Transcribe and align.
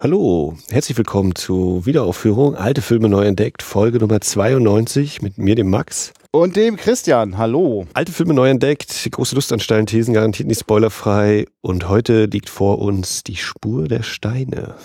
Hallo, 0.00 0.56
herzlich 0.70 0.96
willkommen 0.96 1.34
zu 1.34 1.84
Wiederaufführung 1.84 2.54
Alte 2.54 2.82
Filme 2.82 3.08
neu 3.08 3.24
entdeckt, 3.24 3.64
Folge 3.64 3.98
Nummer 3.98 4.20
92 4.20 5.22
mit 5.22 5.38
mir, 5.38 5.56
dem 5.56 5.70
Max. 5.70 6.12
Und 6.30 6.54
dem 6.54 6.76
Christian, 6.76 7.36
hallo. 7.36 7.84
Alte 7.94 8.12
Filme 8.12 8.32
neu 8.32 8.48
entdeckt, 8.48 9.08
große 9.10 9.34
Lust 9.34 9.52
an 9.52 9.58
steilen 9.58 9.86
Thesen, 9.86 10.14
garantiert 10.14 10.46
nicht 10.46 10.60
spoilerfrei. 10.60 11.46
Und 11.62 11.88
heute 11.88 12.26
liegt 12.26 12.48
vor 12.48 12.78
uns 12.78 13.24
die 13.24 13.34
Spur 13.34 13.88
der 13.88 14.04
Steine. 14.04 14.76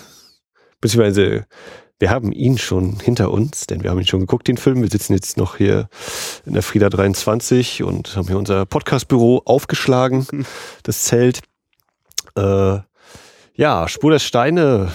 Beziehungsweise, 0.80 1.46
wir 2.00 2.10
haben 2.10 2.32
ihn 2.32 2.58
schon 2.58 2.98
hinter 2.98 3.30
uns, 3.30 3.68
denn 3.68 3.84
wir 3.84 3.90
haben 3.90 4.00
ihn 4.00 4.08
schon 4.08 4.18
geguckt, 4.18 4.48
den 4.48 4.56
Film. 4.56 4.82
Wir 4.82 4.90
sitzen 4.90 5.12
jetzt 5.12 5.36
noch 5.36 5.58
hier 5.58 5.88
in 6.44 6.54
der 6.54 6.64
Frieda 6.64 6.90
23 6.90 7.84
und 7.84 8.16
haben 8.16 8.26
hier 8.26 8.36
unser 8.36 8.66
Podcastbüro 8.66 9.42
aufgeschlagen, 9.44 10.26
das 10.82 11.02
Zelt. 11.04 11.38
Äh, 12.34 12.78
ja, 13.54 13.88
Spur 13.88 14.10
der 14.10 14.18
Steine. 14.18 14.90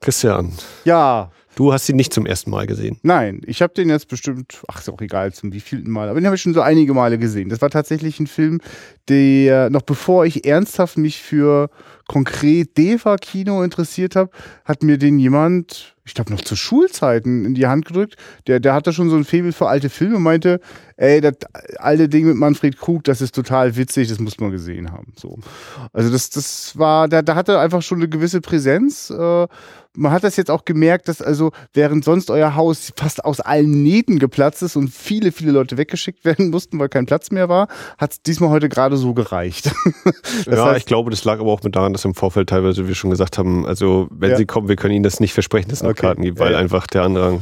Christian. 0.00 0.52
Ja. 0.84 1.30
Du 1.56 1.72
hast 1.72 1.88
ihn 1.88 1.96
nicht 1.96 2.12
zum 2.12 2.26
ersten 2.26 2.50
Mal 2.50 2.66
gesehen. 2.66 2.98
Nein, 3.02 3.40
ich 3.46 3.62
habe 3.62 3.72
den 3.72 3.88
jetzt 3.88 4.08
bestimmt, 4.08 4.60
ach 4.66 4.80
ist 4.80 4.90
auch 4.90 5.00
egal 5.00 5.32
zum 5.32 5.52
wievielten 5.52 5.90
Mal, 5.90 6.08
aber 6.08 6.18
den 6.20 6.26
habe 6.26 6.34
ich 6.34 6.42
schon 6.42 6.52
so 6.52 6.60
einige 6.60 6.94
Male 6.94 7.16
gesehen. 7.16 7.48
Das 7.48 7.62
war 7.62 7.70
tatsächlich 7.70 8.18
ein 8.18 8.26
Film, 8.26 8.60
der 9.08 9.70
noch 9.70 9.82
bevor 9.82 10.26
ich 10.26 10.44
ernsthaft 10.46 10.98
mich 10.98 11.22
für 11.22 11.70
konkret 12.06 12.76
Deva-Kino 12.76 13.62
interessiert 13.62 14.16
habe, 14.16 14.30
hat 14.64 14.82
mir 14.82 14.98
den 14.98 15.18
jemand, 15.18 15.96
ich 16.04 16.14
glaube 16.14 16.32
noch 16.32 16.42
zu 16.42 16.56
Schulzeiten, 16.56 17.44
in 17.44 17.54
die 17.54 17.66
Hand 17.66 17.86
gedrückt. 17.86 18.16
Der, 18.46 18.60
der 18.60 18.74
hatte 18.74 18.92
schon 18.92 19.10
so 19.10 19.16
ein 19.16 19.24
Faible 19.24 19.52
für 19.52 19.68
alte 19.68 19.88
Filme 19.88 20.16
und 20.16 20.22
meinte, 20.22 20.60
ey, 20.96 21.20
das 21.20 21.34
alte 21.78 22.08
Ding 22.08 22.26
mit 22.26 22.36
Manfred 22.36 22.78
Krug, 22.78 23.04
das 23.04 23.20
ist 23.20 23.34
total 23.34 23.76
witzig, 23.76 24.08
das 24.08 24.18
muss 24.18 24.38
man 24.38 24.50
gesehen 24.50 24.92
haben. 24.92 25.12
So. 25.16 25.38
Also 25.92 26.10
das, 26.10 26.30
das 26.30 26.78
war, 26.78 27.08
da, 27.08 27.22
da 27.22 27.34
hatte 27.34 27.58
einfach 27.58 27.82
schon 27.82 27.98
eine 27.98 28.08
gewisse 28.08 28.40
Präsenz. 28.40 29.10
Äh, 29.10 29.46
man 29.96 30.12
hat 30.12 30.24
das 30.24 30.36
jetzt 30.36 30.50
auch 30.50 30.64
gemerkt, 30.64 31.08
dass 31.08 31.22
also 31.22 31.52
während 31.72 32.04
sonst 32.04 32.30
euer 32.30 32.54
Haus 32.56 32.92
fast 32.96 33.24
aus 33.24 33.40
allen 33.40 33.82
Nähten 33.82 34.18
geplatzt 34.18 34.62
ist 34.62 34.76
und 34.76 34.88
viele, 34.88 35.32
viele 35.32 35.52
Leute 35.52 35.76
weggeschickt 35.78 36.24
werden 36.24 36.50
mussten, 36.50 36.78
weil 36.78 36.88
kein 36.88 37.06
Platz 37.06 37.30
mehr 37.30 37.48
war, 37.48 37.68
hat 37.98 38.12
es 38.12 38.22
diesmal 38.22 38.50
heute 38.50 38.68
gerade 38.68 38.96
so 38.96 39.14
gereicht. 39.14 39.66
ja, 40.46 40.64
heißt, 40.66 40.78
ich 40.78 40.86
glaube, 40.86 41.10
das 41.10 41.24
lag 41.24 41.38
aber 41.40 41.50
auch 41.50 41.62
mit 41.62 41.76
daran, 41.76 41.92
dass 41.94 42.04
im 42.04 42.14
Vorfeld 42.14 42.50
teilweise 42.50 42.86
wir 42.86 42.94
schon 42.94 43.10
gesagt 43.10 43.38
haben, 43.38 43.64
also 43.66 44.08
wenn 44.10 44.32
ja. 44.32 44.36
sie 44.36 44.46
kommen, 44.46 44.68
wir 44.68 44.76
können 44.76 44.94
ihnen 44.94 45.04
das 45.04 45.20
nicht 45.20 45.32
versprechen, 45.32 45.68
dass 45.68 45.78
es 45.78 45.82
noch 45.82 45.90
okay. 45.90 46.02
Karten 46.02 46.22
gibt, 46.22 46.38
weil 46.38 46.52
ja. 46.52 46.58
einfach 46.58 46.86
der 46.86 47.02
Andrang 47.02 47.40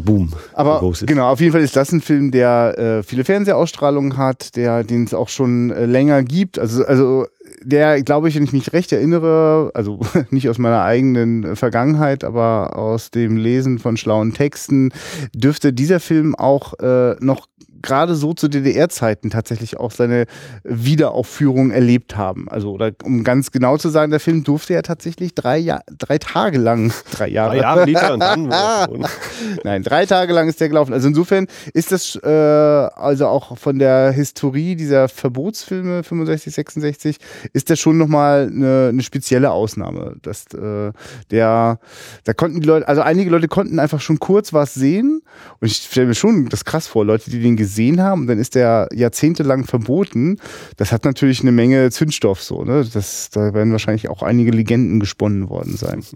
Boom. 0.00 0.32
Aber 0.52 0.92
genau, 1.06 1.30
auf 1.30 1.40
jeden 1.40 1.52
Fall 1.52 1.62
ist 1.62 1.76
das 1.76 1.92
ein 1.92 2.00
Film, 2.00 2.30
der 2.30 2.78
äh, 2.78 3.02
viele 3.02 3.24
Fernsehausstrahlungen 3.24 4.16
hat, 4.16 4.56
der 4.56 4.84
den 4.84 5.04
es 5.04 5.14
auch 5.14 5.28
schon 5.28 5.70
äh, 5.70 5.86
länger 5.86 6.22
gibt. 6.22 6.58
Also, 6.58 6.84
also 6.84 7.26
der, 7.62 8.02
glaube 8.02 8.28
ich, 8.28 8.36
wenn 8.36 8.44
ich 8.44 8.52
mich 8.52 8.72
recht 8.72 8.92
erinnere, 8.92 9.70
also 9.74 10.00
nicht 10.30 10.48
aus 10.48 10.58
meiner 10.58 10.82
eigenen 10.82 11.56
Vergangenheit, 11.56 12.24
aber 12.24 12.76
aus 12.76 13.10
dem 13.10 13.36
Lesen 13.36 13.78
von 13.78 13.96
schlauen 13.96 14.34
Texten, 14.34 14.92
dürfte 15.34 15.72
dieser 15.72 16.00
Film 16.00 16.34
auch 16.34 16.78
äh, 16.80 17.16
noch 17.20 17.46
gerade 17.86 18.14
so 18.14 18.34
zu 18.34 18.48
DDR-Zeiten 18.48 19.30
tatsächlich 19.30 19.78
auch 19.78 19.90
seine 19.90 20.26
Wiederaufführung 20.64 21.70
erlebt 21.70 22.16
haben. 22.16 22.48
Also, 22.48 22.72
oder 22.72 22.92
um 23.04 23.24
ganz 23.24 23.52
genau 23.52 23.78
zu 23.78 23.88
sagen, 23.88 24.10
der 24.10 24.20
Film 24.20 24.44
durfte 24.44 24.74
ja 24.74 24.82
tatsächlich 24.82 25.34
drei, 25.34 25.56
Jahr, 25.58 25.82
drei 25.96 26.18
Tage 26.18 26.58
lang, 26.58 26.92
drei 27.12 27.28
Jahre. 27.28 27.54
Drei 27.54 27.62
Jahre 27.62 27.84
lief 27.84 28.02
er 28.02 28.14
und 28.14 28.20
dann 28.20 28.48
Nein, 29.64 29.82
drei 29.82 30.04
Tage 30.04 30.32
lang 30.32 30.48
ist 30.48 30.60
der 30.60 30.68
gelaufen. 30.68 30.92
Also 30.92 31.08
insofern 31.08 31.46
ist 31.72 31.92
das 31.92 32.16
äh, 32.16 32.28
also 32.28 33.26
auch 33.28 33.56
von 33.56 33.78
der 33.78 34.10
Historie 34.10 34.76
dieser 34.76 35.08
Verbotsfilme 35.08 36.02
65, 36.02 36.54
66 36.54 37.16
ist 37.52 37.70
das 37.70 37.78
schon 37.78 37.98
nochmal 37.98 38.50
eine, 38.52 38.88
eine 38.90 39.02
spezielle 39.02 39.52
Ausnahme. 39.52 40.16
Dass, 40.22 40.46
äh, 40.54 40.92
der, 41.30 41.78
da 42.24 42.34
konnten 42.34 42.60
die 42.60 42.66
Leute, 42.66 42.88
also 42.88 43.02
einige 43.02 43.30
Leute 43.30 43.48
konnten 43.48 43.78
einfach 43.78 44.00
schon 44.00 44.18
kurz 44.18 44.52
was 44.52 44.74
sehen 44.74 45.22
und 45.60 45.66
ich 45.68 45.76
stelle 45.76 46.08
mir 46.08 46.14
schon 46.14 46.48
das 46.48 46.64
krass 46.64 46.86
vor, 46.86 47.04
Leute, 47.04 47.30
die 47.30 47.40
den 47.40 47.56
gesehen 47.56 47.75
gesehen 47.76 48.00
haben 48.00 48.26
dann 48.26 48.38
ist 48.38 48.54
der 48.54 48.88
jahrzehntelang 48.94 49.64
verboten. 49.64 50.38
Das 50.76 50.92
hat 50.92 51.04
natürlich 51.04 51.42
eine 51.42 51.52
Menge 51.52 51.90
Zündstoff 51.90 52.42
so. 52.42 52.64
Ne? 52.64 52.86
Das, 52.90 53.28
da 53.30 53.52
werden 53.52 53.72
wahrscheinlich 53.72 54.08
auch 54.08 54.22
einige 54.22 54.50
Legenden 54.50 54.98
gesponnen 54.98 55.48
worden 55.48 55.76
sein. 55.76 56.02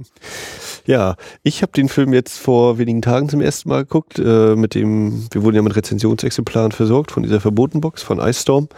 Ja, 0.87 1.17
ich 1.43 1.61
habe 1.61 1.73
den 1.73 1.89
Film 1.89 2.15
jetzt 2.15 2.39
vor 2.39 2.79
wenigen 2.79 3.03
Tagen 3.03 3.29
zum 3.29 3.43
ersten 3.43 3.69
Mal 3.69 3.83
geguckt. 3.83 4.19
Äh, 4.19 4.57
mit 4.57 4.75
dem, 4.75 5.29
wir 5.31 5.43
wurden 5.43 5.55
ja 5.55 5.63
mit 5.63 5.77
Rezensionsexemplaren 5.77 6.73
versorgt 6.73 7.13
von 7.13 7.23
dieser 7.23 7.39
Verbotenbox 7.39 8.03
von 8.03 8.19
Ice 8.19 8.41
Storm. 8.41 8.69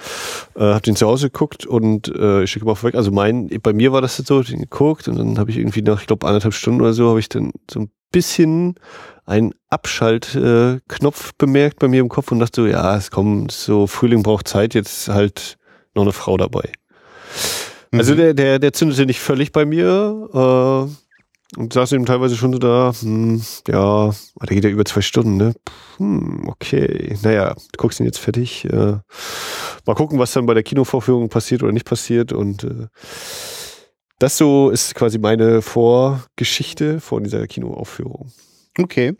Äh, 0.56 0.60
habe 0.60 0.82
den 0.82 0.96
zu 0.96 1.06
Hause 1.06 1.30
geguckt 1.30 1.64
und 1.64 2.08
äh, 2.14 2.42
ich 2.42 2.50
schicke 2.50 2.66
mal 2.66 2.74
vorweg. 2.74 2.96
Also 2.96 3.12
mein, 3.12 3.48
bei 3.62 3.72
mir 3.72 3.92
war 3.92 4.02
das 4.02 4.16
so, 4.16 4.42
den 4.42 4.60
geguckt 4.60 5.06
und 5.06 5.16
dann 5.16 5.38
habe 5.38 5.52
ich 5.52 5.58
irgendwie 5.58 5.80
nach, 5.80 6.00
ich 6.00 6.06
glaube 6.08 6.26
anderthalb 6.26 6.54
Stunden 6.54 6.80
oder 6.80 6.92
so, 6.92 7.08
habe 7.08 7.20
ich 7.20 7.28
dann 7.28 7.52
so 7.70 7.80
ein 7.80 7.90
bisschen 8.12 8.76
einen 9.24 9.54
Abschaltknopf 9.70 11.32
bemerkt 11.38 11.78
bei 11.78 11.88
mir 11.88 12.00
im 12.00 12.08
Kopf 12.08 12.32
und 12.32 12.40
dachte 12.40 12.62
so, 12.62 12.66
ja, 12.66 12.96
es 12.96 13.10
kommt 13.10 13.52
so, 13.52 13.86
Frühling 13.86 14.22
braucht 14.22 14.48
Zeit, 14.48 14.74
jetzt 14.74 15.08
halt 15.08 15.58
noch 15.94 16.02
eine 16.02 16.12
Frau 16.12 16.36
dabei. 16.36 16.72
Mhm. 17.90 17.98
Also 17.98 18.14
der, 18.14 18.34
der, 18.34 18.58
der 18.58 18.72
zündete 18.72 19.06
nicht 19.06 19.20
völlig 19.20 19.52
bei 19.52 19.64
mir 19.64 20.28
äh, 20.32 21.58
und 21.58 21.72
saß 21.72 21.92
eben 21.92 22.06
teilweise 22.06 22.36
schon 22.36 22.52
so 22.52 22.58
da, 22.58 22.92
hm, 22.98 23.42
ja, 23.68 24.10
der 24.40 24.54
geht 24.54 24.64
ja 24.64 24.70
über 24.70 24.84
zwei 24.84 25.02
Stunden, 25.02 25.36
ne? 25.36 25.54
Hm, 25.98 26.48
okay, 26.48 27.16
naja, 27.22 27.54
du 27.54 27.76
guckst 27.76 28.00
ihn 28.00 28.06
jetzt 28.06 28.18
fertig. 28.18 28.64
Äh, 28.64 28.96
mal 29.86 29.94
gucken, 29.94 30.18
was 30.18 30.32
dann 30.32 30.46
bei 30.46 30.54
der 30.54 30.62
Kinovorführung 30.62 31.28
passiert 31.28 31.62
oder 31.62 31.72
nicht 31.72 31.86
passiert 31.86 32.32
und 32.32 32.64
äh, 32.64 32.86
das 34.22 34.38
so 34.38 34.70
ist 34.70 34.94
quasi 34.94 35.18
meine 35.18 35.62
Vorgeschichte 35.62 37.00
von 37.00 37.24
dieser 37.24 37.44
Kinoaufführung. 37.48 38.30
Okay. 38.78 39.16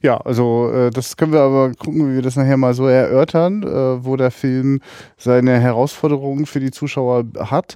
Ja, 0.00 0.16
also 0.18 0.70
äh, 0.72 0.90
das 0.90 1.16
können 1.16 1.32
wir 1.32 1.40
aber 1.40 1.72
gucken, 1.74 2.08
wie 2.08 2.14
wir 2.14 2.22
das 2.22 2.36
nachher 2.36 2.56
mal 2.56 2.72
so 2.72 2.86
erörtern, 2.86 3.64
äh, 3.64 4.04
wo 4.04 4.16
der 4.16 4.30
Film 4.30 4.80
seine 5.16 5.58
Herausforderungen 5.58 6.46
für 6.46 6.60
die 6.60 6.70
Zuschauer 6.70 7.24
hat. 7.38 7.74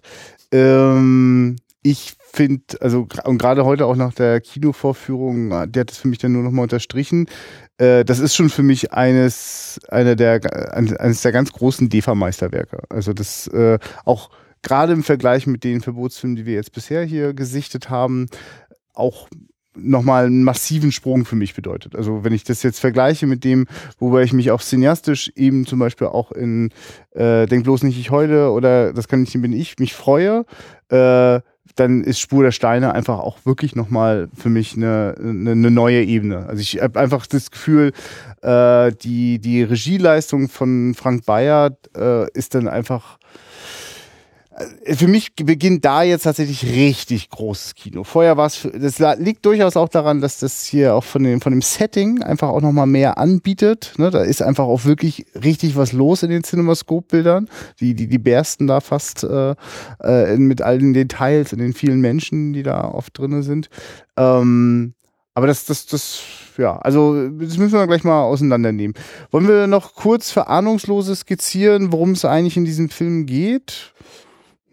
Ähm, 0.52 1.56
ich 1.82 2.14
finde, 2.32 2.62
also 2.80 3.08
und 3.24 3.38
gerade 3.38 3.64
heute 3.64 3.86
auch 3.86 3.96
nach 3.96 4.14
der 4.14 4.40
Kinovorführung, 4.40 5.50
äh, 5.50 5.66
der 5.66 5.80
hat 5.80 5.90
es 5.90 5.98
für 5.98 6.08
mich 6.08 6.18
dann 6.18 6.32
nur 6.32 6.44
nochmal 6.44 6.64
unterstrichen. 6.64 7.26
Äh, 7.78 8.04
das 8.04 8.20
ist 8.20 8.36
schon 8.36 8.50
für 8.50 8.62
mich 8.62 8.92
eines, 8.92 9.80
einer 9.88 10.14
der, 10.14 10.40
eines 10.72 11.22
der 11.22 11.32
ganz 11.32 11.52
großen 11.52 11.88
DEFA-Meisterwerke. 11.88 12.84
Also 12.88 13.12
das 13.12 13.48
äh, 13.48 13.78
auch 14.04 14.30
gerade 14.66 14.92
im 14.92 15.02
Vergleich 15.02 15.46
mit 15.46 15.64
den 15.64 15.80
Verbotsfilmen, 15.80 16.36
die 16.36 16.44
wir 16.44 16.54
jetzt 16.54 16.72
bisher 16.72 17.04
hier 17.04 17.34
gesichtet 17.34 17.88
haben, 17.88 18.26
auch 18.94 19.28
nochmal 19.76 20.26
einen 20.26 20.42
massiven 20.42 20.90
Sprung 20.90 21.24
für 21.24 21.36
mich 21.36 21.54
bedeutet. 21.54 21.94
Also 21.94 22.24
wenn 22.24 22.32
ich 22.32 22.44
das 22.44 22.62
jetzt 22.62 22.80
vergleiche 22.80 23.26
mit 23.26 23.44
dem, 23.44 23.66
wobei 23.98 24.22
ich 24.22 24.32
mich 24.32 24.50
auch 24.50 24.62
cineastisch 24.62 25.30
eben 25.36 25.66
zum 25.66 25.78
Beispiel 25.78 26.08
auch 26.08 26.32
in 26.32 26.70
äh, 27.10 27.46
Denk 27.46 27.64
bloß 27.64 27.82
nicht, 27.82 27.98
ich 27.98 28.10
heule 28.10 28.50
oder 28.50 28.92
das 28.92 29.06
kann 29.06 29.20
nicht, 29.20 29.40
bin 29.40 29.52
ich, 29.52 29.78
mich 29.78 29.94
freue, 29.94 30.44
äh, 30.88 31.40
dann 31.74 32.04
ist 32.04 32.20
Spur 32.20 32.42
der 32.42 32.52
Steine 32.52 32.94
einfach 32.94 33.18
auch 33.18 33.38
wirklich 33.44 33.76
nochmal 33.76 34.28
für 34.34 34.48
mich 34.48 34.76
eine, 34.76 35.14
eine, 35.18 35.50
eine 35.52 35.70
neue 35.70 36.02
Ebene. 36.02 36.46
Also 36.46 36.62
ich 36.62 36.80
habe 36.80 36.98
einfach 36.98 37.26
das 37.26 37.50
Gefühl, 37.50 37.92
äh, 38.42 38.92
die, 38.92 39.38
die 39.38 39.62
Regieleistung 39.62 40.48
von 40.48 40.94
Frank 40.94 41.26
Bayer 41.26 41.76
äh, 41.94 42.30
ist 42.32 42.54
dann 42.54 42.66
einfach 42.66 43.18
für 44.94 45.06
mich 45.06 45.34
beginnt 45.34 45.84
da 45.84 46.02
jetzt 46.02 46.22
tatsächlich 46.22 46.64
richtig 46.64 47.28
großes 47.28 47.74
Kino. 47.74 48.04
Vorher 48.04 48.38
war 48.38 48.46
es, 48.46 48.66
das 48.72 48.98
liegt 49.18 49.44
durchaus 49.44 49.76
auch 49.76 49.88
daran, 49.88 50.22
dass 50.22 50.38
das 50.38 50.64
hier 50.64 50.94
auch 50.94 51.04
von 51.04 51.22
dem, 51.22 51.42
von 51.42 51.52
dem 51.52 51.60
Setting 51.60 52.22
einfach 52.22 52.48
auch 52.48 52.62
nochmal 52.62 52.86
mehr 52.86 53.18
anbietet. 53.18 53.92
Ne, 53.98 54.10
da 54.10 54.22
ist 54.22 54.42
einfach 54.42 54.64
auch 54.64 54.86
wirklich 54.86 55.26
richtig 55.34 55.76
was 55.76 55.92
los 55.92 56.22
in 56.22 56.30
den 56.30 56.42
Cinemascope-Bildern. 56.42 57.48
Die, 57.80 57.94
die, 57.94 58.06
die 58.06 58.18
bersten 58.18 58.66
da 58.66 58.80
fast 58.80 59.24
äh, 59.24 59.54
äh, 60.02 60.36
mit 60.38 60.62
all 60.62 60.78
den 60.78 60.94
Details 60.94 61.52
und 61.52 61.58
den 61.58 61.74
vielen 61.74 62.00
Menschen, 62.00 62.54
die 62.54 62.62
da 62.62 62.88
oft 62.88 63.18
drinne 63.18 63.42
sind. 63.42 63.68
Ähm, 64.16 64.94
aber 65.34 65.48
das, 65.48 65.66
das, 65.66 65.84
das, 65.84 66.22
ja, 66.56 66.78
also 66.78 67.28
das 67.28 67.58
müssen 67.58 67.72
wir 67.72 67.86
gleich 67.86 68.04
mal 68.04 68.22
auseinandernehmen. 68.22 68.96
Wollen 69.30 69.48
wir 69.48 69.66
noch 69.66 69.94
kurz 69.94 70.30
für 70.30 70.46
Ahnungslose 70.46 71.14
skizzieren, 71.14 71.92
worum 71.92 72.12
es 72.12 72.24
eigentlich 72.24 72.56
in 72.56 72.64
diesem 72.64 72.88
Film 72.88 73.26
geht? 73.26 73.92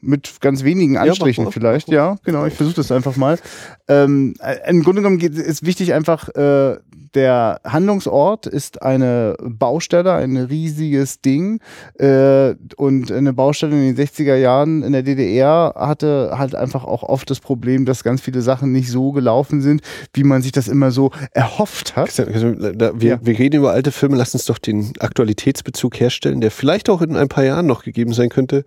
Mit 0.03 0.41
ganz 0.41 0.63
wenigen 0.63 0.97
Anstrichen 0.97 1.45
ja, 1.45 1.51
vielleicht, 1.51 1.89
ja, 1.89 2.17
genau, 2.23 2.45
ich 2.45 2.53
versuche 2.53 2.75
das 2.75 2.91
einfach 2.91 3.15
mal. 3.15 3.39
Ähm, 3.87 4.35
äh, 4.39 4.69
Im 4.69 4.83
Grunde 4.83 5.01
genommen 5.01 5.17
geht, 5.17 5.35
ist 5.35 5.65
wichtig 5.65 5.93
einfach, 5.93 6.29
äh, 6.29 6.77
der 7.15 7.61
Handlungsort 7.63 8.45
ist 8.45 8.81
eine 8.81 9.35
Baustelle, 9.41 10.13
ein 10.13 10.37
riesiges 10.37 11.21
Ding. 11.21 11.59
Äh, 11.99 12.55
und 12.75 13.11
eine 13.11 13.33
Baustelle 13.33 13.73
in 13.75 13.95
den 13.95 14.05
60er 14.05 14.35
Jahren 14.35 14.83
in 14.83 14.93
der 14.93 15.03
DDR 15.03 15.73
hatte 15.75 16.33
halt 16.37 16.55
einfach 16.55 16.83
auch 16.83 17.03
oft 17.03 17.29
das 17.29 17.39
Problem, 17.39 17.85
dass 17.85 18.03
ganz 18.03 18.21
viele 18.21 18.41
Sachen 18.41 18.71
nicht 18.71 18.89
so 18.89 19.11
gelaufen 19.11 19.61
sind, 19.61 19.81
wie 20.13 20.23
man 20.23 20.41
sich 20.41 20.51
das 20.51 20.67
immer 20.67 20.91
so 20.91 21.11
erhofft 21.31 21.95
hat. 21.95 22.17
Wir, 22.17 22.95
ja. 22.99 23.19
wir 23.21 23.39
reden 23.39 23.57
über 23.57 23.71
alte 23.71 23.91
Filme, 23.91 24.17
lass 24.17 24.33
uns 24.33 24.45
doch 24.45 24.57
den 24.57 24.93
Aktualitätsbezug 24.99 25.99
herstellen, 25.99 26.41
der 26.41 26.51
vielleicht 26.51 26.89
auch 26.89 27.01
in 27.01 27.15
ein 27.15 27.29
paar 27.29 27.43
Jahren 27.43 27.67
noch 27.67 27.83
gegeben 27.83 28.13
sein 28.13 28.29
könnte. 28.29 28.65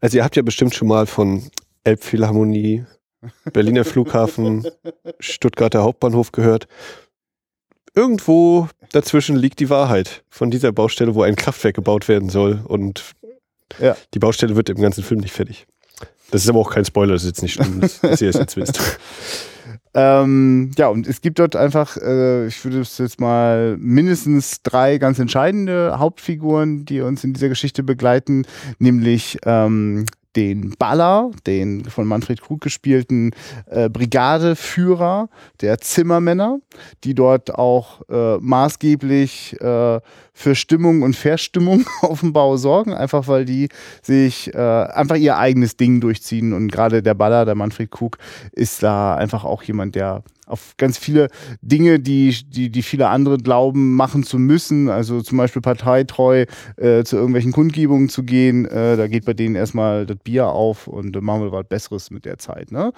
Also 0.00 0.18
ihr 0.18 0.24
habt 0.24 0.36
ja 0.36 0.42
bestimmt 0.42 0.74
schon 0.74 0.88
mal 0.88 1.06
von 1.06 1.42
Elbphilharmonie 1.84 2.84
Berliner 3.52 3.84
Flughafen, 3.84 4.66
Stuttgarter 5.20 5.82
Hauptbahnhof 5.82 6.32
gehört. 6.32 6.68
Irgendwo 7.94 8.68
dazwischen 8.92 9.36
liegt 9.36 9.60
die 9.60 9.70
Wahrheit 9.70 10.22
von 10.28 10.50
dieser 10.50 10.72
Baustelle, 10.72 11.14
wo 11.14 11.22
ein 11.22 11.36
Kraftwerk 11.36 11.74
gebaut 11.74 12.08
werden 12.08 12.28
soll. 12.28 12.60
Und 12.64 13.14
ja. 13.80 13.96
die 14.14 14.18
Baustelle 14.18 14.56
wird 14.56 14.70
im 14.70 14.80
ganzen 14.80 15.04
Film 15.04 15.20
nicht 15.20 15.32
fertig. 15.32 15.66
Das 16.30 16.42
ist 16.42 16.48
aber 16.48 16.60
auch 16.60 16.70
kein 16.70 16.84
Spoiler, 16.84 17.14
das 17.14 17.22
ist 17.22 17.28
jetzt 17.28 17.42
nicht 17.42 17.54
schlimm, 17.54 17.80
dass 17.80 18.02
ihr 18.20 18.28
es 18.28 18.36
jetzt 18.36 18.56
wisst. 18.56 18.80
Ähm, 19.94 20.70
ja, 20.76 20.88
und 20.88 21.06
es 21.06 21.22
gibt 21.22 21.38
dort 21.38 21.56
einfach, 21.56 21.96
äh, 21.96 22.46
ich 22.46 22.62
würde 22.64 22.80
es 22.80 22.98
jetzt 22.98 23.20
mal 23.20 23.76
mindestens 23.78 24.62
drei 24.62 24.98
ganz 24.98 25.18
entscheidende 25.18 25.98
Hauptfiguren, 25.98 26.84
die 26.84 27.00
uns 27.00 27.24
in 27.24 27.32
dieser 27.32 27.48
Geschichte 27.48 27.82
begleiten, 27.82 28.46
nämlich 28.78 29.38
ähm, 29.44 30.04
den 30.36 30.74
Baller, 30.78 31.30
den 31.46 31.84
von 31.84 32.06
Manfred 32.06 32.40
Krug 32.40 32.60
gespielten 32.60 33.32
äh, 33.66 33.88
Brigadeführer 33.88 35.28
der 35.60 35.78
Zimmermänner, 35.78 36.60
die 37.04 37.14
dort 37.14 37.54
auch 37.54 38.02
äh, 38.08 38.38
maßgeblich 38.38 39.60
äh, 39.60 40.00
für 40.32 40.54
Stimmung 40.54 41.02
und 41.02 41.16
Verstimmung 41.16 41.84
auf 42.02 42.20
dem 42.20 42.32
Bau 42.32 42.56
sorgen, 42.56 42.92
einfach 42.92 43.26
weil 43.26 43.44
die 43.44 43.68
sich 44.02 44.54
äh, 44.54 44.58
einfach 44.58 45.16
ihr 45.16 45.38
eigenes 45.38 45.76
Ding 45.76 46.00
durchziehen. 46.00 46.52
Und 46.52 46.70
gerade 46.70 47.02
der 47.02 47.14
Baller, 47.14 47.44
der 47.44 47.54
Manfred 47.54 47.90
Krug, 47.90 48.18
ist 48.52 48.82
da 48.82 49.16
einfach 49.16 49.44
auch 49.44 49.62
jemand, 49.62 49.94
der 49.94 50.22
auf 50.48 50.74
ganz 50.76 50.98
viele 50.98 51.28
Dinge, 51.62 52.00
die, 52.00 52.34
die, 52.48 52.70
die 52.70 52.82
viele 52.82 53.08
andere 53.08 53.38
glauben, 53.38 53.94
machen 53.94 54.22
zu 54.22 54.38
müssen. 54.38 54.88
Also 54.88 55.20
zum 55.20 55.38
Beispiel 55.38 55.62
parteitreu 55.62 56.44
äh, 56.76 57.04
zu 57.04 57.16
irgendwelchen 57.16 57.52
Kundgebungen 57.52 58.08
zu 58.08 58.22
gehen. 58.22 58.64
Äh, 58.66 58.96
da 58.96 59.06
geht 59.06 59.24
bei 59.24 59.34
denen 59.34 59.54
erstmal 59.54 60.06
das 60.06 60.18
Bier 60.18 60.48
auf 60.48 60.86
und 60.86 61.16
äh, 61.16 61.20
machen 61.20 61.42
wir 61.42 61.52
was 61.52 61.66
Besseres 61.68 62.10
mit 62.10 62.24
der 62.24 62.38
Zeit. 62.38 62.72
Ne? 62.72 62.92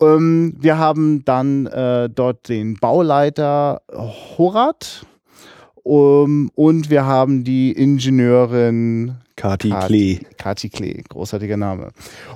Ähm, 0.00 0.54
wir 0.58 0.78
haben 0.78 1.24
dann 1.24 1.66
äh, 1.66 2.08
dort 2.08 2.48
den 2.48 2.74
Bauleiter 2.74 3.82
Horat. 3.92 5.06
Um, 5.82 6.50
und 6.54 6.90
wir 6.90 7.06
haben 7.06 7.42
die 7.42 7.72
Ingenieurin 7.72 9.16
Kati 9.40 9.70
Klee. 9.70 10.20
Kati 10.36 10.68
Klee, 10.68 11.02
großartiger 11.08 11.56
Name. 11.56 11.92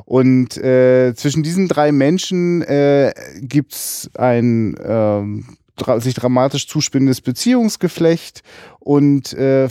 Und 0.06 0.56
äh, 0.56 1.14
zwischen 1.14 1.42
diesen 1.42 1.68
drei 1.68 1.92
Menschen 1.92 2.62
äh, 2.62 3.12
gibt 3.40 3.74
es 3.74 4.10
ein 4.14 4.74
ähm, 4.82 5.44
dra 5.76 6.00
sich 6.00 6.14
dramatisch 6.14 6.66
zuspinnendes 6.66 7.20
Beziehungsgeflecht 7.20 8.42
und 8.80 9.32
äh, 9.34 9.68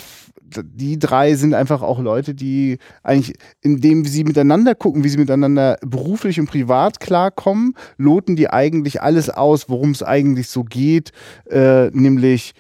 die 0.56 1.00
drei 1.00 1.33
sind 1.33 1.56
einfach 1.56 1.81
auch 1.81 2.00
Leute, 2.00 2.35
die 2.35 2.77
eigentlich, 3.01 3.36
indem 3.62 4.06
sie 4.06 4.24
miteinander 4.24 4.75
gucken, 4.75 5.03
wie 5.03 5.09
sie 5.09 5.18
miteinander 5.18 5.77
beruflich 5.81 6.39
und 6.39 6.45
privat 6.47 7.00
klarkommen, 7.00 7.74
loten 7.97 8.36
die 8.36 8.50
eigentlich 8.51 9.01
alles 9.01 9.31
aus, 9.31 9.69
worum 9.69 9.91
es 9.91 10.03
eigentlich 10.03 10.50
so 10.50 10.63
geht, 10.63 11.12
äh, 11.50 11.88
nämlich 11.88 12.53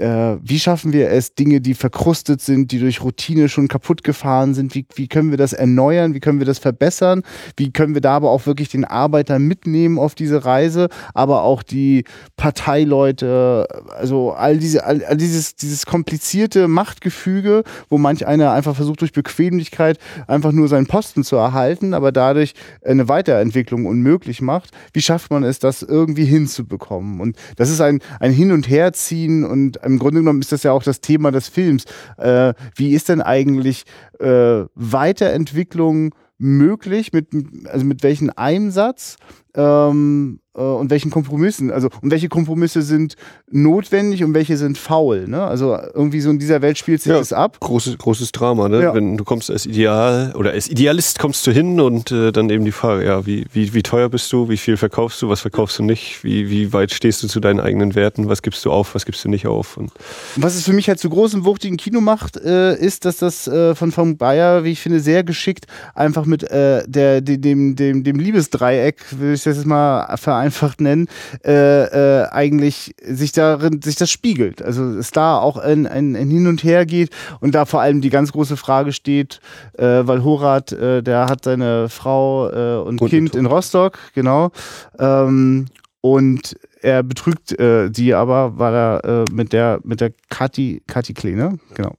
äh, 0.00 0.38
wie 0.42 0.58
schaffen 0.58 0.92
wir 0.92 1.10
es, 1.10 1.34
Dinge, 1.34 1.60
die 1.60 1.74
verkrustet 1.74 2.40
sind, 2.40 2.72
die 2.72 2.78
durch 2.78 3.02
Routine 3.02 3.48
schon 3.48 3.68
kaputt 3.68 4.02
gefahren 4.02 4.54
sind, 4.54 4.74
wie, 4.74 4.86
wie 4.94 5.08
können 5.08 5.30
wir 5.30 5.38
das 5.38 5.52
erneuern, 5.52 6.14
wie 6.14 6.20
können 6.20 6.38
wir 6.38 6.46
das 6.46 6.58
verbessern, 6.58 7.22
wie 7.56 7.72
können 7.72 7.94
wir 7.94 8.00
da 8.00 8.16
aber 8.16 8.30
auch 8.30 8.46
wirklich 8.46 8.68
den 8.68 8.84
Arbeiter 8.84 9.38
mitnehmen 9.38 9.98
auf 9.98 10.14
diese 10.14 10.44
Reise, 10.44 10.88
aber 11.14 11.42
auch 11.42 11.62
die 11.62 12.04
Parteileute, 12.36 13.66
also 13.96 14.32
all 14.32 14.58
diese, 14.58 14.84
all, 14.84 15.04
all 15.04 15.16
dieses, 15.16 15.56
dieses 15.56 15.86
komplizierte 15.86 16.66
Machtgefüge, 16.68 17.64
wo 17.88 17.98
manch 17.98 18.26
einer 18.26 18.52
einfach 18.52 18.74
versucht 18.74 19.02
durch 19.02 19.12
Bequemlichkeit 19.12 19.98
einfach 20.26 20.52
nur 20.52 20.68
seinen 20.68 20.86
Posten 20.86 21.24
zu 21.24 21.36
erhalten, 21.36 21.94
aber 21.94 22.12
dadurch 22.12 22.54
eine 22.84 23.08
Weiterentwicklung 23.08 23.86
unmöglich 23.86 24.40
macht. 24.40 24.70
Wie 24.92 25.02
schafft 25.02 25.30
man 25.30 25.44
es, 25.44 25.58
das 25.58 25.82
irgendwie 25.82 26.24
hinzubekommen? 26.24 27.20
Und 27.20 27.36
das 27.56 27.70
ist 27.70 27.80
ein, 27.80 28.00
ein 28.18 28.32
Hin- 28.32 28.52
und 28.52 28.68
Herziehen 28.68 29.44
und 29.44 29.82
im 29.90 29.98
Grunde 29.98 30.20
genommen 30.20 30.40
ist 30.40 30.52
das 30.52 30.62
ja 30.62 30.72
auch 30.72 30.82
das 30.82 31.00
Thema 31.00 31.30
des 31.30 31.48
Films. 31.48 31.84
Äh, 32.16 32.54
wie 32.76 32.94
ist 32.94 33.08
denn 33.08 33.20
eigentlich 33.20 33.84
äh, 34.18 34.64
Weiterentwicklung 34.74 36.14
möglich? 36.38 37.12
Mit, 37.12 37.28
also 37.66 37.84
mit 37.84 38.02
welchem 38.02 38.30
Einsatz? 38.34 39.16
Ähm, 39.54 40.38
äh, 40.38 40.39
und 40.52 40.90
welchen 40.90 41.10
Kompromissen, 41.10 41.70
also 41.70 41.88
und 42.02 42.10
welche 42.10 42.28
Kompromisse 42.28 42.82
sind 42.82 43.14
notwendig 43.50 44.24
und 44.24 44.34
welche 44.34 44.56
sind 44.56 44.78
faul. 44.78 45.28
Ne? 45.28 45.42
Also 45.42 45.78
irgendwie 45.94 46.20
so 46.20 46.30
in 46.30 46.40
dieser 46.40 46.60
Welt 46.60 46.76
spielt 46.76 47.02
sich 47.02 47.12
ja, 47.12 47.18
das 47.18 47.32
ab. 47.32 47.58
Großes, 47.60 47.98
großes 47.98 48.32
Drama, 48.32 48.68
ne? 48.68 48.82
Ja. 48.82 48.94
Wenn 48.94 49.16
du 49.16 49.24
kommst 49.24 49.50
als 49.50 49.64
Ideal 49.66 50.34
oder 50.36 50.50
als 50.50 50.68
Idealist 50.68 51.20
kommst 51.20 51.46
du 51.46 51.52
hin 51.52 51.80
und 51.80 52.10
äh, 52.10 52.32
dann 52.32 52.50
eben 52.50 52.64
die 52.64 52.72
Frage, 52.72 53.04
ja, 53.04 53.26
wie, 53.26 53.46
wie, 53.52 53.74
wie 53.74 53.82
teuer 53.82 54.08
bist 54.08 54.32
du, 54.32 54.48
wie 54.48 54.56
viel 54.56 54.76
verkaufst 54.76 55.22
du, 55.22 55.28
was 55.28 55.40
verkaufst 55.40 55.78
du 55.78 55.84
nicht, 55.84 56.24
wie, 56.24 56.50
wie 56.50 56.72
weit 56.72 56.92
stehst 56.92 57.22
du 57.22 57.28
zu 57.28 57.38
deinen 57.38 57.60
eigenen 57.60 57.94
Werten, 57.94 58.28
was 58.28 58.42
gibst 58.42 58.64
du 58.64 58.72
auf, 58.72 58.96
was 58.96 59.06
gibst 59.06 59.24
du 59.24 59.28
nicht 59.28 59.46
auf. 59.46 59.76
Und 59.76 59.92
was 60.34 60.56
es 60.56 60.64
für 60.64 60.72
mich 60.72 60.88
halt 60.88 60.98
zu 60.98 61.10
großem, 61.10 61.44
wuchtigen 61.44 61.76
Kino 61.76 62.00
macht, 62.00 62.36
äh, 62.36 62.76
ist, 62.76 63.04
dass 63.04 63.18
das 63.18 63.46
äh, 63.46 63.76
von 63.76 63.92
Frank 63.92 64.18
Bayer, 64.18 64.64
wie 64.64 64.72
ich 64.72 64.80
finde, 64.80 64.98
sehr 64.98 65.22
geschickt 65.22 65.66
einfach 65.94 66.26
mit 66.26 66.42
äh, 66.42 66.82
der, 66.88 67.20
dem, 67.20 67.76
dem, 67.76 68.02
dem 68.02 68.18
Liebesdreieck, 68.18 68.96
will 69.12 69.34
ich 69.34 69.44
das 69.44 69.58
jetzt 69.58 69.66
mal 69.66 70.00
vereinfacht 70.40 70.80
nennen, 70.80 71.08
äh, 71.44 72.22
äh, 72.22 72.28
eigentlich 72.30 72.94
sich 73.02 73.32
darin, 73.32 73.82
sich 73.82 73.96
das 73.96 74.10
spiegelt. 74.10 74.62
Also 74.62 74.84
es 74.96 75.10
da 75.10 75.38
auch 75.38 75.56
ein, 75.56 75.86
ein, 75.86 76.16
ein 76.16 76.30
Hin 76.30 76.46
und 76.46 76.64
Her 76.64 76.86
geht 76.86 77.10
und 77.40 77.54
da 77.54 77.64
vor 77.66 77.80
allem 77.80 78.00
die 78.00 78.10
ganz 78.10 78.32
große 78.32 78.56
Frage 78.56 78.92
steht, 78.92 79.40
äh, 79.76 79.84
weil 79.84 80.24
Horat, 80.24 80.72
äh, 80.72 81.02
der 81.02 81.26
hat 81.26 81.44
seine 81.44 81.88
Frau 81.88 82.48
äh, 82.48 82.80
und, 82.82 83.02
und 83.02 83.08
Kind 83.10 83.34
in 83.34 83.46
Rostock, 83.46 83.98
genau. 84.14 84.50
Ähm, 84.98 85.66
und 86.00 86.56
er 86.80 87.02
betrügt 87.02 87.58
äh, 87.60 87.90
sie 87.92 88.14
aber, 88.14 88.58
weil 88.58 88.74
er 88.74 89.04
äh, 89.04 89.24
mit 89.32 89.52
der 89.52 89.80
mit 89.84 90.00
der 90.00 90.12
Kati 90.30 90.82
Kati 90.86 91.12
Klee, 91.12 91.34
ne? 91.34 91.58
Genau 91.74 91.94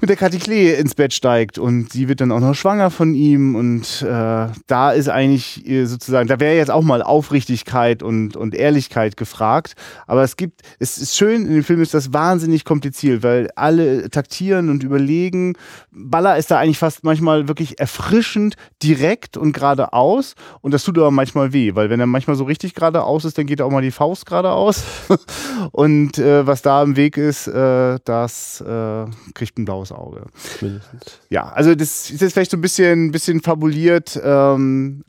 mit 0.00 0.10
der 0.10 0.16
Kathi 0.16 0.38
Klee 0.38 0.74
ins 0.74 0.94
Bett 0.94 1.12
steigt 1.12 1.58
und 1.58 1.92
sie 1.92 2.08
wird 2.08 2.20
dann 2.20 2.32
auch 2.32 2.40
noch 2.40 2.54
schwanger 2.54 2.90
von 2.90 3.14
ihm 3.14 3.54
und 3.54 4.02
äh, 4.02 4.46
da 4.66 4.90
ist 4.92 5.08
eigentlich 5.08 5.64
sozusagen, 5.84 6.28
da 6.28 6.40
wäre 6.40 6.56
jetzt 6.56 6.70
auch 6.70 6.82
mal 6.82 7.02
Aufrichtigkeit 7.02 8.02
und, 8.02 8.36
und 8.36 8.54
Ehrlichkeit 8.54 9.16
gefragt, 9.16 9.74
aber 10.06 10.22
es 10.22 10.36
gibt, 10.36 10.62
es 10.78 10.98
ist 10.98 11.16
schön, 11.16 11.46
in 11.46 11.54
dem 11.54 11.64
Film 11.64 11.82
ist 11.82 11.94
das 11.94 12.12
wahnsinnig 12.12 12.64
kompliziert, 12.64 13.22
weil 13.22 13.50
alle 13.56 14.10
taktieren 14.10 14.70
und 14.70 14.82
überlegen, 14.82 15.54
Baller 15.90 16.36
ist 16.36 16.50
da 16.50 16.58
eigentlich 16.58 16.78
fast 16.78 17.04
manchmal 17.04 17.48
wirklich 17.48 17.80
erfrischend 17.80 18.54
direkt 18.82 19.36
und 19.36 19.52
geradeaus. 19.52 20.34
Und 20.60 20.72
das 20.72 20.84
tut 20.84 20.98
aber 20.98 21.10
manchmal 21.10 21.52
weh, 21.52 21.74
weil 21.74 21.90
wenn 21.90 22.00
er 22.00 22.06
manchmal 22.06 22.36
so 22.36 22.44
richtig 22.44 22.74
geradeaus 22.74 23.24
ist, 23.24 23.38
dann 23.38 23.46
geht 23.46 23.60
auch 23.60 23.70
mal 23.70 23.82
die 23.82 23.90
Faust 23.90 24.26
geradeaus. 24.26 24.82
Und 25.72 26.18
äh, 26.18 26.46
was 26.46 26.62
da 26.62 26.82
im 26.82 26.96
Weg 26.96 27.16
ist, 27.16 27.48
äh, 27.48 27.98
das 28.04 28.60
äh, 28.60 29.06
kriegt 29.34 29.58
ein 29.58 29.64
blaues 29.64 29.87
aufs 29.90 29.92
Auge. 29.92 30.22
Mindestens. 30.60 31.20
Ja, 31.30 31.48
also 31.48 31.74
das 31.74 32.10
ist 32.10 32.20
jetzt 32.20 32.32
vielleicht 32.32 32.50
so 32.50 32.56
ein 32.56 32.60
bisschen, 32.60 33.10
bisschen 33.10 33.40
fabuliert. 33.40 34.18
Ähm, 34.22 35.04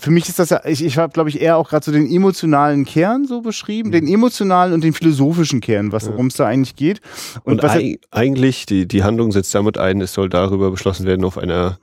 für 0.00 0.10
mich 0.10 0.28
ist 0.28 0.38
das 0.38 0.50
ja, 0.50 0.62
ich, 0.64 0.82
ich 0.82 0.96
habe, 0.96 1.12
glaube 1.12 1.28
ich, 1.28 1.40
eher 1.40 1.58
auch 1.58 1.68
gerade 1.68 1.84
so 1.84 1.92
den 1.92 2.10
emotionalen 2.10 2.84
Kern 2.84 3.26
so 3.26 3.42
beschrieben, 3.42 3.90
mhm. 3.90 3.92
den 3.92 4.08
emotionalen 4.08 4.72
und 4.72 4.82
den 4.82 4.94
philosophischen 4.94 5.60
Kern, 5.60 5.92
was 5.92 6.08
worum 6.08 6.28
es 6.28 6.34
da 6.34 6.46
eigentlich 6.46 6.76
geht. 6.76 7.00
Und, 7.44 7.62
und 7.62 7.70
eig 7.70 8.00
eigentlich, 8.10 8.66
die, 8.66 8.88
die 8.88 9.04
Handlung 9.04 9.32
setzt 9.32 9.54
damit 9.54 9.76
ein, 9.76 10.00
es 10.00 10.14
soll 10.14 10.28
darüber 10.28 10.70
beschlossen 10.70 11.06
werden 11.06 11.24
auf 11.24 11.36
einer 11.36 11.78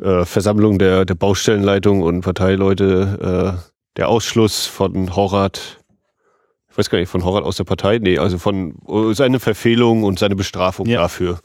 äh, 0.00 0.24
Versammlung 0.24 0.78
der, 0.78 1.04
der 1.04 1.14
Baustellenleitung 1.14 2.02
und 2.02 2.20
Parteileute, 2.20 3.56
äh, 3.58 3.70
der 3.96 4.08
Ausschluss 4.08 4.66
von 4.66 5.14
Horat 5.14 5.83
ich 6.74 6.78
weiß 6.78 6.90
gar 6.90 6.98
nicht, 6.98 7.08
von 7.08 7.24
Horat 7.24 7.44
aus 7.44 7.56
der 7.56 7.62
Partei? 7.62 8.00
Nee, 8.00 8.18
also 8.18 8.36
von 8.36 8.74
äh, 8.88 9.14
seine 9.14 9.38
Verfehlung 9.38 10.02
und 10.02 10.18
seine 10.18 10.34
Bestrafung 10.34 10.86
ja. 10.86 11.02
dafür. 11.02 11.38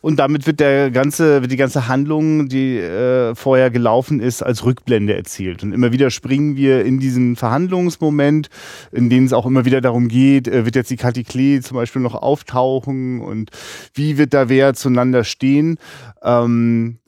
Und 0.00 0.16
damit 0.16 0.46
wird 0.46 0.58
der 0.58 0.90
ganze, 0.90 1.42
wird 1.42 1.52
die 1.52 1.58
ganze 1.58 1.86
Handlung, 1.86 2.48
die 2.48 2.78
äh, 2.78 3.34
vorher 3.34 3.70
gelaufen 3.70 4.20
ist, 4.20 4.42
als 4.42 4.64
Rückblende 4.64 5.14
erzielt. 5.14 5.62
Und 5.62 5.72
immer 5.72 5.92
wieder 5.92 6.08
springen 6.08 6.56
wir 6.56 6.82
in 6.82 6.98
diesen 6.98 7.36
Verhandlungsmoment, 7.36 8.48
in 8.90 9.10
dem 9.10 9.26
es 9.26 9.34
auch 9.34 9.44
immer 9.44 9.66
wieder 9.66 9.82
darum 9.82 10.08
geht, 10.08 10.48
äh, 10.48 10.64
wird 10.64 10.76
jetzt 10.76 10.90
die 10.90 10.96
Kathi 10.96 11.24
Klee 11.24 11.60
zum 11.60 11.76
Beispiel 11.76 12.00
noch 12.00 12.14
auftauchen 12.14 13.20
und 13.20 13.50
wie 13.92 14.16
wird 14.16 14.32
da 14.32 14.48
wer 14.48 14.72
zueinander 14.72 15.24
stehen. 15.24 15.76
Ähm, 16.22 17.00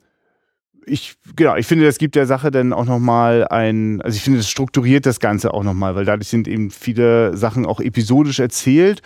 ich, 0.87 1.15
genau, 1.35 1.55
ich 1.55 1.67
finde, 1.67 1.85
das 1.85 1.97
gibt 1.97 2.15
der 2.15 2.25
Sache 2.25 2.49
dann 2.49 2.73
auch 2.73 2.85
nochmal 2.85 3.47
ein, 3.47 4.01
also 4.01 4.15
ich 4.15 4.23
finde, 4.23 4.39
das 4.39 4.49
strukturiert 4.49 5.05
das 5.05 5.19
Ganze 5.19 5.53
auch 5.53 5.63
nochmal, 5.63 5.95
weil 5.95 6.05
dadurch 6.05 6.29
sind 6.29 6.47
eben 6.47 6.71
viele 6.71 7.35
Sachen 7.35 7.65
auch 7.65 7.79
episodisch 7.79 8.39
erzählt. 8.39 9.01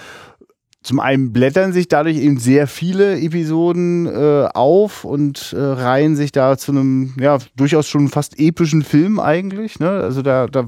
Zum 0.84 1.00
einen 1.00 1.32
blättern 1.32 1.74
sich 1.74 1.88
dadurch 1.88 2.18
eben 2.18 2.40
sehr 2.40 2.66
viele 2.66 3.20
Episoden 3.20 4.08
äh, 4.08 4.48
auf 4.52 5.04
und 5.04 5.54
äh, 5.54 5.60
reihen 5.60 6.16
sich 6.16 6.32
da 6.32 6.58
zu 6.58 6.72
einem, 6.72 7.14
ja, 7.20 7.38
durchaus 7.56 7.88
schon 7.88 8.08
fast 8.08 8.40
epischen 8.40 8.84
Film 8.84 9.20
eigentlich. 9.20 9.80
Ne? 9.80 9.90
Also 9.90 10.24
da, 10.24 10.48
da, 10.48 10.68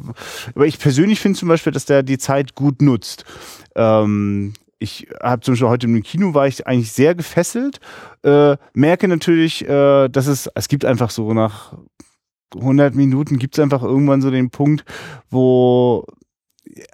aber 0.53 0.67
ich 0.67 0.77
persönlich 0.77 1.19
finde 1.19 1.39
zum 1.39 1.49
Beispiel, 1.49 1.73
dass 1.73 1.85
der 1.85 2.03
die 2.03 2.19
Zeit 2.19 2.53
gut 2.53 2.83
nutzt. 2.83 3.25
Ähm, 3.75 4.53
ich 4.83 5.07
habe 5.21 5.41
zum 5.41 5.53
Beispiel 5.53 5.69
heute 5.69 5.87
im 5.87 6.03
Kino 6.03 6.33
war 6.33 6.45
ich 6.45 6.67
eigentlich 6.67 6.91
sehr 6.91 7.15
gefesselt. 7.15 7.79
Äh, 8.23 8.57
merke 8.73 9.07
natürlich, 9.07 9.67
äh, 9.67 10.09
dass 10.09 10.27
es, 10.27 10.49
es 10.53 10.67
gibt 10.67 10.83
einfach 10.83 11.09
so 11.09 11.33
nach 11.33 11.73
100 12.53 12.93
Minuten 12.93 13.39
gibt 13.39 13.57
es 13.57 13.63
einfach 13.63 13.81
irgendwann 13.81 14.21
so 14.21 14.29
den 14.29 14.51
Punkt, 14.51 14.83
wo 15.29 16.05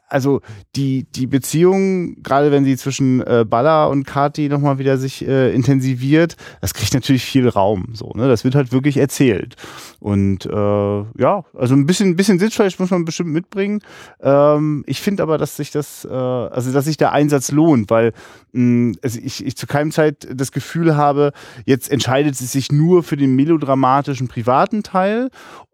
also 0.09 0.41
die, 0.75 1.05
die 1.11 1.27
Beziehung, 1.27 2.21
gerade 2.23 2.51
wenn 2.51 2.65
sie 2.65 2.77
zwischen 2.77 3.21
äh, 3.21 3.45
Baller 3.47 3.89
und 3.89 4.05
Kati 4.05 4.49
nochmal 4.49 4.79
wieder 4.79 4.97
sich 4.97 5.27
äh, 5.27 5.53
intensiviert, 5.53 6.35
das 6.61 6.73
kriegt 6.73 6.93
natürlich 6.93 7.23
viel 7.23 7.47
Raum. 7.47 7.93
So, 7.93 8.11
ne? 8.15 8.27
Das 8.27 8.43
wird 8.43 8.55
halt 8.55 8.71
wirklich 8.71 8.97
erzählt. 8.97 9.55
Und 9.99 10.45
äh, 10.45 10.49
ja, 10.49 11.43
also 11.53 11.75
ein 11.75 11.85
bisschen, 11.85 12.15
bisschen 12.15 12.39
Sitzfleisch 12.39 12.79
muss 12.79 12.91
man 12.91 13.05
bestimmt 13.05 13.31
mitbringen. 13.31 13.81
Ähm, 14.21 14.83
ich 14.87 15.01
finde 15.01 15.23
aber, 15.23 15.37
dass 15.37 15.55
sich 15.55 15.71
das, 15.71 16.05
äh, 16.05 16.13
also 16.13 16.71
dass 16.71 16.85
sich 16.85 16.97
der 16.97 17.11
Einsatz 17.11 17.51
lohnt, 17.51 17.89
weil 17.89 18.13
mh, 18.53 18.97
also 19.03 19.19
ich, 19.21 19.45
ich 19.45 19.55
zu 19.55 19.67
keinem 19.67 19.91
Zeit 19.91 20.27
das 20.33 20.51
Gefühl 20.51 20.95
habe, 20.95 21.31
jetzt 21.65 21.91
entscheidet 21.91 22.35
sie 22.35 22.45
sich 22.45 22.71
nur 22.71 23.03
für 23.03 23.17
den 23.17 23.35
melodramatischen 23.35 24.27
privaten 24.27 24.83
Teil 24.83 25.29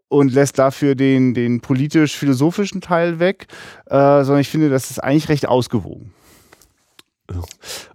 und 0.08 0.32
lässt 0.32 0.58
dafür 0.58 0.94
den, 0.94 1.34
den 1.34 1.60
politisch-philosophischen 1.60 2.80
Teil 2.80 3.18
weg, 3.18 3.46
äh, 3.86 4.22
sondern 4.24 4.40
ich 4.40 4.48
finde, 4.48 4.70
das 4.70 4.90
ist 4.90 5.02
eigentlich 5.02 5.28
recht 5.28 5.48
ausgewogen. 5.48 6.12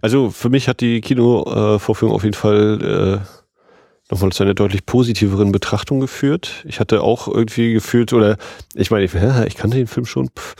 Also 0.00 0.30
für 0.30 0.50
mich 0.50 0.68
hat 0.68 0.80
die 0.80 1.00
Kinovorführung 1.00 2.14
auf 2.14 2.24
jeden 2.24 2.34
Fall 2.34 3.22
äh, 3.22 4.12
nochmal 4.12 4.30
zu 4.32 4.42
einer 4.42 4.52
deutlich 4.52 4.84
positiveren 4.84 5.52
Betrachtung 5.52 6.00
geführt. 6.00 6.64
Ich 6.68 6.80
hatte 6.80 7.02
auch 7.02 7.28
irgendwie 7.28 7.72
gefühlt, 7.72 8.12
oder 8.12 8.36
ich 8.74 8.90
meine, 8.90 9.04
ich, 9.04 9.14
ich 9.14 9.56
kannte 9.56 9.78
den 9.78 9.86
Film 9.86 10.04
schon, 10.04 10.28
pff, 10.28 10.54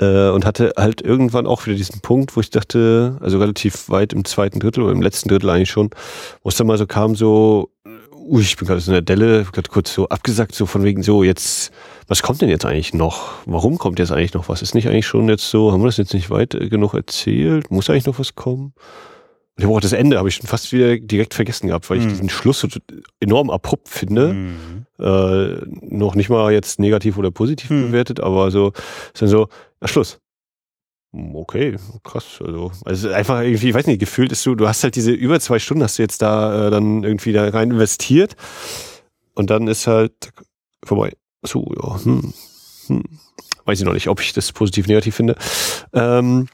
äh, 0.00 0.30
und 0.30 0.46
hatte 0.46 0.72
halt 0.76 1.02
irgendwann 1.02 1.46
auch 1.46 1.66
wieder 1.66 1.76
diesen 1.76 2.00
Punkt, 2.00 2.34
wo 2.34 2.40
ich 2.40 2.50
dachte, 2.50 3.18
also 3.20 3.38
relativ 3.38 3.90
weit 3.90 4.12
im 4.14 4.24
zweiten 4.24 4.58
Drittel 4.58 4.82
oder 4.82 4.92
im 4.92 5.02
letzten 5.02 5.28
Drittel 5.28 5.50
eigentlich 5.50 5.70
schon, 5.70 5.90
wo 6.42 6.48
es 6.48 6.56
dann 6.56 6.66
mal 6.66 6.78
so 6.78 6.86
kam, 6.86 7.14
so, 7.14 7.73
ui, 8.26 8.42
ich 8.42 8.56
bin 8.56 8.66
gerade 8.66 8.80
so 8.80 8.90
in 8.90 8.94
der 8.94 9.02
Delle, 9.02 9.44
gerade 9.44 9.68
kurz 9.68 9.92
so 9.92 10.08
abgesagt, 10.08 10.54
so 10.54 10.66
von 10.66 10.82
wegen 10.82 11.02
so, 11.02 11.22
jetzt, 11.22 11.72
was 12.08 12.22
kommt 12.22 12.40
denn 12.40 12.48
jetzt 12.48 12.64
eigentlich 12.64 12.94
noch? 12.94 13.34
Warum 13.46 13.78
kommt 13.78 13.98
jetzt 13.98 14.12
eigentlich 14.12 14.34
noch 14.34 14.48
was? 14.48 14.62
Ist 14.62 14.74
nicht 14.74 14.88
eigentlich 14.88 15.06
schon 15.06 15.28
jetzt 15.28 15.50
so, 15.50 15.72
haben 15.72 15.82
wir 15.82 15.86
das 15.86 15.96
jetzt 15.96 16.14
nicht 16.14 16.30
weit 16.30 16.54
äh, 16.54 16.68
genug 16.68 16.94
erzählt? 16.94 17.70
Muss 17.70 17.90
eigentlich 17.90 18.06
noch 18.06 18.18
was 18.18 18.34
kommen? 18.34 18.72
Und 19.56 19.62
ich 19.62 19.64
habe 19.64 19.76
auch 19.76 19.80
das 19.80 19.92
Ende, 19.92 20.18
habe 20.18 20.28
ich 20.28 20.34
schon 20.34 20.48
fast 20.48 20.72
wieder 20.72 20.98
direkt 20.98 21.34
vergessen 21.34 21.68
gehabt, 21.68 21.88
weil 21.88 21.98
ich 21.98 22.04
mhm. 22.04 22.08
diesen 22.08 22.28
Schluss 22.28 22.60
so 22.60 22.68
enorm 23.20 23.50
abrupt 23.50 23.88
finde. 23.88 24.32
Mhm. 24.32 24.86
Äh, 24.98 25.66
noch 25.82 26.14
nicht 26.14 26.28
mal 26.28 26.52
jetzt 26.52 26.80
negativ 26.80 27.18
oder 27.18 27.30
positiv 27.30 27.70
mhm. 27.70 27.86
bewertet, 27.86 28.20
aber 28.20 28.50
so, 28.50 28.72
ist 29.12 29.22
dann 29.22 29.28
so, 29.28 29.48
na 29.80 29.88
Schluss. 29.88 30.18
Okay, 31.16 31.76
krass. 32.02 32.40
Also, 32.44 32.72
also 32.84 33.10
einfach 33.10 33.40
irgendwie, 33.42 33.68
ich 33.68 33.74
weiß 33.74 33.86
nicht, 33.86 34.00
gefühlt 34.00 34.32
ist 34.32 34.44
du, 34.46 34.56
du 34.56 34.66
hast 34.66 34.82
halt 34.82 34.96
diese 34.96 35.12
über 35.12 35.38
zwei 35.38 35.60
Stunden 35.60 35.84
hast 35.84 35.98
du 35.98 36.02
jetzt 36.02 36.22
da 36.22 36.66
äh, 36.66 36.70
dann 36.70 37.04
irgendwie 37.04 37.32
da 37.32 37.48
rein 37.48 37.70
investiert 37.70 38.34
und 39.34 39.50
dann 39.50 39.68
ist 39.68 39.86
halt 39.86 40.32
vorbei. 40.84 41.12
So, 41.42 41.72
ja, 41.80 42.04
hm, 42.04 42.34
hm. 42.88 43.04
weiß 43.64 43.78
ich 43.78 43.84
noch 43.84 43.92
nicht, 43.92 44.08
ob 44.08 44.20
ich 44.20 44.32
das 44.32 44.50
positiv 44.50 44.88
negativ 44.88 45.14
finde. 45.14 45.36
Ähm, 45.92 46.48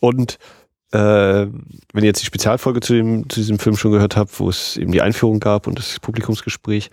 und 0.00 0.38
äh, 0.92 0.98
wenn 0.98 2.04
ihr 2.04 2.04
jetzt 2.04 2.22
die 2.22 2.26
Spezialfolge 2.26 2.80
zu, 2.80 2.94
dem, 2.94 3.28
zu 3.28 3.40
diesem 3.40 3.58
Film 3.58 3.76
schon 3.76 3.92
gehört 3.92 4.16
habt, 4.16 4.38
wo 4.40 4.48
es 4.48 4.78
eben 4.78 4.92
die 4.92 5.02
Einführung 5.02 5.40
gab 5.40 5.66
und 5.66 5.78
das 5.78 6.00
Publikumsgespräch, 6.00 6.90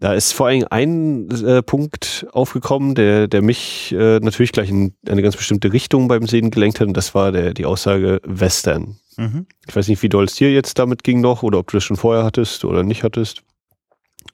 da 0.00 0.14
ist 0.14 0.32
vor 0.32 0.46
allem 0.46 0.66
ein 0.70 1.30
äh, 1.44 1.62
Punkt 1.62 2.26
aufgekommen, 2.32 2.94
der, 2.94 3.28
der 3.28 3.42
mich 3.42 3.92
äh, 3.92 4.18
natürlich 4.20 4.52
gleich 4.52 4.70
in 4.70 4.94
eine 5.06 5.22
ganz 5.22 5.36
bestimmte 5.36 5.72
Richtung 5.72 6.08
beim 6.08 6.26
Sehen 6.26 6.50
gelenkt 6.50 6.80
hat, 6.80 6.88
und 6.88 6.96
das 6.96 7.14
war 7.14 7.32
der, 7.32 7.52
die 7.52 7.66
Aussage 7.66 8.20
Western. 8.24 8.96
Mhm. 9.18 9.46
Ich 9.68 9.76
weiß 9.76 9.88
nicht, 9.88 10.02
wie 10.02 10.08
doll 10.08 10.24
es 10.24 10.34
dir 10.34 10.50
jetzt 10.50 10.78
damit 10.78 11.04
ging 11.04 11.20
noch, 11.20 11.42
oder 11.42 11.58
ob 11.58 11.70
du 11.70 11.76
das 11.76 11.84
schon 11.84 11.98
vorher 11.98 12.24
hattest 12.24 12.64
oder 12.64 12.82
nicht 12.82 13.04
hattest. 13.04 13.42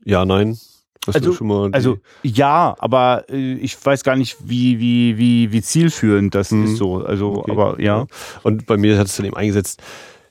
Ja, 0.04 0.24
nein. 0.24 0.56
also, 1.14 1.30
also 1.72 1.98
ja, 2.22 2.74
aber 2.78 3.24
äh, 3.28 3.54
ich 3.54 3.76
weiß 3.84 4.04
gar 4.04 4.16
nicht, 4.16 4.36
wie, 4.44 4.78
wie, 4.78 5.18
wie, 5.18 5.52
wie 5.52 5.62
zielführend 5.62 6.34
das 6.34 6.52
mhm. 6.52 6.64
ist 6.64 6.76
so. 6.76 7.04
Also, 7.04 7.38
okay. 7.38 7.50
aber 7.52 7.80
ja. 7.80 8.06
Und 8.42 8.66
bei 8.66 8.76
mir 8.76 8.98
hat 8.98 9.06
es 9.06 9.16
dann 9.16 9.26
eben 9.26 9.36
eingesetzt, 9.36 9.82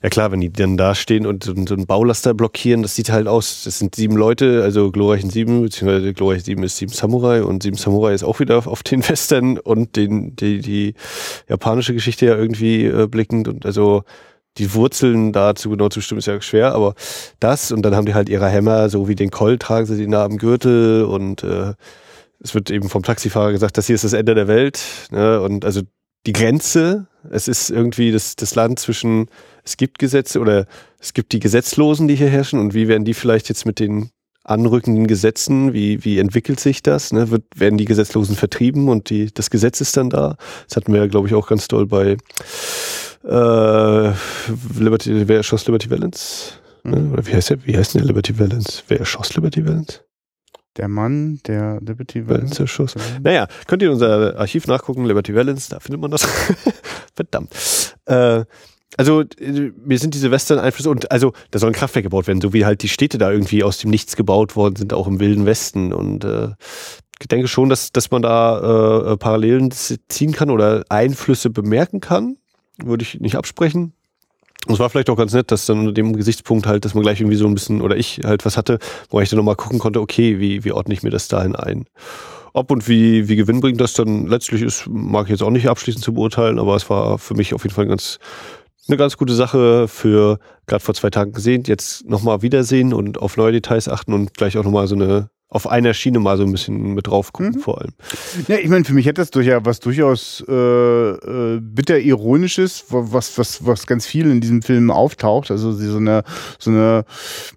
ja 0.06 0.10
klar, 0.10 0.32
wenn 0.32 0.40
die 0.40 0.54
dann 0.54 0.78
da 0.78 0.94
stehen 0.94 1.26
und 1.26 1.46
so, 1.46 1.52
einen 1.52 1.88
Baulaster 1.88 2.36
blockieren, 2.36 2.84
das 2.84 2.96
sieht 2.96 3.12
halt 3.12 3.28
aus, 3.28 3.64
das 3.64 3.80
sind 3.80 3.96
sieben 3.96 4.16
Leute, 4.16 4.62
also 4.62 4.92
glorreichen 4.92 5.32
sieben, 5.32 5.64
beziehungsweise 5.64 6.14
glorreich 6.14 6.44
sieben 6.44 6.62
ist 6.62 6.78
sieben 6.78 6.92
Samurai 6.92 7.42
und 7.42 7.64
sieben 7.64 7.76
Samurai 7.76 8.14
ist 8.14 8.24
auch 8.24 8.40
wieder 8.40 8.68
auf 8.68 8.84
den 8.84 9.02
Western 9.10 9.58
und 9.58 9.96
den, 9.96 10.36
die, 10.36 10.60
die 10.60 10.94
japanische 11.50 11.96
Geschichte 11.96 12.28
ja 12.28 12.36
irgendwie 12.36 12.86
äh, 12.86 13.08
blickend 13.08 13.48
und 13.48 13.66
also 13.66 14.04
die 14.60 14.76
Wurzeln 14.76 15.34
dazu 15.34 15.72
genau 15.72 15.90
zu 15.90 16.02
bestimmen 16.02 16.20
ist 16.20 16.28
ja 16.28 16.40
schwer, 16.40 16.76
aber 16.76 16.94
das 17.40 17.72
und 17.72 17.82
dann 17.82 17.96
haben 17.96 18.06
die 18.06 18.14
halt 18.14 18.30
ihre 18.30 18.48
Hämmer, 18.48 18.90
so 18.90 19.08
wie 19.08 19.16
den 19.16 19.32
Colt 19.32 19.64
tragen 19.64 19.88
sie 19.88 19.98
den 19.98 20.12
da 20.12 20.24
am 20.24 20.38
Gürtel 20.38 21.06
und 21.06 21.42
äh, 21.44 21.74
es 22.40 22.54
wird 22.54 22.70
eben 22.70 22.90
vom 22.90 23.02
Taxifahrer 23.02 23.54
gesagt, 23.54 23.76
das 23.80 23.88
hier 23.88 23.96
ist 23.96 24.04
das 24.04 24.14
Ende 24.14 24.36
der 24.36 24.48
Welt 24.48 24.84
ne? 25.10 25.42
und 25.42 25.66
also 25.66 25.82
die 26.26 26.34
Grenze, 26.34 27.08
es 27.30 27.48
ist 27.48 27.70
irgendwie 27.70 28.12
das, 28.12 28.36
das 28.36 28.56
Land 28.56 28.80
zwischen 28.80 29.28
es 29.64 29.78
gibt 29.78 30.00
Gesetze 30.00 30.40
oder 30.40 30.68
es 31.00 31.14
gibt 31.14 31.32
die 31.34 31.40
Gesetzlosen, 31.40 32.08
die 32.08 32.16
hier 32.16 32.30
herrschen 32.30 32.60
und 32.60 32.74
wie 32.74 32.88
werden 32.88 33.06
die 33.06 33.14
vielleicht 33.14 33.50
jetzt 33.50 33.66
mit 33.66 33.80
den 33.80 34.10
anrückenden 34.44 35.08
Gesetzen, 35.08 35.74
wie, 35.74 36.06
wie 36.06 36.20
entwickelt 36.20 36.60
sich 36.60 36.84
das? 36.84 37.12
Ne? 37.12 37.32
Wird, 37.32 37.44
werden 37.56 37.78
die 37.78 37.86
Gesetzlosen 37.86 38.36
vertrieben 38.36 38.90
und 38.90 39.10
die, 39.10 39.34
das 39.34 39.50
Gesetz 39.50 39.82
ist 39.82 39.98
dann 39.98 40.12
da? 40.12 40.38
Das 40.68 40.78
hatten 40.78 40.94
wir 40.94 41.00
ja, 41.00 41.08
glaube 41.08 41.28
ich, 41.28 41.34
auch 41.34 41.48
ganz 41.48 41.68
doll 41.68 41.88
bei 41.88 42.18
äh, 43.24 44.12
Liberty, 44.80 45.28
wer 45.28 45.38
erschoss 45.38 45.66
Liberty 45.66 45.90
Valance? 45.90 46.54
Mhm. 46.84 47.14
Oder 47.14 47.26
wie 47.26 47.34
heißt 47.34 47.50
der? 47.50 47.66
Wie 47.66 47.76
heißt 47.76 47.96
denn 47.96 48.02
der 48.02 48.08
Liberty 48.08 48.38
Valance? 48.38 48.84
Wer 48.88 49.00
erschoss 49.00 49.36
Liberty 49.36 49.66
Valance? 49.66 50.05
Der 50.78 50.88
Mann, 50.88 51.40
der 51.48 51.80
Liberty 51.82 52.28
Valance. 52.28 52.66
Naja, 53.24 53.48
könnt 53.66 53.82
ihr 53.82 53.88
in 53.88 53.94
unser 53.94 54.38
Archiv 54.38 54.68
nachgucken, 54.68 55.06
Liberty 55.06 55.34
Valance, 55.34 55.70
da 55.70 55.80
findet 55.80 56.02
man 56.02 56.12
das. 56.12 56.28
Verdammt. 57.16 57.54
Äh, 58.06 58.44
also 58.98 59.24
mir 59.40 60.00
sind 60.00 60.14
diese 60.14 60.32
Western-Einflüsse 60.32 60.90
und 60.90 61.12
also 61.12 61.34
da 61.52 61.60
sollen 61.60 61.74
Kraftwerke 61.74 62.06
gebaut 62.06 62.28
werden, 62.28 62.42
so 62.42 62.54
wie 62.54 62.66
halt 62.66 62.82
die 62.82 62.90
Städte 62.90 63.18
da 63.18 63.32
irgendwie 63.32 63.64
aus 63.64 63.78
dem 63.78 63.90
Nichts 63.90 64.16
gebaut 64.16 64.56
worden 64.56 64.76
sind, 64.76 64.94
auch 64.94 65.08
im 65.08 65.20
Wilden 65.20 65.46
Westen. 65.46 65.94
Und 65.94 66.24
äh, 66.24 66.50
ich 67.20 67.28
denke 67.28 67.48
schon, 67.48 67.70
dass, 67.70 67.92
dass 67.92 68.12
man 68.12 68.22
da 68.22 69.14
äh 69.14 69.18
Parallelen 69.18 69.72
ziehen 69.72 70.32
kann 70.34 70.50
oder 70.50 70.84
Einflüsse 70.90 71.50
bemerken 71.50 72.00
kann. 72.00 72.38
Würde 72.84 73.04
ich 73.04 73.20
nicht 73.20 73.36
absprechen. 73.36 73.94
Und 74.66 74.74
es 74.74 74.80
war 74.80 74.90
vielleicht 74.90 75.10
auch 75.10 75.18
ganz 75.18 75.34
nett, 75.34 75.52
dass 75.52 75.66
dann 75.66 75.80
unter 75.80 75.92
dem 75.92 76.14
Gesichtspunkt 76.14 76.66
halt, 76.66 76.86
dass 76.86 76.94
man 76.94 77.04
gleich 77.04 77.22
irgendwie 77.22 77.38
so 77.38 77.48
ein 77.48 77.54
bisschen, 77.54 77.82
oder 77.82 77.96
ich 77.96 78.22
halt 78.24 78.46
was 78.46 78.58
hatte, 78.58 78.80
wo 79.10 79.20
ich 79.22 79.30
dann 79.30 79.38
nochmal 79.38 79.56
gucken 79.56 79.80
konnte, 79.80 80.02
okay, 80.02 80.40
wie, 80.40 80.64
wie 80.64 80.72
ordne 80.72 80.94
ich 80.94 81.04
mir 81.04 81.12
das 81.12 81.28
dahin 81.28 81.56
ein? 81.56 81.86
Ob 82.54 82.72
und 82.72 82.88
wie, 82.88 83.28
wie 83.28 83.36
gewinnbringend 83.36 83.82
das 83.82 83.94
dann 83.94 84.28
letztlich 84.28 84.62
ist, 84.62 84.88
mag 84.88 85.26
ich 85.26 85.32
jetzt 85.32 85.44
auch 85.44 85.50
nicht 85.50 85.68
abschließend 85.68 86.04
zu 86.04 86.14
beurteilen, 86.14 86.58
aber 86.58 86.76
es 86.76 86.90
war 86.90 87.20
für 87.20 87.34
mich 87.34 87.54
auf 87.54 87.64
jeden 87.64 87.76
Fall 87.76 87.88
ganz 87.88 88.18
eine 88.88 88.98
ganz 88.98 89.18
gute 89.18 89.34
Sache 89.34 89.88
für 89.88 90.40
gerade 90.68 90.84
vor 90.84 90.94
zwei 90.94 91.10
Tagen 91.10 91.32
gesehen, 91.32 91.64
jetzt 91.66 92.08
nochmal 92.08 92.42
wiedersehen 92.42 92.94
und 92.94 93.20
auf 93.20 93.36
neue 93.36 93.52
Details 93.52 93.90
achten 93.90 94.14
und 94.14 94.36
gleich 94.36 94.58
auch 94.58 94.64
nochmal 94.64 94.88
so 94.88 94.96
eine 94.96 95.30
auf 95.56 95.68
einer 95.68 95.94
Schiene 95.94 96.20
mal 96.20 96.36
so 96.36 96.44
ein 96.44 96.52
bisschen 96.52 96.96
mit 96.96 97.08
drauf 97.08 97.32
gucken, 97.32 97.54
mhm. 97.54 97.60
vor 97.60 97.80
allem. 97.80 97.92
Ja, 98.50 98.58
ich 98.58 98.68
meine, 98.68 98.84
für 98.84 98.94
mich 98.94 99.08
hat 99.08 99.18
das 99.18 99.32
durch 99.32 99.48
ja 99.48 99.64
was 99.64 99.80
durchaus 99.80 100.44
äh, 100.50 100.52
äh, 100.52 101.62
bitter 101.62 101.98
ironisches, 101.98 102.84
was, 102.90 103.38
was, 103.38 103.66
was 103.66 103.88
ganz 103.88 104.06
viel 104.06 104.30
in 104.30 104.42
diesem 104.42 104.62
Film 104.62 104.92
auftaucht. 104.92 105.52
Also 105.52 105.72
so 105.72 105.96
eine, 105.96 106.24
so 106.60 106.72
eine 106.72 107.06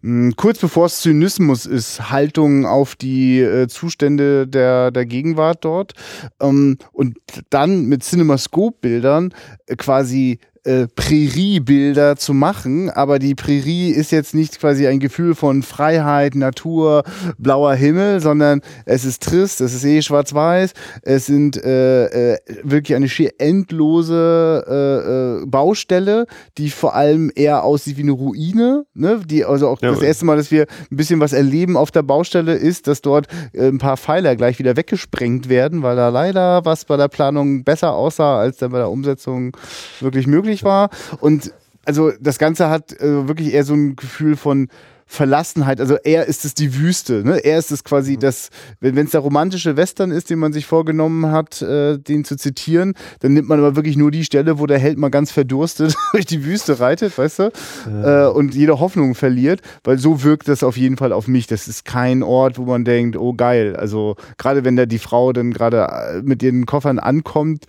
mh, 0.03 0.27
hm, 0.27 0.37
kurz 0.37 0.61
bevor 0.61 0.87
es 0.87 1.01
Zynismus 1.01 1.67
ist, 1.67 2.13
Haltung 2.13 2.67
auf 2.67 2.95
die 2.95 3.41
äh, 3.41 3.67
Zustände 3.67 4.47
der, 4.47 4.93
der 4.93 5.05
Gegenwart 5.05 5.65
dort. 5.65 5.95
Ähm, 6.41 6.79
und 6.93 7.19
dann 7.51 7.87
mit 7.87 8.05
CinemaScope-Bildern 8.05 9.35
äh, 9.67 9.75
quasi 9.75 10.39
äh, 10.65 10.87
Präriebilder 10.87 12.17
zu 12.17 12.35
machen, 12.35 12.91
aber 12.91 13.19
die 13.19 13.35
Prärie 13.35 13.91
ist 13.91 14.13
jetzt 14.13 14.35
nicht 14.35 14.61
quasi 14.61 14.87
ein 14.87 15.01
Gefühl 15.01 15.35
von 15.35 15.63
Freiheit, 15.63 16.35
Natur, 16.35 17.05
blauer 17.39 17.75
Himmel, 17.75 18.21
sondern 18.21 18.61
es 18.85 19.05
ist 19.05 19.23
trist, 19.23 19.61
es 19.61 19.75
ist 19.75 19.85
eh 19.85 20.03
schwarz-weiß, 20.03 20.73
es 21.03 21.27
sind 21.27 21.57
äh, 21.63 22.33
äh, 22.35 22.39
wirklich 22.63 22.95
eine 22.97 23.09
schier 23.09 23.33
endlose 23.39 24.65
äh, 24.69 25.43
äh, 25.43 25.47
Baustelle, 25.47 26.27
die 26.59 26.71
vor 26.71 26.95
allem 26.95 27.31
eher 27.35 27.65
aussieht 27.65 27.97
wie 27.97 28.03
eine 28.03 28.13
Ruine, 28.13 28.85
ne? 28.95 29.21
die 29.25 29.45
also 29.45 29.69
auch 29.69 29.81
ja, 29.83 29.91
das 29.91 30.03
erste 30.03 30.25
Mal, 30.25 30.37
dass 30.37 30.51
wir 30.51 30.67
ein 30.91 30.97
bisschen 30.97 31.21
was 31.21 31.33
erleben 31.33 31.77
auf 31.77 31.91
der 31.91 32.03
Baustelle 32.03 32.55
ist, 32.55 32.87
dass 32.87 33.01
dort 33.01 33.27
äh, 33.53 33.69
ein 33.69 33.79
paar 33.79 33.97
Pfeiler 33.97 34.37
gleich 34.37 34.59
wieder 34.59 34.77
weggesprengt 34.77 35.49
werden, 35.49 35.83
weil 35.83 35.97
da 35.97 36.09
leider 36.09 36.65
was 36.65 36.85
bei 36.85 36.97
der 36.97 37.09
Planung 37.09 37.65
besser 37.65 37.93
aussah, 37.93 38.39
als 38.39 38.59
dann 38.59 38.73
bei 38.73 38.79
der 38.79 38.91
Umsetzung 38.91 39.57
wirklich 40.01 40.27
möglich 40.27 40.58
war. 40.65 40.91
Und 41.21 41.53
also 41.85 42.13
das 42.21 42.39
Ganze 42.39 42.69
hat 42.69 42.93
äh, 43.01 43.29
wirklich 43.29 43.55
eher 43.55 43.65
so 43.65 43.75
ein 43.75 43.97
Gefühl 43.97 44.37
von 44.37 44.69
Verlassenheit. 45.11 45.81
Also 45.81 45.97
er 46.05 46.27
ist 46.27 46.45
es 46.45 46.53
die 46.53 46.77
Wüste. 46.77 47.25
Ne? 47.25 47.39
Er 47.39 47.59
ist 47.59 47.73
es 47.73 47.83
quasi 47.83 48.13
mhm. 48.13 48.21
das, 48.21 48.51
wenn 48.81 49.07
es 49.07 49.13
der 49.13 49.23
romantische 49.23 49.75
Western 49.79 50.11
ist, 50.11 50.29
den 50.29 50.39
man 50.39 50.53
sich 50.53 50.67
vorgenommen 50.67 51.33
hat, 51.33 51.63
äh, 51.63 51.97
den 51.97 52.27
zu 52.27 52.37
zitieren, 52.37 52.93
dann 53.21 53.33
nimmt 53.33 53.49
man 53.49 53.59
aber 53.59 53.75
wirklich 53.75 53.97
nur 53.97 54.11
die 54.11 54.25
Stelle, 54.25 54.59
wo 54.59 54.67
der 54.67 54.79
Held 54.79 54.99
mal 54.99 55.09
ganz 55.09 55.33
verdurstet 55.33 55.97
durch 56.13 56.27
die 56.27 56.45
Wüste 56.45 56.79
reitet, 56.79 57.17
weißt 57.17 57.39
du? 57.39 57.51
Ja. 57.91 58.27
Äh, 58.27 58.31
und 58.31 58.55
jede 58.55 58.81
Hoffnung 58.81 59.15
verliert, 59.15 59.63
weil 59.83 59.97
so 59.97 60.23
wirkt 60.23 60.47
das 60.47 60.63
auf 60.63 60.77
jeden 60.77 60.99
Fall 60.99 61.13
auf 61.13 61.27
mich. 61.27 61.47
Das 61.47 61.69
ist 61.69 61.87
kein 61.87 62.23
Ort, 62.23 62.59
wo 62.59 62.67
man 62.67 62.85
denkt, 62.85 63.17
oh 63.17 63.33
geil. 63.33 63.77
Also 63.77 64.17
gerade 64.37 64.67
wenn 64.67 64.77
da 64.77 64.85
die 64.85 64.99
Frau 64.99 65.33
dann 65.33 65.55
gerade 65.55 65.89
äh, 65.89 66.23
mit 66.23 66.43
ihren 66.43 66.67
Koffern 66.67 66.99
ankommt, 66.99 67.65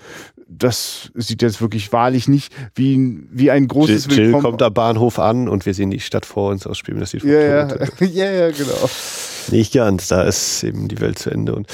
das 0.50 1.12
sieht 1.14 1.42
jetzt 1.42 1.62
wirklich 1.62 1.94
wahrlich 1.94 2.28
nicht 2.28 2.52
wie, 2.76 3.20
wie 3.32 3.52
ein 3.52 3.68
großes 3.68 4.08
Jill, 4.08 4.32
Jill 4.32 4.32
kommt 4.32 4.62
am 4.62 4.74
Bahnhof 4.74 5.20
an 5.20 5.48
und 5.48 5.66
wir 5.66 5.74
sehen 5.74 5.92
die 5.92 6.00
Stadt 6.00 6.26
vor 6.26 6.52
uns 6.52 6.66
ausspielen. 6.66 7.00
Das 7.00 7.12
sieht 7.12 7.24
ja, 7.24 7.40
ja. 7.40 7.68
ja, 8.00 8.32
ja, 8.32 8.52
genau. 8.52 8.90
Nicht 9.52 9.74
ganz, 9.74 10.08
da 10.08 10.24
ist 10.24 10.64
eben 10.64 10.88
die 10.88 11.00
Welt 11.00 11.20
zu 11.20 11.30
Ende. 11.30 11.56
Und, 11.56 11.68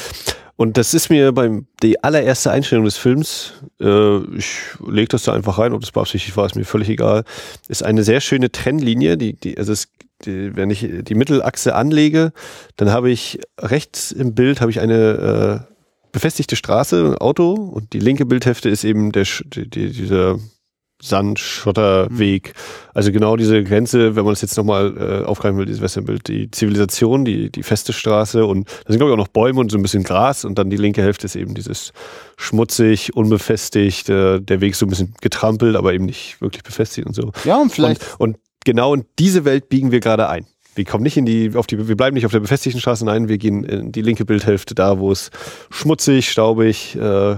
und 0.58 0.78
das 0.78 0.94
ist 0.94 1.10
mir 1.10 1.32
beim 1.32 1.68
die 1.82 2.04
allererste 2.04 2.52
Einstellung 2.52 2.86
des 2.86 2.98
Films, 2.98 3.54
äh, 3.80 4.18
ich 4.36 4.52
lege 4.86 5.08
das 5.08 5.24
da 5.24 5.34
einfach 5.34 5.58
rein, 5.58 5.74
ob 5.74 5.82
das 5.82 5.92
beabsichtigt 5.92 6.36
war, 6.36 6.46
ist 6.46 6.56
mir 6.56 6.66
völlig 6.66 6.90
egal, 6.90 7.24
ist 7.70 7.84
eine 7.84 8.04
sehr 8.04 8.20
schöne 8.20 8.52
Trennlinie, 8.52 9.18
die, 9.18 9.34
die, 9.34 9.58
also 9.58 9.72
es 9.72 9.88
die, 10.24 10.56
wenn 10.56 10.70
ich 10.70 10.88
die 10.90 11.16
Mittelachse 11.16 11.76
anlege, 11.76 12.32
dann 12.78 12.90
habe 12.90 13.12
ich 13.12 13.40
rechts 13.60 14.12
im 14.12 14.34
Bild 14.34 14.62
habe 14.62 14.72
ich 14.72 14.80
eine 14.80 15.68
äh, 15.68 15.75
befestigte 16.16 16.56
Straße, 16.56 17.18
Auto 17.20 17.52
und 17.52 17.92
die 17.92 18.00
linke 18.00 18.26
Bildhälfte 18.26 18.70
ist 18.70 18.86
eben 18.86 19.12
der, 19.12 19.26
die, 19.48 19.70
die, 19.70 19.92
dieser 19.92 20.40
Sandschotterweg. 21.04 22.54
Also 22.94 23.12
genau 23.12 23.36
diese 23.36 23.62
Grenze, 23.66 24.16
wenn 24.16 24.24
man 24.24 24.32
es 24.32 24.40
jetzt 24.40 24.56
nochmal 24.56 24.96
äh, 24.98 25.26
aufgreifen 25.26 25.58
will, 25.58 25.66
dieses 25.66 25.82
Westernbild, 25.82 26.30
die 26.30 26.50
Zivilisation, 26.50 27.26
die, 27.26 27.52
die 27.52 27.64
feste 27.64 27.92
Straße 27.92 28.46
und 28.46 28.70
da 28.70 28.94
sind 28.94 29.00
glaube 29.00 29.12
ich 29.12 29.14
auch 29.14 29.18
noch 29.18 29.28
Bäume 29.28 29.60
und 29.60 29.70
so 29.70 29.78
ein 29.78 29.82
bisschen 29.82 30.06
Gras 30.06 30.46
und 30.46 30.58
dann 30.58 30.70
die 30.70 30.78
linke 30.78 31.02
Hälfte 31.02 31.26
ist 31.26 31.36
eben 31.36 31.54
dieses 31.54 31.92
schmutzig, 32.38 33.14
unbefestigt, 33.14 34.08
äh, 34.08 34.40
der 34.40 34.62
Weg 34.62 34.78
so 34.78 34.86
ein 34.86 34.90
bisschen 34.90 35.16
getrampelt, 35.20 35.76
aber 35.76 35.94
eben 35.94 36.06
nicht 36.06 36.40
wirklich 36.40 36.64
befestigt 36.64 37.06
und 37.06 37.14
so. 37.14 37.34
Ja, 37.44 37.62
und 37.62 37.74
vielleicht. 37.74 38.02
Und, 38.20 38.36
und 38.36 38.38
genau 38.64 38.94
in 38.94 39.04
diese 39.20 39.44
Welt 39.44 39.68
biegen 39.68 39.92
wir 39.92 40.00
gerade 40.00 40.30
ein 40.30 40.48
wir 40.76 40.86
kommen 40.86 41.04
nicht 41.04 41.18
in 41.18 41.26
die, 41.26 41.56
auf 41.56 41.68
die, 41.68 41.88
wir 41.88 41.98
bleiben 41.98 42.16
nicht 42.16 42.26
auf 42.26 42.32
der 42.32 42.40
befestigten 42.40 42.80
Straße, 42.82 43.06
nein, 43.06 43.28
wir 43.30 43.38
gehen 43.38 43.64
in 43.64 43.92
die 43.92 44.02
linke 44.02 44.26
Bildhälfte 44.26 44.76
da, 44.76 45.00
wo 45.00 45.12
es 45.12 45.32
schmutzig, 45.70 46.30
staubig, 46.30 46.96
äh, 46.96 47.38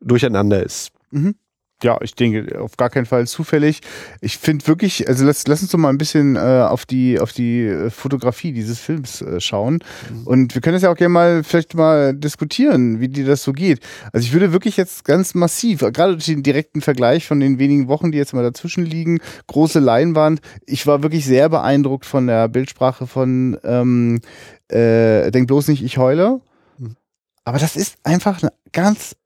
durcheinander 0.00 0.62
ist. 0.62 0.92
Mhm 1.10 1.34
ja, 1.82 1.98
ich 2.02 2.14
denke 2.14 2.60
auf 2.60 2.76
gar 2.76 2.90
keinen 2.90 3.06
Fall 3.06 3.26
zufällig. 3.26 3.80
Ich 4.20 4.38
finde 4.38 4.66
wirklich, 4.66 5.08
also 5.08 5.24
lass, 5.24 5.46
lass 5.46 5.62
uns 5.62 5.70
doch 5.70 5.78
mal 5.78 5.88
ein 5.88 5.98
bisschen 5.98 6.36
äh, 6.36 6.38
auf 6.38 6.86
die 6.86 7.18
auf 7.20 7.32
die 7.32 7.66
äh, 7.66 7.90
Fotografie 7.90 8.52
dieses 8.52 8.78
Films 8.78 9.22
äh, 9.22 9.40
schauen. 9.40 9.82
Mhm. 10.10 10.26
Und 10.26 10.54
wir 10.54 10.60
können 10.60 10.74
das 10.74 10.82
ja 10.82 10.90
auch 10.90 10.96
gerne 10.96 11.12
mal 11.12 11.44
vielleicht 11.44 11.74
mal 11.74 12.14
diskutieren, 12.14 13.00
wie 13.00 13.08
dir 13.08 13.26
das 13.26 13.42
so 13.42 13.52
geht. 13.52 13.80
Also 14.12 14.26
ich 14.26 14.32
würde 14.32 14.52
wirklich 14.52 14.76
jetzt 14.76 15.04
ganz 15.04 15.34
massiv, 15.34 15.80
gerade 15.80 16.12
durch 16.12 16.26
den 16.26 16.42
direkten 16.42 16.80
Vergleich 16.80 17.26
von 17.26 17.40
den 17.40 17.58
wenigen 17.58 17.88
Wochen, 17.88 18.12
die 18.12 18.18
jetzt 18.18 18.34
mal 18.34 18.42
dazwischen 18.42 18.84
liegen, 18.84 19.20
große 19.46 19.78
Leinwand. 19.78 20.40
Ich 20.66 20.86
war 20.86 21.02
wirklich 21.02 21.24
sehr 21.24 21.48
beeindruckt 21.48 22.04
von 22.04 22.26
der 22.26 22.48
Bildsprache 22.48 23.06
von 23.06 23.58
ähm, 23.64 24.20
äh, 24.68 25.30
Denk 25.30 25.48
bloß 25.48 25.68
nicht, 25.68 25.82
ich 25.82 25.98
heule. 25.98 26.40
Mhm. 26.78 26.96
Aber 27.44 27.58
das 27.58 27.76
ist 27.76 27.96
einfach 28.04 28.42
eine 28.42 28.52
ganz 28.72 29.16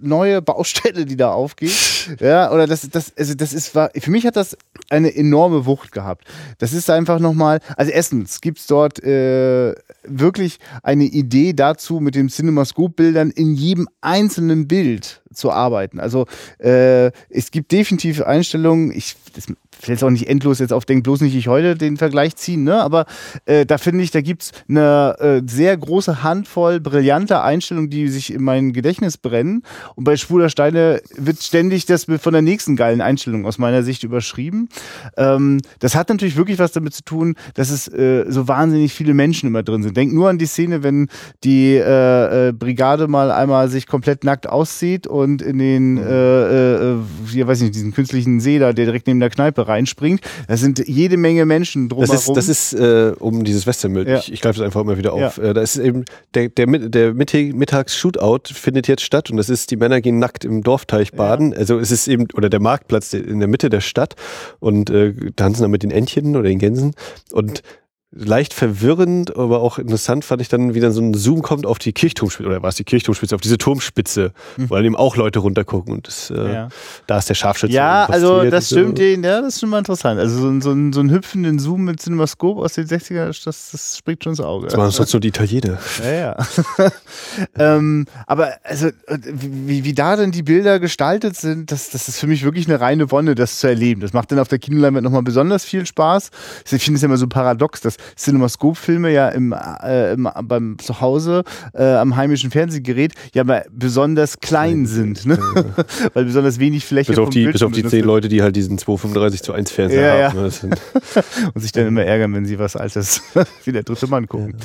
neue 0.00 0.42
Baustelle, 0.42 1.04
die 1.04 1.16
da 1.16 1.32
aufgeht. 1.32 2.16
Ja, 2.20 2.52
oder 2.52 2.66
das, 2.66 2.88
das, 2.90 3.12
also 3.16 3.34
das 3.34 3.52
ist, 3.52 3.68
für 3.68 4.10
mich 4.10 4.26
hat 4.26 4.36
das 4.36 4.56
eine 4.90 5.14
enorme 5.14 5.66
Wucht 5.66 5.92
gehabt. 5.92 6.26
Das 6.58 6.72
ist 6.72 6.88
einfach 6.90 7.18
nochmal, 7.18 7.60
also 7.76 7.92
erstens 7.92 8.40
gibt's 8.40 8.66
dort 8.66 9.02
äh, 9.02 9.74
wirklich 10.04 10.58
eine 10.82 11.04
Idee 11.04 11.52
dazu, 11.52 12.00
mit 12.00 12.14
den 12.14 12.28
CinemaScope-Bildern 12.28 13.30
in 13.30 13.54
jedem 13.54 13.88
einzelnen 14.00 14.68
Bild 14.68 15.22
zu 15.32 15.50
arbeiten. 15.50 16.00
Also 16.00 16.26
äh, 16.58 17.10
es 17.28 17.50
gibt 17.50 17.72
definitiv 17.72 18.22
Einstellungen, 18.22 18.90
ich, 18.92 19.16
das 19.34 19.46
will 19.82 19.94
jetzt 19.94 20.04
auch 20.04 20.10
nicht 20.10 20.28
endlos 20.28 20.58
jetzt 20.58 20.72
auf 20.72 20.84
Denk 20.84 21.04
bloß 21.04 21.20
nicht 21.20 21.34
ich 21.34 21.48
heute 21.48 21.76
den 21.76 21.96
Vergleich 21.96 22.36
ziehen, 22.36 22.64
ne? 22.64 22.80
aber 22.82 23.06
äh, 23.44 23.66
da 23.66 23.78
finde 23.78 24.02
ich, 24.02 24.10
da 24.10 24.20
gibt's 24.20 24.52
eine 24.68 25.16
äh, 25.18 25.42
sehr 25.46 25.76
große 25.76 26.22
Handvoll 26.22 26.80
brillanter 26.80 27.44
Einstellungen, 27.44 27.90
die 27.90 28.08
sich 28.08 28.32
in 28.32 28.42
mein 28.42 28.72
Gedächtnis 28.72 29.18
brennen. 29.18 29.62
Und 29.94 30.04
bei 30.04 30.16
Schwuler 30.16 30.48
Steine 30.48 31.00
wird 31.14 31.42
ständig 31.42 31.86
das 31.86 32.04
von 32.04 32.32
der 32.32 32.42
nächsten 32.42 32.76
geilen 32.76 33.00
Einstellung 33.00 33.46
aus 33.46 33.58
meiner 33.58 33.82
Sicht 33.82 34.02
überschrieben. 34.02 34.68
Ähm, 35.16 35.60
das 35.78 35.94
hat 35.94 36.08
natürlich 36.08 36.36
wirklich 36.36 36.58
was 36.58 36.72
damit 36.72 36.94
zu 36.94 37.02
tun, 37.02 37.34
dass 37.54 37.70
es 37.70 37.88
äh, 37.88 38.24
so 38.28 38.48
wahnsinnig 38.48 38.92
viele 38.92 39.14
Menschen 39.14 39.46
immer 39.46 39.62
drin 39.62 39.82
sind. 39.82 39.96
Denk 39.96 40.12
nur 40.12 40.28
an 40.28 40.38
die 40.38 40.46
Szene, 40.46 40.82
wenn 40.82 41.08
die 41.44 41.74
äh, 41.74 42.48
äh, 42.48 42.52
Brigade 42.52 43.08
mal 43.08 43.30
einmal 43.30 43.68
sich 43.68 43.86
komplett 43.86 44.24
nackt 44.24 44.48
auszieht 44.48 45.06
und 45.06 45.42
in 45.42 45.58
den, 45.58 45.94
mhm. 45.94 45.98
äh, 46.00 47.46
weiß 47.46 47.58
ich 47.58 47.64
nicht, 47.64 47.74
diesen 47.74 47.92
künstlichen 47.92 48.40
See 48.40 48.58
da, 48.58 48.72
der 48.72 48.86
direkt 48.86 49.06
neben 49.06 49.20
der 49.20 49.30
Kneipe 49.30 49.67
reinspringt. 49.68 50.20
Da 50.46 50.56
sind 50.56 50.86
jede 50.86 51.16
Menge 51.16 51.46
Menschen 51.46 51.88
drumherum. 51.88 52.14
Das 52.14 52.28
ist, 52.28 52.36
das 52.36 52.48
ist 52.48 52.72
äh, 52.74 53.12
um 53.18 53.44
dieses 53.44 53.66
Westernbild. 53.66 54.08
Ja. 54.08 54.18
Ich, 54.18 54.32
ich 54.32 54.40
greife 54.40 54.58
das 54.58 54.64
einfach 54.66 54.80
immer 54.80 54.98
wieder 54.98 55.12
auf. 55.12 55.38
Ja. 55.38 55.44
Äh, 55.44 55.54
da 55.54 55.60
ist 55.60 55.76
eben 55.76 56.04
der, 56.34 56.48
der, 56.48 56.66
der 56.66 57.14
Mittags-Shootout 57.14 58.52
findet 58.52 58.88
jetzt 58.88 59.02
statt 59.02 59.30
und 59.30 59.36
das 59.36 59.48
ist, 59.48 59.70
die 59.70 59.76
Männer 59.76 60.00
gehen 60.00 60.18
nackt 60.18 60.44
im 60.44 60.62
Dorfteich 60.62 61.12
baden. 61.12 61.52
Ja. 61.52 61.58
Also 61.58 61.78
es 61.78 61.90
ist 61.90 62.08
eben, 62.08 62.26
oder 62.34 62.48
der 62.48 62.60
Marktplatz 62.60 63.12
in 63.12 63.38
der 63.38 63.48
Mitte 63.48 63.68
der 63.68 63.80
Stadt 63.80 64.14
und 64.60 64.90
äh, 64.90 65.14
tanzen 65.36 65.62
dann 65.62 65.70
mit 65.70 65.82
den 65.82 65.90
Entchen 65.90 66.36
oder 66.36 66.48
den 66.48 66.58
Gänsen. 66.58 66.94
Und 67.32 67.62
leicht 68.10 68.54
verwirrend, 68.54 69.36
aber 69.36 69.60
auch 69.60 69.78
interessant 69.78 70.24
fand 70.24 70.40
ich 70.40 70.48
dann, 70.48 70.72
wie 70.72 70.80
dann 70.80 70.92
so 70.92 71.02
ein 71.02 71.12
Zoom 71.12 71.42
kommt 71.42 71.66
auf 71.66 71.78
die 71.78 71.92
Kirchturmspitze, 71.92 72.48
oder 72.48 72.62
war 72.62 72.70
es 72.70 72.76
die 72.76 72.84
Kirchturmspitze, 72.84 73.34
auf 73.34 73.42
diese 73.42 73.58
Turmspitze, 73.58 74.32
mhm. 74.56 74.70
wo 74.70 74.76
dann 74.76 74.84
eben 74.86 74.96
auch 74.96 75.16
Leute 75.16 75.40
runtergucken 75.40 75.92
und 75.92 76.08
das, 76.08 76.30
äh, 76.30 76.52
ja. 76.52 76.68
da 77.06 77.18
ist 77.18 77.28
der 77.28 77.34
Scharfschütze. 77.34 77.74
Ja, 77.74 78.06
also 78.06 78.48
das 78.48 78.68
stimmt, 78.68 78.96
so. 78.96 79.04
den, 79.04 79.24
ja, 79.24 79.42
das 79.42 79.54
ist 79.54 79.60
schon 79.60 79.68
mal 79.68 79.78
interessant. 79.78 80.18
Also 80.18 80.38
so, 80.38 80.60
so, 80.60 80.72
ein, 80.72 80.94
so 80.94 81.00
ein 81.00 81.10
hüpfenden 81.10 81.58
Zoom 81.58 81.84
mit 81.84 82.00
Cinemascope 82.00 82.62
aus 82.62 82.72
den 82.72 82.86
60er, 82.86 83.26
das, 83.44 83.70
das 83.72 83.98
springt 83.98 84.24
schon 84.24 84.32
ins 84.32 84.40
Auge. 84.40 84.68
Das 84.68 84.78
waren 84.78 84.90
sonst 84.90 85.10
so 85.10 85.18
die 85.18 85.28
Italiener. 85.28 85.78
Ja, 86.02 86.10
ja. 86.10 86.36
ähm, 87.58 88.06
aber 88.26 88.54
also, 88.64 88.88
wie, 89.06 89.84
wie 89.84 89.92
da 89.92 90.16
denn 90.16 90.32
die 90.32 90.42
Bilder 90.42 90.80
gestaltet 90.80 91.36
sind, 91.36 91.70
das, 91.72 91.90
das 91.90 92.08
ist 92.08 92.18
für 92.18 92.26
mich 92.26 92.42
wirklich 92.42 92.68
eine 92.68 92.80
reine 92.80 93.10
Wonne, 93.10 93.34
das 93.34 93.58
zu 93.58 93.66
erleben. 93.66 94.00
Das 94.00 94.14
macht 94.14 94.32
dann 94.32 94.38
auf 94.38 94.48
der 94.48 94.58
Kinoleinwand 94.58 95.04
nochmal 95.04 95.22
besonders 95.22 95.66
viel 95.66 95.84
Spaß. 95.84 96.30
Ich 96.70 96.82
finde 96.82 96.96
es 96.96 97.02
ja 97.02 97.06
immer 97.06 97.18
so 97.18 97.26
paradox, 97.26 97.82
dass 97.82 97.97
CinemaScope-Filme 98.16 99.12
ja 99.12 99.28
im, 99.28 99.52
äh, 99.52 100.12
im, 100.12 100.28
beim 100.42 100.78
Zuhause 100.78 101.44
äh, 101.74 101.84
am 101.84 102.16
heimischen 102.16 102.50
Fernsehgerät 102.50 103.14
ja 103.34 103.44
mal 103.44 103.66
besonders 103.70 104.40
klein 104.40 104.86
sind, 104.86 105.26
ne? 105.26 105.38
Ja. 105.54 105.64
weil 106.14 106.24
besonders 106.24 106.58
wenig 106.58 106.84
Fläche 106.84 107.12
bis 107.12 107.18
auf 107.18 107.30
die, 107.30 107.46
bis 107.46 107.62
auf 107.62 107.72
die 107.72 107.84
zehn 107.84 108.04
Leute, 108.04 108.28
die 108.28 108.42
halt 108.42 108.56
diesen 108.56 108.78
235 108.78 109.42
zu 109.42 109.52
1 109.52 109.70
Fernseher 109.70 110.18
ja, 110.18 110.32
haben. 110.32 110.38
Ja. 110.38 110.68
Ne? 110.68 110.76
Und 111.54 111.60
sich 111.60 111.72
dann 111.72 111.86
immer 111.86 112.04
ärgern, 112.04 112.34
wenn 112.34 112.46
sie 112.46 112.58
was 112.58 112.76
Altes 112.76 113.22
wie 113.64 113.72
der 113.72 113.82
dritte 113.82 114.06
Mann 114.06 114.28
gucken. 114.28 114.56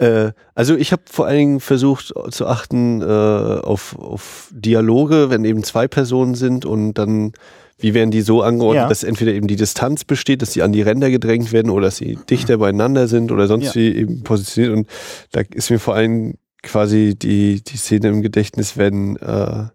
Äh, 0.00 0.32
also 0.54 0.76
ich 0.76 0.92
habe 0.92 1.02
vor 1.10 1.26
allen 1.26 1.38
Dingen 1.38 1.60
versucht 1.60 2.12
zu 2.30 2.46
achten 2.46 3.02
äh, 3.02 3.04
auf, 3.04 3.96
auf 3.98 4.48
Dialoge, 4.50 5.30
wenn 5.30 5.44
eben 5.44 5.62
zwei 5.62 5.86
Personen 5.88 6.34
sind 6.34 6.64
und 6.64 6.94
dann 6.94 7.32
wie 7.78 7.94
werden 7.94 8.10
die 8.10 8.20
so 8.20 8.42
angeordnet, 8.42 8.82
ja. 8.82 8.88
dass 8.88 9.04
entweder 9.04 9.32
eben 9.32 9.46
die 9.46 9.56
Distanz 9.56 10.04
besteht, 10.04 10.42
dass 10.42 10.52
sie 10.52 10.62
an 10.62 10.72
die 10.72 10.82
Ränder 10.82 11.08
gedrängt 11.08 11.50
werden 11.50 11.70
oder 11.70 11.86
dass 11.86 11.96
sie 11.96 12.18
dichter 12.28 12.58
beieinander 12.58 13.08
sind 13.08 13.32
oder 13.32 13.46
sonst 13.46 13.74
ja. 13.74 13.74
wie 13.76 13.96
eben 13.96 14.22
positioniert. 14.22 14.76
Und 14.76 14.88
da 15.32 15.40
ist 15.54 15.70
mir 15.70 15.78
vor 15.78 15.94
allem 15.94 16.34
quasi 16.62 17.14
die, 17.16 17.62
die 17.64 17.76
Szene 17.78 18.08
im 18.08 18.20
Gedächtnis, 18.20 18.76
wenn 18.76 19.16
äh, 19.16 19.68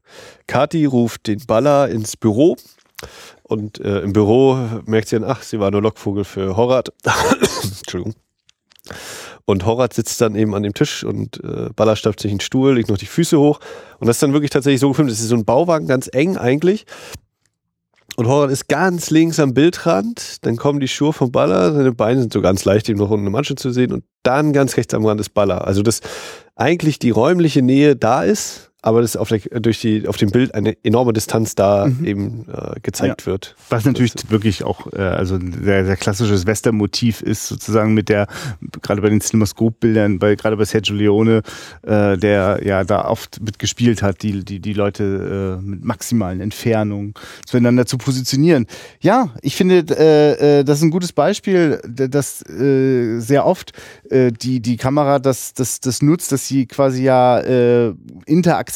Kati 0.45 0.85
ruft 0.85 1.25
den 1.25 1.43
Baller 1.47 1.89
ins 1.89 2.15
Büro 2.15 2.57
und 3.41 3.79
äh, 3.79 4.01
im 4.01 4.13
Büro 4.13 4.59
merkt 4.85 5.07
sie 5.07 5.19
dann, 5.19 5.27
ach, 5.27 5.41
sie 5.41 5.59
war 5.59 5.71
nur 5.71 5.81
Lockvogel 5.81 6.25
für 6.25 6.55
Horat. 6.55 6.93
Entschuldigung. 7.63 8.13
Und 9.45 9.65
Horat 9.65 9.93
sitzt 9.93 10.19
dann 10.21 10.35
eben 10.35 10.55
an 10.55 10.63
dem 10.63 10.73
Tisch 10.73 11.03
und 11.03 11.43
äh, 11.43 11.69
Baller 11.75 11.95
stapft 11.95 12.19
sich 12.19 12.31
einen 12.31 12.39
Stuhl, 12.39 12.73
legt 12.73 12.89
noch 12.89 12.97
die 12.97 13.05
Füße 13.05 13.39
hoch. 13.39 13.59
Und 13.99 14.07
das 14.07 14.17
ist 14.17 14.23
dann 14.23 14.33
wirklich 14.33 14.49
tatsächlich 14.49 14.81
so 14.81 14.89
gefilmt. 14.89 15.11
Das 15.11 15.19
ist 15.19 15.27
so 15.27 15.35
ein 15.35 15.45
Bauwagen, 15.45 15.87
ganz 15.87 16.09
eng 16.11 16.35
eigentlich. 16.37 16.85
Und 18.15 18.27
Horan 18.27 18.49
ist 18.49 18.69
ganz 18.69 19.09
links 19.09 19.39
am 19.39 19.53
Bildrand, 19.53 20.45
dann 20.45 20.55
kommen 20.55 20.79
die 20.79 20.87
Schuhe 20.87 21.11
vom 21.11 21.31
Baller, 21.31 21.73
seine 21.73 21.91
Beine 21.91 22.21
sind 22.21 22.31
so 22.31 22.41
ganz 22.41 22.63
leicht 22.63 22.87
eben 22.87 22.97
noch 22.97 23.09
unten 23.09 23.27
im 23.27 23.33
Manche 23.33 23.55
zu 23.55 23.71
sehen 23.71 23.91
und 23.91 24.05
dann 24.23 24.53
ganz 24.53 24.77
rechts 24.77 24.93
am 24.93 25.05
Rand 25.05 25.19
ist 25.19 25.33
Baller. 25.33 25.67
Also 25.67 25.81
dass 25.81 25.99
eigentlich 26.55 26.97
die 26.97 27.09
räumliche 27.09 27.61
Nähe 27.61 27.97
da 27.97 28.23
ist, 28.23 28.71
aber 28.85 29.01
das 29.01 29.17
auf, 29.17 29.29
der, 29.29 29.39
durch 29.39 29.79
die, 29.81 30.07
auf 30.07 30.17
dem 30.17 30.29
Bild 30.29 30.53
eine 30.53 30.77
enorme 30.83 31.11
Distanz 31.11 31.55
da 31.55 31.87
mhm. 31.87 32.05
eben 32.05 32.45
äh, 32.53 32.79
gezeigt 32.81 33.21
ja. 33.21 33.25
wird. 33.25 33.55
Was 33.69 33.83
natürlich 33.83 34.13
das, 34.13 34.29
wirklich 34.29 34.63
auch 34.63 34.93
äh, 34.93 35.01
also 35.01 35.35
ein 35.35 35.63
sehr, 35.63 35.85
sehr 35.85 35.97
klassisches 35.97 36.45
Western-Motiv 36.45 37.23
ist, 37.23 37.47
sozusagen 37.47 37.95
mit 37.95 38.09
der, 38.09 38.27
gerade 38.83 39.01
bei 39.01 39.09
den 39.09 39.21
Cinemascope-Bildern, 39.21 40.19
bei, 40.19 40.35
gerade 40.35 40.55
bei 40.55 40.65
Sergio 40.65 40.95
Leone, 40.95 41.41
äh, 41.81 42.15
der 42.15 42.59
ja 42.63 42.83
da 42.83 43.05
oft 43.05 43.41
mitgespielt 43.41 44.03
hat, 44.03 44.21
die, 44.21 44.45
die, 44.45 44.59
die 44.59 44.73
Leute 44.73 45.57
äh, 45.59 45.65
mit 45.65 45.83
maximalen 45.83 46.39
Entfernungen 46.39 47.15
zueinander 47.47 47.87
zu 47.87 47.97
positionieren. 47.97 48.67
Ja, 49.01 49.31
ich 49.41 49.55
finde, 49.55 49.83
äh, 49.97 50.59
äh, 50.59 50.63
das 50.63 50.77
ist 50.77 50.83
ein 50.83 50.91
gutes 50.91 51.11
Beispiel, 51.11 51.81
dass 51.87 52.43
sehr 52.45 53.45
oft 53.45 53.71
die, 54.11 54.59
die 54.59 54.77
Kamera 54.77 55.19
das, 55.19 55.53
das, 55.53 55.79
das 55.79 56.01
nutzt, 56.03 56.31
dass 56.31 56.47
sie 56.47 56.67
quasi 56.67 57.03
ja 57.03 57.39
äh, 57.39 57.93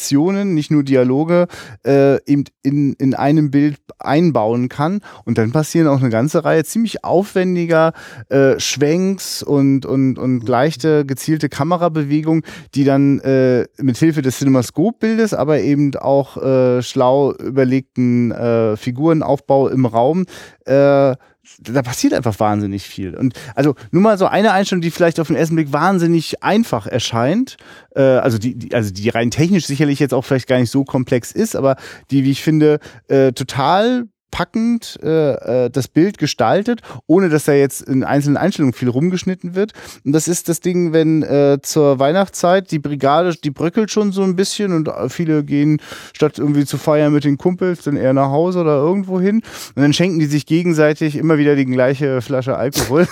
Interaktionen, 0.00 0.54
nicht 0.54 0.70
nur 0.70 0.82
Dialoge, 0.82 1.46
äh, 1.86 2.16
eben 2.24 2.44
in, 2.62 2.94
in 2.94 3.14
einem 3.14 3.50
Bild 3.50 3.76
einbauen 3.98 4.70
kann. 4.70 5.00
Und 5.26 5.36
dann 5.36 5.52
passieren 5.52 5.88
auch 5.88 6.00
eine 6.00 6.08
ganze 6.08 6.42
Reihe 6.42 6.64
ziemlich 6.64 7.04
aufwendiger 7.04 7.92
äh, 8.30 8.58
Schwenks 8.58 9.42
und, 9.42 9.84
und, 9.84 10.18
und 10.18 10.48
leichte, 10.48 11.04
gezielte 11.04 11.50
Kamerabewegungen, 11.50 12.44
die 12.74 12.84
dann 12.84 13.20
äh, 13.20 13.66
mit 13.76 13.98
Hilfe 13.98 14.22
des 14.22 14.38
Cinemascope-Bildes, 14.38 15.34
aber 15.34 15.60
eben 15.60 15.94
auch 15.96 16.38
äh, 16.38 16.82
schlau 16.82 17.34
überlegten 17.34 18.32
äh, 18.32 18.76
Figurenaufbau 18.78 19.68
im 19.68 19.84
Raum 19.84 20.24
äh, 20.64 21.14
da 21.58 21.82
passiert 21.82 22.12
einfach 22.12 22.38
wahnsinnig 22.38 22.84
viel. 22.84 23.16
Und 23.16 23.34
also 23.54 23.74
nur 23.90 24.02
mal 24.02 24.18
so 24.18 24.26
eine 24.26 24.52
Einstellung, 24.52 24.82
die 24.82 24.90
vielleicht 24.90 25.20
auf 25.20 25.28
den 25.28 25.36
ersten 25.36 25.56
Blick 25.56 25.72
wahnsinnig 25.72 26.42
einfach 26.42 26.86
erscheint, 26.86 27.56
äh, 27.94 28.02
also 28.02 28.38
die, 28.38 28.54
die, 28.56 28.74
also 28.74 28.92
die 28.92 29.08
rein 29.08 29.30
technisch 29.30 29.66
sicherlich 29.66 29.98
jetzt 29.98 30.14
auch 30.14 30.24
vielleicht 30.24 30.48
gar 30.48 30.58
nicht 30.58 30.70
so 30.70 30.84
komplex 30.84 31.32
ist, 31.32 31.56
aber 31.56 31.76
die, 32.10 32.24
wie 32.24 32.30
ich 32.30 32.42
finde, 32.42 32.78
äh, 33.08 33.32
total 33.32 34.06
packend 34.30 34.98
äh, 35.02 35.64
äh, 35.64 35.70
das 35.70 35.88
Bild 35.88 36.18
gestaltet, 36.18 36.82
ohne 37.06 37.28
dass 37.28 37.44
da 37.44 37.52
jetzt 37.52 37.82
in 37.82 38.04
einzelnen 38.04 38.36
Einstellungen 38.36 38.72
viel 38.72 38.88
rumgeschnitten 38.88 39.54
wird. 39.54 39.72
Und 40.04 40.12
das 40.12 40.28
ist 40.28 40.48
das 40.48 40.60
Ding, 40.60 40.92
wenn 40.92 41.22
äh, 41.22 41.58
zur 41.62 41.98
Weihnachtszeit 41.98 42.70
die 42.70 42.78
Brigade, 42.78 43.34
die 43.42 43.50
bröckelt 43.50 43.90
schon 43.90 44.12
so 44.12 44.22
ein 44.22 44.36
bisschen 44.36 44.72
und 44.72 44.90
viele 45.08 45.44
gehen 45.44 45.80
statt 46.14 46.38
irgendwie 46.38 46.64
zu 46.64 46.78
feiern 46.78 47.12
mit 47.12 47.24
den 47.24 47.38
Kumpels 47.38 47.82
dann 47.82 47.96
eher 47.96 48.12
nach 48.12 48.30
Hause 48.30 48.60
oder 48.60 48.76
irgendwo 48.76 49.20
hin. 49.20 49.42
Und 49.74 49.82
dann 49.82 49.92
schenken 49.92 50.18
die 50.18 50.26
sich 50.26 50.46
gegenseitig 50.46 51.16
immer 51.16 51.38
wieder 51.38 51.56
die 51.56 51.66
gleiche 51.66 52.22
Flasche 52.22 52.56
Alkohol. 52.56 53.08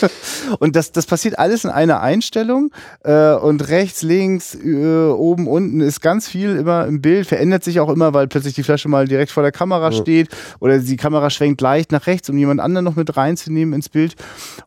und 0.58 0.76
das, 0.76 0.92
das 0.92 1.06
passiert 1.06 1.38
alles 1.38 1.64
in 1.64 1.70
einer 1.70 2.00
Einstellung. 2.00 2.70
Äh, 3.04 3.34
und 3.34 3.68
rechts, 3.68 4.02
links, 4.02 4.54
äh, 4.54 5.06
oben, 5.06 5.46
unten 5.46 5.80
ist 5.80 6.00
ganz 6.00 6.28
viel 6.28 6.56
immer 6.56 6.86
im 6.86 7.00
Bild, 7.00 7.26
verändert 7.26 7.64
sich 7.64 7.80
auch 7.80 7.88
immer, 7.88 8.14
weil 8.14 8.28
plötzlich 8.28 8.54
die 8.54 8.62
Flasche 8.62 8.88
mal 8.88 9.08
direkt 9.08 9.30
vor 9.30 9.42
der 9.42 9.52
Kamera 9.52 9.90
ja. 9.90 9.92
steht 9.92 10.28
oder 10.60 10.78
die 10.78 10.96
Kamera 10.96 11.30
schwenkt 11.30 11.60
leicht 11.60 11.92
nach 11.92 12.06
rechts, 12.06 12.28
um 12.30 12.38
jemand 12.38 12.60
anderen 12.60 12.84
noch 12.84 12.96
mit 12.96 13.16
reinzunehmen 13.16 13.74
ins 13.74 13.88
Bild. 13.88 14.16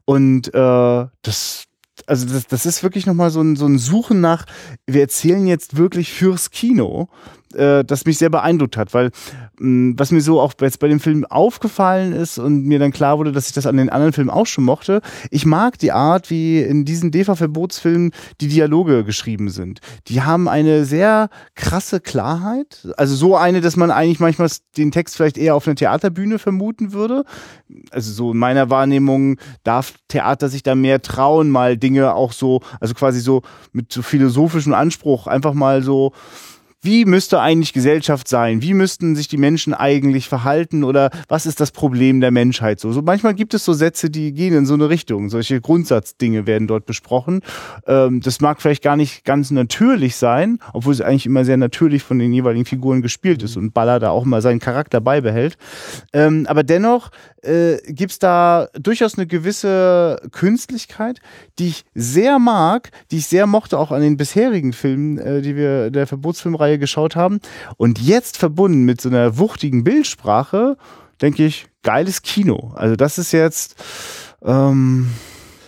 Und 0.06 0.48
äh, 0.54 1.06
das, 1.22 1.66
also 2.08 2.26
das, 2.28 2.48
das 2.48 2.66
ist 2.66 2.84
wirklich 2.84 3.06
nochmal 3.06 3.30
so 3.30 3.42
ein, 3.42 3.56
so 3.56 3.66
ein 3.66 3.78
Suchen 3.78 4.22
nach, 4.22 4.46
wir 4.86 5.02
erzählen 5.02 5.48
jetzt 5.48 5.78
wirklich 5.78 6.12
fürs 6.12 6.52
Kino 6.52 7.10
äh, 7.56 7.84
das 7.84 8.06
mich 8.06 8.18
sehr 8.18 8.30
beeindruckt 8.30 8.78
hat, 8.78 8.94
weil 8.94 9.12
mh, 9.60 9.92
mm, 9.92 10.00
was 10.00 10.12
mir 10.12 10.22
so 10.22 10.40
auch 10.40 10.54
jetzt 10.62 10.80
bei 10.80 10.88
dem 10.88 11.00
Film 11.00 11.26
aufgefallen 11.26 12.14
ist 12.14 12.38
und 12.38 12.66
mir 12.66 12.80
dann 12.80 12.92
klar 12.92 13.18
wurde, 13.18 13.32
dass 13.32 13.48
ich 13.48 13.54
das 13.54 13.66
an 13.66 13.78
den 13.78 13.90
anderen 13.90 14.14
Filmen 14.14 14.30
auch 14.30 14.46
schon 14.46 14.64
mochte, 14.64 15.02
ich 15.32 15.46
mag 15.46 15.80
die 15.80 15.92
Art, 15.92 16.30
wie 16.30 16.62
in 16.62 16.86
diesen 16.86 17.12
DEFA-Verbotsfilmen 17.12 18.12
die 18.42 18.48
Dialoge 18.48 19.04
geschrieben 19.04 19.50
sind. 19.50 19.80
Die 20.08 20.22
haben 20.22 20.48
eine 20.48 20.86
sehr 20.86 21.30
krasse 21.56 22.00
Klarheit, 22.00 22.88
also 22.98 23.16
so 23.16 23.36
eine, 23.36 23.62
dass 23.62 23.76
man 23.76 23.92
eigentlich 23.92 24.20
manchmal 24.20 24.50
den 24.78 24.92
Text 24.92 25.16
vielleicht 25.16 25.38
eher 25.38 25.56
auf 25.56 25.68
einer 25.68 25.76
Theaterbühne 25.76 26.40
vermuten 26.40 26.94
würde. 26.94 27.24
Also 27.92 28.12
so 28.12 28.32
in 28.32 28.38
meiner 28.38 28.70
Wahrnehmung 28.70 29.38
darf 29.64 29.94
Theater 30.08 30.50
sich 30.50 30.64
da 30.64 30.76
mehr 30.76 31.02
trauen, 31.02 31.50
mal 31.50 31.78
Dinge 31.78 32.14
auch 32.14 32.32
so, 32.32 32.62
also 32.80 32.94
quasi 32.94 33.20
so 33.20 33.42
mit 33.72 33.92
so 33.92 34.02
philosophischem 34.02 34.74
Anspruch 34.74 35.28
einfach 35.28 35.54
mal 35.54 35.82
so 35.82 36.12
wie 36.86 37.06
müsste 37.06 37.42
eigentlich 37.42 37.74
Gesellschaft 37.74 38.28
sein? 38.28 38.62
Wie 38.62 38.74
müssten 38.74 39.16
sich 39.16 39.28
die 39.28 39.38
Menschen 39.38 39.74
eigentlich 39.74 40.30
verhalten 40.30 40.84
oder 40.84 41.10
was 41.28 41.46
ist 41.46 41.60
das 41.60 41.72
Problem 41.72 42.22
der 42.22 42.32
Menschheit 42.32 42.80
so? 42.80 42.92
So 42.92 43.02
manchmal 43.02 43.34
gibt 43.34 43.54
es 43.54 43.66
so 43.66 43.74
Sätze, 43.74 44.10
die 44.10 44.34
gehen 44.34 44.54
in 44.54 44.66
so 44.66 44.76
eine 44.76 44.90
Richtung. 44.90 45.30
Solche 45.30 45.60
Grundsatzdinge 45.60 46.48
werden 46.48 46.68
dort 46.68 46.86
besprochen. 46.86 47.42
Ähm, 47.88 48.22
das 48.22 48.40
mag 48.40 48.62
vielleicht 48.62 48.84
gar 48.84 48.96
nicht 48.96 49.26
ganz 49.26 49.52
natürlich 49.52 50.16
sein, 50.16 50.60
obwohl 50.74 50.94
es 50.94 51.02
eigentlich 51.02 51.26
immer 51.26 51.44
sehr 51.44 51.58
natürlich 51.58 52.04
von 52.04 52.20
den 52.20 52.32
jeweiligen 52.34 52.66
Figuren 52.66 53.02
gespielt 53.02 53.44
ist 53.44 53.58
und 53.58 53.74
Baller 53.74 54.00
da 54.00 54.12
auch 54.12 54.26
immer 54.26 54.42
seinen 54.42 54.60
Charakter 54.60 55.02
beibehält. 55.02 55.58
Ähm, 56.14 56.46
aber 56.48 56.64
dennoch 56.64 57.12
äh, 57.42 57.78
gibt 57.88 58.12
es 58.12 58.20
da 58.20 58.68
durchaus 58.80 59.18
eine 59.18 59.28
gewisse 59.28 60.22
Künstlichkeit, 60.32 61.20
die 61.60 61.70
ich 61.70 61.86
sehr 61.94 62.40
mag, 62.40 62.92
die 63.12 63.18
ich 63.18 63.28
sehr 63.28 63.48
mochte, 63.48 63.80
auch 63.80 63.92
an 63.92 64.02
den 64.02 64.18
bisherigen 64.18 64.74
Filmen, 64.74 65.18
äh, 65.18 65.42
die 65.42 65.56
wir 65.56 65.90
der 65.90 66.08
Verbotsfilmreihe 66.08 66.80
geschaut 66.80 67.16
haben. 67.16 67.40
Und 67.78 68.00
jetzt 68.00 68.38
verbunden 68.38 68.84
mit 68.84 69.02
so 69.02 69.10
einer 69.10 69.38
wuchtigen 69.38 69.84
Bildsprache, 69.84 70.78
denke 71.22 71.46
ich, 71.46 71.68
geiles 71.84 72.22
Kino. 72.22 72.74
Also 72.76 72.96
das 72.96 73.18
ist 73.18 73.32
jetzt, 73.32 73.76
ähm, 74.44 75.12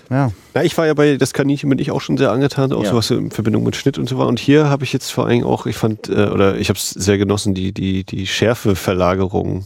ja. 0.10 0.32
Ja, 0.56 0.63
ich 0.63 0.78
war 0.78 0.88
ja 0.88 0.93
bei 0.93 1.17
das 1.17 1.34
Kaninchen 1.34 1.70
bin 1.70 1.80
ich 1.80 1.91
auch 1.91 2.02
schon 2.02 2.17
sehr 2.17 2.32
angetan, 2.32 2.74
auch 2.74 2.84
ja. 2.84 2.89
so 2.89 2.98
was 2.98 3.12
in 3.12 3.32
Verbindung 3.32 3.63
mit 3.63 3.76
Schnitt 3.76 3.98
und 3.98 4.08
so 4.08 4.17
war. 4.17 4.28
Und 4.28 4.39
hier 4.39 4.70
habe 4.70 4.84
ich 4.84 4.93
jetzt 4.93 5.12
vor 5.12 5.28
allem 5.28 5.43
auch, 5.43 5.65
ich 5.65 5.76
fand, 5.76 6.10
äh, 6.10 6.28
oder 6.28 6.58
ich 6.58 6.70
habe 6.70 6.78
es 6.78 6.89
sehr 6.89 7.17
genossen, 7.17 7.54
die, 7.54 7.74
die, 7.74 8.04
die 8.04 8.26
Schärfeverlagerung. 8.26 9.65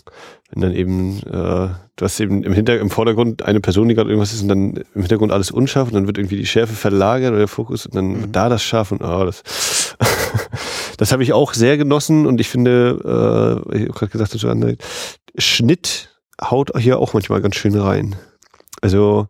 Wenn 0.52 0.62
dann 0.62 0.76
eben, 0.76 1.20
äh, 1.20 1.70
du 1.96 2.06
hast 2.06 2.20
eben 2.20 2.44
im 2.44 2.52
Hinter, 2.52 2.78
im 2.80 2.90
Vordergrund 2.90 3.44
eine 3.44 3.62
Person, 3.62 3.88
die 3.88 3.96
gerade 3.96 4.10
irgendwas 4.10 4.34
ist 4.34 4.42
und 4.42 4.50
dann 4.50 4.84
im 4.94 5.02
Hintergrund 5.02 5.32
alles 5.32 5.50
unscharf 5.52 5.88
und 5.88 5.94
dann 5.94 6.08
wird 6.08 6.18
irgendwie 6.18 6.38
die 6.38 6.46
Schärfe 6.46 6.74
verlagert 6.74 7.30
oder 7.30 7.40
der 7.40 7.48
Fokus 7.48 7.86
und 7.86 7.96
dann 7.96 8.08
mhm. 8.08 8.32
da 8.32 8.50
das 8.50 8.62
scharf 8.62 8.92
und 8.92 9.02
oh, 9.02 9.26
das, 9.26 9.44
das 10.98 11.12
habe 11.14 11.24
ich 11.24 11.32
auch 11.32 11.54
sehr 11.54 11.78
genossen 11.78 12.26
und 12.26 12.42
ich 12.42 12.50
finde, 12.50 13.64
äh, 13.72 13.78
ich 13.78 13.82
habe 13.84 13.94
gerade 13.94 14.12
gesagt, 14.12 14.32
so 14.32 14.54
Schnitt 15.38 16.10
haut 16.42 16.72
hier 16.78 17.00
auch 17.00 17.14
manchmal 17.14 17.42
ganz 17.42 17.56
schön 17.56 17.78
rein. 17.78 18.16
Also 18.82 19.28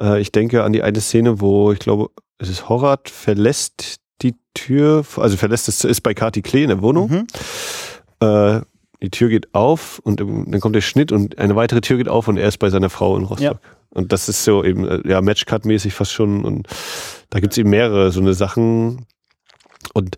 äh, 0.00 0.20
ich 0.20 0.32
denke 0.32 0.64
an 0.64 0.72
die 0.72 0.82
eine 0.82 1.00
Szene, 1.00 1.40
wo 1.40 1.72
ich 1.72 1.78
glaube, 1.78 2.10
es 2.38 2.48
ist 2.48 2.68
Horat 2.68 3.08
verlässt 3.08 3.96
die 4.22 4.34
Tür, 4.54 5.04
also 5.16 5.36
verlässt 5.36 5.68
es, 5.68 5.84
ist 5.84 6.00
bei 6.02 6.14
Kati 6.14 6.42
Klee 6.42 6.62
in 6.62 6.68
der 6.68 6.82
Wohnung. 6.82 7.10
Mhm. 7.10 7.26
Äh, 8.20 8.60
die 9.02 9.10
Tür 9.10 9.28
geht 9.28 9.52
auf 9.52 9.98
und 10.04 10.20
dann 10.20 10.60
kommt 10.60 10.76
der 10.76 10.80
Schnitt 10.80 11.10
und 11.10 11.38
eine 11.38 11.56
weitere 11.56 11.80
Tür 11.80 11.96
geht 11.96 12.08
auf 12.08 12.28
und 12.28 12.36
er 12.36 12.46
ist 12.46 12.58
bei 12.58 12.70
seiner 12.70 12.88
Frau 12.88 13.16
in 13.16 13.24
Rostock. 13.24 13.60
Ja. 13.62 13.72
Und 13.90 14.12
das 14.12 14.28
ist 14.28 14.44
so 14.44 14.64
eben, 14.64 14.86
äh, 14.86 15.00
ja, 15.06 15.20
Matchcut-mäßig 15.20 15.92
fast 15.92 16.12
schon. 16.12 16.44
Und 16.44 16.66
da 17.30 17.40
gibt's 17.40 17.58
eben 17.58 17.70
mehrere 17.70 18.10
so 18.10 18.20
eine 18.20 18.34
Sachen. 18.34 19.06
Und 19.92 20.16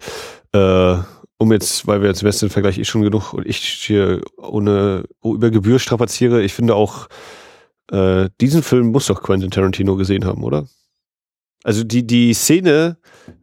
äh, 0.52 0.96
um 1.38 1.52
jetzt, 1.52 1.86
weil 1.86 2.00
wir 2.00 2.08
jetzt 2.08 2.22
Western-Vergleich 2.22 2.78
eh 2.78 2.84
schon 2.84 3.02
genug 3.02 3.32
und 3.32 3.46
ich 3.46 3.58
hier 3.58 4.20
ohne 4.36 5.04
über 5.24 5.50
Gebühr 5.50 5.78
strapaziere, 5.78 6.42
ich 6.42 6.54
finde 6.54 6.74
auch, 6.76 7.08
äh, 7.90 8.28
diesen 8.40 8.62
Film 8.62 8.88
muss 8.88 9.06
doch 9.06 9.22
Quentin 9.22 9.50
Tarantino 9.50 9.96
gesehen 9.96 10.24
haben, 10.24 10.42
oder? 10.42 10.66
Also 11.62 11.82
die, 11.82 12.06
die 12.06 12.34
Szene, 12.34 12.98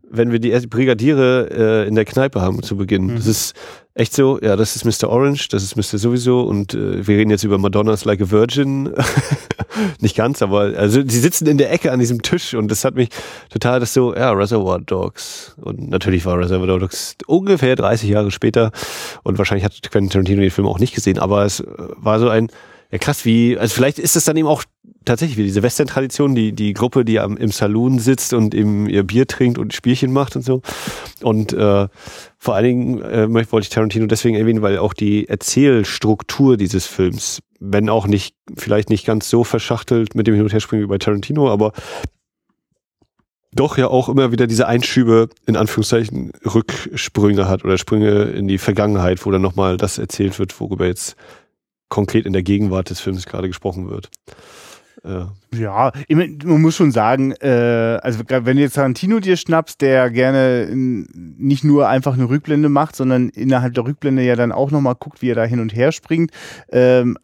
wenn 0.10 0.32
wir 0.32 0.40
die 0.40 0.52
Brigadiere 0.68 1.50
äh, 1.86 1.88
in 1.88 1.96
der 1.96 2.06
Kneipe 2.06 2.42
haben 2.42 2.62
zu 2.62 2.78
Beginn, 2.78 3.08
mhm. 3.08 3.16
das 3.16 3.28
ist 3.28 3.56
echt 3.94 4.14
so, 4.14 4.40
ja, 4.42 4.56
das 4.56 4.76
ist 4.76 4.86
Mr. 4.86 5.10
Orange, 5.10 5.50
das 5.50 5.64
ist 5.64 5.76
Mr. 5.76 5.98
Sowieso 5.98 6.42
und 6.42 6.74
äh, 6.74 7.06
wir 7.06 7.18
reden 7.18 7.32
jetzt 7.32 7.44
über 7.44 7.58
Madonna's 7.58 8.06
Like 8.06 8.22
a 8.22 8.30
Virgin. 8.30 8.94
Nicht 10.00 10.16
ganz, 10.16 10.42
aber 10.42 10.74
also 10.78 11.02
die 11.02 11.18
sitzen 11.18 11.48
in 11.48 11.58
der 11.58 11.72
Ecke 11.72 11.92
an 11.92 12.00
diesem 12.00 12.22
Tisch 12.22 12.54
und 12.54 12.70
das 12.70 12.86
hat 12.86 12.96
mich 12.96 13.10
total 13.50 13.80
das 13.80 13.94
so, 13.94 14.14
ja, 14.14 14.32
Reservoir 14.32 14.80
Dogs. 14.80 15.56
Und 15.58 15.90
natürlich 15.90 16.26
war 16.26 16.38
Reservoir 16.38 16.80
Dogs 16.80 17.16
ungefähr 17.26 17.76
30 17.76 18.10
Jahre 18.10 18.32
später 18.32 18.72
und 19.24 19.38
wahrscheinlich 19.38 19.66
hat 19.66 19.82
Quentin 19.90 20.10
Tarantino 20.10 20.42
den 20.42 20.52
Film 20.52 20.68
auch 20.68 20.80
nicht 20.80 20.94
gesehen, 20.94 21.18
aber 21.18 21.46
es 21.46 21.64
war 21.96 22.20
so 22.20 22.30
ein 22.30 22.50
ja, 22.92 22.98
krass, 22.98 23.24
wie, 23.24 23.58
also 23.58 23.74
vielleicht 23.74 24.00
ist 24.00 24.18
es 24.18 24.26
dann 24.26 24.36
eben 24.36 24.48
auch 24.48 24.64
tatsächlich 25.06 25.38
wie 25.38 25.44
diese 25.44 25.64
Western-Tradition, 25.64 26.36
die, 26.36 26.52
die 26.52 26.74
Gruppe, 26.74 27.06
die 27.06 27.20
am, 27.20 27.38
im 27.38 27.50
Saloon 27.50 28.00
sitzt 28.00 28.34
und 28.34 28.54
eben 28.54 28.88
ihr 28.88 29.04
Bier 29.04 29.28
trinkt 29.28 29.58
und 29.58 29.74
Spielchen 29.74 30.12
macht 30.12 30.36
und 30.36 30.44
so. 30.44 30.62
Und 31.22 31.54
äh, 31.54 31.88
vor 32.38 32.56
allen 32.56 32.66
Dingen 32.66 33.02
äh, 33.02 33.52
wollte 33.52 33.66
ich 33.66 33.70
Tarantino 33.70 34.08
deswegen 34.08 34.36
erwähnen, 34.36 34.62
weil 34.62 34.78
auch 34.78 34.94
die 34.94 35.28
Erzählstruktur 35.30 36.58
dieses 36.58 36.86
Films, 36.86 37.40
wenn 37.60 37.90
auch 37.90 38.08
nicht, 38.08 38.36
vielleicht 38.58 38.90
nicht 38.90 39.06
ganz 39.06 39.30
so 39.30 39.44
verschachtelt 39.44 40.14
mit 40.14 40.28
dem 40.28 40.36
Hin- 40.36 40.44
und 40.44 40.54
Herspringen 40.54 40.86
wie 40.86 40.90
bei 40.90 40.98
Tarantino, 40.98 41.50
aber 41.50 41.72
doch 43.54 43.78
ja 43.78 43.88
auch 43.88 44.08
immer 44.08 44.32
wieder 44.32 44.48
diese 44.48 44.68
Einschübe, 44.68 45.30
in 45.46 45.58
Anführungszeichen, 45.58 46.32
Rücksprünge 46.46 47.48
hat 47.48 47.66
oder 47.66 47.78
Sprünge 47.78 48.24
in 48.24 48.48
die 48.48 48.58
Vergangenheit, 48.58 49.26
wo 49.26 49.32
dann 49.32 49.42
nochmal 49.42 49.78
das 49.78 49.98
erzählt 49.98 50.40
wird, 50.40 50.58
worüber 50.60 50.88
jetzt 50.88 51.16
konkret 51.92 52.26
in 52.26 52.34
der 52.34 52.42
Gegenwart 52.42 52.90
des 52.90 53.00
Films 53.00 53.28
gerade 53.28 53.48
gesprochen 53.48 53.90
wird. 53.90 54.10
Ja, 55.04 55.32
ja 55.54 55.92
man 56.10 56.62
muss 56.62 56.76
schon 56.76 56.92
sagen, 56.92 57.34
äh, 57.34 58.00
also 58.02 58.20
wenn 58.28 58.58
du 58.58 58.64
jetzt 58.64 58.74
Tarantino 58.74 59.20
dir 59.20 59.38
schnappst, 59.38 59.82
der 59.82 60.10
gerne 60.10 60.70
nicht 60.74 61.64
nur 61.64 61.88
einfach 61.88 62.14
eine 62.14 62.30
Rückblende 62.30 62.70
macht, 62.70 62.96
sondern 62.96 63.30
innerhalb 63.30 63.74
der 63.74 63.86
Rückblende 63.86 64.24
ja 64.24 64.36
dann 64.36 64.52
auch 64.52 64.72
nochmal 64.72 64.96
guckt, 64.96 65.22
wie 65.22 65.30
er 65.32 65.36
da 65.36 65.44
hin 65.44 65.60
und 65.60 65.76
her 65.76 65.92
springt, 65.92 66.32
ähm, 66.72 67.18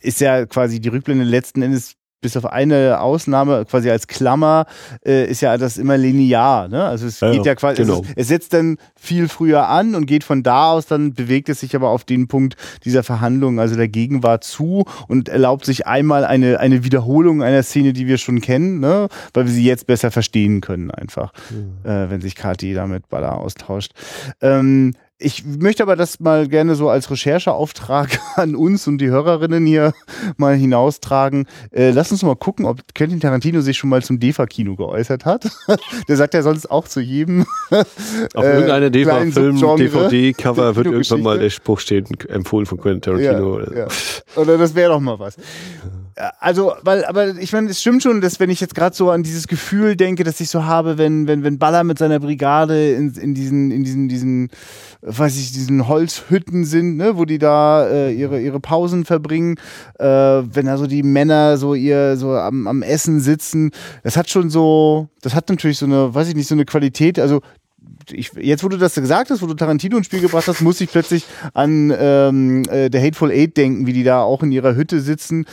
ist 0.00 0.20
ja 0.20 0.46
quasi 0.46 0.80
die 0.80 0.88
Rückblende 0.88 1.24
letzten 1.24 1.62
Endes 1.62 1.96
bis 2.20 2.36
auf 2.36 2.46
eine 2.46 3.00
Ausnahme, 3.00 3.64
quasi 3.66 3.90
als 3.90 4.06
Klammer, 4.06 4.66
äh, 5.04 5.26
ist 5.26 5.42
ja 5.42 5.56
das 5.58 5.76
immer 5.76 5.96
linear. 5.96 6.68
Ne? 6.68 6.82
Also 6.84 7.06
es 7.06 7.20
ja, 7.20 7.30
geht 7.30 7.46
ja 7.46 7.54
quasi, 7.54 7.82
genau. 7.82 8.02
es, 8.02 8.14
es, 8.16 8.28
setzt 8.28 8.52
dann 8.52 8.78
viel 8.96 9.28
früher 9.28 9.68
an 9.68 9.94
und 9.94 10.06
geht 10.06 10.24
von 10.24 10.42
da 10.42 10.72
aus, 10.72 10.86
dann 10.86 11.14
bewegt 11.14 11.48
es 11.48 11.60
sich 11.60 11.76
aber 11.76 11.90
auf 11.90 12.04
den 12.04 12.26
Punkt 12.26 12.56
dieser 12.84 13.02
Verhandlung, 13.02 13.60
also 13.60 13.76
der 13.76 13.88
Gegenwart 13.88 14.44
zu 14.44 14.84
und 15.08 15.28
erlaubt 15.28 15.66
sich 15.66 15.86
einmal 15.86 16.24
eine, 16.24 16.58
eine 16.58 16.84
Wiederholung 16.84 17.42
einer 17.42 17.62
Szene, 17.62 17.92
die 17.92 18.06
wir 18.06 18.18
schon 18.18 18.40
kennen, 18.40 18.80
ne? 18.80 19.08
weil 19.34 19.44
wir 19.44 19.52
sie 19.52 19.64
jetzt 19.64 19.86
besser 19.86 20.10
verstehen 20.10 20.60
können 20.60 20.90
einfach, 20.90 21.32
mhm. 21.50 21.88
äh, 21.88 22.10
wenn 22.10 22.20
sich 22.20 22.34
Kati 22.34 22.74
damit 22.74 23.08
Baller 23.08 23.38
austauscht. 23.38 23.92
Ähm, 24.40 24.94
ich 25.18 25.44
möchte 25.46 25.82
aber 25.82 25.96
das 25.96 26.20
mal 26.20 26.46
gerne 26.46 26.74
so 26.74 26.90
als 26.90 27.10
Rechercheauftrag 27.10 28.18
an 28.36 28.54
uns 28.54 28.86
und 28.86 28.98
die 28.98 29.08
Hörerinnen 29.08 29.64
hier 29.64 29.92
mal 30.36 30.54
hinaustragen. 30.54 31.46
Äh, 31.70 31.90
lass 31.90 32.12
uns 32.12 32.22
mal 32.22 32.36
gucken, 32.36 32.66
ob 32.66 32.94
Quentin 32.94 33.20
Tarantino 33.20 33.60
sich 33.62 33.78
schon 33.78 33.90
mal 33.90 34.02
zum 34.02 34.20
DEFA-Kino 34.20 34.76
geäußert 34.76 35.24
hat. 35.24 35.50
Der 36.08 36.16
sagt 36.16 36.34
ja 36.34 36.42
sonst 36.42 36.70
auch 36.70 36.86
zu 36.86 37.00
jedem. 37.00 37.46
Auf 37.70 38.44
äh, 38.44 38.52
irgendeiner 38.52 38.90
DEFA-Film, 38.90 39.56
DVD-Cover 39.56 40.76
wird 40.76 40.86
irgendwann 40.86 41.22
mal 41.22 41.38
der 41.38 41.50
Spruch 41.50 41.80
stehen, 41.80 42.06
empfohlen 42.28 42.66
von 42.66 42.78
Quentin 42.78 43.00
Tarantino. 43.00 43.60
Ja, 43.60 43.78
ja. 43.78 43.88
Oder 44.36 44.58
das 44.58 44.74
wäre 44.74 44.90
doch 44.90 45.00
mal 45.00 45.18
was 45.18 45.36
also, 46.40 46.74
weil, 46.82 47.04
aber 47.04 47.36
ich 47.36 47.52
meine, 47.52 47.68
es 47.68 47.80
stimmt 47.80 48.02
schon, 48.02 48.22
dass 48.22 48.40
wenn 48.40 48.48
ich 48.48 48.60
jetzt 48.60 48.74
gerade 48.74 48.96
so 48.96 49.10
an 49.10 49.22
dieses 49.22 49.48
Gefühl 49.48 49.96
denke, 49.96 50.24
dass 50.24 50.40
ich 50.40 50.48
so 50.48 50.64
habe, 50.64 50.96
wenn, 50.96 51.26
wenn, 51.26 51.44
wenn 51.44 51.58
Baller 51.58 51.84
mit 51.84 51.98
seiner 51.98 52.20
Brigade 52.20 52.92
in, 52.92 53.12
in 53.14 53.34
diesen, 53.34 53.70
in 53.70 53.84
diesen, 53.84 54.08
diesen, 54.08 54.48
weiß 55.02 55.36
ich, 55.36 55.52
diesen 55.52 55.88
Holzhütten 55.88 56.64
sind, 56.64 56.96
ne, 56.96 57.18
wo 57.18 57.26
die 57.26 57.38
da 57.38 57.86
äh, 57.86 58.14
ihre, 58.14 58.40
ihre 58.40 58.60
Pausen 58.60 59.04
verbringen, 59.04 59.56
äh, 59.98 60.06
wenn 60.06 60.64
da 60.64 60.78
so 60.78 60.86
die 60.86 61.02
Männer 61.02 61.58
so 61.58 61.74
ihr 61.74 62.16
so 62.16 62.32
am, 62.32 62.66
am 62.66 62.82
Essen 62.82 63.20
sitzen, 63.20 63.72
das 64.02 64.16
hat 64.16 64.30
schon 64.30 64.48
so, 64.48 65.08
das 65.20 65.34
hat 65.34 65.50
natürlich 65.50 65.78
so 65.78 65.86
eine, 65.86 66.14
weiß 66.14 66.28
ich 66.28 66.34
nicht, 66.34 66.48
so 66.48 66.54
eine 66.54 66.64
Qualität, 66.64 67.18
also 67.18 67.42
ich, 68.10 68.32
jetzt, 68.40 68.62
wo 68.64 68.68
du 68.68 68.76
das 68.76 68.94
gesagt 68.94 69.30
hast, 69.30 69.42
wo 69.42 69.46
du 69.46 69.54
Tarantino 69.54 69.96
ins 69.96 70.06
Spiel 70.06 70.20
gebracht 70.20 70.46
hast, 70.48 70.60
muss 70.60 70.80
ich 70.80 70.90
plötzlich 70.90 71.24
an 71.54 71.92
ähm, 71.98 72.64
äh, 72.70 72.88
der 72.88 73.02
Hateful 73.02 73.30
Eight 73.30 73.56
denken, 73.56 73.86
wie 73.86 73.92
die 73.92 74.04
da 74.04 74.22
auch 74.22 74.42
in 74.42 74.52
ihrer 74.52 74.74
Hütte 74.74 75.00
sitzen. 75.00 75.46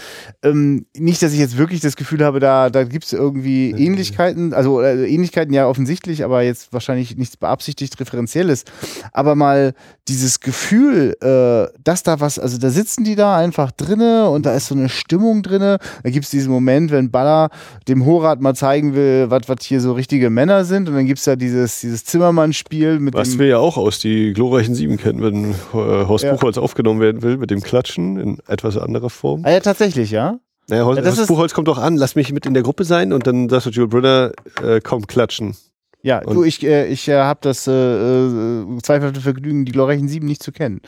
Ähm, 0.43 0.85
nicht, 0.95 1.21
dass 1.21 1.33
ich 1.33 1.39
jetzt 1.39 1.57
wirklich 1.57 1.81
das 1.81 1.95
Gefühl 1.95 2.23
habe, 2.23 2.39
da, 2.39 2.69
da 2.69 2.83
gibt 2.83 3.05
es 3.05 3.13
irgendwie 3.13 3.71
Ähnlichkeiten, 3.71 4.53
also 4.53 4.81
äh, 4.81 5.07
Ähnlichkeiten 5.07 5.53
ja 5.53 5.67
offensichtlich, 5.67 6.23
aber 6.23 6.43
jetzt 6.43 6.73
wahrscheinlich 6.73 7.17
nichts 7.17 7.37
beabsichtigt 7.37 7.99
Referenzielles. 7.99 8.65
Aber 9.11 9.35
mal 9.35 9.73
dieses 10.07 10.39
Gefühl, 10.39 11.15
äh, 11.21 11.77
dass 11.83 12.03
da 12.03 12.19
was, 12.19 12.39
also 12.39 12.57
da 12.57 12.69
sitzen 12.69 13.03
die 13.03 13.15
da 13.15 13.37
einfach 13.37 13.71
drinne 13.71 14.29
und 14.29 14.45
da 14.45 14.53
ist 14.53 14.67
so 14.67 14.75
eine 14.75 14.89
Stimmung 14.89 15.43
drinne. 15.43 15.77
Da 16.03 16.09
gibt 16.09 16.25
es 16.25 16.31
diesen 16.31 16.51
Moment, 16.51 16.91
wenn 16.91 17.11
Baller 17.11 17.49
dem 17.87 18.05
Horat 18.05 18.41
mal 18.41 18.55
zeigen 18.55 18.95
will, 18.95 19.29
was 19.29 19.63
hier 19.63 19.81
so 19.81 19.93
richtige 19.93 20.29
Männer 20.29 20.65
sind 20.65 20.89
und 20.89 20.95
dann 20.95 21.05
gibt 21.05 21.19
es 21.19 21.25
da 21.25 21.35
dieses, 21.35 21.79
dieses 21.79 22.05
Zimmermann 22.05 22.42
Zimmermann-Spiel. 22.43 23.13
Was 23.13 23.37
wir 23.39 23.47
ja 23.47 23.57
auch 23.57 23.77
aus 23.77 23.99
die 23.99 24.33
glorreichen 24.33 24.75
Sieben 24.75 24.97
kennen, 24.97 25.21
wenn 25.21 25.51
äh, 25.51 26.07
Horst 26.07 26.25
ja. 26.25 26.33
Buchholz 26.33 26.57
aufgenommen 26.57 26.99
werden 26.99 27.21
will 27.21 27.37
mit 27.37 27.51
dem 27.51 27.61
Klatschen 27.61 28.17
in 28.17 28.37
etwas 28.47 28.77
anderer 28.77 29.09
Form. 29.09 29.41
Ah 29.45 29.51
ja, 29.51 29.59
tatsächlich, 29.59 30.11
ja. 30.11 30.39
Naja, 30.67 30.85
Horst, 30.85 30.99
ja, 30.99 31.05
Horst 31.05 31.27
Buchholz 31.27 31.53
kommt 31.53 31.67
doch 31.67 31.77
an, 31.77 31.97
lass 31.97 32.15
mich 32.15 32.31
mit 32.31 32.45
in 32.45 32.53
der 32.53 32.63
Gruppe 32.63 32.83
sein 32.83 33.13
und 33.13 33.27
dann 33.27 33.49
sagst 33.49 33.67
du 33.67 33.71
Jules 33.71 33.89
Brunner, 33.89 34.31
äh, 34.61 34.79
komm, 34.81 35.07
klatschen. 35.07 35.55
Ja, 36.01 36.19
und 36.19 36.35
du, 36.35 36.43
ich, 36.43 36.63
äh, 36.63 36.87
ich 36.87 37.07
äh, 37.07 37.15
habe 37.15 37.39
das 37.43 37.65
äh, 37.67 37.71
äh, 37.71 38.65
zweifelhafte 38.81 39.21
Vergnügen, 39.21 39.65
die 39.65 39.71
glorreichen 39.71 40.09
Sieben 40.09 40.27
nicht 40.27 40.43
zu 40.43 40.51
kennen. 40.51 40.81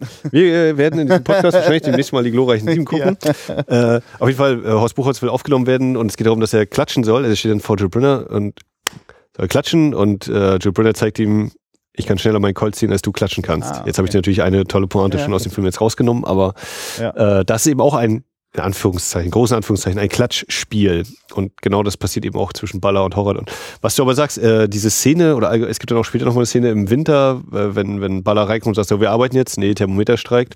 Wir 0.30 0.54
äh, 0.54 0.76
werden 0.76 1.00
in 1.00 1.06
diesem 1.06 1.24
Podcast 1.24 1.54
wahrscheinlich 1.54 1.82
demnächst 1.82 2.12
mal 2.12 2.24
die 2.24 2.32
glorreichen 2.32 2.68
Sieben 2.68 2.84
gucken. 2.84 3.16
Ja. 3.48 3.96
Äh, 3.96 4.00
auf 4.18 4.28
jeden 4.28 4.38
Fall, 4.38 4.64
äh, 4.64 4.70
Horst 4.70 4.96
Buchholz 4.96 5.22
will 5.22 5.28
aufgenommen 5.28 5.66
werden 5.66 5.96
und 5.96 6.10
es 6.10 6.16
geht 6.16 6.26
darum, 6.26 6.40
dass 6.40 6.52
er 6.52 6.66
klatschen 6.66 7.04
soll. 7.04 7.24
Er 7.24 7.36
steht 7.36 7.52
dann 7.52 7.60
vor 7.60 7.76
Joe 7.76 7.88
Brunner 7.88 8.26
und 8.28 8.60
klatschen 9.46 9.94
und 9.94 10.26
äh, 10.28 10.56
Joe 10.56 10.72
Brunner 10.72 10.94
zeigt 10.94 11.18
ihm, 11.18 11.52
ich 11.92 12.06
kann 12.06 12.18
schneller 12.18 12.40
meinen 12.40 12.54
Colt 12.54 12.76
ziehen, 12.76 12.92
als 12.92 13.02
du 13.02 13.12
klatschen 13.12 13.42
kannst. 13.42 13.70
Ah, 13.70 13.78
okay. 13.78 13.86
Jetzt 13.86 13.98
habe 13.98 14.08
ich 14.08 14.14
natürlich 14.14 14.42
eine 14.42 14.64
tolle 14.64 14.86
Pointe 14.86 15.18
ja, 15.18 15.24
schon 15.24 15.34
aus 15.34 15.42
dem 15.42 15.52
Film 15.52 15.66
jetzt 15.66 15.80
rausgenommen, 15.80 16.24
aber 16.24 16.54
ja. 16.98 17.40
äh, 17.40 17.44
das 17.44 17.66
ist 17.66 17.72
eben 17.72 17.80
auch 17.80 17.94
ein, 17.94 18.24
in 18.54 18.60
Anführungszeichen, 18.60 19.30
großen 19.30 19.56
Anführungszeichen, 19.56 19.98
ein 19.98 20.08
Klatschspiel. 20.08 21.04
Und 21.34 21.60
genau 21.60 21.82
das 21.82 21.96
passiert 21.96 22.24
eben 22.24 22.38
auch 22.38 22.52
zwischen 22.52 22.80
Baller 22.80 23.04
und 23.04 23.14
Horror. 23.16 23.36
Und 23.36 23.50
was 23.82 23.94
du 23.94 24.02
aber 24.02 24.14
sagst, 24.14 24.38
äh, 24.38 24.68
diese 24.68 24.90
Szene, 24.90 25.36
oder 25.36 25.52
es 25.68 25.78
gibt 25.78 25.90
dann 25.90 25.98
auch 25.98 26.04
später 26.04 26.24
nochmal 26.24 26.42
eine 26.42 26.46
Szene 26.46 26.70
im 26.70 26.88
Winter, 26.88 27.42
äh, 27.52 27.74
wenn, 27.74 28.00
wenn 28.00 28.22
Baller 28.22 28.48
reinkommt 28.48 28.76
und 28.78 28.82
sagt, 28.82 28.88
so, 28.88 29.00
wir 29.00 29.10
arbeiten 29.10 29.36
jetzt, 29.36 29.58
nee, 29.58 29.74
Thermometer 29.74 30.16
streikt. 30.16 30.54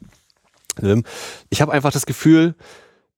Ähm, 0.83 1.05
ich 1.51 1.61
habe 1.61 1.73
einfach 1.73 1.93
das 1.93 2.07
Gefühl, 2.07 2.55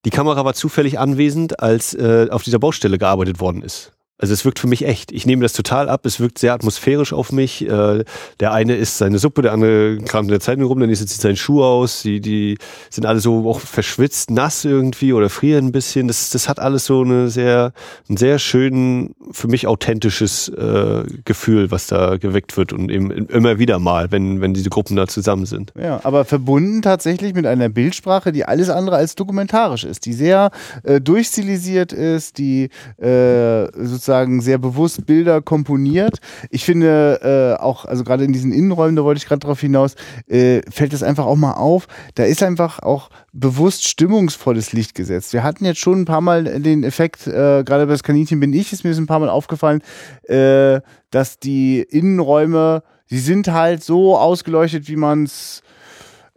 die 0.05 0.11
Kamera 0.11 0.45
war 0.45 0.55
zufällig 0.55 0.99
anwesend, 0.99 1.61
als 1.61 1.95
äh, 1.95 2.29
auf 2.31 2.43
dieser 2.43 2.59
Baustelle 2.59 2.99
gearbeitet 2.99 3.41
worden 3.41 3.63
ist. 3.63 3.93
Also 4.17 4.33
es 4.33 4.45
wirkt 4.45 4.61
für 4.61 4.69
mich 4.69 4.87
echt. 4.87 5.11
Ich 5.11 5.27
nehme 5.27 5.43
das 5.43 5.55
total 5.55 5.89
ab. 5.89 6.07
Es 6.07 6.21
wirkt 6.21 6.39
sehr 6.39 6.55
atmosphärisch 6.55 7.13
auf 7.13 7.33
mich. 7.33 7.69
Äh, 7.69 8.05
der 8.39 8.53
eine 8.53 8.77
isst 8.77 8.99
seine 8.99 9.19
Suppe, 9.19 9.43
der 9.43 9.53
andere 9.53 9.99
kramt 9.99 10.29
in 10.29 10.31
der 10.31 10.41
Zeitung 10.41 10.65
rum, 10.67 10.79
der 10.79 10.87
nächste 10.87 11.05
zieht 11.05 11.21
seinen 11.21 11.37
Schuh 11.37 11.65
aus. 11.65 12.03
Die, 12.03 12.21
die 12.21 12.57
sind 12.91 13.07
alle 13.07 13.19
so 13.19 13.51
auch 13.51 13.59
verschwitzt, 13.59 14.31
nass 14.31 14.65
irgendwie 14.65 15.13
oder 15.13 15.29
frieren 15.31 15.67
ein 15.67 15.73
bisschen. 15.73 16.07
Das, 16.07 16.31
das 16.31 16.49
hat 16.49 16.61
alles 16.61 16.87
so 16.87 17.03
eine 17.03 17.29
sehr, 17.29 17.73
ein 18.09 18.17
sehr 18.17 18.39
schön, 18.39 19.17
für 19.33 19.49
mich 19.49 19.67
authentisches 19.67 20.49
äh, 20.49 21.03
Gefühl, 21.25 21.73
was 21.73 21.89
da 21.89 22.17
geweckt 22.17 22.57
wird 22.57 22.73
und 22.73 22.93
eben 22.93 23.11
immer 23.11 23.59
wieder 23.59 23.81
mal, 23.81 24.13
wenn, 24.13 24.41
wenn 24.41 24.55
diese 24.55 24.71
Gruppen 24.71 24.95
da 24.95 25.09
zusammen 25.09 25.45
sind. 25.45 25.73
Ja, 25.77 26.01
aber 26.05 26.25
verbunden 26.25 26.83
tatsächlich 26.83 27.35
mit 27.35 27.47
einer 27.47 27.69
Bildsprache, 27.69 28.31
die 28.31 28.45
alles 28.45 28.71
andere 28.71 28.95
als 28.95 29.17
dokumentarisch 29.17 29.83
ist, 29.83 30.07
die 30.07 30.13
sehr 30.13 30.53
äh, 30.85 31.01
durchstilisiert 31.01 31.93
ist, 31.93 32.39
die 32.39 32.71
äh, 32.99 33.67
sozusagen 33.75 34.04
sehr 34.05 34.59
bewusst 34.59 35.07
Bilder 35.07 35.43
komponiert. 35.43 36.19
Ich 36.51 36.65
finde 36.65 37.57
äh, 37.59 37.63
auch, 37.63 37.85
also 37.85 38.05
gerade 38.05 38.25
in 38.25 38.33
diesen 38.33 38.53
Innenräumen, 38.53 38.97
da 38.97 39.05
wollte 39.05 39.19
ich 39.19 39.27
gerade 39.27 39.41
darauf 39.41 39.61
hinaus, 39.61 39.95
äh, 40.29 40.61
fällt 40.71 40.93
das 40.93 41.03
einfach 41.03 41.27
auch 41.27 41.37
mal 41.37 41.55
auf. 41.55 41.87
Da 42.15 42.25
ist 42.25 42.43
einfach 42.43 42.81
auch 42.81 43.11
bewusst 43.33 43.87
stimmungsvolles 43.87 44.73
Licht 44.73 44.95
gesetzt. 44.95 45.33
Wir 45.33 45.43
hatten 45.43 45.65
jetzt 45.65 45.81
schon 45.81 46.03
ein 46.03 46.05
paar 46.05 46.21
Mal 46.21 46.45
den 46.61 46.85
Effekt, 46.85 47.27
äh, 47.27 47.65
gerade 47.65 47.87
bei 47.87 47.93
das 47.93 48.03
Kaninchen 48.03 48.41
bin 48.41 48.53
ich, 48.53 48.73
ist 48.73 48.85
mir 48.85 48.95
ein 48.95 49.07
paar 49.07 49.21
Mal 49.21 49.29
aufgefallen, 49.29 49.83
äh, 50.25 50.81
dass 51.11 51.39
die 51.39 51.81
Innenräume, 51.81 52.83
die 53.11 53.19
sind 53.19 53.49
halt 53.49 53.83
so 53.83 54.17
ausgeleuchtet, 54.19 54.89
wie 54.89 54.97
man 54.97 55.25
es 55.25 55.63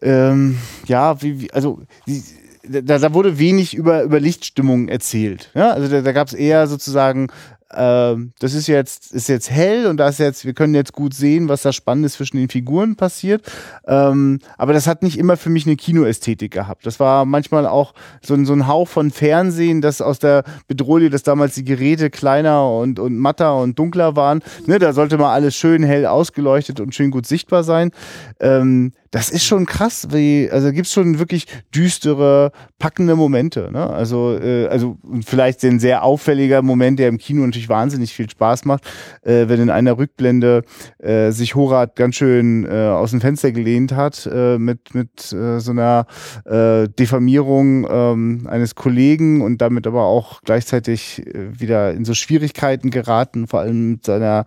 ähm, 0.01 0.57
ja, 0.85 1.21
wie, 1.21 1.41
wie 1.41 1.51
also 1.53 1.81
die, 2.07 2.21
da, 2.69 2.97
da 2.99 3.13
wurde 3.13 3.39
wenig 3.39 3.73
über, 3.75 4.03
über 4.03 4.19
Lichtstimmung 4.19 4.89
erzählt. 4.89 5.51
Ja? 5.53 5.71
Also 5.71 5.87
da, 5.87 6.01
da 6.01 6.11
gab 6.11 6.27
es 6.27 6.33
eher 6.33 6.67
sozusagen 6.67 7.27
ähm, 7.73 8.31
das 8.39 8.53
ist 8.53 8.67
jetzt, 8.67 9.11
ist 9.11 9.27
jetzt 9.27 9.51
hell 9.51 9.87
und 9.87 9.97
das 9.97 10.17
jetzt, 10.17 10.45
wir 10.45 10.53
können 10.53 10.73
jetzt 10.73 10.93
gut 10.93 11.13
sehen, 11.13 11.49
was 11.49 11.63
da 11.63 11.73
Spannendes 11.73 12.13
zwischen 12.13 12.37
den 12.37 12.49
Figuren 12.49 12.95
passiert. 12.95 13.43
Ähm, 13.85 14.39
aber 14.57 14.73
das 14.73 14.87
hat 14.87 15.03
nicht 15.03 15.17
immer 15.17 15.37
für 15.37 15.49
mich 15.49 15.65
eine 15.65 15.75
Kinoästhetik 15.75 16.51
gehabt. 16.51 16.85
Das 16.85 16.99
war 16.99 17.25
manchmal 17.25 17.65
auch 17.65 17.93
so, 18.21 18.33
ein, 18.33 18.45
so 18.45 18.53
ein 18.53 18.67
Hauch 18.67 18.87
von 18.87 19.11
Fernsehen, 19.11 19.81
das 19.81 20.01
aus 20.01 20.19
der 20.19 20.43
Bedrohung, 20.67 20.87
dass 21.09 21.23
damals 21.23 21.55
die 21.55 21.65
Geräte 21.65 22.09
kleiner 22.09 22.71
und, 22.71 22.97
und 22.97 23.17
matter 23.17 23.57
und 23.57 23.77
dunkler 23.77 24.15
waren. 24.15 24.41
Ne, 24.65 24.79
da 24.79 24.93
sollte 24.93 25.17
mal 25.17 25.33
alles 25.33 25.55
schön 25.55 25.83
hell 25.83 26.05
ausgeleuchtet 26.05 26.79
und 26.79 26.95
schön 26.95 27.11
gut 27.11 27.25
sichtbar 27.25 27.63
sein. 27.63 27.91
Ähm, 28.39 28.93
das 29.17 29.31
ist 29.31 29.45
schon 29.45 29.65
krass, 29.65 30.09
wie, 30.11 30.47
also 30.51 30.71
gibt 30.71 30.85
es 30.85 30.93
schon 30.93 31.17
wirklich 31.17 31.47
düstere, 31.73 32.51
packende 32.77 33.15
Momente. 33.15 33.71
Ne? 33.71 33.89
Also, 33.89 34.37
äh, 34.37 34.67
also 34.67 34.99
vielleicht 35.25 35.63
ein 35.63 35.79
sehr 35.79 36.03
auffälliger 36.03 36.61
Moment, 36.61 36.99
der 36.99 37.07
im 37.07 37.17
Kino 37.17 37.43
natürlich 37.43 37.67
wahnsinnig 37.67 38.13
viel 38.13 38.29
Spaß 38.29 38.65
macht, 38.65 38.85
äh, 39.23 39.47
wenn 39.47 39.59
in 39.59 39.69
einer 39.71 39.97
Rückblende 39.97 40.61
äh, 40.99 41.31
sich 41.31 41.55
Horat 41.55 41.95
ganz 41.95 42.13
schön 42.13 42.67
äh, 42.67 42.89
aus 42.89 43.09
dem 43.09 43.19
Fenster 43.19 43.51
gelehnt 43.51 43.91
hat 43.91 44.29
äh, 44.31 44.59
mit, 44.59 44.93
mit 44.93 45.33
äh, 45.33 45.59
so 45.61 45.71
einer 45.71 46.05
äh, 46.45 46.87
Diffamierung 46.87 47.87
ähm, 47.89 48.47
eines 48.47 48.75
Kollegen 48.75 49.41
und 49.41 49.63
damit 49.63 49.87
aber 49.87 50.03
auch 50.03 50.41
gleichzeitig 50.43 51.25
äh, 51.25 51.59
wieder 51.59 51.91
in 51.93 52.05
so 52.05 52.13
Schwierigkeiten 52.13 52.91
geraten, 52.91 53.47
vor 53.47 53.61
allem 53.61 53.93
mit 53.93 54.05
seiner 54.05 54.45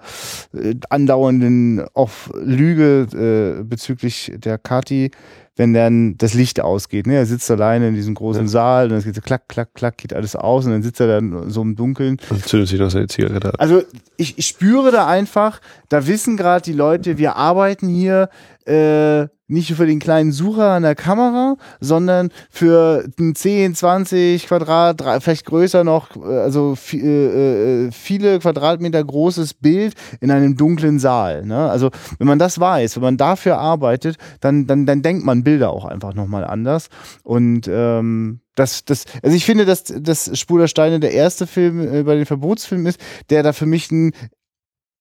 äh, 0.55 0.77
andauernden 0.91 1.85
auch 1.95 2.11
Lüge 2.41 3.59
äh, 3.61 3.65
bezüglich 3.65 4.33
der 4.37 4.60
Kati 4.63 5.11
wenn 5.61 5.75
dann 5.75 6.17
das 6.17 6.33
Licht 6.33 6.59
ausgeht. 6.61 7.07
Ne? 7.07 7.17
Er 7.17 7.27
sitzt 7.27 7.51
alleine 7.51 7.89
in 7.89 7.95
diesem 7.95 8.15
großen 8.15 8.45
ja. 8.45 8.49
Saal 8.49 8.91
und 8.91 8.97
es 8.97 9.05
geht 9.05 9.15
so 9.15 9.21
klack, 9.21 9.47
klack, 9.47 9.75
klack, 9.75 9.99
geht 9.99 10.15
alles 10.15 10.35
aus 10.35 10.65
und 10.65 10.73
dann 10.73 10.83
sitzt 10.83 11.01
er 11.01 11.07
dann 11.07 11.51
so 11.51 11.61
im 11.61 11.77
Dunkeln. 11.77 12.17
Und 12.31 12.47
zündet 12.47 12.71
sich 12.71 12.81
noch 12.81 12.91
seine 12.91 13.09
Zigarette 13.09 13.53
Also 13.59 13.83
ich, 14.17 14.39
ich 14.39 14.47
spüre 14.47 14.91
da 14.91 15.07
einfach, 15.07 15.61
da 15.91 16.07
wissen 16.07 16.39
gerade 16.39 16.63
die 16.63 16.73
Leute, 16.73 17.19
wir 17.19 17.37
arbeiten 17.37 17.89
hier 17.89 18.31
äh, 18.65 19.29
nicht 19.51 19.75
für 19.75 19.87
den 19.87 19.99
kleinen 19.99 20.33
Sucher 20.33 20.71
an 20.71 20.83
der 20.83 20.95
Kamera, 20.95 21.57
sondern 21.81 22.31
für 22.51 23.09
ein 23.19 23.35
10, 23.35 23.75
20 23.75 24.47
Quadrat, 24.47 25.03
vielleicht 25.23 25.47
größer 25.47 25.85
noch, 25.85 26.17
äh, 26.17 26.39
also 26.39 26.77
äh, 26.93 27.87
äh, 27.87 27.91
viele 27.93 28.39
Quadratmeter 28.39 29.03
großes 29.03 29.55
Bild 29.55 29.95
in 30.21 30.31
einem 30.31 30.57
dunklen 30.57 30.99
Saal. 30.99 31.45
Ne? 31.45 31.69
Also 31.71 31.91
wenn 32.19 32.27
man 32.27 32.39
das 32.39 32.61
weiß, 32.61 32.97
wenn 32.97 33.03
man 33.03 33.17
dafür 33.17 33.59
arbeitet, 33.59 34.17
dann, 34.41 34.67
dann, 34.67 34.87
dann 34.87 35.03
denkt 35.03 35.25
man 35.25 35.45
Bilder 35.45 35.71
auch 35.71 35.85
einfach 35.85 36.15
nochmal 36.15 36.45
anders. 36.45 36.89
Und 37.23 37.69
ähm, 37.69 38.41
das, 38.55 38.85
das, 38.85 39.05
also 39.23 39.37
ich 39.37 39.45
finde, 39.45 39.65
dass 39.65 39.85
das 39.85 40.39
Spur 40.39 40.59
der 40.59 40.69
Steine 40.69 41.01
der 41.01 41.13
erste 41.13 41.47
Film 41.47 41.81
äh, 41.81 42.03
bei 42.03 42.15
den 42.15 42.27
Verbotsfilmen 42.27 42.87
ist, 42.87 43.01
der 43.31 43.43
da 43.43 43.53
für 43.53 43.67
mich 43.67 43.91
ein 43.91 44.13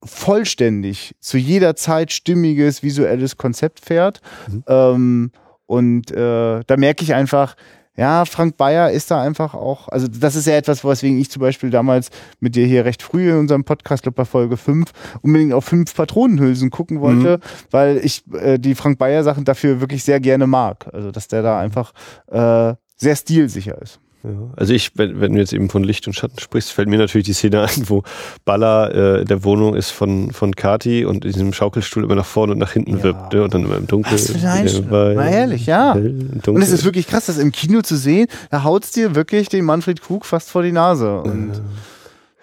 vollständig 0.03 1.15
zu 1.19 1.37
jeder 1.37 1.75
Zeit 1.75 2.11
stimmiges 2.11 2.83
visuelles 2.83 3.37
Konzept 3.37 3.79
fährt. 3.79 4.21
Mhm. 4.47 4.63
Ähm, 4.67 5.31
und 5.65 6.11
äh, 6.11 6.61
da 6.65 6.77
merke 6.77 7.03
ich 7.03 7.13
einfach, 7.13 7.55
ja, 7.99 8.23
Frank 8.23 8.55
Bayer 8.55 8.91
ist 8.91 9.11
da 9.11 9.21
einfach 9.21 9.53
auch, 9.53 9.89
also 9.89 10.07
das 10.07 10.35
ist 10.37 10.47
ja 10.47 10.55
etwas, 10.55 10.85
weswegen 10.85 11.19
ich 11.19 11.29
zum 11.29 11.41
Beispiel 11.41 11.69
damals 11.69 12.11
mit 12.39 12.55
dir 12.55 12.65
hier 12.65 12.85
recht 12.85 13.03
früh 13.03 13.29
in 13.29 13.37
unserem 13.37 13.65
Podcast, 13.65 14.03
glaube 14.03 14.15
bei 14.15 14.25
Folge 14.25 14.55
5, 14.55 14.89
unbedingt 15.21 15.51
auf 15.51 15.65
fünf 15.65 15.93
Patronenhülsen 15.93 16.69
gucken 16.69 17.01
wollte, 17.01 17.37
mhm. 17.37 17.67
weil 17.71 17.97
ich 17.97 18.23
äh, 18.33 18.57
die 18.57 18.75
Frank 18.75 18.99
Bayer 18.99 19.23
Sachen 19.23 19.43
dafür 19.43 19.81
wirklich 19.81 20.05
sehr 20.05 20.21
gerne 20.21 20.47
mag. 20.47 20.87
Also 20.93 21.11
dass 21.11 21.27
der 21.27 21.41
da 21.41 21.59
einfach 21.59 21.93
äh, 22.27 22.73
sehr 22.95 23.15
stilsicher 23.17 23.81
ist. 23.81 23.99
Ja. 24.23 24.29
Also 24.55 24.73
ich, 24.73 24.91
wenn, 24.95 25.21
wenn 25.21 25.33
du 25.33 25.39
jetzt 25.39 25.53
eben 25.53 25.69
von 25.69 25.83
Licht 25.83 26.05
und 26.07 26.13
Schatten 26.13 26.39
sprichst, 26.39 26.71
fällt 26.71 26.89
mir 26.89 26.97
natürlich 26.97 27.25
die 27.25 27.33
Szene 27.33 27.61
ein, 27.67 27.89
wo 27.89 28.03
Baller 28.45 28.93
äh, 28.93 29.21
in 29.21 29.27
der 29.27 29.43
Wohnung 29.43 29.75
ist 29.75 29.91
von, 29.91 30.31
von 30.31 30.55
Kati 30.55 31.05
und 31.05 31.25
in 31.25 31.31
diesem 31.31 31.53
Schaukelstuhl 31.53 32.03
immer 32.03 32.15
nach 32.15 32.25
vorne 32.25 32.53
und 32.53 32.59
nach 32.59 32.73
hinten 32.73 32.97
ja. 32.97 33.03
wirbt 33.03 33.33
ne? 33.33 33.43
und 33.43 33.53
dann 33.53 33.65
immer 33.65 33.77
im 33.77 33.87
Dunkeln. 33.87 34.13
Was 34.13 34.31
für 34.31 34.49
ein 34.49 34.89
Mal 34.89 35.29
ehrlich, 35.29 35.65
ja. 35.65 35.93
Und 35.93 36.61
es 36.61 36.71
ist 36.71 36.83
wirklich 36.83 37.07
krass, 37.07 37.27
das 37.27 37.37
im 37.37 37.51
Kino 37.51 37.81
zu 37.81 37.95
sehen, 37.95 38.27
da 38.51 38.63
haut 38.63 38.83
es 38.83 38.91
dir 38.91 39.15
wirklich 39.15 39.49
den 39.49 39.65
Manfred 39.65 40.01
Krug 40.01 40.25
fast 40.25 40.49
vor 40.49 40.63
die 40.63 40.71
Nase. 40.71 41.21
Und 41.21 41.53
ja. 41.53 41.59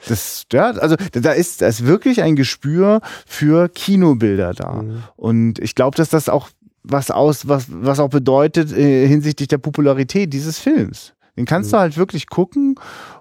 Das, 0.08 0.44
ja, 0.52 0.70
also 0.70 0.94
da 1.12 1.32
ist, 1.32 1.62
da 1.62 1.66
ist 1.66 1.84
wirklich 1.84 2.22
ein 2.22 2.36
Gespür 2.36 3.00
für 3.26 3.68
Kinobilder 3.68 4.52
da. 4.52 4.82
Mhm. 4.82 5.02
Und 5.16 5.58
ich 5.58 5.74
glaube, 5.74 5.96
dass 5.96 6.10
das 6.10 6.28
auch 6.28 6.48
was 6.84 7.10
aus, 7.10 7.48
was, 7.48 7.66
was 7.68 7.98
auch 7.98 8.10
bedeutet 8.10 8.72
äh, 8.72 9.08
hinsichtlich 9.08 9.48
der 9.48 9.58
Popularität 9.58 10.32
dieses 10.32 10.58
Films. 10.58 11.14
Den 11.36 11.44
kannst 11.44 11.70
mhm. 11.70 11.76
du 11.76 11.80
halt 11.80 11.96
wirklich 11.96 12.28
gucken 12.28 12.76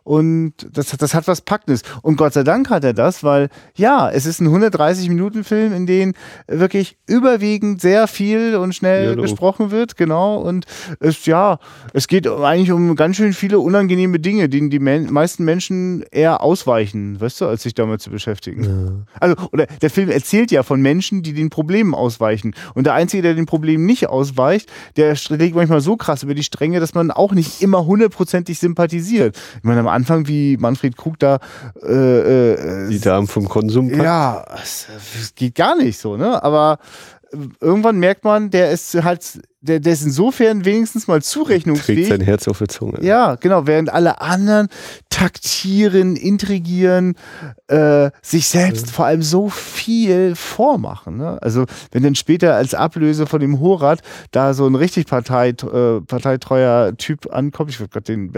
und 0.06 0.54
das, 0.72 0.96
das 0.96 1.16
hat 1.16 1.28
was 1.28 1.42
Packendes. 1.42 1.82
Und 2.04 2.16
Gott 2.16 2.34
sei 2.34 2.44
Dank 2.44 2.70
hat 2.70 2.84
er 2.84 2.94
das, 2.94 3.24
weil 3.24 3.50
ja, 3.76 4.08
es 4.10 4.28
ist 4.28 4.40
ein 4.40 4.48
130-Minuten-Film, 4.48 5.74
in 5.74 5.88
dem 5.88 6.14
wirklich 6.48 6.98
überwiegend 7.08 7.82
sehr 7.82 8.08
viel 8.08 8.56
und 8.56 8.76
schnell 8.76 9.16
ja, 9.16 9.22
gesprochen 9.22 9.72
wird, 9.72 9.98
genau. 9.98 10.38
Und 10.38 10.68
es, 11.00 11.26
ja, 11.26 11.58
es 11.94 12.08
geht 12.08 12.28
eigentlich 12.28 12.72
um 12.72 12.96
ganz 12.96 13.18
schön 13.18 13.34
viele 13.34 13.60
unangenehme 13.60 14.20
Dinge, 14.20 14.48
denen 14.48 14.70
die 14.70 14.78
men 14.78 15.12
meisten 15.12 15.44
Menschen 15.44 16.04
eher 16.12 16.44
ausweichen, 16.44 17.20
weißt 17.20 17.42
du, 17.42 17.48
als 17.48 17.64
sich 17.64 17.74
damit 17.74 18.00
zu 18.00 18.12
beschäftigen. 18.12 18.64
Ja. 18.64 19.20
Also, 19.20 19.36
oder 19.52 19.66
der 19.66 19.90
Film 19.90 20.12
erzählt 20.12 20.52
ja 20.52 20.62
von 20.62 20.84
Menschen, 20.84 21.24
die 21.24 21.34
den 21.34 21.50
Problemen 21.50 21.96
ausweichen. 21.96 22.54
Und 22.76 22.86
der 22.86 22.94
Einzige, 22.94 23.24
der 23.24 23.34
den 23.34 23.48
Problemen 23.48 23.88
nicht 23.88 24.08
ausweicht, 24.08 24.72
der 24.98 25.18
legt 25.30 25.56
manchmal 25.56 25.82
so 25.82 25.98
krass 25.98 26.22
über 26.22 26.36
die 26.36 26.44
Stränge, 26.44 26.80
dass 26.80 26.94
man 26.94 27.10
auch 27.10 27.32
nicht 27.32 27.64
immer 27.64 27.88
hundertprozentig 27.88 28.60
sympathisiert. 28.60 29.36
Ich 29.58 29.64
meine, 29.64 29.80
am 29.80 29.95
Anfang, 29.96 30.28
wie 30.28 30.58
Manfred 30.58 30.98
Krug 30.98 31.18
da 31.20 31.40
äh, 31.84 32.54
äh, 32.54 32.90
die 32.90 33.00
Damen 33.00 33.28
vom 33.28 33.50
Konsum. 33.50 33.90
Ja, 33.90 34.46
es, 34.62 34.88
es 35.20 35.34
geht 35.36 35.56
gar 35.56 35.76
nicht 35.76 35.98
so, 35.98 36.18
ne? 36.18 36.44
Aber 36.44 36.80
irgendwann 37.60 37.98
merkt 37.98 38.24
man, 38.24 38.50
der 38.50 38.72
ist 38.72 38.94
halt 39.04 39.42
der, 39.62 39.80
der 39.80 39.94
ist 39.94 40.04
insofern 40.04 40.64
wenigstens 40.64 41.08
mal 41.08 41.22
zurechnungsfähig. 41.22 42.08
Trägt 42.08 42.20
sein 42.20 42.26
Herz 42.26 42.48
auf 42.48 42.60
der 42.60 42.68
Zunge. 42.68 43.00
Ja, 43.02 43.36
genau, 43.36 43.66
während 43.66 43.92
alle 43.92 44.22
anderen 44.22 44.68
taktieren, 45.10 46.16
intrigieren, 46.16 47.16
äh, 47.68 48.12
sich 48.22 48.48
selbst 48.48 48.88
ja. 48.88 48.92
vor 48.92 49.06
allem 49.06 49.22
so 49.22 49.50
viel 49.50 50.36
vormachen. 50.36 51.18
Ne? 51.18 51.42
Also 51.42 51.66
wenn 51.92 52.04
dann 52.04 52.16
später 52.16 52.56
als 52.56 52.74
Ablöse 52.74 53.26
von 53.26 53.40
dem 53.40 53.60
Horat 53.60 54.02
da 54.32 54.54
so 54.54 54.68
ein 54.68 54.76
richtig 54.76 55.08
Partei, 55.08 55.50
äh, 55.50 56.02
parteitreuer 56.02 56.96
Typ 56.98 57.34
ankommt, 57.34 57.72
ich 57.72 57.80
würde 57.80 57.92
gerade 57.92 58.06
den... 58.06 58.34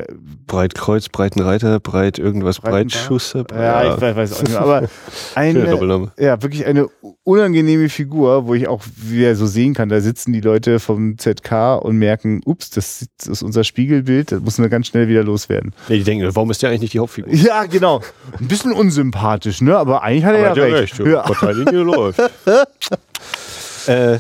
Breitkreuz, 0.45 1.09
Breitenreiter, 1.09 1.79
Breit 1.79 2.19
irgendwas, 2.19 2.59
Breitschusser. 2.59 3.43
Ja, 3.51 3.83
ja, 3.83 3.95
ich 3.95 4.01
weiß 4.15 4.33
auch 4.33 4.41
nicht 4.41 4.51
mehr, 4.51 4.61
aber 4.61 4.89
eine, 5.35 6.11
ja, 6.17 6.41
wirklich 6.41 6.65
eine 6.65 6.87
unangenehme 7.23 7.89
Figur, 7.89 8.47
wo 8.47 8.53
ich 8.53 8.67
auch 8.67 8.83
wieder 8.95 9.35
so 9.35 9.47
sehen 9.47 9.73
kann, 9.73 9.89
da 9.89 9.99
sitzen 9.99 10.31
die 10.31 10.41
Leute 10.41 10.79
vom 10.79 11.16
ZK 11.17 11.79
und 11.81 11.97
merken, 11.97 12.41
ups, 12.45 12.69
das 12.69 13.07
ist 13.25 13.43
unser 13.43 13.63
Spiegelbild, 13.63 14.31
das 14.31 14.41
müssen 14.41 14.63
wir 14.63 14.69
ganz 14.69 14.87
schnell 14.87 15.07
wieder 15.07 15.23
loswerden. 15.23 15.73
Ja, 15.87 15.95
die 15.95 16.03
denken, 16.03 16.29
warum 16.35 16.51
ist 16.51 16.61
der 16.61 16.69
eigentlich 16.69 16.81
nicht 16.81 16.93
die 16.93 16.99
Hauptfigur? 16.99 17.33
Ja, 17.33 17.65
genau. 17.65 18.01
Ein 18.39 18.47
bisschen 18.47 18.71
unsympathisch, 18.71 19.61
ne? 19.61 19.77
Aber 19.77 20.03
eigentlich 20.03 20.25
hat 20.25 20.35
er 20.35 20.51
Aber 20.51 20.67
ja 20.67 20.75
recht. 20.75 20.99
recht. 20.99 21.07
Ja. 21.07 21.21
Parteilinie 21.21 21.83
läuft. 21.83 22.19
äh, 23.87 24.19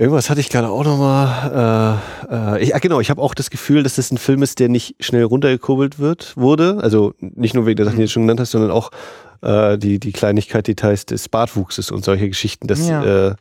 Irgendwas 0.00 0.30
hatte 0.30 0.38
ich 0.40 0.48
gerade 0.48 0.68
auch 0.68 0.84
nochmal. 0.84 1.98
Äh, 2.30 2.60
äh, 2.60 2.68
ja, 2.68 2.78
genau, 2.78 3.00
ich 3.00 3.10
habe 3.10 3.20
auch 3.20 3.34
das 3.34 3.50
Gefühl, 3.50 3.82
dass 3.82 3.96
das 3.96 4.12
ein 4.12 4.18
Film 4.18 4.44
ist, 4.44 4.60
der 4.60 4.68
nicht 4.68 4.94
schnell 5.00 5.24
runtergekurbelt 5.24 5.98
wird, 5.98 6.36
wurde. 6.36 6.78
Also 6.80 7.14
nicht 7.18 7.54
nur 7.54 7.66
wegen 7.66 7.78
der 7.78 7.86
Sachen, 7.86 7.96
die 7.96 8.04
du 8.04 8.08
schon 8.08 8.22
genannt 8.22 8.38
hast, 8.38 8.52
sondern 8.52 8.70
auch 8.70 8.92
äh, 9.42 9.76
die, 9.76 9.98
die 9.98 10.12
Kleinigkeit, 10.12 10.68
Details 10.68 11.04
des 11.04 11.28
Bartwuchses 11.28 11.90
und 11.90 12.04
solche 12.04 12.28
Geschichten. 12.28 12.68
Das, 12.68 12.86
ja. 12.86 13.30
äh, 13.30 13.34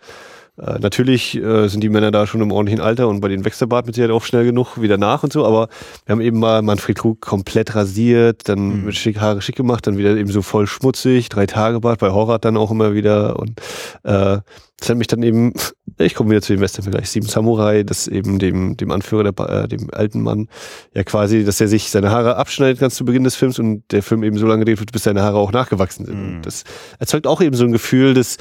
äh, 0.59 0.79
natürlich 0.79 1.35
äh, 1.35 1.67
sind 1.67 1.81
die 1.81 1.89
Männer 1.89 2.11
da 2.11 2.25
schon 2.25 2.41
im 2.41 2.51
ordentlichen 2.51 2.81
Alter 2.81 3.07
und 3.07 3.21
bei 3.21 3.27
den 3.27 3.45
wächst 3.45 3.61
der 3.61 3.67
Bart 3.67 3.85
mit 3.85 3.95
Sicherheit 3.95 4.13
auch 4.13 4.23
schnell 4.23 4.43
genug 4.45 4.81
wieder 4.81 4.97
nach 4.97 5.23
und 5.23 5.31
so, 5.31 5.45
aber 5.45 5.69
wir 6.05 6.13
haben 6.13 6.21
eben 6.21 6.39
mal 6.39 6.61
Manfred 6.61 6.97
Krug 6.97 7.21
komplett 7.21 7.75
rasiert, 7.75 8.49
dann 8.49 8.79
mhm. 8.79 8.85
mit 8.85 8.95
schick, 8.95 9.19
Haare 9.19 9.41
schick 9.41 9.55
gemacht, 9.55 9.85
dann 9.85 9.97
wieder 9.97 10.15
eben 10.17 10.31
so 10.31 10.41
voll 10.41 10.65
schmutzig, 10.65 11.29
drei 11.29 11.45
Tage 11.45 11.79
Bart, 11.79 11.99
bei 11.99 12.09
Horror 12.09 12.39
dann 12.39 12.57
auch 12.57 12.71
immer 12.71 12.93
wieder 12.93 13.37
und 13.39 13.59
äh, 14.03 14.39
das 14.79 14.89
hat 14.89 14.97
mich 14.97 15.07
dann 15.07 15.23
eben, 15.23 15.53
ich 15.97 16.15
komme 16.15 16.31
wieder 16.31 16.41
zu 16.41 16.53
dem 16.53 16.61
Western-Vergleich, 16.61 17.09
Sieben 17.09 17.27
Samurai, 17.27 17.83
das 17.83 18.07
eben 18.07 18.39
dem, 18.39 18.77
dem 18.77 18.91
Anführer, 18.91 19.31
der, 19.31 19.49
äh, 19.49 19.67
dem 19.67 19.89
alten 19.91 20.21
Mann, 20.21 20.47
ja 20.93 21.03
quasi, 21.03 21.43
dass 21.43 21.61
er 21.61 21.67
sich 21.67 21.91
seine 21.91 22.11
Haare 22.11 22.35
abschneidet 22.35 22.79
ganz 22.79 22.95
zu 22.95 23.05
Beginn 23.05 23.23
des 23.23 23.35
Films 23.35 23.59
und 23.59 23.83
der 23.91 24.01
Film 24.01 24.23
eben 24.23 24.37
so 24.37 24.47
lange 24.47 24.59
gedreht 24.65 24.79
wird, 24.79 24.91
bis 24.91 25.03
seine 25.03 25.21
Haare 25.21 25.37
auch 25.37 25.51
nachgewachsen 25.51 26.05
sind. 26.05 26.37
Mhm. 26.37 26.41
Das 26.41 26.63
erzeugt 26.99 27.27
auch 27.27 27.41
eben 27.41 27.55
so 27.55 27.63
ein 27.63 27.71
Gefühl 27.71 28.13
des, 28.13 28.37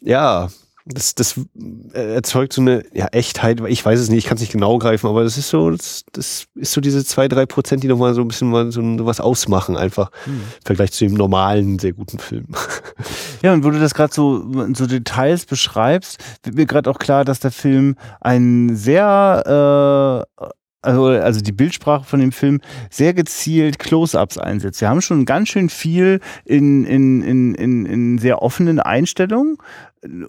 ja, 0.00 0.48
das, 0.84 1.14
das 1.14 1.38
äh, 1.94 2.14
erzeugt 2.14 2.52
so 2.52 2.60
eine 2.60 2.84
ja, 2.92 3.06
Echtheit, 3.06 3.60
ich 3.68 3.84
weiß 3.84 4.00
es 4.00 4.08
nicht, 4.08 4.18
ich 4.18 4.24
kann 4.26 4.36
es 4.36 4.40
nicht 4.40 4.52
genau 4.52 4.78
greifen, 4.78 5.06
aber 5.06 5.22
das 5.22 5.38
ist 5.38 5.48
so, 5.48 5.70
das, 5.70 6.04
das 6.12 6.46
ist 6.54 6.72
so 6.72 6.80
diese 6.80 7.04
zwei, 7.04 7.28
drei 7.28 7.46
Prozent, 7.46 7.84
die 7.84 7.88
nochmal 7.88 8.14
so 8.14 8.22
ein 8.22 8.28
bisschen 8.28 8.50
mal 8.50 8.72
so, 8.72 8.82
was 9.06 9.20
ausmachen, 9.20 9.76
einfach 9.76 10.10
hm. 10.24 10.34
im 10.34 10.42
Vergleich 10.64 10.92
zu 10.92 11.04
dem 11.04 11.14
normalen, 11.14 11.78
sehr 11.78 11.92
guten 11.92 12.18
Film. 12.18 12.46
Ja, 13.42 13.52
und 13.52 13.64
wo 13.64 13.70
du 13.70 13.80
das 13.80 13.94
gerade 13.94 14.14
so, 14.14 14.46
so 14.74 14.86
Details 14.86 15.46
beschreibst, 15.46 16.22
wird 16.44 16.54
mir 16.54 16.66
gerade 16.66 16.88
auch 16.88 16.98
klar, 16.98 17.24
dass 17.24 17.40
der 17.40 17.50
Film 17.50 17.96
ein 18.20 18.76
sehr 18.76 20.24
äh, 20.38 20.52
also, 20.82 21.06
also 21.06 21.40
die 21.40 21.52
Bildsprache 21.52 22.04
von 22.04 22.20
dem 22.20 22.32
Film 22.32 22.60
sehr 22.90 23.14
gezielt 23.14 23.78
Close-ups 23.78 24.36
einsetzt. 24.36 24.80
Wir 24.80 24.88
haben 24.88 25.00
schon 25.00 25.24
ganz 25.24 25.48
schön 25.48 25.68
viel 25.68 26.20
in, 26.44 26.84
in, 26.84 27.22
in, 27.22 27.54
in, 27.54 27.86
in 27.86 28.18
sehr 28.18 28.42
offenen 28.42 28.80
Einstellungen, 28.80 29.58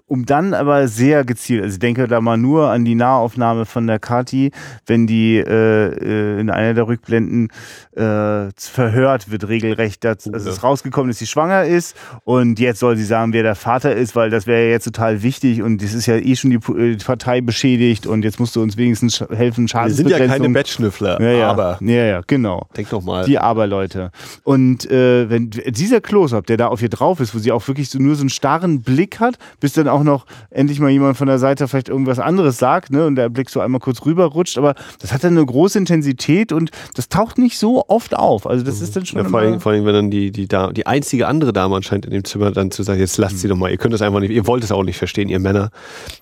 um 0.08 0.26
dann 0.26 0.54
aber 0.54 0.88
sehr 0.88 1.26
gezielt, 1.26 1.64
also 1.64 1.74
ich 1.74 1.80
denke 1.80 2.08
da 2.08 2.22
mal 2.22 2.38
nur 2.38 2.70
an 2.70 2.86
die 2.86 2.96
Nahaufnahme 2.96 3.66
von 3.66 3.88
der 3.88 4.00
Kati, 4.00 4.52
wenn 4.86 5.08
die 5.08 5.38
äh, 5.38 5.46
äh 5.48 6.40
in 6.40 6.50
einer 6.50 6.74
der 6.74 6.88
Rückblenden 6.88 7.50
äh, 7.96 8.50
verhört 8.56 9.32
wird, 9.32 9.48
regelrecht, 9.48 10.04
dass, 10.04 10.32
also 10.32 10.50
es 10.50 10.64
rausgekommen 10.64 11.10
ist, 11.10 11.20
sie 11.20 11.28
schwanger 11.28 11.66
ist 11.66 11.96
und 12.24 12.60
jetzt 12.60 12.80
soll 12.80 12.98
sie 12.98 13.04
sagen, 13.04 13.34
wer 13.34 13.44
der 13.44 13.56
Vater 13.56 13.96
ist, 13.96 14.16
weil 14.16 14.30
das 14.30 14.46
wäre 14.46 14.64
ja 14.66 14.70
jetzt 14.70 14.86
total 14.86 15.24
wichtig 15.24 15.62
und 15.62 15.82
das 15.82 15.94
ist 15.94 16.06
ja 16.06 16.18
eh 16.18 16.36
schon 16.36 16.52
die, 16.52 16.60
die 16.98 17.04
Partei 17.04 17.42
beschädigt 17.42 18.06
und 18.06 18.24
jetzt 18.24 18.40
musst 18.40 18.56
du 18.56 18.62
uns 18.62 18.78
wenigstens 18.78 19.22
helfen, 19.22 19.68
Schadensbegrenzung. 19.68 20.06
Wir 20.06 20.18
sind 20.18 20.32
ja 20.32 20.38
keine 20.40 20.50
Bettschnüffler, 20.54 21.22
ja, 21.22 21.32
ja. 21.32 21.50
aber. 21.50 21.80
Ja, 21.82 22.06
ja, 22.06 22.22
genau. 22.26 22.68
Denk 22.78 22.90
doch 22.90 23.02
mal. 23.02 23.26
Die 23.26 23.40
Aber-Leute. 23.40 24.12
Und 24.44 24.90
äh, 24.90 25.30
wenn 25.30 25.50
dieser 25.50 26.02
Close-Up, 26.02 26.46
der 26.46 26.58
da 26.58 26.68
auf 26.68 26.82
ihr 26.82 26.90
drauf 26.90 27.20
ist, 27.20 27.34
wo 27.34 27.40
sie 27.40 27.52
auch 27.52 27.68
wirklich 27.68 27.90
so 27.90 28.00
nur 28.00 28.16
so 28.16 28.22
einen 28.22 28.30
starren 28.30 28.82
Blick 28.82 29.20
hat, 29.20 29.38
bis 29.64 29.72
dann 29.72 29.88
auch 29.88 30.04
noch 30.04 30.26
endlich 30.50 30.82
mal 30.82 30.90
jemand 30.90 31.16
von 31.16 31.26
der 31.26 31.40
Seite 31.40 31.70
vielleicht 31.70 31.88
irgendwas 31.88 32.20
anderes 32.20 32.58
sagt, 32.58 32.92
ne, 32.92 33.06
und 33.06 33.16
der 33.16 33.30
Blick 33.30 33.50
so 33.50 33.62
einmal 33.62 33.80
kurz 33.80 34.06
rüberrutscht, 34.06 34.58
aber 34.58 34.76
das 35.00 35.14
hat 35.14 35.24
dann 35.24 35.38
eine 35.38 35.46
große 35.46 35.78
Intensität 35.78 36.52
und 36.52 36.70
das 36.96 37.08
taucht 37.08 37.38
nicht 37.38 37.58
so 37.58 37.86
oft 37.88 38.14
auf. 38.14 38.46
Also 38.46 38.66
das 38.66 38.82
ist 38.82 38.94
dann 38.98 39.06
schon. 39.06 39.24
Ja, 39.24 39.30
vor, 39.30 39.40
allem, 39.40 39.62
vor 39.62 39.72
allem, 39.72 39.86
wenn 39.86 39.94
dann 39.94 40.12
die, 40.12 40.32
die, 40.32 40.50
da 40.50 40.74
die 40.74 40.86
einzige 40.86 41.28
andere 41.28 41.54
Dame 41.54 41.78
anscheinend 41.78 42.06
in 42.06 42.12
dem 42.12 42.26
Zimmer 42.26 42.52
dann 42.52 42.72
zu 42.72 42.84
sagen, 42.84 43.00
jetzt 43.00 43.18
lasst 43.18 43.36
mhm. 43.36 43.40
sie 43.40 43.48
doch 43.48 43.56
mal, 43.56 43.72
ihr 43.72 43.78
könnt 43.78 43.94
das 43.94 44.02
einfach 44.02 44.20
nicht, 44.20 44.32
ihr 44.32 44.46
wollt 44.48 44.66
es 44.66 44.72
auch 44.74 44.84
nicht 44.84 44.98
verstehen, 44.98 45.30
ihr 45.30 45.40
Männer. 45.40 45.70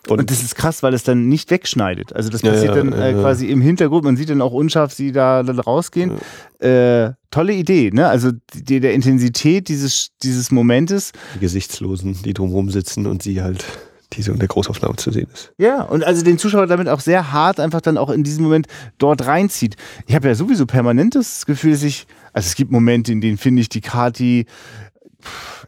Und, 0.08 0.20
und 0.20 0.30
das 0.30 0.44
ist 0.44 0.54
krass, 0.54 0.84
weil 0.84 0.94
es 0.94 1.02
dann 1.02 1.28
nicht 1.28 1.50
wegschneidet. 1.50 2.16
Also 2.16 2.30
das 2.30 2.44
passiert 2.44 2.76
ja, 2.76 2.84
dann 2.84 2.94
äh, 2.94 3.14
quasi 3.14 3.48
im 3.48 3.62
Hintergrund, 3.62 4.04
man 4.04 4.18
sieht 4.18 4.30
dann 4.30 4.44
auch 4.44 4.54
unscharf 4.54 4.94
sie 4.94 5.12
da, 5.12 5.42
da 5.42 5.60
rausgehen. 5.60 6.12
Äh, 6.60 7.14
tolle 7.32 7.54
Idee, 7.54 7.90
ne? 7.92 8.08
Also 8.08 8.32
die, 8.54 8.80
der 8.80 8.94
Intensität 8.94 9.68
dieses, 9.68 10.10
dieses 10.22 10.52
Momentes. 10.52 11.12
Die 11.36 11.40
Gesichtslosen, 11.40 12.22
die 12.24 12.34
drumherum 12.34 12.70
sitzen 12.70 13.08
und 13.08 13.24
sie 13.24 13.42
halt 13.42 13.66
die 14.14 14.22
so 14.22 14.34
in 14.34 14.40
der 14.40 14.48
Großaufnahme 14.48 14.98
zu 14.98 15.12
sehen 15.12 15.30
ist. 15.34 15.54
Ja, 15.58 15.84
und 15.84 16.04
also 16.04 16.24
den 16.24 16.38
Zuschauer 16.38 16.68
damit 16.68 16.90
auch 16.90 17.00
sehr 17.00 17.32
hart 17.32 17.60
einfach 17.60 17.82
dann 17.82 17.98
auch 17.98 18.10
in 18.10 18.24
diesem 18.24 18.44
Moment 18.44 18.68
dort 18.98 19.26
reinzieht. 19.26 19.78
Ich 20.06 20.16
habe 20.16 20.28
ja 20.28 20.36
sowieso 20.36 20.66
permanent 20.66 21.16
das 21.16 21.46
Gefühl, 21.46 21.72
dass 21.72 21.84
ich, 21.84 22.08
also 22.34 22.48
es 22.48 22.56
gibt 22.56 22.72
Momente, 22.72 23.14
in 23.14 23.22
denen 23.22 23.38
finde 23.38 23.62
ich 23.62 23.70
die 23.70 23.82
Kati, 23.82 24.48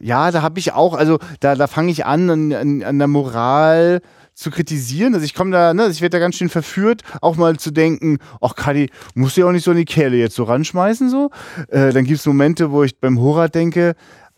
ja, 0.00 0.30
da 0.30 0.42
habe 0.42 0.58
ich 0.58 0.72
auch, 0.72 0.94
also 0.94 1.18
da, 1.40 1.54
da 1.54 1.66
fange 1.66 1.90
ich 1.90 2.04
an, 2.04 2.28
an, 2.28 2.52
an, 2.52 2.82
an 2.82 2.98
der 2.98 3.08
Moral 3.08 4.00
zu 4.34 4.50
kritisieren. 4.50 5.14
Also 5.14 5.24
ich 5.24 5.34
komme 5.34 5.52
da, 5.52 5.74
ne, 5.74 5.88
ich 5.88 6.00
werde 6.00 6.16
da 6.16 6.18
ganz 6.18 6.36
schön 6.36 6.48
verführt, 6.48 7.02
auch 7.20 7.36
mal 7.36 7.56
zu 7.56 7.70
denken, 7.70 8.18
ach 8.40 8.54
Kadi, 8.54 8.90
musst 9.14 9.36
du 9.36 9.42
ja 9.42 9.46
auch 9.46 9.52
nicht 9.52 9.64
so 9.64 9.70
in 9.70 9.78
die 9.78 9.84
Kerle 9.84 10.16
jetzt 10.16 10.34
so 10.34 10.44
ranschmeißen 10.44 11.08
so. 11.08 11.30
Äh, 11.68 11.92
dann 11.92 12.04
gibt 12.04 12.20
es 12.20 12.26
Momente, 12.26 12.70
wo 12.70 12.82
ich 12.82 12.98
beim 12.98 13.20
Horat 13.20 13.54
denke, 13.54 13.94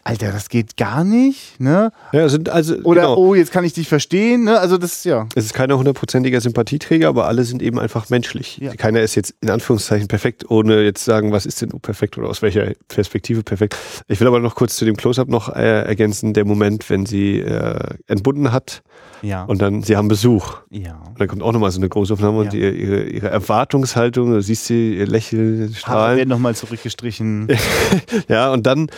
Alter, 0.07 0.31
das 0.31 0.49
geht 0.49 0.77
gar 0.77 1.03
nicht, 1.03 1.59
ne? 1.59 1.91
Ja, 2.13 2.29
sind 2.29 2.49
also 2.49 2.77
oder 2.85 3.01
genau. 3.01 3.17
oh, 3.17 3.35
jetzt 3.35 3.51
kann 3.51 3.65
ich 3.65 3.73
dich 3.73 3.89
verstehen, 3.89 4.45
ne? 4.45 4.61
Also 4.61 4.79
das 4.79 5.03
ja. 5.03 5.27
Es 5.35 5.47
ist 5.47 5.53
keiner 5.53 5.77
hundertprozentiger 5.79 6.41
Sympathieträger, 6.41 7.09
aber 7.09 7.27
alle 7.27 7.43
sind 7.43 7.61
eben 7.61 7.81
einfach 7.81 8.09
menschlich. 8.09 8.59
Ja. 8.59 8.73
Keiner 8.77 9.01
ist 9.01 9.17
jetzt 9.17 9.35
in 9.41 9.51
Anführungszeichen 9.51 10.07
perfekt, 10.07 10.49
ohne 10.49 10.83
jetzt 10.83 11.05
sagen, 11.05 11.33
was 11.33 11.45
ist 11.45 11.61
denn 11.61 11.71
perfekt 11.81 12.17
oder 12.19 12.29
aus 12.29 12.41
welcher 12.41 12.75
Perspektive 12.87 13.43
perfekt. 13.43 13.77
Ich 14.07 14.21
will 14.21 14.29
aber 14.29 14.39
noch 14.39 14.55
kurz 14.55 14.77
zu 14.77 14.85
dem 14.85 14.97
Close-up 14.97 15.27
noch 15.27 15.49
äh, 15.49 15.83
ergänzen, 15.83 16.35
der 16.35 16.45
Moment, 16.45 16.89
wenn 16.89 17.05
sie 17.05 17.41
äh, 17.41 17.77
entbunden 18.07 18.53
hat 18.53 18.85
ja. 19.23 19.43
und 19.43 19.61
dann 19.61 19.83
sie 19.83 19.97
haben 19.97 20.07
Besuch. 20.07 20.59
Ja. 20.71 21.03
Und 21.09 21.21
dann 21.21 21.27
kommt 21.27 21.43
auch 21.43 21.53
nochmal 21.53 21.73
so 21.73 21.81
eine 21.81 21.89
Großaufnahme 21.89 22.37
ja. 22.37 22.43
und 22.45 22.55
ihre, 22.55 22.71
ihre, 22.71 23.03
ihre 23.03 23.29
Erwartungshaltung, 23.29 24.31
du 24.31 24.41
siehst 24.41 24.67
sie 24.67 24.99
ihr 24.99 25.07
Lächeln, 25.09 25.75
Strahlen. 25.75 26.01
Haare 26.01 26.17
werden 26.19 26.29
nochmal 26.29 26.55
zurückgestrichen. 26.55 27.49
ja, 28.29 28.53
und 28.53 28.67
dann 28.67 28.89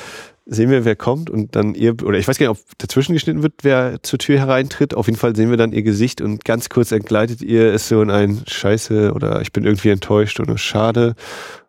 sehen 0.51 0.70
wir, 0.70 0.84
wer 0.86 0.96
kommt 0.96 1.28
und 1.28 1.55
dann 1.55 1.74
ihr, 1.74 1.94
oder 2.03 2.18
ich 2.18 2.26
weiß 2.26 2.38
gar 2.38 2.49
nicht, 2.49 2.59
ob 2.59 2.78
dazwischen 2.78 3.12
geschnitten 3.12 3.42
wird, 3.42 3.53
wer 3.62 4.03
zur 4.03 4.18
Tür 4.18 4.38
hereintritt. 4.38 4.94
Auf 4.94 5.07
jeden 5.07 5.18
Fall 5.18 5.36
sehen 5.36 5.51
wir 5.51 5.59
dann 5.59 5.72
ihr 5.72 5.82
Gesicht 5.82 6.22
und 6.22 6.44
ganz 6.44 6.70
kurz 6.70 6.90
entgleitet 6.90 7.42
ihr 7.42 7.72
es 7.72 7.88
so 7.88 8.01
in 8.01 8.11
ein 8.11 8.42
Scheiße 8.46 9.12
oder 9.12 9.42
ich 9.42 9.53
bin 9.53 9.64
irgendwie 9.64 9.90
enttäuscht 9.90 10.40
oder 10.40 10.57
schade. 10.57 11.14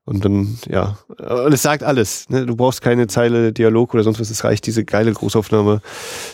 Und 0.10 0.26
dann, 0.26 0.58
ja, 0.68 0.98
und 1.08 1.54
es 1.54 1.62
sagt 1.62 1.84
alles. 1.84 2.28
Ne? 2.30 2.48
Du 2.48 2.56
brauchst 2.56 2.82
keine 2.82 3.06
Zeile 3.06 3.54
Dialog 3.54 3.94
oder 3.94 4.02
sonst 4.02 4.20
was. 4.20 4.32
Es 4.32 4.44
reicht 4.44 4.66
diese 4.66 4.84
geile 4.84 5.14
Großaufnahme. 5.14 5.82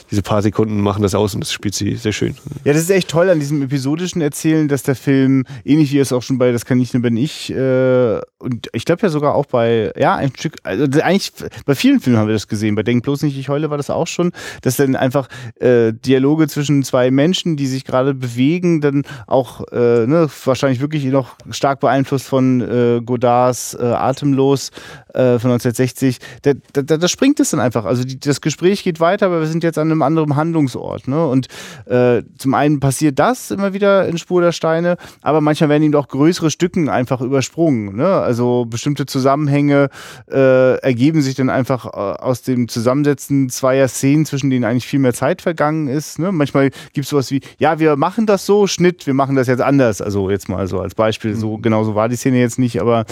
Diese 0.09 0.21
paar 0.21 0.41
Sekunden 0.41 0.79
machen 0.79 1.03
das 1.03 1.13
aus 1.13 1.33
und 1.33 1.41
das 1.41 1.51
spielt 1.51 1.75
sie 1.75 1.97
sehr 1.97 2.13
schön. 2.13 2.35
Ja, 2.63 2.71
das 2.71 2.83
ist 2.83 2.89
echt 2.89 3.09
toll 3.09 3.29
an 3.29 3.41
diesem 3.41 3.61
episodischen 3.61 4.21
Erzählen, 4.21 4.69
dass 4.69 4.83
der 4.83 4.95
Film, 4.95 5.43
ähnlich 5.65 5.91
wie 5.91 5.99
es 5.99 6.13
auch 6.13 6.21
schon 6.21 6.37
bei 6.37 6.53
Das 6.53 6.63
kann 6.63 6.79
ich 6.79 6.93
nur 6.93 7.03
bin 7.03 7.17
ich, 7.17 7.51
äh, 7.51 8.21
und 8.37 8.69
ich 8.71 8.85
glaube 8.85 9.01
ja 9.01 9.09
sogar 9.09 9.35
auch 9.35 9.45
bei, 9.45 9.91
ja, 9.97 10.15
ein 10.15 10.31
Stück, 10.37 10.55
also 10.63 10.85
eigentlich 11.01 11.33
bei 11.65 11.75
vielen 11.75 11.99
Filmen 11.99 12.17
haben 12.17 12.27
wir 12.27 12.33
das 12.33 12.47
gesehen. 12.47 12.75
Bei 12.75 12.83
Denk 12.83 13.03
bloß 13.03 13.23
nicht, 13.23 13.37
ich 13.37 13.49
heule 13.49 13.69
war 13.71 13.77
das 13.77 13.89
auch 13.89 14.07
schon, 14.07 14.31
dass 14.61 14.77
dann 14.77 14.95
einfach 14.95 15.27
äh, 15.59 15.91
Dialoge 15.91 16.47
zwischen 16.47 16.83
zwei 16.83 17.11
Menschen, 17.11 17.57
die 17.57 17.67
sich 17.67 17.83
gerade 17.83 18.13
bewegen, 18.13 18.79
dann 18.79 19.03
auch 19.27 19.67
äh, 19.73 20.07
ne, 20.07 20.29
wahrscheinlich 20.45 20.79
wirklich 20.79 21.03
noch 21.05 21.35
stark 21.49 21.81
beeinflusst 21.81 22.27
von 22.27 22.61
äh, 22.61 23.01
Godards 23.03 23.64
äh, 23.73 23.83
Atemlos 23.83 24.69
äh, 25.09 25.39
von 25.39 25.51
1960, 25.51 26.19
da, 26.43 26.51
da, 26.73 26.97
da, 26.97 27.07
springt 27.07 27.39
es 27.39 27.51
dann 27.51 27.59
einfach. 27.59 27.85
Also 27.85 28.03
die, 28.03 28.19
das 28.19 28.41
Gespräch 28.41 28.83
geht 28.83 28.99
weiter, 28.99 29.27
aber 29.27 29.39
wir 29.39 29.47
sind 29.47 29.63
jetzt 29.63 29.77
an 29.77 29.89
einem 29.89 30.01
anderen 30.01 30.35
Handlungsort. 30.35 31.07
Ne? 31.07 31.25
Und 31.25 31.47
äh, 31.85 32.23
zum 32.37 32.53
einen 32.53 32.79
passiert 32.79 33.17
das 33.17 33.51
immer 33.51 33.73
wieder 33.73 34.07
in 34.07 34.17
Spur 34.17 34.41
der 34.41 34.51
Steine, 34.51 34.97
aber 35.21 35.41
manchmal 35.41 35.69
werden 35.69 35.83
ihm 35.83 35.95
auch 35.95 36.07
größere 36.07 36.51
Stücken 36.51 36.89
einfach 36.89 37.21
übersprungen. 37.21 37.95
Ne? 37.95 38.07
Also 38.07 38.65
bestimmte 38.65 39.05
Zusammenhänge 39.05 39.89
äh, 40.29 40.77
ergeben 40.79 41.21
sich 41.21 41.35
dann 41.35 41.49
einfach 41.49 41.85
äh, 41.85 41.89
aus 41.89 42.41
dem 42.41 42.67
Zusammensetzen 42.67 43.49
zweier 43.49 43.87
Szenen, 43.87 44.25
zwischen 44.25 44.49
denen 44.49 44.65
eigentlich 44.65 44.87
viel 44.87 44.99
mehr 44.99 45.13
Zeit 45.13 45.41
vergangen 45.41 45.87
ist. 45.87 46.19
Ne? 46.19 46.31
Manchmal 46.31 46.71
gibt 46.93 47.05
es 47.05 47.09
sowas 47.09 47.31
wie, 47.31 47.41
ja, 47.57 47.79
wir 47.79 47.95
machen 47.95 48.25
das 48.25 48.45
so, 48.45 48.67
Schnitt, 48.67 49.07
wir 49.07 49.13
machen 49.13 49.35
das 49.35 49.47
jetzt 49.47 49.61
anders. 49.61 50.01
Also 50.01 50.29
jetzt 50.29 50.49
mal 50.49 50.67
so 50.67 50.79
als 50.79 50.95
Beispiel, 50.95 51.35
so 51.35 51.57
mhm. 51.57 51.61
genau 51.61 51.83
so 51.83 51.95
war 51.95 52.09
die 52.09 52.15
Szene 52.15 52.39
jetzt 52.39 52.59
nicht, 52.59 52.81
aber 52.81 53.05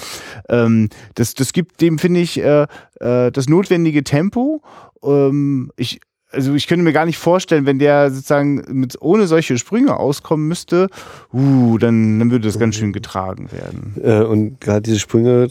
ähm, 0.50 0.90
das, 1.16 1.34
das 1.34 1.54
gibt 1.54 1.82
dem, 1.82 2.00
finde 2.00 2.20
ich, 2.22 2.40
äh, 2.40 2.68
äh, 3.00 3.32
das 3.32 3.48
notwendige 3.48 4.04
Tempo. 4.04 4.62
Ähm, 5.04 5.72
ich, 5.78 6.00
also 6.34 6.54
ich 6.56 6.68
könnte 6.68 6.84
mir 6.84 6.94
gar 6.94 7.06
nicht 7.06 7.18
vorstellen, 7.18 7.66
wenn 7.66 7.80
der 7.80 8.12
sozusagen 8.12 8.64
mit, 8.70 9.00
ohne 9.02 9.28
solche 9.28 9.58
Sprünge 9.58 9.98
auskommen 9.98 10.48
müsste, 10.48 10.90
uh, 11.32 11.78
dann, 11.78 12.20
dann 12.20 12.32
würde 12.32 12.48
das 12.48 12.58
ganz 12.58 12.76
schön 12.76 12.92
getragen 12.92 13.52
werden. 13.52 13.96
Äh, 14.04 14.24
und 14.24 14.60
gerade 14.60 14.82
diese 14.82 15.00
Sprünge 15.00 15.50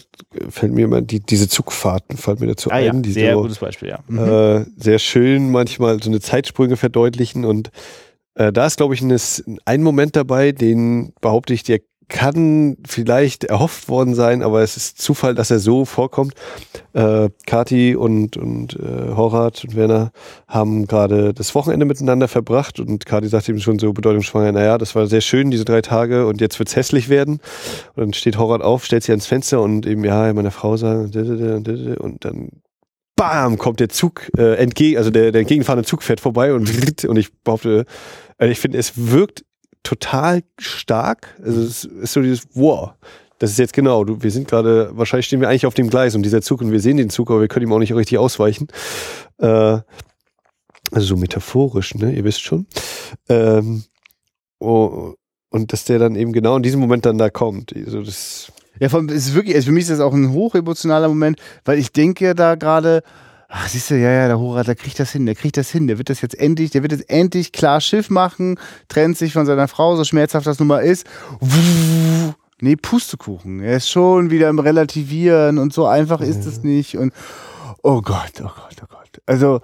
fällt 0.49 0.72
mir 0.72 0.84
immer, 0.84 1.01
die, 1.01 1.20
diese 1.20 1.49
Zugfahrten 1.49 2.16
fallen 2.16 2.40
mir 2.40 2.49
dazu 2.49 2.70
ah, 2.70 2.74
ein. 2.74 2.84
Ja, 2.84 2.93
die 2.93 3.12
sehr 3.12 3.34
so, 3.34 3.43
gutes 3.43 3.59
Beispiel, 3.59 3.88
ja. 3.88 4.01
Mhm. 4.09 4.18
Äh, 4.18 4.64
sehr 4.76 4.99
schön 4.99 5.51
manchmal 5.51 6.03
so 6.03 6.11
eine 6.11 6.20
Zeitsprünge 6.20 6.76
verdeutlichen 6.76 7.45
und 7.45 7.70
äh, 8.34 8.53
da 8.53 8.66
ist, 8.66 8.78
glaube 8.78 8.95
ich, 8.95 9.03
ein, 9.03 9.16
ein 9.64 9.82
Moment 9.82 10.16
dabei, 10.16 10.53
den 10.53 11.12
behaupte 11.20 11.55
ich, 11.55 11.62
der 11.62 11.80
kann 12.09 12.76
vielleicht 12.86 13.44
erhofft 13.44 13.88
worden 13.88 14.14
sein, 14.14 14.42
aber 14.42 14.62
es 14.62 14.76
ist 14.76 15.00
Zufall, 15.00 15.34
dass 15.34 15.50
er 15.50 15.59
so 15.59 15.84
vorkommt. 15.84 16.34
Äh, 16.92 17.30
Kati 17.46 17.96
und, 17.96 18.36
und 18.36 18.74
äh, 18.74 19.14
Horat 19.14 19.64
und 19.64 19.76
Werner 19.76 20.12
haben 20.46 20.86
gerade 20.86 21.32
das 21.34 21.55
Wochenende 21.55 21.86
miteinander 21.86 22.28
verbracht 22.28 22.80
und 22.80 23.07
Kati 23.07 23.28
sagt 23.28 23.48
ihm 23.48 23.59
schon 23.59 23.78
so 23.78 23.92
bedeutungsschwanger, 23.92 24.53
naja, 24.53 24.78
das 24.78 24.94
war 24.94 25.07
sehr 25.07 25.20
schön, 25.20 25.50
diese 25.50 25.64
drei 25.64 25.82
Tage 25.82 26.26
und 26.26 26.40
jetzt 26.40 26.59
wird's 26.59 26.76
hässlich 26.76 27.09
werden. 27.09 27.40
Und 27.94 28.00
dann 28.03 28.12
steht 28.12 28.38
Horat 28.38 28.62
auf, 28.62 28.84
stellt 28.84 29.03
sich 29.03 29.11
ans 29.11 29.26
Fenster 29.26 29.61
und 29.61 29.86
eben, 29.86 30.05
ja, 30.05 30.32
meine 30.32 30.50
Frau 30.50 30.76
sagt, 30.76 31.16
und 31.16 32.24
dann 32.24 32.48
bam, 33.16 33.59
kommt 33.59 33.80
der 33.80 33.88
Zug 33.88 34.30
äh, 34.36 34.57
entgegen, 34.57 34.98
also 34.98 35.11
der, 35.11 35.32
der 35.32 35.42
entgegenfahrende 35.42 35.86
Zug 35.86 36.03
fährt 36.03 36.20
vorbei 36.20 36.55
und, 36.55 37.05
und 37.09 37.16
ich 37.16 37.32
behaupte, 37.42 37.84
äh, 38.38 38.48
ich 38.48 38.59
finde, 38.59 38.78
es 38.78 38.92
wirkt 38.96 39.44
total 39.83 40.43
stark. 40.59 41.37
Also 41.43 41.62
es 41.62 41.85
ist 41.85 42.12
so 42.12 42.22
dieses, 42.22 42.49
wow, 42.55 42.93
das 43.39 43.51
ist 43.51 43.59
jetzt 43.59 43.72
genau, 43.72 44.05
du, 44.05 44.22
wir 44.22 44.30
sind 44.30 44.49
gerade, 44.49 44.91
wahrscheinlich 44.95 45.26
stehen 45.26 45.41
wir 45.41 45.49
eigentlich 45.49 45.66
auf 45.66 45.74
dem 45.74 45.91
Gleis 45.91 46.14
und 46.14 46.22
dieser 46.22 46.43
Zug 46.43 46.61
und 46.61 46.70
wir 46.70 46.80
sehen 46.80 46.97
den 46.97 47.11
Zug, 47.11 47.30
aber 47.30 47.41
wir 47.41 47.49
können 47.49 47.66
ihm 47.66 47.72
auch 47.72 47.78
nicht 47.78 47.95
richtig 47.95 48.18
ausweichen. 48.18 48.68
Äh, 49.39 49.80
also 50.91 51.07
so 51.07 51.16
metaphorisch, 51.16 51.95
ne? 51.95 52.12
Ihr 52.12 52.24
wisst 52.24 52.43
schon. 52.43 52.66
Ähm, 53.28 53.85
oh, 54.59 55.14
und 55.49 55.72
dass 55.72 55.85
der 55.85 55.99
dann 55.99 56.16
eben 56.16 56.33
genau 56.33 56.57
in 56.57 56.62
diesem 56.62 56.80
Moment 56.80 57.07
dann 57.07 57.18
da 57.18 57.30
kommt. 57.30 57.74
Also 57.74 58.03
das 58.03 58.53
ja, 58.80 58.87
es 58.87 59.28
ist 59.28 59.35
wirklich, 59.35 59.55
also 59.55 59.66
für 59.66 59.72
mich 59.72 59.83
ist 59.83 59.91
das 59.91 60.01
auch 60.01 60.14
ein 60.14 60.33
hochemotionaler 60.33 61.09
Moment, 61.09 61.39
weil 61.64 61.78
ich 61.78 61.93
denke 61.93 62.35
da 62.35 62.55
gerade, 62.55 63.03
ach, 63.53 63.68
siehst 63.68 63.90
du, 63.90 63.98
ja, 63.98 64.11
ja, 64.11 64.26
der 64.28 64.38
Hochrat, 64.38 64.66
der 64.66 64.74
kriegt 64.74 64.98
das 64.98 65.12
hin, 65.12 65.26
der 65.26 65.34
kriegt 65.34 65.59
das 65.59 65.70
hin, 65.70 65.86
der 65.86 65.98
wird 65.98 66.09
das 66.09 66.22
jetzt 66.22 66.38
endlich, 66.38 66.70
der 66.70 66.82
wird 66.82 66.92
jetzt 66.92 67.09
endlich 67.11 67.53
klar 67.53 67.80
Schiff 67.80 68.09
machen, 68.09 68.59
trennt 68.88 69.18
sich 69.18 69.34
von 69.34 69.44
seiner 69.44 69.68
Frau, 69.68 69.94
so 69.94 70.05
schmerzhaft 70.05 70.46
das 70.46 70.59
nun 70.59 70.68
mal 70.68 70.78
ist. 70.78 71.07
Nee, 72.61 72.76
Pustekuchen. 72.76 73.61
Er 73.61 73.76
ist 73.76 73.90
schon 73.90 74.30
wieder 74.30 74.48
im 74.48 74.59
Relativieren 74.59 75.59
und 75.59 75.72
so 75.72 75.86
einfach 75.86 76.20
ist 76.20 76.46
es 76.46 76.62
nicht. 76.62 76.96
Und 76.96 77.12
oh 77.82 78.00
Gott, 78.00 78.32
oh 78.40 78.44
Gott, 78.44 78.76
oh 78.82 78.86
Gott. 78.88 79.20
Also, 79.26 79.61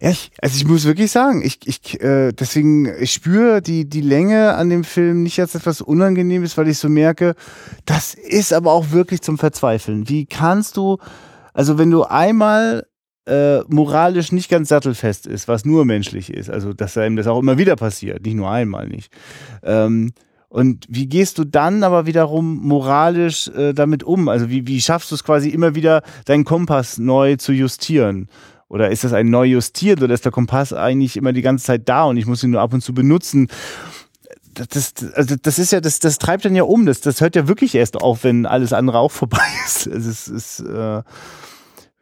ich, 0.00 0.30
also 0.40 0.56
ich 0.56 0.64
muss 0.64 0.84
wirklich 0.84 1.10
sagen, 1.10 1.42
ich, 1.44 1.58
ich 1.66 2.00
äh, 2.00 2.32
deswegen, 2.32 2.86
ich 3.00 3.12
spüre 3.12 3.60
die, 3.60 3.84
die 3.84 4.00
Länge 4.00 4.54
an 4.54 4.70
dem 4.70 4.84
Film 4.84 5.22
nicht 5.24 5.40
als 5.40 5.54
etwas 5.54 5.80
Unangenehmes, 5.80 6.56
weil 6.56 6.68
ich 6.68 6.78
so 6.78 6.88
merke, 6.88 7.34
das 7.84 8.14
ist 8.14 8.52
aber 8.52 8.72
auch 8.72 8.92
wirklich 8.92 9.20
zum 9.20 9.36
Verzweifeln. 9.36 10.08
Wie 10.08 10.24
kannst 10.24 10.76
du 10.76 10.98
also 11.52 11.78
wenn 11.78 11.90
du 11.90 12.04
einmal 12.04 12.86
äh, 13.26 13.60
moralisch 13.68 14.32
nicht 14.32 14.50
ganz 14.50 14.68
sattelfest 14.68 15.26
ist, 15.26 15.48
was 15.48 15.64
nur 15.64 15.84
menschlich 15.84 16.32
ist, 16.32 16.50
also 16.50 16.72
dass 16.72 16.96
einem 16.96 17.16
das 17.16 17.26
auch 17.26 17.38
immer 17.38 17.58
wieder 17.58 17.76
passiert, 17.76 18.24
nicht 18.24 18.34
nur 18.34 18.50
einmal 18.50 18.88
nicht. 18.88 19.12
Ähm, 19.62 20.12
und 20.48 20.84
wie 20.88 21.06
gehst 21.06 21.38
du 21.38 21.44
dann 21.44 21.82
aber 21.82 22.04
wiederum 22.04 22.56
moralisch 22.58 23.48
äh, 23.48 23.72
damit 23.72 24.04
um? 24.04 24.28
Also 24.28 24.50
wie, 24.50 24.66
wie 24.66 24.82
schaffst 24.82 25.10
du 25.10 25.14
es 25.14 25.24
quasi 25.24 25.48
immer 25.48 25.74
wieder, 25.74 26.02
deinen 26.26 26.44
Kompass 26.44 26.98
neu 26.98 27.36
zu 27.36 27.52
justieren? 27.52 28.28
Oder 28.68 28.90
ist 28.90 29.04
das 29.04 29.12
ein 29.12 29.30
neu 29.30 29.44
justiert 29.44 30.02
oder 30.02 30.14
ist 30.14 30.24
der 30.24 30.32
Kompass 30.32 30.72
eigentlich 30.72 31.16
immer 31.16 31.32
die 31.32 31.42
ganze 31.42 31.64
Zeit 31.64 31.88
da 31.88 32.04
und 32.04 32.16
ich 32.16 32.26
muss 32.26 32.42
ihn 32.42 32.50
nur 32.50 32.60
ab 32.60 32.74
und 32.74 32.82
zu 32.82 32.92
benutzen? 32.92 33.48
Das, 34.54 34.94
also 35.14 35.36
das 35.40 35.58
ist 35.58 35.72
ja, 35.72 35.80
das, 35.80 35.98
das 35.98 36.18
treibt 36.18 36.44
dann 36.44 36.54
ja 36.54 36.64
um. 36.64 36.86
Das, 36.86 37.00
das 37.00 37.20
hört 37.20 37.36
ja 37.36 37.48
wirklich 37.48 37.74
erst 37.74 37.96
auf, 37.96 38.24
wenn 38.24 38.46
alles 38.46 38.72
andere 38.72 38.98
auch 38.98 39.10
vorbei 39.12 39.46
ist. 39.66 39.88
Also 39.88 40.10
es 40.10 40.28
ist, 40.28 40.60
äh, 40.60 41.02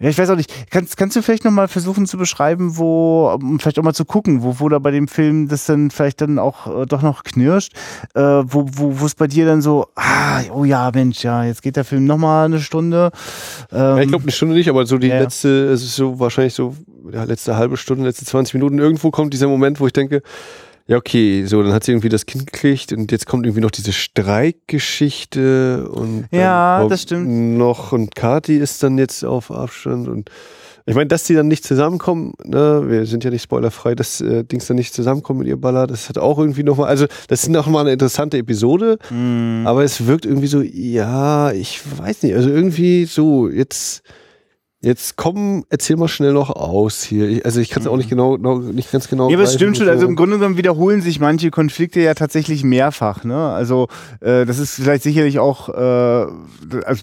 Ja, 0.01 0.09
ich 0.09 0.17
weiß 0.17 0.31
auch 0.31 0.37
nicht. 0.37 0.51
Kannst, 0.71 0.97
kannst 0.97 1.15
du 1.15 1.21
vielleicht 1.21 1.45
nochmal 1.45 1.69
versuchen 1.69 2.07
zu 2.07 2.17
beschreiben, 2.17 2.79
wo, 2.79 3.31
um 3.35 3.61
vielleicht 3.61 3.79
auch 3.79 3.83
mal 3.83 3.93
zu 3.93 4.07
gucken, 4.07 4.43
wo, 4.43 4.59
wo 4.59 4.69
da 4.71 4.79
bei 4.79 4.91
dem 4.91 5.09
Film 5.09 5.47
das 5.47 5.67
dann 5.67 5.91
vielleicht 5.91 6.23
dann 6.23 6.39
auch 6.39 6.83
äh, 6.83 6.87
doch 6.87 7.03
noch 7.03 7.23
knirscht, 7.23 7.75
äh, 8.15 8.21
wo, 8.21 8.67
wo, 8.73 9.01
wo 9.01 9.05
es 9.05 9.15
bei 9.15 9.27
dir 9.27 9.45
dann 9.45 9.61
so, 9.61 9.89
ah, 9.97 10.41
oh 10.55 10.65
ja, 10.65 10.91
Mensch, 10.95 11.23
ja, 11.23 11.45
jetzt 11.45 11.63
geht 11.63 11.77
der 11.77 11.85
Film 11.85 12.07
nochmal 12.07 12.47
eine 12.47 12.61
Stunde. 12.61 13.11
Ähm, 13.71 13.79
ja, 13.79 13.99
ich 13.99 14.09
glaube 14.09 14.23
eine 14.23 14.33
Stunde 14.33 14.55
nicht, 14.55 14.71
aber 14.71 14.87
so 14.87 14.97
die 14.97 15.09
ja. 15.09 15.21
letzte, 15.21 15.67
es 15.67 15.83
ist 15.83 15.97
so 15.97 16.19
wahrscheinlich 16.19 16.55
so, 16.55 16.75
ja, 17.13 17.25
letzte 17.25 17.57
halbe 17.57 17.77
Stunde, 17.77 18.05
letzte 18.05 18.25
20 18.25 18.55
Minuten, 18.55 18.79
irgendwo 18.79 19.11
kommt 19.11 19.35
dieser 19.35 19.49
Moment, 19.49 19.81
wo 19.81 19.87
ich 19.87 19.93
denke, 19.93 20.23
ja, 20.91 20.97
okay, 20.97 21.45
so, 21.47 21.63
dann 21.63 21.73
hat 21.73 21.85
sie 21.85 21.93
irgendwie 21.93 22.09
das 22.09 22.27
Kind 22.27 22.49
gekriegt 22.49 22.93
und 22.93 23.13
jetzt 23.13 23.25
kommt 23.25 23.47
irgendwie 23.47 23.61
noch 23.61 23.71
diese 23.71 23.93
Streikgeschichte 23.93 25.89
und 25.89 26.27
ja, 26.33 26.85
das 26.89 27.03
stimmt. 27.03 27.29
noch 27.59 27.93
und 27.93 28.17
Kati 28.17 28.57
ist 28.57 28.83
dann 28.83 28.99
jetzt 28.99 29.25
auf 29.25 29.53
Abstand 29.53 30.09
und 30.09 30.33
ich 30.87 30.97
meine, 30.97 31.07
dass 31.07 31.23
die 31.23 31.35
dann 31.35 31.47
nicht 31.47 31.63
zusammenkommen, 31.63 32.33
ne, 32.43 32.83
wir 32.89 33.07
sind 33.07 33.23
ja 33.23 33.31
nicht 33.31 33.45
spoilerfrei, 33.45 33.95
dass 33.95 34.21
äh, 34.21 34.43
Dings 34.43 34.67
dann 34.67 34.79
nicht 34.79 34.93
zusammenkommen 34.93 35.39
mit 35.39 35.47
ihr 35.47 35.61
Baller, 35.61 35.87
das 35.87 36.09
hat 36.09 36.19
auch 36.19 36.41
irgendwie 36.41 36.65
nochmal, 36.65 36.89
also 36.89 37.07
das 37.29 37.45
ist 37.45 37.51
nochmal 37.51 37.83
eine 37.83 37.93
interessante 37.93 38.39
Episode, 38.39 38.99
mm. 39.11 39.69
aber 39.69 39.85
es 39.85 40.09
wirkt 40.09 40.27
irgendwie 40.27 40.49
so, 40.49 40.61
ja, 40.61 41.53
ich 41.53 41.81
weiß 41.99 42.25
nicht, 42.25 42.35
also 42.35 42.51
irgendwie 42.51 43.05
so, 43.05 43.49
jetzt 43.49 44.03
Jetzt 44.83 45.17
komm, 45.17 45.67
erzähl 45.69 45.97
mal 45.97 46.09
schnell 46.09 46.33
noch 46.33 46.49
aus 46.49 47.03
hier. 47.03 47.45
Also 47.45 47.61
ich 47.61 47.69
kann 47.69 47.83
es 47.83 47.87
auch 47.87 47.99
nicht 47.99 48.07
mhm. 48.07 48.17
genau, 48.17 48.37
noch, 48.39 48.61
nicht 48.61 48.91
ganz 48.91 49.09
genau. 49.09 49.29
Ja, 49.29 49.37
aber 49.37 49.45
es 49.45 49.53
stimmt 49.53 49.77
schon. 49.77 49.91
Also 49.91 50.07
im 50.07 50.17
Grunde 50.17 50.39
genommen 50.39 50.57
wiederholen 50.57 51.03
sich 51.03 51.21
manche 51.21 51.51
Konflikte 51.51 52.01
ja 52.01 52.15
tatsächlich 52.15 52.65
mehrfach. 52.65 53.23
Ne? 53.25 53.37
Also 53.37 53.89
äh, 54.21 54.47
das 54.47 54.59
ist 54.59 54.77
vielleicht 54.77 55.03
sicherlich 55.03 55.39
auch, 55.39 55.69
äh, 55.69 55.73
also, 55.73 56.33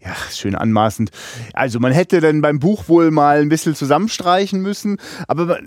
ja, 0.00 0.14
schön 0.32 0.54
anmaßend. 0.54 1.10
Also 1.52 1.80
man 1.80 1.92
hätte 1.92 2.22
dann 2.22 2.40
beim 2.40 2.60
Buch 2.60 2.88
wohl 2.88 3.10
mal 3.10 3.42
ein 3.42 3.50
bisschen 3.50 3.74
zusammenstreichen 3.74 4.62
müssen. 4.62 4.96
Aber 5.26 5.58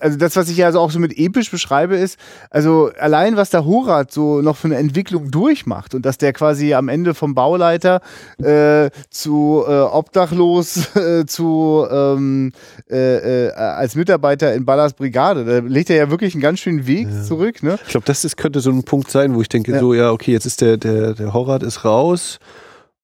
also 0.00 0.18
das, 0.18 0.36
was 0.36 0.50
ich 0.50 0.58
ja 0.58 0.66
also 0.66 0.80
auch 0.80 0.90
so 0.90 0.98
mit 0.98 1.16
episch 1.16 1.50
beschreibe, 1.50 1.96
ist, 1.96 2.18
also 2.50 2.90
allein 2.98 3.36
was 3.36 3.48
der 3.48 3.64
Horat 3.64 4.12
so 4.12 4.42
noch 4.42 4.58
für 4.58 4.68
eine 4.68 4.76
Entwicklung 4.76 5.30
durchmacht 5.30 5.94
und 5.94 6.04
dass 6.04 6.18
der 6.18 6.34
quasi 6.34 6.74
am 6.74 6.90
Ende 6.90 7.14
vom 7.14 7.34
Bauleiter 7.34 8.02
äh, 8.36 8.90
zu 9.08 9.64
äh, 9.66 9.72
obdachlos 10.10 10.94
äh, 10.96 11.24
zu 11.24 11.86
ähm, 11.90 12.52
äh, 12.90 13.46
äh, 13.46 13.52
als 13.52 13.94
Mitarbeiter 13.94 14.52
in 14.54 14.64
Ballas 14.64 14.92
Brigade. 14.92 15.44
Da 15.44 15.58
legt 15.58 15.88
er 15.90 15.96
ja 15.96 16.10
wirklich 16.10 16.34
einen 16.34 16.42
ganz 16.42 16.58
schönen 16.58 16.86
Weg 16.86 17.08
ja. 17.08 17.22
zurück. 17.22 17.62
Ne? 17.62 17.78
Ich 17.84 17.90
glaube, 17.90 18.06
das 18.06 18.24
ist, 18.24 18.36
könnte 18.36 18.60
so 18.60 18.70
ein 18.70 18.82
Punkt 18.82 19.10
sein, 19.10 19.34
wo 19.34 19.40
ich 19.40 19.48
denke, 19.48 19.72
ja. 19.72 19.78
so, 19.78 19.94
ja, 19.94 20.10
okay, 20.10 20.32
jetzt 20.32 20.46
ist 20.46 20.60
der, 20.60 20.76
der, 20.76 21.14
der 21.14 21.32
Horror 21.32 21.62
ist 21.62 21.84
raus 21.84 22.38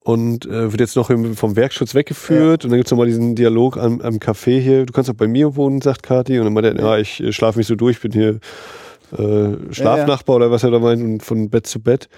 und 0.00 0.46
äh, 0.46 0.72
wird 0.72 0.80
jetzt 0.80 0.96
noch 0.96 1.10
vom 1.34 1.56
Werkschutz 1.56 1.94
weggeführt 1.94 2.62
ja. 2.62 2.66
und 2.66 2.70
dann 2.70 2.78
gibt's 2.78 2.90
noch 2.90 2.98
mal 2.98 3.06
diesen 3.06 3.34
Dialog 3.36 3.76
am, 3.76 4.00
am 4.00 4.16
Café 4.16 4.60
hier. 4.60 4.86
Du 4.86 4.92
kannst 4.92 5.08
auch 5.08 5.14
bei 5.14 5.28
mir 5.28 5.56
wohnen, 5.56 5.80
sagt 5.80 6.02
Kati. 6.02 6.38
Und 6.38 6.44
dann 6.44 6.52
meint 6.52 6.66
er, 6.66 6.76
ja, 6.76 6.98
ich 6.98 7.22
äh, 7.22 7.32
schlafe 7.32 7.58
mich 7.58 7.68
so 7.68 7.76
durch, 7.76 8.00
bin 8.00 8.12
hier 8.12 8.40
äh, 9.16 9.72
Schlafnachbar 9.72 10.36
oder 10.36 10.50
was 10.50 10.64
er 10.64 10.72
da 10.72 10.80
meint 10.80 11.02
und 11.02 11.22
von 11.22 11.50
Bett 11.50 11.66
zu 11.66 11.80
Bett. 11.80 12.08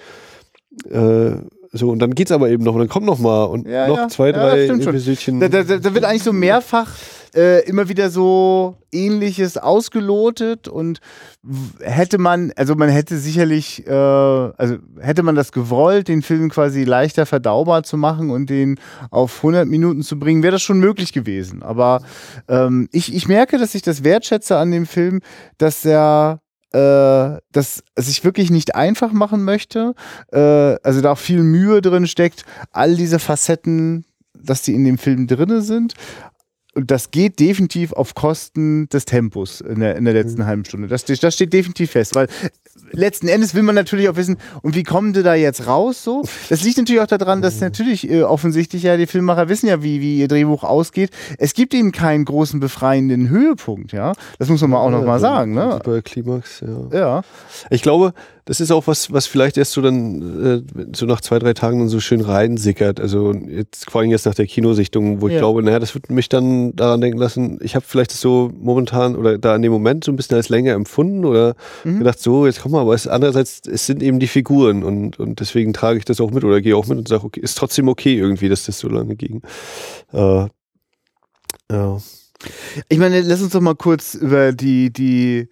Äh, 0.89 1.31
so, 1.71 1.89
und 1.89 1.99
dann 1.99 2.15
geht's 2.15 2.31
aber 2.31 2.49
eben 2.49 2.63
noch 2.63 2.73
und 2.73 2.79
dann 2.79 2.89
kommt 2.89 3.05
noch 3.05 3.19
mal 3.19 3.43
und 3.43 3.67
ja, 3.67 3.87
noch 3.87 3.97
ja, 3.97 4.07
zwei, 4.07 4.31
drei 4.31 4.65
ja, 4.65 4.73
Episoden. 4.73 5.39
Da, 5.39 5.47
da, 5.47 5.63
da, 5.63 5.93
wird 5.93 6.03
eigentlich 6.03 6.23
so 6.23 6.33
mehrfach 6.33 6.91
äh, 7.35 7.63
immer 7.67 7.89
wieder 7.89 8.09
so 8.09 8.77
ähnliches 8.91 9.57
ausgelotet 9.57 10.67
und 10.67 10.99
hätte 11.81 12.17
man, 12.17 12.51
also 12.55 12.73
man 12.73 12.89
hätte 12.89 13.17
sicherlich, 13.17 13.85
äh, 13.85 13.91
also 13.91 14.77
hätte 14.99 15.21
man 15.21 15.35
das 15.35 15.51
gewollt, 15.51 16.07
den 16.07 16.23
Film 16.23 16.49
quasi 16.49 16.85
leichter 16.85 17.27
verdaubar 17.27 17.83
zu 17.83 17.97
machen 17.97 18.31
und 18.31 18.49
den 18.49 18.79
auf 19.11 19.37
100 19.37 19.67
Minuten 19.67 20.01
zu 20.01 20.17
bringen, 20.17 20.41
wäre 20.41 20.53
das 20.53 20.63
schon 20.63 20.79
möglich 20.79 21.13
gewesen. 21.13 21.61
Aber 21.61 22.01
ähm, 22.47 22.89
ich, 22.91 23.13
ich 23.13 23.27
merke, 23.27 23.59
dass 23.59 23.75
ich 23.75 23.83
das 23.83 24.03
wertschätze 24.03 24.57
an 24.57 24.71
dem 24.71 24.87
Film, 24.87 25.21
dass 25.59 25.85
er 25.85 26.41
äh, 26.71 27.39
dass 27.51 27.83
es 27.95 28.05
sich 28.05 28.23
wirklich 28.23 28.51
nicht 28.51 28.75
einfach 28.75 29.11
machen 29.11 29.43
möchte. 29.43 29.93
Äh, 30.31 30.39
also 30.83 31.01
da 31.01 31.13
auch 31.13 31.17
viel 31.17 31.43
Mühe 31.43 31.81
drin 31.81 32.07
steckt, 32.07 32.45
all 32.71 32.95
diese 32.95 33.19
Facetten, 33.19 34.05
dass 34.33 34.61
die 34.61 34.73
in 34.73 34.85
dem 34.85 34.97
Film 34.97 35.27
drinne 35.27 35.61
sind. 35.61 35.93
Und 36.75 36.91
das 36.91 37.09
geht 37.09 37.39
definitiv 37.39 37.93
auf 37.93 38.13
Kosten 38.13 38.87
des 38.89 39.05
Tempos 39.05 39.59
in 39.59 39.79
der, 39.79 39.95
in 39.95 40.05
der 40.05 40.13
letzten 40.13 40.41
mhm. 40.41 40.45
halben 40.45 40.65
Stunde. 40.65 40.87
Das, 40.87 41.03
das 41.03 41.33
steht 41.33 41.51
definitiv 41.51 41.91
fest, 41.91 42.13
weil 42.13 42.27
letzten 42.91 43.27
Endes 43.27 43.55
will 43.55 43.63
man 43.63 43.75
natürlich 43.75 44.07
auch 44.07 44.15
wissen, 44.15 44.37
und 44.61 44.75
wie 44.75 44.83
kommen 44.83 45.13
die 45.13 45.23
da 45.23 45.33
jetzt 45.33 45.65
raus 45.65 46.03
so? 46.03 46.23
Das 46.49 46.63
liegt 46.63 46.77
natürlich 46.77 47.01
auch 47.01 47.07
daran, 47.07 47.41
dass 47.41 47.59
natürlich 47.59 48.09
äh, 48.09 48.21
offensichtlich 48.21 48.83
ja 48.83 48.97
die 48.97 49.07
Filmemacher 49.07 49.49
wissen 49.49 49.67
ja, 49.67 49.81
wie, 49.81 49.99
wie 49.99 50.19
ihr 50.19 50.27
Drehbuch 50.27 50.63
ausgeht. 50.63 51.09
Es 51.37 51.53
gibt 51.53 51.73
eben 51.73 51.91
keinen 51.91 52.25
großen 52.25 52.59
befreienden 52.59 53.29
Höhepunkt, 53.29 53.91
ja. 53.91 54.13
Das 54.37 54.49
muss 54.49 54.61
man 54.61 54.73
auch 54.73 54.91
ja, 54.91 54.97
noch 54.97 55.05
mal 55.05 55.19
sagen, 55.19 55.53
ne? 55.53 55.73
Super 55.73 56.01
Klimax, 56.01 56.61
ja. 56.61 56.97
Ja. 56.97 57.21
Ich 57.71 57.81
glaube, 57.81 58.13
das 58.49 58.59
ist 58.59 58.71
auch 58.71 58.87
was, 58.87 59.13
was 59.13 59.27
vielleicht 59.27 59.57
erst 59.57 59.73
so 59.73 59.81
dann 59.83 60.65
äh, 60.65 60.95
so 60.95 61.05
nach 61.05 61.21
zwei, 61.21 61.37
drei 61.37 61.53
Tagen 61.53 61.77
dann 61.77 61.87
so 61.87 61.99
schön 61.99 62.19
reinsickert. 62.19 62.99
Also 62.99 63.31
jetzt 63.31 63.87
vor 63.91 64.01
allem 64.01 64.09
jetzt 64.09 64.25
nach 64.25 64.33
der 64.33 64.47
Kinosichtung, 64.47 65.21
wo 65.21 65.27
ich 65.27 65.35
ja. 65.35 65.39
glaube, 65.39 65.61
naja, 65.61 65.77
das 65.77 65.93
wird 65.93 66.09
mich 66.09 66.29
dann 66.29 66.75
daran 66.75 66.99
denken 66.99 67.19
lassen, 67.19 67.59
ich 67.61 67.75
habe 67.75 67.85
vielleicht 67.87 68.09
so 68.09 68.51
momentan 68.59 69.15
oder 69.15 69.37
da 69.37 69.55
in 69.55 69.61
dem 69.61 69.71
Moment 69.71 70.03
so 70.03 70.11
ein 70.11 70.15
bisschen 70.15 70.35
als 70.35 70.49
länger 70.49 70.73
empfunden 70.73 71.25
oder 71.25 71.55
mhm. 71.83 71.99
gedacht, 71.99 72.19
so, 72.19 72.47
jetzt 72.47 72.63
komm 72.63 72.71
mal, 72.71 72.81
aber 72.81 72.95
es 72.95 73.05
andererseits, 73.05 73.61
es 73.67 73.85
sind 73.85 74.01
eben 74.01 74.19
die 74.19 74.25
Figuren 74.25 74.83
und, 74.83 75.19
und 75.19 75.39
deswegen 75.41 75.71
trage 75.71 75.99
ich 75.99 76.05
das 76.05 76.19
auch 76.19 76.31
mit 76.31 76.43
oder 76.43 76.59
gehe 76.59 76.75
auch 76.75 76.87
mit 76.87 76.97
und 76.97 77.07
sage, 77.07 77.25
okay, 77.25 77.41
ist 77.41 77.55
trotzdem 77.55 77.87
okay 77.87 78.17
irgendwie, 78.17 78.49
dass 78.49 78.65
das 78.65 78.79
so 78.79 78.89
lange 78.89 79.15
ging. 79.15 79.43
Äh, 80.11 80.47
ja. 81.71 81.97
Ich 82.87 82.97
meine, 82.97 83.21
lass 83.21 83.43
uns 83.43 83.53
doch 83.53 83.61
mal 83.61 83.75
kurz 83.75 84.15
über 84.15 84.53
die, 84.53 84.91
die, 84.91 85.49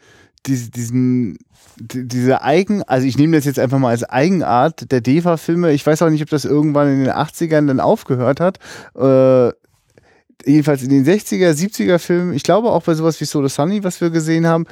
die 0.47 0.71
diesen 0.71 1.37
diese 1.79 2.41
Eigen, 2.41 2.83
also 2.83 3.07
ich 3.07 3.17
nehme 3.17 3.37
das 3.37 3.45
jetzt 3.45 3.59
einfach 3.59 3.79
mal 3.79 3.89
als 3.89 4.03
Eigenart 4.03 4.91
der 4.91 5.01
DEFA-Filme. 5.01 5.71
Ich 5.73 5.85
weiß 5.85 6.01
auch 6.01 6.09
nicht, 6.09 6.23
ob 6.23 6.29
das 6.29 6.45
irgendwann 6.45 6.91
in 6.91 7.03
den 7.03 7.13
80ern 7.13 7.67
dann 7.67 7.79
aufgehört 7.79 8.39
hat. 8.39 8.59
Äh, 8.95 9.51
jedenfalls 10.45 10.83
in 10.83 10.89
den 10.89 11.05
60er, 11.05 11.51
70er 11.51 11.99
Filmen, 11.99 12.33
ich 12.33 12.43
glaube 12.43 12.71
auch 12.71 12.83
bei 12.83 12.93
sowas 12.93 13.19
wie 13.21 13.25
Solo 13.25 13.47
Sunny, 13.47 13.83
was 13.83 14.01
wir 14.01 14.09
gesehen 14.09 14.47
haben, 14.47 14.65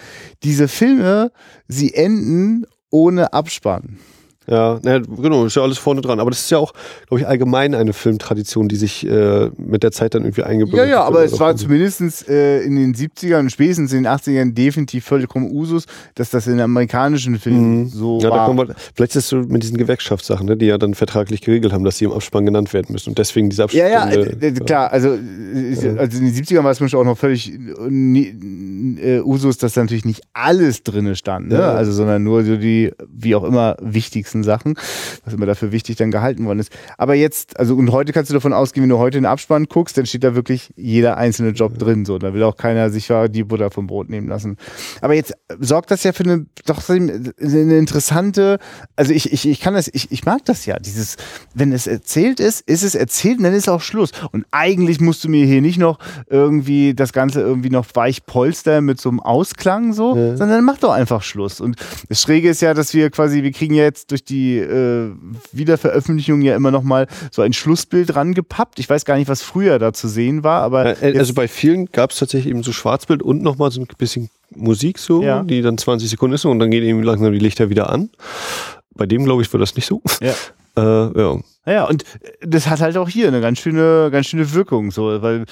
diese 0.44 0.68
Filme, 0.68 1.32
sie 1.68 1.94
enden 1.94 2.66
ohne 2.90 3.34
Abspann. 3.34 4.00
Ja, 4.48 4.80
ja, 4.84 5.00
genau, 5.00 5.46
ist 5.46 5.56
ja 5.56 5.64
alles 5.64 5.78
vorne 5.78 6.02
dran. 6.02 6.20
Aber 6.20 6.30
das 6.30 6.40
ist 6.42 6.52
ja 6.52 6.58
auch, 6.58 6.74
glaube 7.08 7.22
ich, 7.22 7.28
allgemein 7.28 7.74
eine 7.74 7.94
Filmtradition, 7.94 8.68
die 8.68 8.76
sich 8.76 9.06
äh, 9.06 9.50
mit 9.58 9.84
der 9.84 9.92
Zeit 9.92 10.14
dann 10.14 10.24
irgendwie 10.24 10.44
eingebürgert 10.44 10.82
hat. 10.82 10.90
Ja, 10.90 10.96
ja, 10.96 11.04
aber 11.04 11.24
es 11.24 11.40
war 11.40 11.56
zumindest 11.56 12.30
äh, 12.30 12.62
in 12.62 12.76
den 12.76 12.94
70ern 12.94 13.40
und 13.40 13.52
spätestens 13.52 13.94
in 13.94 14.04
den 14.04 14.12
80ern 14.12 14.54
definitiv 14.54 15.06
vollkommen 15.06 15.52
Usus, 15.52 15.86
dass 16.16 16.30
das 16.30 16.48
in 16.48 16.60
amerikanischen 16.60 17.40
Filmen 17.40 17.84
mhm. 17.84 17.88
so 17.88 18.20
ja, 18.20 18.30
war. 18.30 18.48
Da 18.48 18.68
wir, 18.68 18.76
vielleicht 18.94 19.16
ist 19.16 19.24
es 19.24 19.30
so 19.30 19.38
mit 19.38 19.64
diesen 19.64 19.78
Gewerkschaftssachen, 19.78 20.46
ne, 20.46 20.58
die 20.58 20.68
ja 20.68 20.78
dann 20.78 20.94
vertraglich 20.94 21.42
geregelt 21.42 21.74
haben, 21.74 21.84
dass 21.84 21.98
sie 21.98 22.06
im 22.06 22.12
Abspann 22.12 22.46
genannt 22.46 22.74
werden 22.74 22.92
müssen 22.92 23.10
und 23.10 23.18
deswegen 23.18 23.50
diese 23.50 23.64
Abspann. 23.64 23.82
Ja, 23.82 24.10
ja, 24.10 24.12
äh, 24.12 24.52
klar, 24.52 24.92
also, 24.92 25.10
äh, 25.10 25.98
also 25.98 26.18
in 26.18 26.26
den 26.26 26.34
70ern 26.34 26.64
war 26.64 26.72
es 26.72 26.80
mir 26.80 26.90
schon 26.90 27.00
auch 27.00 27.06
noch 27.06 27.18
völlig 27.18 27.52
äh, 27.54 29.20
Usus, 29.22 29.58
dass 29.58 29.74
da 29.74 29.82
natürlich 29.82 30.06
nicht 30.06 30.22
alles 30.34 30.84
drinne 30.84 31.16
stand, 31.16 31.50
ne? 31.50 31.56
Ja. 31.56 31.72
also 31.74 31.92
sondern 31.92 32.24
nur 32.24 32.44
so 32.44 32.58
die, 32.58 32.92
wie 33.08 33.36
auch 33.36 33.44
immer, 33.44 33.78
wichtigsten 33.82 34.35
wichtigsten 34.36 34.44
Sachen, 34.44 34.76
was 35.24 35.34
immer 35.34 35.46
dafür 35.46 35.72
wichtig 35.72 35.96
dann 35.96 36.12
gehalten 36.12 36.46
worden 36.46 36.60
ist. 36.60 36.72
Aber 36.98 37.16
jetzt, 37.16 37.60
also 37.60 37.76
und 37.76 37.92
heute 37.92 38.14
kannst 38.14 38.30
du 38.30 38.34
davon 38.34 38.54
ausgehen, 38.54 38.84
wenn 38.84 38.90
du 38.90 38.98
heute 38.98 39.18
den 39.18 39.26
Abspann 39.26 39.66
guckst, 39.66 39.98
dann 39.98 40.06
steht 40.06 40.24
da 40.24 40.36
wirklich 40.36 40.74
jeder 40.76 41.18
einzelne 41.18 41.52
Job 41.52 41.78
drin. 41.78 42.06
So, 42.06 42.18
da 42.18 42.34
will 42.34 42.44
auch 42.44 42.58
keiner 42.58 42.90
sich 42.90 43.10
die 43.30 43.44
Butter 43.44 43.72
vom 43.72 43.88
Brot 43.88 44.10
nehmen 44.10 44.28
lassen. 44.28 44.58
Aber 45.02 45.14
jetzt 45.14 45.34
sorgt 45.60 45.92
das 45.92 46.04
ja 46.04 46.12
für 46.12 46.24
eine 46.24 46.46
doch 46.66 46.88
eine 46.90 47.78
interessante, 47.78 48.60
also 48.96 49.14
ich, 49.14 49.32
ich, 49.32 49.48
ich 49.48 49.60
kann 49.60 49.74
das, 49.74 49.90
ich, 49.94 50.12
ich 50.12 50.26
mag 50.26 50.44
das 50.46 50.66
ja. 50.66 50.78
Dieses, 50.80 51.18
wenn 51.54 51.72
es 51.72 51.88
erzählt 51.88 52.40
ist, 52.40 52.62
ist 52.62 52.84
es 52.84 52.96
erzählt 52.96 53.38
und 53.38 53.44
dann 53.44 53.54
ist 53.54 53.70
auch 53.70 53.82
Schluss. 53.82 54.12
Und 54.32 54.46
eigentlich 54.52 55.00
musst 55.00 55.24
du 55.24 55.30
mir 55.30 55.46
hier 55.46 55.62
nicht 55.62 55.78
noch 55.78 56.00
irgendwie 56.28 56.94
das 56.94 57.14
Ganze 57.14 57.42
irgendwie 57.42 57.70
noch 57.70 57.86
weich 57.94 58.26
polster 58.26 58.82
mit 58.82 59.00
so 59.00 59.10
einem 59.10 59.20
Ausklang 59.20 59.94
so, 59.94 60.16
ja. 60.16 60.38
sondern 60.38 60.64
mach 60.64 60.78
doch 60.78 60.92
einfach 60.92 61.22
Schluss. 61.22 61.62
Und 61.62 61.78
das 62.10 62.22
Schräge 62.22 62.50
ist 62.50 62.62
ja, 62.62 62.74
dass 62.74 62.94
wir 62.94 63.10
quasi, 63.12 63.44
wir 63.44 63.52
kriegen 63.52 63.76
ja 63.76 63.84
jetzt 63.84 64.12
durch 64.12 64.25
die 64.30 64.58
äh, 64.58 65.12
Wiederveröffentlichung 65.52 66.42
ja 66.42 66.56
immer 66.56 66.72
noch 66.72 66.84
mal 66.84 67.08
so 67.32 67.42
ein 67.42 67.54
Schlussbild 67.54 68.16
rangepappt. 68.16 68.80
Ich 68.80 68.90
weiß 68.90 69.06
gar 69.06 69.18
nicht, 69.18 69.28
was 69.28 69.42
früher 69.42 69.80
da 69.80 69.94
zu 69.94 70.08
sehen 70.08 70.44
war, 70.44 70.62
aber 70.62 71.02
äh, 71.02 71.18
also 71.18 71.34
bei 71.34 71.48
vielen 71.48 71.88
gab 71.88 72.12
es 72.12 72.20
tatsächlich 72.20 72.52
eben 72.52 72.64
so 72.64 72.72
Schwarzbild 72.72 73.22
und 73.22 73.42
noch 73.42 73.58
mal 73.58 73.72
so 73.72 73.82
ein 73.82 73.88
bisschen 73.98 74.30
Musik 74.56 75.00
so, 75.00 75.24
ja. 75.24 75.44
die 75.44 75.62
dann 75.62 75.78
20 75.78 76.10
Sekunden 76.10 76.36
ist 76.36 76.46
und 76.46 76.60
dann 76.60 76.72
gehen 76.72 76.84
eben 76.84 77.04
langsam 77.04 77.32
die 77.32 77.40
Lichter 77.40 77.70
wieder 77.70 77.90
an. 77.90 78.10
Bei 78.96 79.06
dem 79.06 79.26
glaube 79.26 79.42
ich 79.42 79.52
war 79.52 79.60
das 79.60 79.76
nicht 79.76 79.86
so. 79.86 80.02
Ja. 80.22 80.34
Äh, 80.78 80.82
ja. 80.82 81.40
Ja, 81.66 81.86
und 81.86 82.04
das 82.42 82.68
hat 82.68 82.82
halt 82.82 82.98
auch 82.98 83.08
hier 83.08 83.30
eine 83.30 83.40
ganz 83.40 83.60
schöne, 83.60 84.10
ganz 84.12 84.28
schöne 84.28 84.54
Wirkung, 84.54 84.92
so, 84.92 85.22
weil 85.22 85.46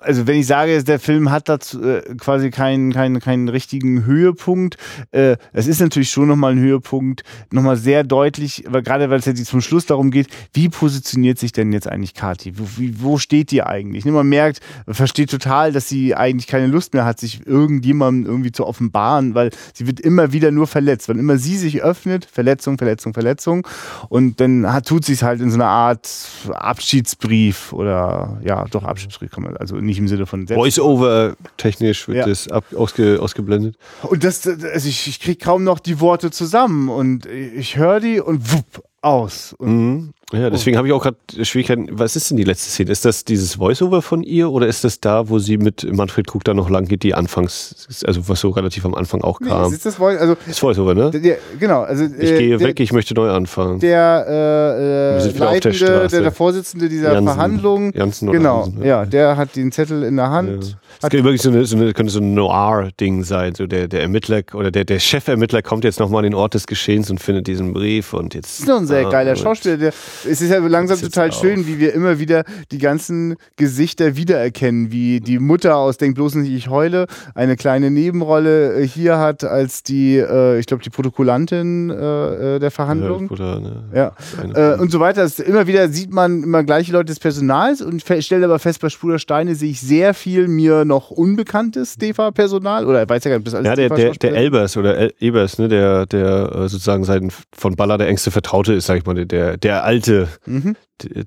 also 0.00 0.26
wenn 0.26 0.38
ich 0.38 0.46
sage, 0.46 0.82
der 0.82 0.98
Film 0.98 1.30
hat 1.30 1.48
dazu 1.48 1.82
äh, 1.82 2.02
quasi 2.16 2.50
keinen, 2.50 2.92
keinen, 2.92 3.20
keinen 3.20 3.48
richtigen 3.48 4.04
Höhepunkt, 4.04 4.76
äh, 5.10 5.36
es 5.52 5.66
ist 5.66 5.80
natürlich 5.80 6.10
schon 6.10 6.28
nochmal 6.28 6.52
ein 6.52 6.58
Höhepunkt, 6.58 7.24
nochmal 7.50 7.76
sehr 7.76 8.04
deutlich, 8.04 8.64
weil 8.68 8.82
gerade 8.82 9.10
weil 9.10 9.18
es 9.18 9.24
jetzt 9.26 9.44
zum 9.46 9.60
Schluss 9.60 9.86
darum 9.86 10.10
geht, 10.10 10.28
wie 10.52 10.68
positioniert 10.68 11.38
sich 11.38 11.52
denn 11.52 11.72
jetzt 11.72 11.88
eigentlich 11.88 12.14
Kati? 12.14 12.58
Wo, 12.58 12.66
wie, 12.76 13.00
wo 13.02 13.18
steht 13.18 13.50
die 13.50 13.62
eigentlich? 13.62 14.04
Man 14.04 14.28
merkt, 14.28 14.60
man 14.86 14.94
versteht 14.94 15.30
total, 15.30 15.72
dass 15.72 15.88
sie 15.88 16.14
eigentlich 16.14 16.46
keine 16.46 16.66
Lust 16.66 16.94
mehr 16.94 17.04
hat, 17.04 17.18
sich 17.18 17.46
irgendjemandem 17.46 18.30
irgendwie 18.30 18.52
zu 18.52 18.66
offenbaren, 18.66 19.34
weil 19.34 19.50
sie 19.74 19.86
wird 19.86 20.00
immer 20.00 20.32
wieder 20.32 20.50
nur 20.50 20.66
verletzt. 20.66 21.08
Wenn 21.08 21.18
immer 21.18 21.38
sie 21.38 21.56
sich 21.56 21.82
öffnet, 21.82 22.24
Verletzung, 22.24 22.78
Verletzung, 22.78 23.14
Verletzung 23.14 23.66
und 24.08 24.40
dann 24.40 24.72
hat, 24.72 24.86
tut 24.86 25.04
sie 25.04 25.14
es 25.14 25.22
halt 25.22 25.40
in 25.40 25.50
so 25.50 25.56
einer 25.56 25.66
Art 25.66 26.08
Abschiedsbrief 26.52 27.72
oder 27.72 28.40
ja, 28.44 28.64
doch 28.66 28.84
Abschiedsbrief 28.84 29.30
kann 29.30 29.42
man 29.42 29.55
also 29.58 29.76
nicht 29.76 29.98
im 29.98 30.08
Sinne 30.08 30.26
von 30.26 30.46
Voice-over 30.46 31.36
technisch 31.56 32.08
wird 32.08 32.18
ja. 32.18 32.26
das 32.26 32.48
ab, 32.48 32.64
ausge, 32.74 33.20
ausgeblendet. 33.20 33.76
Und 34.02 34.24
das, 34.24 34.46
also 34.46 34.88
ich, 34.88 35.08
ich 35.08 35.20
kriege 35.20 35.38
kaum 35.38 35.64
noch 35.64 35.78
die 35.78 36.00
Worte 36.00 36.30
zusammen 36.30 36.88
und 36.88 37.26
ich 37.26 37.76
höre 37.76 38.00
die 38.00 38.20
und 38.20 38.52
wupp, 38.52 38.84
aus. 39.06 39.54
Mhm. 39.60 40.12
Ja, 40.32 40.50
deswegen 40.50 40.76
oh. 40.76 40.78
habe 40.78 40.88
ich 40.88 40.92
auch 40.92 41.02
gerade 41.02 41.16
Schwierigkeiten. 41.44 41.86
Was 41.92 42.16
ist 42.16 42.30
denn 42.30 42.36
die 42.36 42.42
letzte 42.42 42.68
Szene? 42.68 42.90
Ist 42.90 43.04
das 43.04 43.24
dieses 43.24 43.60
Voiceover 43.60 44.02
von 44.02 44.24
ihr 44.24 44.50
oder 44.50 44.66
ist 44.66 44.82
das 44.82 44.98
da, 44.98 45.28
wo 45.28 45.38
sie 45.38 45.56
mit 45.56 45.86
Manfred 45.92 46.26
Krug 46.26 46.42
da 46.42 46.52
noch 46.52 46.68
lang 46.68 46.86
geht, 46.86 47.04
die 47.04 47.14
anfangs, 47.14 47.86
also 48.04 48.28
was 48.28 48.40
so 48.40 48.50
relativ 48.50 48.84
am 48.84 48.96
Anfang 48.96 49.22
auch 49.22 49.38
kam? 49.38 49.68
Nee, 49.68 49.76
ist 49.76 49.86
das, 49.86 49.94
Voice, 49.94 50.18
also, 50.18 50.36
das 50.44 50.60
Voiceover, 50.60 50.94
ne? 50.94 51.12
Der, 51.12 51.38
genau. 51.60 51.82
Also, 51.82 52.04
ich 52.04 52.30
äh, 52.32 52.38
gehe 52.38 52.58
der, 52.58 52.68
weg, 52.68 52.80
ich 52.80 52.92
möchte 52.92 53.14
neu 53.14 53.30
anfangen. 53.30 53.78
Der, 53.78 54.26
äh, 54.28 55.28
äh 55.28 55.38
Leitende, 55.38 55.78
der, 55.78 56.08
der, 56.08 56.32
Vorsitzende 56.32 56.88
dieser 56.88 57.12
Jansen, 57.12 57.34
Verhandlung, 57.34 57.92
Jansen 57.94 58.32
genau, 58.32 58.64
Jansen, 58.64 58.80
ja. 58.80 58.86
ja. 58.86 59.06
der 59.06 59.36
hat 59.36 59.54
den 59.54 59.70
Zettel 59.70 60.02
in 60.02 60.16
der 60.16 60.30
Hand. 60.30 60.64
Ja. 60.64 60.76
Das 61.00 61.10
könnte 61.10 61.24
wirklich 61.24 61.42
so, 61.42 61.50
eine, 61.50 61.64
so, 61.64 61.76
eine, 61.76 61.92
könnte 61.92 62.12
so 62.12 62.20
ein 62.20 62.34
Noir-Ding 62.34 63.22
sein. 63.24 63.54
So 63.54 63.66
der, 63.66 63.88
der 63.88 64.02
Ermittler 64.02 64.42
oder 64.54 64.70
der, 64.70 64.84
der 64.84 64.98
Chefermittler 64.98 65.62
kommt 65.62 65.84
jetzt 65.84 66.00
nochmal 66.00 66.20
an 66.20 66.30
den 66.30 66.34
Ort 66.34 66.54
des 66.54 66.66
Geschehens 66.66 67.10
und 67.10 67.20
findet 67.20 67.46
diesen 67.46 67.72
Brief 67.72 68.12
und 68.12 68.34
jetzt. 68.34 68.54
Das 68.54 68.60
ist 68.60 68.68
doch 68.68 68.78
ein 68.78 68.86
sehr 68.86 69.06
ah, 69.06 69.10
geiler 69.10 69.36
Schauspieler. 69.36 69.76
Der, 69.76 69.88
es 69.88 70.40
ist 70.40 70.50
ja 70.50 70.58
langsam 70.58 71.00
total 71.00 71.32
schön, 71.32 71.60
auf. 71.60 71.66
wie 71.66 71.78
wir 71.78 71.92
immer 71.92 72.18
wieder 72.18 72.44
die 72.70 72.78
ganzen 72.78 73.36
Gesichter 73.56 74.16
wiedererkennen, 74.16 74.90
wie 74.90 75.20
die 75.20 75.38
Mutter 75.38 75.76
aus 75.76 75.98
Denk 75.98 76.14
bloß 76.14 76.36
nicht, 76.36 76.52
ich 76.52 76.68
heule, 76.68 77.06
eine 77.34 77.56
kleine 77.56 77.90
Nebenrolle 77.90 78.80
äh, 78.80 78.86
hier 78.86 79.18
hat 79.18 79.44
als 79.44 79.82
die, 79.82 80.16
äh, 80.16 80.58
ich 80.58 80.66
glaube, 80.66 80.82
die 80.82 80.90
Protokollantin 80.90 81.90
äh, 81.90 82.56
äh 82.56 82.58
der 82.58 82.70
Verhandlung. 82.70 83.22
Ja, 83.22 83.28
Bruder, 83.28 83.60
ne? 83.60 83.84
ja. 83.94 84.12
Äh, 84.54 84.80
und 84.80 84.90
so 84.90 85.00
weiter. 85.00 85.22
Das, 85.22 85.38
immer 85.38 85.66
wieder 85.66 85.88
sieht 85.88 86.12
man 86.12 86.42
immer 86.42 86.64
gleiche 86.64 86.92
Leute 86.92 87.06
des 87.06 87.20
Personals 87.20 87.82
und 87.82 88.02
stellt 88.20 88.44
aber 88.44 88.58
fest, 88.58 88.80
bei 88.80 88.88
Spruder 88.88 89.18
Steine 89.18 89.54
sehe 89.54 89.70
ich 89.70 89.80
sehr 89.80 90.14
viel 90.14 90.48
mir 90.48 90.84
noch 90.86 91.10
unbekanntes 91.10 91.96
DEFA-Personal 91.96 92.86
oder 92.86 93.08
weiß 93.08 93.24
ja 93.24 93.30
gar 93.30 93.38
nicht, 93.38 93.46
das 93.46 93.54
alles 93.54 93.66
Ja, 93.66 93.76
der, 93.76 93.88
der, 93.90 94.12
der 94.12 94.34
Elbers 94.34 94.76
oder 94.76 94.96
El 94.96 95.14
Ebers, 95.18 95.58
ne, 95.58 95.68
der, 95.68 96.06
der 96.06 96.52
äh, 96.54 96.68
sozusagen 96.68 97.04
sein 97.04 97.30
von 97.54 97.76
Baller 97.76 97.98
der 97.98 98.08
engste 98.08 98.30
Vertraute 98.30 98.72
ist, 98.74 98.86
sag 98.86 98.98
ich 98.98 99.06
mal, 99.06 99.14
der, 99.26 99.56
der 99.56 99.84
alte, 99.84 100.28
mhm. 100.46 100.76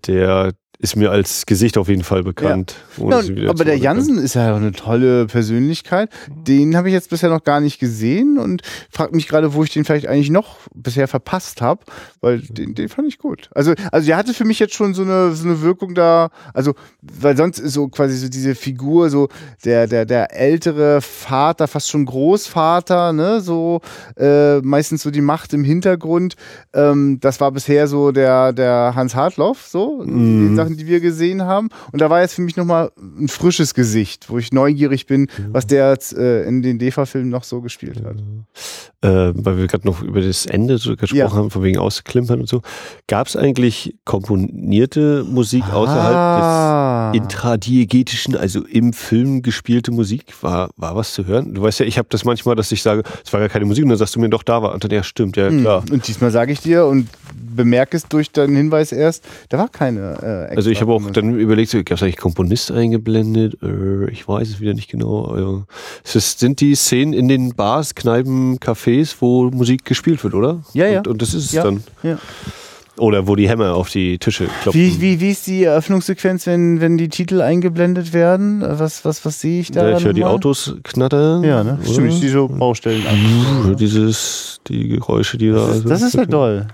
der, 0.07 0.53
ist 0.81 0.95
mir 0.95 1.11
als 1.11 1.45
Gesicht 1.45 1.77
auf 1.77 1.89
jeden 1.89 2.03
Fall 2.03 2.23
bekannt. 2.23 2.75
Ja. 2.97 3.21
Ja, 3.21 3.49
aber 3.49 3.65
der 3.65 3.77
Jansen 3.77 4.17
ist 4.17 4.35
ja 4.35 4.55
eine 4.55 4.71
tolle 4.71 5.25
Persönlichkeit. 5.25 6.09
Den 6.29 6.77
habe 6.77 6.87
ich 6.87 6.93
jetzt 6.93 7.09
bisher 7.09 7.29
noch 7.29 7.43
gar 7.43 7.59
nicht 7.59 7.79
gesehen 7.79 8.37
und 8.37 8.61
frage 8.89 9.13
mich 9.13 9.27
gerade, 9.27 9.53
wo 9.53 9.63
ich 9.63 9.71
den 9.71 9.83
vielleicht 9.83 10.07
eigentlich 10.07 10.29
noch 10.29 10.57
bisher 10.73 11.09
verpasst 11.09 11.61
habe, 11.61 11.81
weil 12.21 12.39
den, 12.39 12.75
den 12.75 12.87
fand 12.87 13.09
ich 13.09 13.17
gut. 13.17 13.49
Also, 13.53 13.73
also 13.91 14.07
der 14.07 14.15
hatte 14.15 14.33
für 14.33 14.45
mich 14.45 14.59
jetzt 14.59 14.73
schon 14.73 14.93
so 14.93 15.01
eine, 15.01 15.33
so 15.33 15.45
eine 15.45 15.61
Wirkung 15.61 15.95
da, 15.95 16.29
also, 16.53 16.73
weil 17.01 17.35
sonst 17.35 17.59
ist 17.59 17.73
so 17.73 17.89
quasi 17.89 18.15
so 18.15 18.29
diese 18.29 18.55
Figur, 18.55 19.09
so 19.09 19.27
der, 19.65 19.85
der, 19.85 20.05
der 20.05 20.33
ältere 20.33 21.01
Vater, 21.01 21.67
fast 21.67 21.89
schon 21.89 22.05
Großvater, 22.05 23.11
ne, 23.11 23.41
so 23.41 23.81
äh, 24.17 24.59
meistens 24.59 25.03
so 25.03 25.11
die 25.11 25.21
Macht 25.21 25.53
im 25.53 25.65
Hintergrund. 25.65 26.35
Ähm, 26.73 27.19
das 27.19 27.41
war 27.41 27.51
bisher 27.51 27.87
so 27.87 28.11
der, 28.11 28.53
der 28.53 28.93
Hans 28.95 29.13
Hartloff, 29.13 29.67
so, 29.67 30.03
mm. 30.05 30.68
Sachen, 30.69 30.77
die 30.77 30.87
wir 30.87 30.99
gesehen 30.99 31.41
haben. 31.43 31.69
Und 31.91 32.01
da 32.01 32.09
war 32.09 32.21
jetzt 32.21 32.35
für 32.35 32.41
mich 32.41 32.55
nochmal 32.55 32.91
ein 33.19 33.27
frisches 33.27 33.73
Gesicht, 33.73 34.29
wo 34.29 34.37
ich 34.37 34.51
neugierig 34.51 35.07
bin, 35.07 35.27
was 35.51 35.67
der 35.67 35.91
jetzt 35.91 36.15
äh, 36.15 36.43
in 36.43 36.61
den 36.61 36.79
DEFA-Filmen 36.79 37.29
noch 37.29 37.43
so 37.43 37.61
gespielt 37.61 38.03
hat. 38.03 38.17
Äh, 39.01 39.33
weil 39.35 39.57
wir 39.57 39.67
gerade 39.67 39.87
noch 39.87 40.01
über 40.01 40.21
das 40.21 40.45
Ende 40.45 40.77
so 40.77 40.95
gesprochen 40.95 41.17
ja. 41.17 41.31
haben, 41.31 41.49
von 41.49 41.63
wegen 41.63 41.77
Ausklimpern 41.77 42.41
und 42.41 42.49
so. 42.49 42.61
Gab 43.07 43.27
es 43.27 43.35
eigentlich 43.35 43.95
komponierte 44.05 45.23
Musik 45.23 45.63
ah. 45.69 45.73
außerhalb 45.73 47.13
des 47.13 47.21
intradiegetischen, 47.21 48.35
also 48.35 48.63
im 48.65 48.93
Film 48.93 49.41
gespielte 49.41 49.91
Musik? 49.91 50.33
War, 50.41 50.69
war 50.75 50.95
was 50.95 51.13
zu 51.13 51.25
hören? 51.25 51.53
Du 51.53 51.61
weißt 51.61 51.79
ja, 51.79 51.85
ich 51.85 51.97
habe 51.97 52.07
das 52.11 52.25
manchmal, 52.25 52.55
dass 52.55 52.71
ich 52.71 52.83
sage, 52.83 53.03
es 53.25 53.31
war 53.33 53.39
gar 53.39 53.49
keine 53.49 53.65
Musik 53.65 53.83
und 53.83 53.89
dann 53.89 53.97
sagst 53.97 54.15
du 54.15 54.19
mir 54.19 54.29
doch, 54.29 54.43
da 54.43 54.61
war. 54.61 54.73
Und 54.73 54.83
dann, 54.83 54.91
ja, 54.91 55.03
stimmt, 55.03 55.37
ja, 55.37 55.47
hm. 55.47 55.61
klar. 55.61 55.83
Und 55.91 56.07
diesmal 56.07 56.31
sage 56.31 56.51
ich 56.51 56.59
dir 56.59 56.85
und 56.85 57.07
bemerke 57.33 57.97
es 57.97 58.07
durch 58.07 58.31
deinen 58.31 58.55
Hinweis 58.55 58.91
erst, 58.91 59.25
da 59.49 59.57
war 59.57 59.69
keine 59.69 60.49
äh, 60.51 60.55
Also 60.59 60.71
ich 60.71 60.81
habe 60.81 60.91
auch 60.91 61.01
dann 61.11 61.39
überlegt, 61.39 61.71
gab 61.85 61.91
es 61.91 62.03
eigentlich 62.03 62.17
Komponist 62.17 62.69
eingeblendet? 62.69 63.57
Äh, 63.63 64.11
ich 64.11 64.27
weiß 64.27 64.45
es 64.49 64.59
wieder 64.59 64.73
nicht 64.73 64.91
genau. 64.91 65.23
Also, 65.23 65.63
es 66.03 66.37
sind 66.37 66.59
die 66.59 66.75
Szenen 66.75 67.13
in 67.13 67.29
den 67.29 67.55
Bars, 67.55 67.95
Kneipen, 67.95 68.59
Cafés, 68.59 69.15
wo 69.21 69.49
Musik 69.51 69.85
gespielt 69.85 70.21
wird, 70.21 70.33
oder? 70.33 70.61
Ja, 70.73 70.85
ja. 70.85 70.97
Und, 70.97 71.07
und 71.07 71.21
das 71.21 71.33
ist 71.33 71.45
es 71.45 71.51
ja, 71.53 71.63
dann. 71.63 71.81
Ja. 72.03 72.19
Oder 72.97 73.25
wo 73.25 73.37
die 73.37 73.47
Hämmer 73.47 73.73
auf 73.73 73.89
die 73.89 74.17
Tische 74.17 74.49
klopfen. 74.61 74.81
Wie, 74.81 74.99
wie, 74.99 75.21
wie 75.21 75.31
ist 75.31 75.47
die 75.47 75.63
Eröffnungssequenz, 75.63 76.45
wenn, 76.45 76.81
wenn 76.81 76.97
die 76.97 77.07
Titel 77.07 77.39
eingeblendet 77.39 78.11
werden? 78.11 78.61
Was, 78.61 79.05
was, 79.05 79.23
was 79.23 79.39
sehe 79.39 79.61
ich 79.61 79.71
da? 79.71 79.87
Ja, 79.87 79.97
ich 79.97 80.03
höre 80.03 80.11
die 80.11 80.25
Autos 80.25 80.75
knattern. 80.83 81.45
Ja, 81.45 81.63
ne? 81.63 81.79
Stimmt, 81.89 82.09
ich 82.09 82.19
die 82.19 82.27
so 82.27 82.49
Baustellen 82.49 83.07
an. 83.07 83.77
Dieses, 83.77 84.59
die 84.67 84.89
Geräusche, 84.89 85.37
die 85.37 85.51
das 85.51 85.65
da. 85.65 85.73
Ist, 85.75 85.89
das 85.89 86.01
ist 86.01 86.15
ja 86.15 86.25
toll 86.25 86.67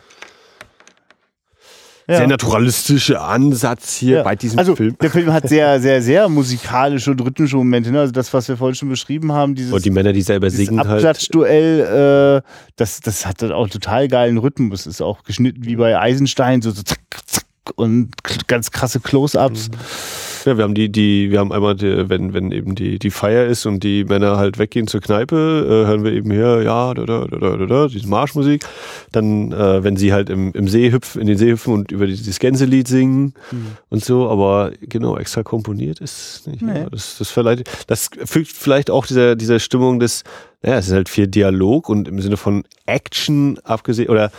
ja. 2.07 2.17
sehr 2.17 2.27
naturalistische 2.27 3.19
Ansatz 3.21 3.95
hier 3.95 4.17
ja. 4.17 4.23
bei 4.23 4.35
diesem 4.35 4.59
also, 4.59 4.75
Film. 4.75 4.95
Der 5.01 5.09
Film 5.09 5.33
hat 5.33 5.49
sehr, 5.49 5.79
sehr, 5.81 6.01
sehr 6.01 6.29
musikalische 6.29 7.11
und 7.11 7.21
rhythmische 7.21 7.57
Momente. 7.57 7.91
Ne? 7.91 7.99
Also 7.99 8.11
das, 8.11 8.33
was 8.33 8.47
wir 8.47 8.57
vorhin 8.57 8.75
schon 8.75 8.89
beschrieben 8.89 9.31
haben, 9.31 9.55
dieses 9.55 9.71
und 9.73 9.83
die 9.83 9.89
Männer, 9.89 10.13
die 10.13 10.21
selber 10.21 10.49
singen 10.49 10.79
halt. 10.79 10.89
Abklatschduell, 10.89 12.41
äh, 12.43 12.49
das, 12.75 12.99
das 12.99 13.25
hat 13.25 13.43
auch 13.43 13.69
total 13.69 14.07
geilen 14.07 14.37
Rhythmus. 14.37 14.85
Ist 14.85 15.01
auch 15.01 15.23
geschnitten 15.23 15.65
wie 15.65 15.75
bei 15.75 15.99
Eisenstein, 15.99 16.61
so, 16.61 16.71
so 16.71 16.83
zack, 16.83 16.99
zack 17.25 17.45
und 17.75 18.11
ganz 18.47 18.71
krasse 18.71 18.99
Close-ups. 18.99 19.69
Mhm. 19.69 19.77
Ja, 20.45 20.57
wir 20.57 20.63
haben 20.63 20.75
die, 20.75 20.91
die, 20.91 21.31
wir 21.31 21.39
haben 21.39 21.51
einmal, 21.51 21.75
die, 21.75 22.07
wenn, 22.07 22.33
wenn 22.33 22.51
eben 22.51 22.75
die, 22.75 22.99
die 22.99 23.09
Feier 23.09 23.47
ist 23.47 23.65
und 23.65 23.83
die 23.83 24.03
Männer 24.03 24.37
halt 24.37 24.59
weggehen 24.59 24.87
zur 24.87 25.01
Kneipe, 25.01 25.35
äh, 25.35 25.87
hören 25.87 26.03
wir 26.03 26.13
eben 26.13 26.29
hier, 26.29 26.61
ja, 26.61 26.93
da, 26.93 27.03
da, 27.03 27.25
da, 27.25 27.57
da, 27.57 27.65
da, 27.65 27.87
diese 27.87 28.07
Marschmusik. 28.07 28.63
Dann, 29.11 29.51
äh, 29.51 29.83
wenn 29.83 29.97
sie 29.97 30.13
halt 30.13 30.29
im, 30.29 30.51
im 30.53 30.67
See 30.67 30.91
hüpfen, 30.91 31.21
in 31.21 31.27
den 31.27 31.37
See 31.37 31.51
hüpfen 31.51 31.73
und 31.73 31.91
über 31.91 32.05
dieses 32.05 32.37
Gänselied 32.39 32.87
singen 32.87 33.33
mhm. 33.51 33.77
und 33.89 34.05
so, 34.05 34.29
aber 34.29 34.71
genau, 34.81 35.17
extra 35.17 35.41
komponiert 35.41 35.99
ist 35.99 36.47
nicht. 36.47 36.61
Nee. 36.61 36.81
Ja, 36.81 36.89
das, 36.89 37.17
das 37.17 37.31
verleiht, 37.31 37.67
das 37.87 38.09
fügt 38.25 38.51
vielleicht 38.51 38.91
auch 38.91 39.07
dieser, 39.07 39.35
dieser 39.35 39.59
Stimmung 39.59 39.99
des, 39.99 40.23
naja, 40.61 40.77
es 40.77 40.87
ist 40.87 40.93
halt 40.93 41.09
viel 41.09 41.27
Dialog 41.27 41.89
und 41.89 42.07
im 42.07 42.21
Sinne 42.21 42.37
von 42.37 42.63
Action 42.85 43.57
abgesehen, 43.63 44.09
oder 44.09 44.31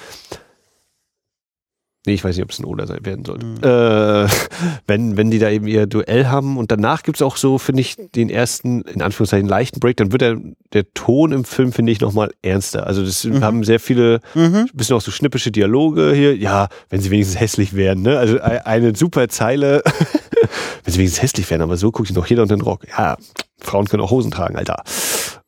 Nee, 2.06 2.14
ich 2.14 2.24
weiß 2.24 2.36
nicht, 2.36 2.44
ob 2.44 2.50
es 2.50 2.58
ein 2.58 2.64
Oder 2.64 2.86
sein 2.86 3.04
werden 3.04 3.24
soll. 3.24 3.38
Mhm. 3.38 3.56
Äh, 3.62 4.28
wenn, 4.86 5.16
wenn 5.16 5.30
die 5.30 5.38
da 5.38 5.50
eben 5.50 5.66
ihr 5.66 5.86
Duell 5.86 6.26
haben 6.26 6.56
und 6.56 6.70
danach 6.70 7.02
gibt 7.02 7.18
es 7.18 7.22
auch 7.22 7.36
so, 7.36 7.58
finde 7.58 7.82
ich, 7.82 7.96
den 8.14 8.30
ersten, 8.30 8.82
in 8.82 9.02
Anführungszeichen, 9.02 9.48
leichten 9.48 9.80
Break, 9.80 9.96
dann 9.96 10.12
wird 10.12 10.22
der, 10.22 10.36
der 10.72 10.92
Ton 10.94 11.32
im 11.32 11.44
Film, 11.44 11.72
finde 11.72 11.92
ich, 11.92 12.00
nochmal 12.00 12.32
ernster. 12.42 12.86
Also 12.86 13.04
das 13.04 13.24
mhm. 13.24 13.42
haben 13.42 13.64
sehr 13.64 13.80
viele, 13.80 14.20
mhm. 14.34 14.68
bisschen 14.72 14.96
auch 14.96 15.00
so 15.00 15.10
schnippische 15.10 15.50
Dialoge 15.50 16.12
hier. 16.14 16.36
Ja, 16.36 16.68
wenn 16.88 17.00
sie 17.00 17.10
wenigstens 17.10 17.40
hässlich 17.40 17.74
wären, 17.74 18.02
ne? 18.02 18.18
Also 18.18 18.40
eine 18.40 18.94
super 18.94 19.28
Zeile, 19.28 19.82
wenn 20.84 20.92
sie 20.92 20.98
wenigstens 20.98 21.22
hässlich 21.22 21.50
wären, 21.50 21.62
aber 21.62 21.76
so 21.76 21.90
guckt 21.90 22.08
sich 22.08 22.16
noch 22.16 22.26
jeder 22.26 22.42
unter 22.42 22.56
den 22.56 22.62
Rock. 22.62 22.86
Ja, 22.88 23.16
Frauen 23.58 23.86
können 23.86 24.02
auch 24.02 24.10
Hosen 24.10 24.30
tragen, 24.30 24.56
Alter. 24.56 24.82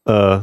Äh, 0.06 0.40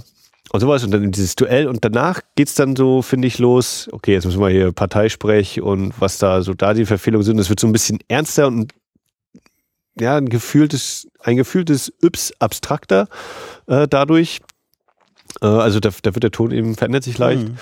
und 0.55 0.61
sowas 0.61 0.83
und 0.83 0.91
dann 0.91 1.11
dieses 1.11 1.35
Duell 1.35 1.67
und 1.67 1.85
danach 1.85 2.21
geht's 2.35 2.55
dann 2.55 2.75
so, 2.75 3.01
finde 3.01 3.27
ich, 3.27 3.39
los, 3.39 3.87
okay, 3.91 4.13
jetzt 4.13 4.25
müssen 4.25 4.39
wir 4.39 4.49
hier 4.49 4.71
Parteisprech 4.71 5.61
und 5.61 5.93
was 5.99 6.17
da 6.17 6.41
so 6.41 6.53
da 6.53 6.73
die 6.73 6.85
Verfehlungen 6.85 7.23
sind. 7.23 7.39
Es 7.39 7.49
wird 7.49 7.59
so 7.59 7.67
ein 7.67 7.73
bisschen 7.73 7.99
ernster 8.07 8.47
und 8.47 8.73
ja, 9.99 10.17
ein 10.17 10.29
gefühltes, 10.29 11.07
ein 11.21 11.37
gefühltes 11.37 11.93
Yps 12.01 12.33
abstrakter 12.39 13.07
äh, 13.67 13.87
dadurch. 13.87 14.41
Äh, 15.41 15.47
also 15.47 15.79
da, 15.79 15.89
da 16.01 16.15
wird 16.15 16.23
der 16.23 16.31
Ton 16.31 16.51
eben 16.51 16.75
verändert 16.75 17.03
sich 17.03 17.17
leicht. 17.17 17.47
Mhm. 17.47 17.57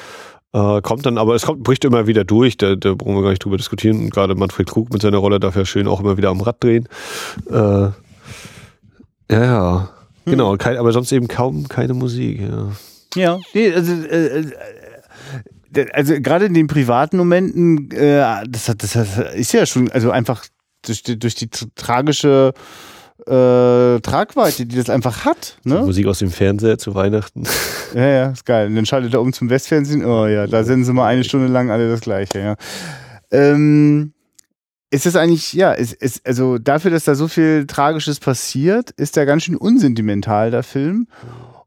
Äh, 0.54 0.82
kommt 0.82 1.06
dann, 1.06 1.18
aber 1.18 1.36
es 1.36 1.46
kommt, 1.46 1.64
bricht 1.64 1.86
immer 1.86 2.08
wieder 2.08 2.24
durch, 2.24 2.58
da, 2.58 2.76
da 2.76 2.94
brauchen 2.94 3.16
wir 3.16 3.24
gar 3.24 3.30
nicht 3.32 3.44
drüber 3.44 3.58
diskutieren. 3.58 4.00
Und 4.00 4.10
gerade 4.12 4.36
Manfred 4.36 4.70
Krug 4.70 4.92
mit 4.94 5.02
seiner 5.02 5.18
Rolle 5.18 5.40
darf 5.40 5.56
ja 5.56 5.66
schön 5.66 5.88
auch 5.88 6.00
immer 6.00 6.18
wieder 6.18 6.30
am 6.30 6.42
Rad 6.42 6.64
drehen. 6.64 6.88
Äh, 7.50 7.54
ja, 7.54 7.94
ja. 9.30 9.90
Genau, 10.26 10.56
kein, 10.58 10.78
aber 10.78 10.92
sonst 10.92 11.12
eben 11.12 11.28
kaum 11.28 11.68
keine 11.68 11.94
Musik. 11.94 12.42
Ja, 12.42 12.72
ja 13.16 13.40
nee, 13.54 13.74
also, 13.74 13.92
äh, 13.92 14.40
äh, 15.76 15.86
also 15.92 16.14
gerade 16.20 16.46
in 16.46 16.54
den 16.54 16.68
privaten 16.68 17.18
Momenten, 17.18 17.92
äh, 17.92 18.44
das, 18.48 18.66
das, 18.66 18.94
das 18.94 19.18
ist 19.36 19.54
ja 19.54 19.66
schon, 19.66 19.92
also 19.92 20.12
einfach 20.12 20.46
durch 20.86 21.04
die, 21.04 21.18
durch 21.18 21.36
die 21.36 21.50
tragische 21.76 22.54
äh, 23.26 24.00
Tragweite, 24.02 24.66
die 24.66 24.76
das 24.76 24.90
einfach 24.90 25.26
hat. 25.26 25.58
Ne? 25.64 25.80
Musik 25.80 26.08
aus 26.08 26.20
dem 26.20 26.30
Fernseher 26.30 26.78
zu 26.78 26.96
Weihnachten. 26.96 27.44
Ja, 27.94 28.08
ja, 28.08 28.30
ist 28.32 28.48
geil. 28.48 28.66
Und 28.66 28.76
dann 28.76 28.88
schaltet 28.88 29.14
er 29.14 29.22
um 29.22 29.34
zum 29.34 29.52
Westfernsehen. 29.52 30.04
Oh 30.04 30.26
ja, 30.26 30.48
da 30.48 30.64
senden 30.64 30.84
sie 30.84 30.94
mal 30.94 31.06
eine 31.06 31.24
Stunde 31.24 31.46
lang 31.46 31.70
alle 31.70 31.92
das 31.92 32.02
Gleiche. 32.02 32.40
Ja. 32.40 32.56
Ähm, 33.30 34.14
ist 34.94 35.08
das 35.08 35.16
eigentlich, 35.16 35.54
ja, 35.54 35.72
ist, 35.72 35.94
ist, 35.94 36.24
also 36.26 36.60
dafür, 36.60 36.92
dass 36.92 37.06
da 37.06 37.16
so 37.16 37.28
viel 37.28 37.66
Tragisches 37.66 38.20
passiert, 38.20 38.92
ist 38.92 39.16
der 39.16 39.26
ganz 39.26 39.42
schön 39.42 39.56
unsentimental, 39.56 40.52
der 40.52 40.62
Film. 40.62 41.08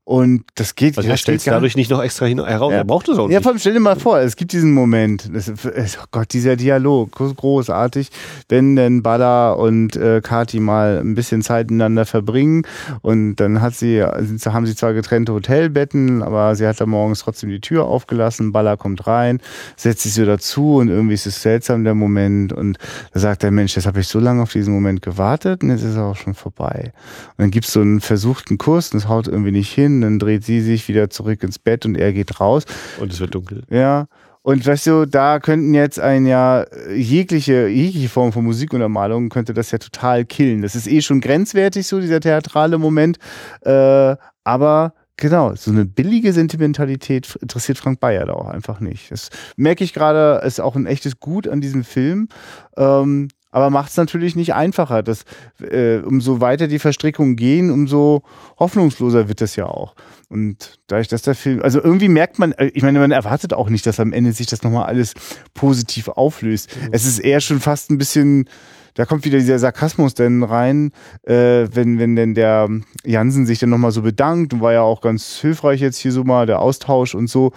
Und 0.09 0.45
das 0.55 0.77
geht 0.77 0.97
Also 0.97 1.11
er 1.11 1.17
stellt 1.17 1.39
es 1.41 1.45
dadurch 1.47 1.75
nicht 1.75 1.91
noch 1.91 2.01
extra 2.01 2.27
hin 2.27 2.39
heraus. 2.45 2.71
Ja. 2.71 2.79
Er 2.79 2.85
braucht 2.85 3.09
es 3.09 3.19
auch 3.19 3.25
Ja, 3.29 3.39
nicht. 3.39 3.43
vor 3.43 3.51
allem 3.51 3.59
stell 3.59 3.73
dir 3.73 3.81
mal 3.81 3.97
vor, 3.99 4.21
es 4.21 4.37
gibt 4.37 4.53
diesen 4.53 4.73
Moment, 4.73 5.29
das, 5.35 5.51
oh 5.51 6.05
Gott, 6.13 6.33
dieser 6.33 6.55
Dialog, 6.55 7.13
groß- 7.13 7.35
großartig, 7.35 8.11
wenn 8.49 8.77
denn 8.77 9.03
Balla 9.03 9.51
und 9.55 9.97
äh, 9.97 10.21
Kati 10.23 10.61
mal 10.61 10.99
ein 11.01 11.17
bisschen 11.17 11.43
Zeit 11.43 11.73
miteinander 11.73 12.07
verbringen 12.07 12.63
und 13.03 13.35
dann 13.37 13.61
hat 13.61 13.75
sie, 13.75 14.01
haben 14.01 14.67
sie 14.67 14.77
zwar 14.77 14.93
getrennte 14.95 15.33
Hotelbetten, 15.33 16.23
aber 16.23 16.55
sie 16.55 16.69
hat 16.69 16.81
da 16.81 16.87
morgens 16.87 17.19
trotzdem 17.19 17.51
die 17.51 17.61
Tür 17.61 17.87
aufgelassen, 17.87 18.53
Balla 18.53 18.77
kommt 18.77 19.09
rein, 19.09 19.41
setzt 19.77 20.05
sich 20.05 20.15
so 20.15 20.25
dazu 20.25 20.77
und 20.77 20.87
irgendwie 20.89 21.15
ist 21.15 21.27
es 21.27 21.43
seltsam, 21.43 21.83
der 21.83 21.97
Moment 21.97 22.53
und 22.53 22.79
da 23.13 23.19
sagt 23.19 23.43
der 23.43 23.51
Mensch, 23.51 23.75
jetzt 23.75 23.87
habe 23.87 23.99
ich 23.99 24.07
so 24.07 24.21
lange 24.21 24.41
auf 24.43 24.53
diesen 24.53 24.73
Moment 24.73 25.03
gewartet 25.03 25.65
und 25.65 25.71
jetzt 25.71 25.83
ist 25.83 25.97
er 25.97 26.05
auch 26.05 26.17
schon 26.17 26.35
vorbei. 26.35 26.93
Und 27.31 27.43
dann 27.43 27.51
gibt's 27.51 27.73
so 27.73 27.81
einen 27.81 28.01
versuchten 28.01 28.57
Kurs 28.57 28.93
und 28.93 28.99
es 28.99 29.09
haut 29.09 29.27
irgendwie 29.27 29.51
nicht 29.51 29.73
hin, 29.73 29.96
dann 30.01 30.19
dreht 30.19 30.45
sie 30.45 30.61
sich 30.61 30.89
wieder 30.89 31.11
zurück 31.11 31.43
ins 31.43 31.59
Bett 31.59 31.85
und 31.85 31.97
er 31.97 32.13
geht 32.13 32.41
raus. 32.41 32.65
Und 33.01 33.13
es 33.13 33.21
wird 33.21 33.35
dunkel. 33.35 33.63
Ja. 33.71 34.07
Und 34.47 34.65
weißt 34.65 34.87
du, 34.87 35.07
da 35.07 35.41
könnten 35.41 35.75
jetzt 35.75 35.99
ein 35.99 36.25
ja 36.25 36.67
jegliche, 36.95 37.67
jegliche 37.67 38.09
Form 38.09 38.33
von 38.33 38.45
Musikuntermalung 38.45 39.29
könnte 39.29 39.53
das 39.55 39.73
ja 39.73 39.79
total 39.79 40.25
killen. 40.25 40.63
Das 40.63 40.77
ist 40.77 40.87
eh 40.87 41.03
schon 41.03 41.21
grenzwertig, 41.21 41.85
so 41.85 42.01
dieser 42.01 42.21
theatrale 42.21 42.79
Moment. 42.79 43.19
Äh, 43.63 44.15
aber 44.45 44.95
genau, 45.17 45.57
so 45.57 45.73
eine 45.73 45.85
billige 45.85 46.33
Sentimentalität 46.33 47.37
interessiert 47.43 47.79
Frank 47.79 47.99
Bayer 47.99 48.27
da 48.27 48.35
auch 48.35 48.47
einfach 48.47 48.79
nicht. 48.79 49.11
Das 49.11 49.31
merke 49.57 49.83
ich 49.83 49.93
gerade, 49.93 50.41
ist 50.47 50.61
auch 50.61 50.77
ein 50.77 50.87
echtes 50.87 51.19
Gut 51.19 51.49
an 51.49 51.61
diesem 51.61 51.83
Film. 51.83 52.29
Ähm, 52.77 53.27
aber 53.51 53.71
macht 53.71 53.91
es 53.91 53.97
natürlich 53.97 54.37
nicht 54.37 54.55
einfacher. 54.55 55.03
Das, 55.03 55.25
äh, 55.61 55.99
umso 55.99 56.41
weiter 56.41 56.69
die 56.69 56.79
Verstrickungen 56.79 57.37
gehen, 57.37 57.71
umso 57.71 58.23
hoffnungsloser 58.59 59.29
wird 59.29 59.41
es 59.41 59.57
ja 59.57 59.67
auch. 59.67 59.95
Und 60.29 60.81
dadurch, 60.89 61.09
dass 61.09 61.23
der 61.23 61.35
Film, 61.35 61.63
also 61.63 61.81
irgendwie 61.83 62.09
merkt 62.09 62.39
man, 62.39 62.53
äh, 62.53 62.67
ich 62.75 62.83
meine, 62.83 62.99
man 62.99 63.13
erwartet 63.13 63.55
auch 63.55 63.71
nicht, 63.71 63.87
dass 63.87 64.01
am 64.01 64.13
Ende 64.13 64.33
sich 64.33 64.47
das 64.47 64.63
nochmal 64.63 64.87
alles 64.87 65.15
positiv 65.55 66.09
auflöst. 66.09 66.77
Es 66.91 67.07
ist 67.07 67.19
eher 67.19 67.41
schon 67.41 67.61
fast 67.61 67.91
ein 67.91 67.99
bisschen, 67.99 68.49
da 68.95 69.05
kommt 69.05 69.25
wieder 69.25 69.39
dieser 69.39 69.59
Sarkasmus 69.59 70.15
denn 70.15 70.43
rein, 70.43 70.91
äh, 71.23 71.69
wenn, 71.73 71.99
wenn 71.99 72.17
denn 72.17 72.35
der 72.35 72.69
Jansen 73.05 73.47
sich 73.47 73.59
dann 73.59 73.71
nochmal 73.71 73.93
so 73.93 74.03
bedankt 74.03 74.53
und 74.53 74.61
war 74.61 74.73
ja 74.73 74.83
auch 74.83 75.01
ganz 75.01 75.39
hilfreich 75.41 75.81
jetzt 75.81 75.99
hier 75.99 76.13
so 76.13 76.25
mal, 76.25 76.47
der 76.47 76.61
Austausch 76.61 77.15
und 77.15 77.29
so. 77.29 77.53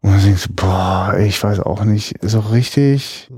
Und 0.00 0.12
dann 0.12 0.22
denkst 0.22 0.46
du, 0.48 0.52
boah, 0.54 1.16
ich 1.18 1.42
weiß 1.42 1.60
auch 1.60 1.84
nicht, 1.84 2.14
so 2.22 2.40
richtig. 2.40 3.28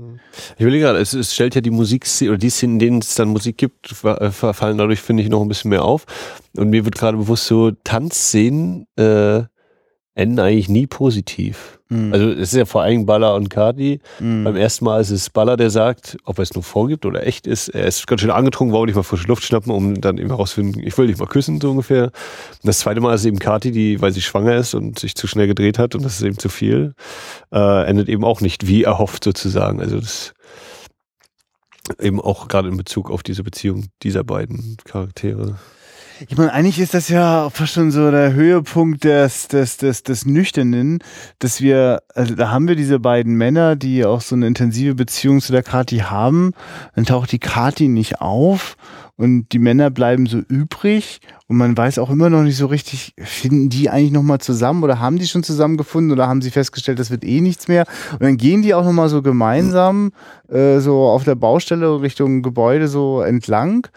Ich 0.57 0.65
will 0.65 0.77
gerade, 0.79 0.99
es, 0.99 1.13
es 1.13 1.33
stellt 1.33 1.55
ja 1.55 1.61
die 1.61 1.71
Musikszene 1.71 2.31
oder 2.31 2.37
die 2.37 2.49
Szenen, 2.49 2.73
in 2.73 2.79
denen 2.79 2.99
es 2.99 3.15
dann 3.15 3.29
Musik 3.29 3.57
gibt, 3.57 3.89
ver- 3.89 4.21
äh, 4.21 4.31
dadurch, 4.77 5.01
finde 5.01 5.23
ich, 5.23 5.29
noch 5.29 5.41
ein 5.41 5.47
bisschen 5.47 5.69
mehr 5.69 5.83
auf. 5.83 6.05
Und 6.55 6.69
mir 6.69 6.85
wird 6.85 6.95
gerade 6.95 7.17
bewusst, 7.17 7.47
so 7.47 7.71
Tanzszenen 7.71 8.87
äh, 8.97 9.43
enden 10.13 10.39
eigentlich 10.39 10.69
nie 10.69 10.87
positiv. 10.87 11.80
Mhm. 11.91 12.13
Also 12.13 12.29
es 12.29 12.53
ist 12.53 12.55
ja 12.55 12.65
vor 12.65 12.83
allem 12.83 13.05
Baller 13.05 13.35
und 13.35 13.49
Cardi. 13.49 13.99
Mhm. 14.19 14.45
Beim 14.45 14.55
ersten 14.55 14.85
Mal 14.85 15.01
ist 15.01 15.11
es 15.11 15.29
Baller, 15.29 15.57
der 15.57 15.69
sagt, 15.69 16.17
ob 16.23 16.39
er 16.39 16.43
es 16.43 16.53
nur 16.53 16.63
vorgibt 16.63 17.05
oder 17.05 17.27
echt 17.27 17.45
ist. 17.47 17.67
Er 17.67 17.85
ist 17.85 18.07
ganz 18.07 18.21
schön 18.21 18.31
angetrunken, 18.31 18.73
wollte 18.73 18.91
ich 18.91 18.95
mal 18.95 19.03
frische 19.03 19.27
Luft 19.27 19.43
schnappen, 19.43 19.71
um 19.71 19.99
dann 19.99 20.17
eben 20.17 20.29
herauszufinden, 20.29 20.81
ich 20.81 20.97
will 20.97 21.07
dich 21.07 21.17
mal 21.17 21.27
küssen, 21.27 21.59
so 21.59 21.71
ungefähr. 21.71 22.05
Und 22.05 22.11
das 22.63 22.79
zweite 22.79 23.01
Mal 23.01 23.13
ist 23.13 23.25
eben 23.25 23.39
Kati, 23.39 23.71
die, 23.71 24.01
weil 24.01 24.13
sie 24.13 24.21
schwanger 24.21 24.55
ist 24.55 24.73
und 24.73 24.99
sich 24.99 25.15
zu 25.15 25.27
schnell 25.27 25.47
gedreht 25.47 25.77
hat 25.77 25.93
und 25.93 26.03
das 26.05 26.15
ist 26.15 26.23
eben 26.23 26.37
zu 26.37 26.47
viel, 26.47 26.93
äh, 27.51 27.85
endet 27.85 28.07
eben 28.07 28.23
auch 28.23 28.39
nicht 28.39 28.67
wie 28.67 28.83
erhofft 28.83 29.25
sozusagen. 29.25 29.81
Also 29.81 29.99
das 29.99 30.33
eben 31.99 32.21
auch 32.21 32.47
gerade 32.47 32.69
in 32.69 32.77
Bezug 32.77 33.11
auf 33.11 33.21
diese 33.21 33.43
Beziehung 33.43 33.87
dieser 34.01 34.23
beiden 34.23 34.77
Charaktere. 34.85 35.57
Ich 36.27 36.37
meine, 36.37 36.53
eigentlich 36.53 36.79
ist 36.79 36.93
das 36.93 37.09
ja 37.09 37.49
fast 37.49 37.73
schon 37.73 37.89
so 37.89 38.11
der 38.11 38.33
Höhepunkt 38.33 39.03
des, 39.03 39.47
des, 39.47 39.77
des, 39.77 40.03
des 40.03 40.25
Nüchternen, 40.25 40.99
dass 41.39 41.61
wir, 41.61 42.03
also 42.13 42.35
da 42.35 42.51
haben 42.51 42.67
wir 42.67 42.75
diese 42.75 42.99
beiden 42.99 43.35
Männer, 43.35 43.75
die 43.75 44.05
auch 44.05 44.21
so 44.21 44.35
eine 44.35 44.45
intensive 44.45 44.93
Beziehung 44.93 45.41
zu 45.41 45.51
der 45.51 45.63
Kati 45.63 45.97
haben. 45.97 46.53
Dann 46.95 47.05
taucht 47.05 47.31
die 47.31 47.39
Kati 47.39 47.87
nicht 47.87 48.21
auf 48.21 48.77
und 49.17 49.51
die 49.51 49.57
Männer 49.57 49.89
bleiben 49.89 50.27
so 50.27 50.37
übrig 50.37 51.21
und 51.47 51.57
man 51.57 51.75
weiß 51.75 51.97
auch 51.97 52.11
immer 52.11 52.29
noch 52.29 52.43
nicht 52.43 52.57
so 52.57 52.67
richtig, 52.67 53.15
finden 53.17 53.69
die 53.69 53.89
eigentlich 53.89 54.11
nochmal 54.11 54.39
zusammen 54.39 54.83
oder 54.83 54.99
haben 54.99 55.17
die 55.17 55.27
schon 55.27 55.43
zusammengefunden 55.43 56.11
oder 56.11 56.27
haben 56.27 56.43
sie 56.43 56.51
festgestellt, 56.51 56.99
das 56.99 57.09
wird 57.09 57.23
eh 57.23 57.41
nichts 57.41 57.67
mehr. 57.67 57.85
Und 58.13 58.21
dann 58.21 58.37
gehen 58.37 58.61
die 58.61 58.75
auch 58.75 58.85
nochmal 58.85 59.09
so 59.09 59.23
gemeinsam 59.23 60.11
äh, 60.49 60.79
so 60.79 61.01
auf 61.07 61.23
der 61.23 61.35
Baustelle 61.35 62.01
Richtung 62.01 62.43
Gebäude 62.43 62.87
so 62.87 63.21
entlang. 63.21 63.87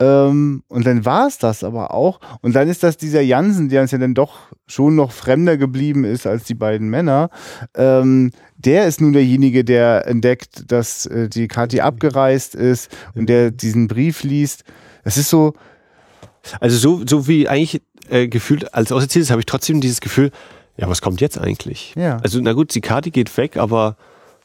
Ähm, 0.00 0.62
und 0.68 0.86
dann 0.86 1.04
war 1.04 1.26
es 1.26 1.38
das 1.38 1.64
aber 1.64 1.92
auch. 1.92 2.20
Und 2.40 2.54
dann 2.54 2.68
ist 2.68 2.82
das 2.82 2.96
dieser 2.96 3.20
Jansen, 3.20 3.68
der 3.68 3.82
uns 3.82 3.90
ja 3.90 3.98
dann 3.98 4.14
doch 4.14 4.38
schon 4.66 4.94
noch 4.94 5.10
fremder 5.12 5.56
geblieben 5.56 6.04
ist 6.04 6.26
als 6.26 6.44
die 6.44 6.54
beiden 6.54 6.88
Männer. 6.88 7.30
Ähm, 7.74 8.30
der 8.56 8.86
ist 8.86 9.00
nun 9.00 9.12
derjenige, 9.12 9.64
der 9.64 10.06
entdeckt, 10.06 10.70
dass 10.70 11.06
äh, 11.06 11.28
die 11.28 11.48
Kathi 11.48 11.80
abgereist 11.80 12.54
ist 12.54 12.96
und 13.14 13.28
der 13.28 13.50
diesen 13.50 13.88
Brief 13.88 14.22
liest. 14.22 14.64
Das 15.04 15.16
ist 15.16 15.30
so, 15.30 15.54
Also 16.60 16.76
so, 16.78 17.04
so 17.06 17.26
wie 17.26 17.48
eigentlich 17.48 17.82
äh, 18.08 18.28
gefühlt 18.28 18.74
als 18.74 18.92
Auserzähltes 18.92 19.30
habe 19.30 19.40
ich 19.40 19.46
trotzdem 19.46 19.80
dieses 19.80 20.00
Gefühl, 20.00 20.30
ja, 20.76 20.88
was 20.88 21.02
kommt 21.02 21.20
jetzt 21.20 21.38
eigentlich? 21.38 21.94
Ja. 21.96 22.18
Also 22.22 22.38
na 22.40 22.52
gut, 22.52 22.74
die 22.74 22.80
Karte 22.80 23.10
geht 23.10 23.36
weg, 23.36 23.56
aber 23.56 23.96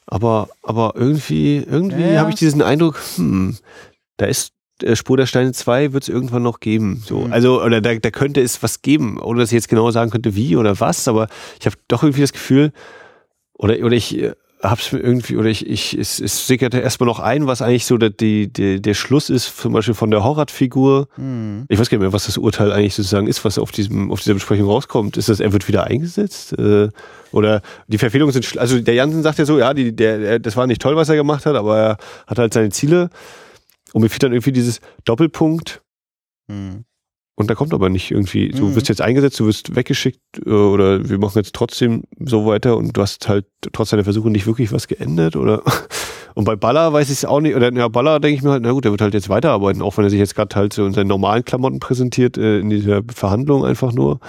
aber 0.08 0.50
aber 0.64 0.94
irgendwie 0.96 1.58
irgendwie 1.58 2.02
Ja, 2.02 2.08
ja. 2.14 2.20
habe 2.22 2.32
ich 2.32 2.36
diesen 2.36 2.62
Eindruck, 2.62 3.00
hm, 3.16 3.56
da 4.18 4.26
ist 4.26 4.53
Spur 4.96 5.18
der 5.18 5.26
Steine 5.28 5.52
2 5.54 5.94
wird 5.94 6.04
es 6.04 6.10
irgendwann 6.10 6.44
noch 6.44 6.60
geben. 6.60 7.04
So, 7.06 7.20
Mhm. 7.22 7.34
also 7.34 7.62
oder 7.64 7.80
da, 7.82 7.94
da 7.96 8.12
könnte 8.12 8.42
es 8.42 8.62
was 8.64 8.82
geben, 8.82 9.20
ohne 9.20 9.40
dass 9.42 9.50
ich 9.50 9.56
jetzt 9.56 9.70
genau 9.70 9.92
sagen 9.92 10.12
könnte, 10.12 10.36
wie 10.36 10.56
oder 10.58 10.80
was, 10.80 11.08
aber 11.08 11.28
ich 11.60 11.66
habe 11.66 11.76
doch 11.88 12.04
irgendwie 12.04 12.22
das 12.22 12.34
Gefühl 12.34 12.72
oder 13.54 13.78
oder 13.84 13.96
ich 13.96 14.18
äh, 14.18 14.34
hab's 14.62 14.92
mir 14.92 15.00
irgendwie 15.00 15.38
oder 15.38 15.50
ich 15.50 15.68
ich 15.70 15.94
es, 15.98 16.20
es 16.20 16.48
sickerte 16.48 16.80
erstmal 16.80 17.08
noch 17.08 17.20
ein, 17.20 17.48
was 17.48 17.62
eigentlich 17.62 17.86
so 17.86 17.98
der 17.98 18.10
die, 18.10 18.52
die, 18.52 18.82
der 18.82 18.94
Schluss 18.94 19.30
ist, 19.30 19.58
zum 19.58 19.74
Beispiel 19.74 19.94
von 19.94 20.10
der 20.10 20.24
Horror-Figur. 20.24 21.08
hm, 21.16 21.66
Ich 21.70 21.78
weiß 21.80 21.90
gar 21.90 21.98
nicht 21.98 22.04
mehr, 22.04 22.14
was 22.14 22.26
das 22.26 22.38
Urteil 22.38 22.72
eigentlich 22.72 22.96
sozusagen 22.96 23.28
ist, 23.28 23.44
was 23.46 23.60
auf 23.60 23.72
diesem 23.72 24.12
auf 24.12 24.22
dieser 24.22 24.34
Besprechung 24.34 24.68
rauskommt. 24.68 25.18
Ist 25.18 25.30
das, 25.30 25.40
er 25.40 25.54
wird 25.54 25.68
wieder 25.68 25.84
eingesetzt? 25.86 26.58
Äh, 26.58 26.90
oder 27.32 27.62
die 27.88 27.98
Verfehlungen 27.98 28.32
sind, 28.34 28.58
also 28.58 28.80
der 28.80 28.94
Jansen 28.94 29.22
sagt 29.24 29.38
ja 29.40 29.46
so, 29.46 29.58
ja, 29.60 29.74
die, 29.74 29.96
der, 29.96 30.18
der, 30.20 30.40
das 30.40 30.56
war 30.56 30.66
nicht 30.68 30.82
toll, 30.82 30.96
was 30.96 31.10
er 31.10 31.16
gemacht 31.16 31.46
hat, 31.46 31.56
aber 31.56 31.78
er 31.78 31.98
hat 32.28 32.40
halt 32.40 32.54
seine 32.54 32.70
Ziele. 32.70 33.10
Und 33.94 34.02
mir 34.02 34.10
fehlt 34.10 34.24
dann 34.24 34.34
irgendwie 34.34 34.52
dieses 34.52 34.82
Doppelpunkt. 35.06 35.82
hm. 36.50 36.84
Und 37.36 37.50
da 37.50 37.56
kommt 37.56 37.74
aber 37.74 37.90
nicht 37.90 38.12
irgendwie, 38.12 38.50
du 38.50 38.66
Mhm. 38.68 38.76
wirst 38.76 38.90
jetzt 38.90 39.02
eingesetzt, 39.02 39.40
du 39.40 39.48
wirst 39.48 39.76
weggeschickt 39.76 40.20
äh, 40.46 40.52
oder 40.52 41.10
wir 41.10 41.18
machen 41.18 41.40
jetzt 41.40 41.56
trotzdem 41.56 42.04
so 42.20 42.46
weiter 42.46 42.78
und 42.78 42.96
du 42.96 43.02
hast 43.02 43.28
halt 43.28 43.46
trotz 43.72 43.90
deiner 43.90 44.04
Versuche 44.04 44.30
nicht 44.30 44.46
wirklich 44.46 44.72
was 44.72 44.88
geändert 44.88 45.36
oder 45.36 45.64
und 46.36 46.44
bei 46.44 46.56
Baller 46.56 46.94
weiß 46.94 47.08
ich 47.10 47.18
es 47.18 47.26
auch 47.26 47.40
nicht, 47.42 47.56
oder 47.56 47.74
ja, 47.74 47.88
Baller 47.88 48.20
denke 48.20 48.36
ich 48.38 48.44
mir 48.44 48.52
halt, 48.52 48.62
na 48.62 48.72
gut, 48.72 48.86
der 48.86 48.92
wird 48.92 49.02
halt 49.02 49.16
jetzt 49.16 49.30
weiterarbeiten, 49.30 49.82
auch 49.82 49.98
wenn 49.98 50.04
er 50.04 50.12
sich 50.12 50.20
jetzt 50.20 50.36
gerade 50.36 50.56
halt 50.56 50.74
so 50.74 50.86
in 50.86 50.94
seinen 50.94 51.08
normalen 51.08 51.44
Klamotten 51.44 51.80
präsentiert, 51.80 52.38
äh, 52.38 52.60
in 52.60 52.70
dieser 52.70 53.02
Verhandlung 53.12 53.66
einfach 53.66 53.94
nur. 53.94 54.20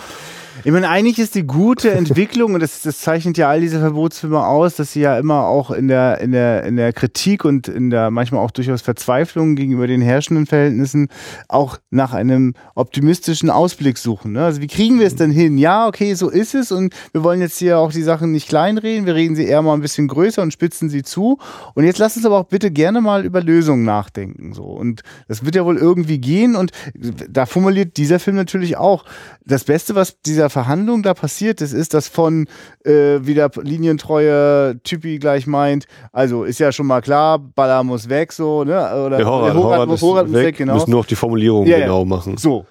Ich 0.66 0.72
meine, 0.72 0.88
eigentlich 0.88 1.18
ist 1.18 1.34
die 1.34 1.46
gute 1.46 1.90
Entwicklung, 1.92 2.54
und 2.54 2.60
das, 2.60 2.80
das 2.80 3.00
zeichnet 3.00 3.36
ja 3.36 3.50
all 3.50 3.60
diese 3.60 3.80
Verbotsfilme 3.80 4.46
aus, 4.46 4.76
dass 4.76 4.92
sie 4.92 5.00
ja 5.00 5.18
immer 5.18 5.42
auch 5.42 5.70
in 5.70 5.88
der, 5.88 6.22
in 6.22 6.32
der, 6.32 6.64
in 6.64 6.76
der 6.76 6.94
Kritik 6.94 7.44
und 7.44 7.68
in 7.68 7.90
der 7.90 8.10
manchmal 8.10 8.40
auch 8.40 8.50
durchaus 8.50 8.80
Verzweiflung 8.80 9.56
gegenüber 9.56 9.86
den 9.86 10.00
herrschenden 10.00 10.46
Verhältnissen 10.46 11.08
auch 11.48 11.76
nach 11.90 12.14
einem 12.14 12.54
optimistischen 12.74 13.50
Ausblick 13.50 13.98
suchen. 13.98 14.32
Ne? 14.32 14.42
Also 14.42 14.62
wie 14.62 14.66
kriegen 14.66 14.98
wir 14.98 15.06
es 15.06 15.16
denn 15.16 15.30
hin? 15.30 15.58
Ja, 15.58 15.86
okay, 15.86 16.14
so 16.14 16.30
ist 16.30 16.54
es 16.54 16.72
und 16.72 16.94
wir 17.12 17.22
wollen 17.22 17.42
jetzt 17.42 17.58
hier 17.58 17.78
auch 17.78 17.92
die 17.92 18.02
Sachen 18.02 18.32
nicht 18.32 18.48
kleinreden, 18.48 19.04
wir 19.04 19.14
reden 19.14 19.36
sie 19.36 19.44
eher 19.44 19.60
mal 19.60 19.74
ein 19.74 19.82
bisschen 19.82 20.08
größer 20.08 20.40
und 20.40 20.54
spitzen 20.54 20.88
sie 20.88 21.02
zu. 21.02 21.38
Und 21.74 21.84
jetzt 21.84 21.98
lass 21.98 22.16
uns 22.16 22.24
aber 22.24 22.38
auch 22.38 22.44
bitte 22.48 22.70
gerne 22.70 23.02
mal 23.02 23.26
über 23.26 23.42
Lösungen 23.42 23.84
nachdenken. 23.84 24.54
So. 24.54 24.64
Und 24.64 25.02
das 25.28 25.44
wird 25.44 25.56
ja 25.56 25.66
wohl 25.66 25.76
irgendwie 25.76 26.18
gehen 26.18 26.56
und 26.56 26.72
da 26.94 27.44
formuliert 27.44 27.98
dieser 27.98 28.18
Film 28.18 28.36
natürlich 28.36 28.78
auch, 28.78 29.04
das 29.46 29.64
Beste, 29.64 29.94
was 29.94 30.22
dieser 30.22 30.48
Verhandlung 30.54 31.02
da 31.02 31.12
passiert 31.14 31.60
ist, 31.60 31.72
ist, 31.72 31.94
dass 31.94 32.08
von 32.08 32.46
äh, 32.84 33.18
wieder 33.20 33.50
linientreue 33.60 34.80
Typi 34.84 35.18
gleich 35.18 35.46
meint, 35.46 35.86
also 36.12 36.44
ist 36.44 36.60
ja 36.60 36.70
schon 36.70 36.86
mal 36.86 37.02
klar, 37.02 37.38
Baller 37.38 37.82
muss 37.82 38.08
weg, 38.08 38.32
so, 38.32 38.62
ne? 38.62 38.72
Oder 38.72 39.16
Der 39.16 39.26
Horror, 39.26 39.46
der 39.46 39.54
Horat, 39.54 39.90
ist 39.90 40.02
Horat 40.02 40.26
muss 40.28 40.36
weg, 40.36 40.46
weg, 40.46 40.56
genau. 40.58 40.74
müssen 40.74 40.90
nur 40.90 41.00
noch 41.00 41.06
die 41.06 41.16
Formulierung 41.16 41.66
ja. 41.66 41.80
genau 41.80 42.04
machen. 42.04 42.36
So. 42.36 42.64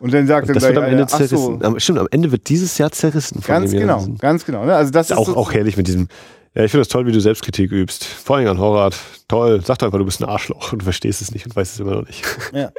Und 0.00 0.14
dann 0.14 0.26
sagt 0.26 0.48
er 0.48 0.54
gleich, 0.54 0.74
wird 0.74 0.78
am 0.78 0.84
Ende 0.84 1.06
so, 1.08 1.16
zerrissen. 1.18 1.64
Am, 1.64 1.78
stimmt, 1.78 1.98
am 1.98 2.08
Ende 2.10 2.32
wird 2.32 2.48
dieses 2.48 2.78
Jahr 2.78 2.90
zerrissen 2.90 3.42
von 3.42 3.54
ganz 3.54 3.72
genau, 3.72 3.98
Jansen. 3.98 4.18
ganz 4.18 4.44
genau. 4.44 4.64
Ne? 4.64 4.74
Also 4.74 4.90
das 4.90 5.10
ist 5.10 5.16
Auch, 5.16 5.26
so, 5.26 5.36
auch 5.36 5.52
herrlich 5.52 5.76
mit 5.76 5.86
diesem, 5.86 6.08
ja, 6.54 6.64
ich 6.64 6.70
finde 6.70 6.82
das 6.82 6.88
toll, 6.88 7.06
wie 7.06 7.12
du 7.12 7.20
Selbstkritik 7.20 7.70
übst. 7.70 8.04
Vor 8.04 8.36
allem 8.36 8.48
an 8.48 8.58
Horror. 8.58 8.90
Toll, 9.28 9.60
sag 9.62 9.78
doch 9.78 9.86
einfach, 9.86 9.98
du 9.98 10.04
bist 10.04 10.22
ein 10.22 10.28
Arschloch 10.28 10.72
und 10.72 10.82
verstehst 10.82 11.20
es 11.20 11.30
nicht 11.32 11.46
und 11.46 11.54
weißt 11.54 11.74
es 11.74 11.80
immer 11.80 11.96
noch 11.96 12.06
nicht. 12.06 12.24
Ja, 12.52 12.70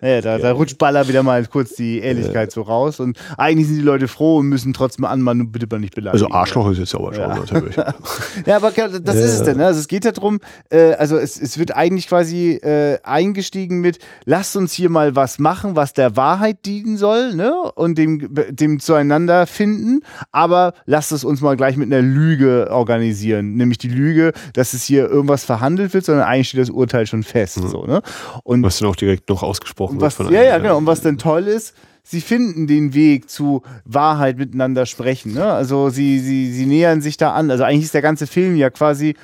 ja 0.00 0.20
da, 0.20 0.38
da 0.38 0.52
rutscht 0.52 0.78
Baller 0.78 1.08
wieder 1.08 1.24
mal 1.24 1.44
kurz 1.46 1.74
die 1.74 1.98
Ehrlichkeit 1.98 2.52
so 2.52 2.62
raus 2.62 3.00
und 3.00 3.18
eigentlich 3.36 3.66
sind 3.66 3.76
die 3.76 3.82
Leute 3.82 4.06
froh 4.06 4.38
und 4.38 4.46
müssen 4.46 4.72
trotzdem 4.72 5.04
anmachen 5.04 5.50
bitte 5.50 5.66
mal 5.68 5.80
nicht 5.80 5.94
beleidigen. 5.94 6.24
Also 6.24 6.34
Arschloch 6.34 6.70
ist 6.70 6.78
jetzt 6.78 6.94
aber 6.94 7.12
schon 7.12 7.22
Ja. 7.22 7.36
natürlich. 7.36 7.76
Ja, 8.46 8.56
aber 8.56 8.70
das 8.70 9.16
ist 9.16 9.34
es 9.34 9.42
denn. 9.42 9.56
Ne? 9.56 9.66
Also 9.66 9.80
es 9.80 9.88
geht 9.88 10.04
ja 10.04 10.12
darum, 10.12 10.38
äh, 10.70 10.92
also 10.92 11.16
es, 11.16 11.40
es 11.40 11.58
wird 11.58 11.74
eigentlich 11.74 12.06
quasi 12.06 12.52
äh, 12.52 12.98
eingestiegen 13.02 13.80
mit, 13.80 13.98
lasst 14.24 14.56
uns 14.56 14.72
hier 14.72 14.90
mal 14.90 15.16
was 15.16 15.38
machen, 15.38 15.74
was 15.74 15.92
der 15.92 16.16
Wahrheit 16.16 16.64
dienen 16.64 16.96
soll, 16.96 17.34
ne? 17.34 17.52
Und 17.74 17.98
dem, 17.98 18.34
dem 18.50 18.78
zueinander 18.78 19.46
finden, 19.46 20.00
aber 20.30 20.74
lasst 20.86 21.12
es 21.12 21.24
uns 21.24 21.40
mal 21.40 21.56
gleich 21.56 21.76
mit 21.76 21.92
einer 21.92 22.02
Lüge 22.02 22.68
organisieren. 22.70 23.54
Nämlich 23.56 23.78
die 23.78 23.88
Lüge, 23.88 24.32
dass 24.52 24.74
es 24.74 24.84
hier 24.84 25.08
irgendwas 25.08 25.44
verhandelt 25.44 25.87
wird, 25.94 26.04
sondern 26.04 26.24
eigentlich 26.24 26.48
steht 26.48 26.60
das 26.60 26.70
Urteil 26.70 27.06
schon 27.06 27.22
fest. 27.22 27.54
So, 27.54 27.84
ne? 27.84 28.02
Und 28.44 28.62
Was 28.62 28.78
dann 28.78 28.88
auch 28.88 28.96
direkt 28.96 29.28
noch 29.28 29.42
ausgesprochen 29.42 29.94
wird 29.94 30.02
was, 30.02 30.14
von 30.14 30.32
ja, 30.32 30.42
ja, 30.42 30.58
genau. 30.58 30.78
Und 30.78 30.86
was 30.86 31.00
dann 31.00 31.18
toll 31.18 31.46
ist, 31.46 31.74
sie 32.10 32.22
finden 32.22 32.66
den 32.66 32.94
Weg 32.94 33.28
zu 33.28 33.62
Wahrheit 33.84 34.38
miteinander 34.38 34.86
sprechen. 34.86 35.34
Ne? 35.34 35.44
Also 35.44 35.90
sie, 35.90 36.18
sie, 36.20 36.50
sie 36.50 36.64
nähern 36.64 37.02
sich 37.02 37.18
da 37.18 37.34
an. 37.34 37.50
Also 37.50 37.64
eigentlich 37.64 37.84
ist 37.84 37.94
der 37.94 38.02
ganze 38.02 38.26
Film 38.26 38.56
ja 38.56 38.70
quasi, 38.70 39.14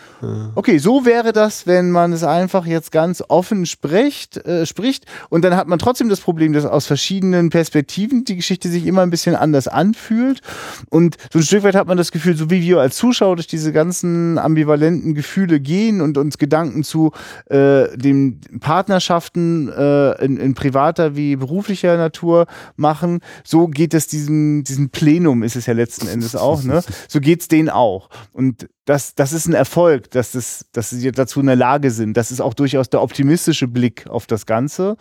okay, 0.55 0.77
so 0.77 1.07
wäre 1.07 1.33
das, 1.33 1.67
wenn 1.67 1.91
man 1.91 2.13
es 2.13 2.25
einfach 2.25 2.67
jetzt 2.67 2.93
ganz 2.93 3.25
offen 3.27 3.65
spricht, 3.65 4.37
äh, 4.47 4.67
spricht. 4.67 5.07
Und 5.31 5.45
dann 5.45 5.57
hat 5.57 5.67
man 5.67 5.79
trotzdem 5.79 6.11
das 6.11 6.21
Problem, 6.21 6.53
dass 6.53 6.67
aus 6.67 6.87
verschiedenen 6.87 7.49
Perspektiven 7.49 8.25
die 8.25 8.37
Geschichte 8.37 8.69
sich 8.69 8.87
immer 8.87 9.01
ein 9.01 9.11
bisschen 9.11 9.35
anders 9.35 9.67
anfühlt. 9.67 10.43
Und 10.91 11.17
so 11.33 11.39
ein 11.39 11.43
Stück 11.43 11.63
weit 11.63 11.75
hat 11.75 11.87
man 11.87 11.97
das 11.97 12.13
Gefühl, 12.13 12.37
so 12.37 12.51
wie 12.51 12.61
wir 12.61 12.81
als 12.81 12.97
Zuschauer 12.97 13.37
durch 13.37 13.47
diese 13.47 13.73
ganzen 13.73 14.39
ambivalenten 14.39 15.15
Gefühle 15.15 15.59
gehen 15.59 16.03
und 16.03 16.19
uns 16.19 16.37
Gedanken 16.37 16.85
zu 16.85 17.13
äh, 17.47 17.97
den 17.97 18.41
Partnerschaften 18.61 19.71
äh, 19.71 20.23
in, 20.23 20.37
in 20.37 20.53
privater 20.53 21.17
wie 21.17 21.37
beruflicher 21.37 21.97
Natur 21.97 22.47
machen, 22.77 23.21
so 23.45 23.69
geht 23.69 23.95
es 23.95 24.07
diesem, 24.07 24.65
diesem 24.65 24.91
Plenum, 24.91 25.43
ist 25.43 25.57
es 25.57 25.67
ja 25.67 25.75
letzten 25.75 26.09
Endes 26.09 26.37
auch, 26.37 26.63
ne? 26.63 26.83
So 27.09 27.21
geht's 27.21 27.49
denen 27.49 27.71
auch. 27.71 28.09
Und 28.33 28.69
das, 28.85 29.15
das 29.15 29.33
ist 29.33 29.47
ein 29.47 29.55
Erfolg, 29.55 30.11
dass, 30.11 30.33
das, 30.33 30.67
dass 30.73 30.91
sie 30.91 31.11
dazu 31.11 31.41
in 31.41 31.47
der 31.47 31.57
Lage 31.57 31.91
sind. 31.91 32.17
Das 32.17 32.31
ist 32.31 32.41
auch 32.41 32.55
durchaus 32.55 32.91
der 32.91 33.01
optimistische 33.03 33.67
Blick 33.67 34.07
auf 34.09 34.27
das 34.27 34.45
Ganze. 34.47 34.97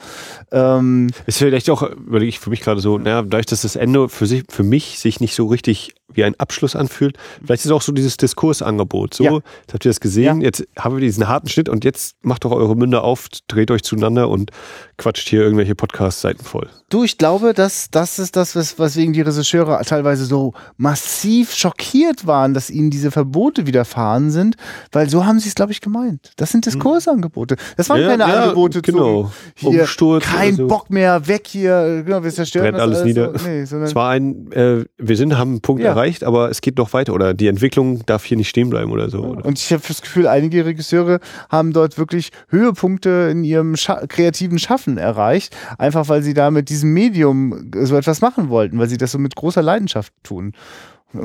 Ähm, 0.51 1.09
Ist 1.25 1.39
vielleicht 1.39 1.69
auch, 1.69 1.81
überlege 1.83 2.29
ich 2.29 2.39
für 2.39 2.49
mich 2.49 2.61
gerade 2.61 2.79
so, 2.79 2.97
naja, 2.97 3.21
dadurch, 3.21 3.45
dass 3.47 3.63
das 3.63 3.75
Ende 3.75 4.07
für 4.09 4.25
sich, 4.25 4.43
für 4.49 4.63
mich 4.63 4.99
sich 4.99 5.19
nicht 5.19 5.35
so 5.35 5.47
richtig 5.47 5.95
wie 6.15 6.23
ein 6.23 6.39
Abschluss 6.39 6.75
anfühlt, 6.75 7.17
vielleicht 7.43 7.61
ist 7.61 7.65
es 7.65 7.71
auch 7.71 7.81
so 7.81 7.91
dieses 7.91 8.17
Diskursangebot. 8.17 9.15
So, 9.15 9.23
Ja. 9.23 9.31
jetzt 9.33 9.73
habt 9.73 9.85
ihr 9.85 9.89
das 9.89 9.99
gesehen, 9.99 10.41
jetzt 10.41 10.63
haben 10.77 10.95
wir 10.95 11.01
diesen 11.01 11.27
harten 11.27 11.49
Schnitt 11.49 11.69
und 11.69 11.83
jetzt 11.83 12.15
macht 12.21 12.45
doch 12.45 12.51
eure 12.51 12.75
Münder 12.75 13.03
auf, 13.03 13.27
dreht 13.47 13.71
euch 13.71 13.83
zueinander 13.83 14.29
und 14.29 14.51
quatscht 14.97 15.27
hier 15.27 15.41
irgendwelche 15.41 15.73
Podcast-Seiten 15.75 16.43
voll. 16.45 16.69
Du, 16.89 17.03
ich 17.03 17.17
glaube, 17.17 17.53
dass 17.55 17.89
das 17.89 18.19
ist 18.19 18.35
das, 18.35 18.55
was, 18.55 18.77
weswegen 18.77 19.13
die 19.13 19.21
Regisseure 19.21 19.81
teilweise 19.83 20.25
so 20.25 20.53
massiv 20.77 21.53
schockiert 21.55 22.27
waren, 22.27 22.53
dass 22.53 22.69
ihnen 22.69 22.91
diese 22.91 23.09
Verbote 23.09 23.65
widerfahren 23.73 24.29
sind, 24.31 24.55
weil 24.91 25.09
so 25.09 25.25
haben 25.25 25.39
sie 25.39 25.49
es, 25.49 25.55
glaube 25.55 25.71
ich, 25.71 25.81
gemeint. 25.81 26.31
Das 26.37 26.51
sind 26.51 26.65
Diskursangebote. 26.65 27.55
Das 27.77 27.89
waren 27.89 28.01
Ja, 28.01 28.09
keine 28.09 28.23
ja, 28.23 28.43
Angebote 28.43 28.81
genau. 28.81 29.31
zum 29.55 29.71
hier, 29.71 29.81
Umsturz 29.81 30.23
kein 30.25 30.55
so. 30.55 30.67
Bock 30.67 30.89
mehr, 30.89 31.27
weg 31.27 31.47
hier, 31.47 32.03
genau, 32.05 32.23
wir 32.23 32.31
zerstören 32.31 32.63
Brennt 32.65 32.77
das 32.77 32.83
alles 32.83 33.03
nieder. 33.03 33.37
So. 33.37 33.47
Nee, 33.47 33.65
sondern 33.65 33.87
Es 33.87 33.95
war 33.95 34.11
ein, 34.11 34.51
äh, 34.51 34.85
wir 34.97 35.17
sind, 35.17 35.37
haben 35.37 35.51
einen 35.51 35.61
Punkt 35.61 35.81
Ja. 35.81 35.89
erreicht, 35.89 36.23
aber 36.23 36.49
es 36.49 36.61
geht 36.61 36.77
noch 36.77 36.93
weiter 36.93 37.13
oder 37.13 37.33
die 37.33 37.47
Entwicklung 37.47 38.05
darf 38.05 38.23
hier 38.23 38.37
nicht 38.37 38.49
stehen 38.49 38.69
bleiben 38.69 38.91
oder 38.91 39.09
so. 39.09 39.23
Oder? 39.23 39.45
Und 39.45 39.57
ich 39.59 39.71
habe 39.73 39.83
das 39.87 40.01
Gefühl, 40.01 40.27
einige 40.27 40.65
Regisseure 40.65 41.19
haben 41.49 41.73
dort 41.73 41.97
wirklich 41.97 42.29
Höhepunkte 42.49 43.29
in 43.31 43.43
ihrem 43.43 43.75
Scha 43.75 44.05
kreativen 44.07 44.59
Schaffen 44.59 44.97
erreicht, 44.97 45.55
einfach 45.77 46.07
weil 46.09 46.21
sie 46.21 46.33
da 46.33 46.51
mit 46.51 46.69
diesem 46.69 46.93
Medium 46.93 47.71
so 47.83 47.95
etwas 47.97 48.21
machen 48.21 48.49
wollten, 48.49 48.77
weil 48.77 48.87
sie 48.89 48.97
das 48.97 49.11
so 49.11 49.17
mit 49.19 49.35
großer 49.35 49.61
Leidenschaft 49.61 50.13
tun. 50.23 50.53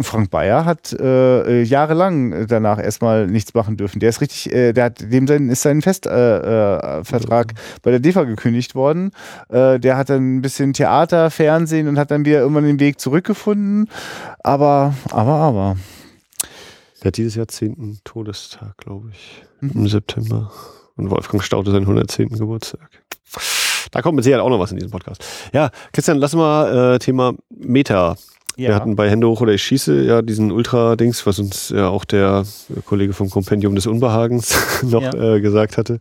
Frank 0.02 0.30
Bayer 0.30 0.64
hat 0.64 0.92
äh, 0.92 1.60
äh, 1.60 1.62
jahrelang 1.62 2.46
danach 2.46 2.78
erstmal 2.82 3.26
nichts 3.26 3.54
machen 3.54 3.76
dürfen. 3.76 4.00
Der 4.00 4.10
ist 4.10 4.20
richtig, 4.20 4.52
äh, 4.52 4.72
der 4.72 4.84
hat 4.84 5.00
dem 5.00 5.26
sein 5.26 5.48
ist 5.48 5.62
sein 5.62 5.82
Festvertrag 5.82 7.00
äh, 7.00 7.04
Vertrag 7.04 7.54
bei 7.82 7.90
der 7.90 8.00
DEFA 8.00 8.24
gekündigt 8.24 8.74
worden. 8.74 9.12
Äh, 9.48 9.78
der 9.80 9.96
hat 9.96 10.10
dann 10.10 10.36
ein 10.36 10.42
bisschen 10.42 10.72
Theater, 10.72 11.30
Fernsehen 11.30 11.88
und 11.88 11.98
hat 11.98 12.10
dann 12.10 12.24
wieder 12.24 12.40
irgendwann 12.40 12.64
den 12.64 12.80
Weg 12.80 13.00
zurückgefunden. 13.00 13.88
Aber, 14.40 14.94
aber, 15.10 15.34
aber. 15.34 15.76
Der 17.02 17.08
hat 17.08 17.16
dieses 17.16 17.34
Jahr 17.36 17.48
10. 17.48 18.00
Todestag, 18.04 18.76
glaube 18.78 19.10
ich, 19.12 19.42
Mhm. 19.60 19.70
im 19.74 19.88
September. 19.88 20.52
Und 20.96 21.10
Wolfgang 21.10 21.42
Staute 21.42 21.70
seinen 21.70 21.86
110. 21.86 22.28
Geburtstag. 22.30 22.90
Da 23.92 24.02
kommt 24.02 24.16
mit 24.16 24.24
Sicherheit 24.24 24.42
auch 24.44 24.50
noch 24.50 24.58
was 24.58 24.70
in 24.72 24.76
diesem 24.78 24.90
Podcast. 24.90 25.24
Ja, 25.52 25.70
Christian, 25.92 26.18
lass 26.18 26.34
mal 26.34 26.94
äh, 26.94 26.98
Thema 26.98 27.34
Meta. 27.50 28.16
Wir 28.66 28.74
hatten 28.74 28.96
bei 28.96 29.08
Hände 29.08 29.28
hoch 29.28 29.40
oder 29.40 29.52
ich 29.52 29.62
schieße 29.62 30.02
ja 30.04 30.20
diesen 30.20 30.50
Ultra-Dings, 30.50 31.26
was 31.26 31.38
uns 31.38 31.70
ja 31.70 31.88
auch 31.88 32.04
der 32.04 32.44
Kollege 32.84 33.12
vom 33.12 33.30
Kompendium 33.30 33.74
des 33.74 33.86
Unbehagens 33.86 34.82
noch 34.82 35.02
Ja. 35.02 35.36
äh, 35.36 35.40
gesagt 35.40 35.76
hatte. 35.78 36.00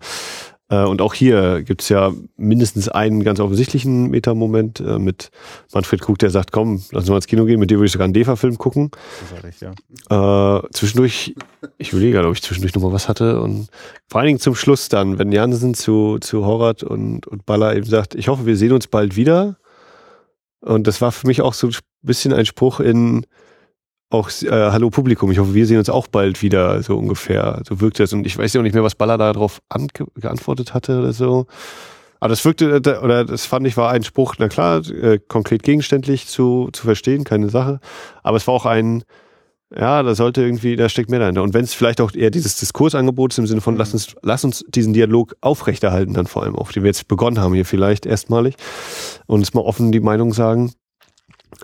Äh, 0.69 0.83
und 0.83 1.01
auch 1.01 1.13
hier 1.13 1.61
gibt's 1.63 1.87
ja 1.89 2.11
mindestens 2.35 2.89
einen 2.89 3.23
ganz 3.23 3.39
offensichtlichen 3.39 4.09
Meta-Moment 4.09 4.79
äh, 4.81 4.99
mit 4.99 5.29
Manfred 5.73 6.01
Krug, 6.01 6.17
der 6.19 6.29
sagt, 6.29 6.51
komm, 6.51 6.83
lass 6.91 7.03
uns 7.03 7.09
mal 7.09 7.15
ins 7.17 7.27
Kino 7.27 7.45
gehen, 7.45 7.59
mit 7.59 7.69
dir 7.71 7.77
würde 7.77 7.85
ich 7.85 7.91
sogar 7.93 8.05
einen 8.05 8.13
DEFA-Film 8.13 8.57
gucken. 8.57 8.91
Großartig, 9.29 9.61
ja. 10.09 10.57
Äh, 10.57 10.67
zwischendurch, 10.73 11.35
ich 11.77 11.91
überlege 11.93 12.13
gerade, 12.13 12.27
ob 12.27 12.33
ich 12.35 12.41
zwischendurch 12.41 12.75
nochmal 12.75 12.91
was 12.91 13.07
hatte 13.07 13.39
und 13.39 13.69
vor 14.09 14.19
allen 14.19 14.27
Dingen 14.27 14.39
zum 14.39 14.55
Schluss 14.55 14.89
dann, 14.89 15.17
wenn 15.19 15.31
Jansen 15.31 15.73
zu, 15.73 16.17
zu 16.19 16.45
Horat 16.45 16.83
und, 16.83 17.27
und 17.27 17.45
Baller 17.45 17.75
eben 17.75 17.85
sagt, 17.85 18.15
ich 18.15 18.27
hoffe, 18.27 18.45
wir 18.45 18.57
sehen 18.57 18.73
uns 18.73 18.87
bald 18.87 19.15
wieder. 19.15 19.57
Und 20.61 20.87
das 20.87 21.01
war 21.01 21.11
für 21.11 21.27
mich 21.27 21.41
auch 21.41 21.53
so 21.53 21.67
ein 21.67 21.75
bisschen 22.01 22.33
ein 22.33 22.45
Spruch 22.45 22.79
in 22.79 23.25
auch 24.09 24.29
äh, 24.41 24.49
Hallo 24.49 24.89
Publikum, 24.89 25.31
ich 25.31 25.39
hoffe, 25.39 25.53
wir 25.53 25.65
sehen 25.65 25.79
uns 25.79 25.89
auch 25.89 26.07
bald 26.07 26.41
wieder, 26.41 26.81
so 26.81 26.97
ungefähr. 26.97 27.61
So 27.67 27.81
wirkte 27.81 28.03
es. 28.03 28.13
Und 28.13 28.25
ich 28.25 28.37
weiß 28.37 28.53
ja 28.53 28.61
auch 28.61 28.63
nicht 28.63 28.73
mehr, 28.73 28.83
was 28.83 28.95
Baller 28.95 29.17
darauf 29.17 29.59
geantwortet 30.15 30.73
hatte 30.73 30.99
oder 30.99 31.11
so. 31.11 31.45
Aber 32.19 32.29
das 32.29 32.43
wirkte, 32.45 32.81
äh, 32.83 33.03
oder 33.03 33.25
das 33.25 33.45
fand 33.45 33.67
ich, 33.67 33.75
war 33.75 33.91
ein 33.91 34.03
Spruch, 34.03 34.35
na 34.39 34.47
klar, 34.47 34.81
äh, 34.89 35.19
konkret 35.27 35.63
gegenständlich 35.63 36.27
zu, 36.27 36.69
zu 36.71 36.83
verstehen, 36.83 37.25
keine 37.25 37.49
Sache. 37.49 37.79
Aber 38.23 38.37
es 38.37 38.47
war 38.47 38.53
auch 38.53 38.65
ein, 38.65 39.03
ja, 39.75 40.01
da 40.01 40.15
sollte 40.15 40.41
irgendwie, 40.41 40.75
da 40.75 40.87
steckt 40.87 41.09
mehr 41.09 41.19
dahinter. 41.19 41.43
Und 41.43 41.53
wenn 41.53 41.63
es 41.63 41.73
vielleicht 41.73 41.99
auch 41.99 42.13
eher 42.13 42.31
dieses 42.31 42.57
Diskursangebot 42.57 43.33
ist 43.33 43.39
im 43.39 43.47
Sinne 43.47 43.61
von, 43.61 43.75
lass 43.75 43.93
uns, 43.93 44.15
lass 44.21 44.45
uns 44.45 44.63
diesen 44.69 44.93
Dialog 44.93 45.35
aufrechterhalten, 45.41 46.13
dann 46.13 46.27
vor 46.27 46.43
allem 46.43 46.55
auch, 46.55 46.71
den 46.71 46.83
wir 46.83 46.87
jetzt 46.87 47.07
begonnen 47.07 47.39
haben 47.39 47.53
hier 47.53 47.65
vielleicht 47.65 48.05
erstmalig. 48.05 48.55
Und 49.25 49.39
uns 49.39 49.53
mal 49.53 49.61
offen 49.61 49.91
die 49.91 49.99
Meinung 49.99 50.33
sagen. 50.33 50.73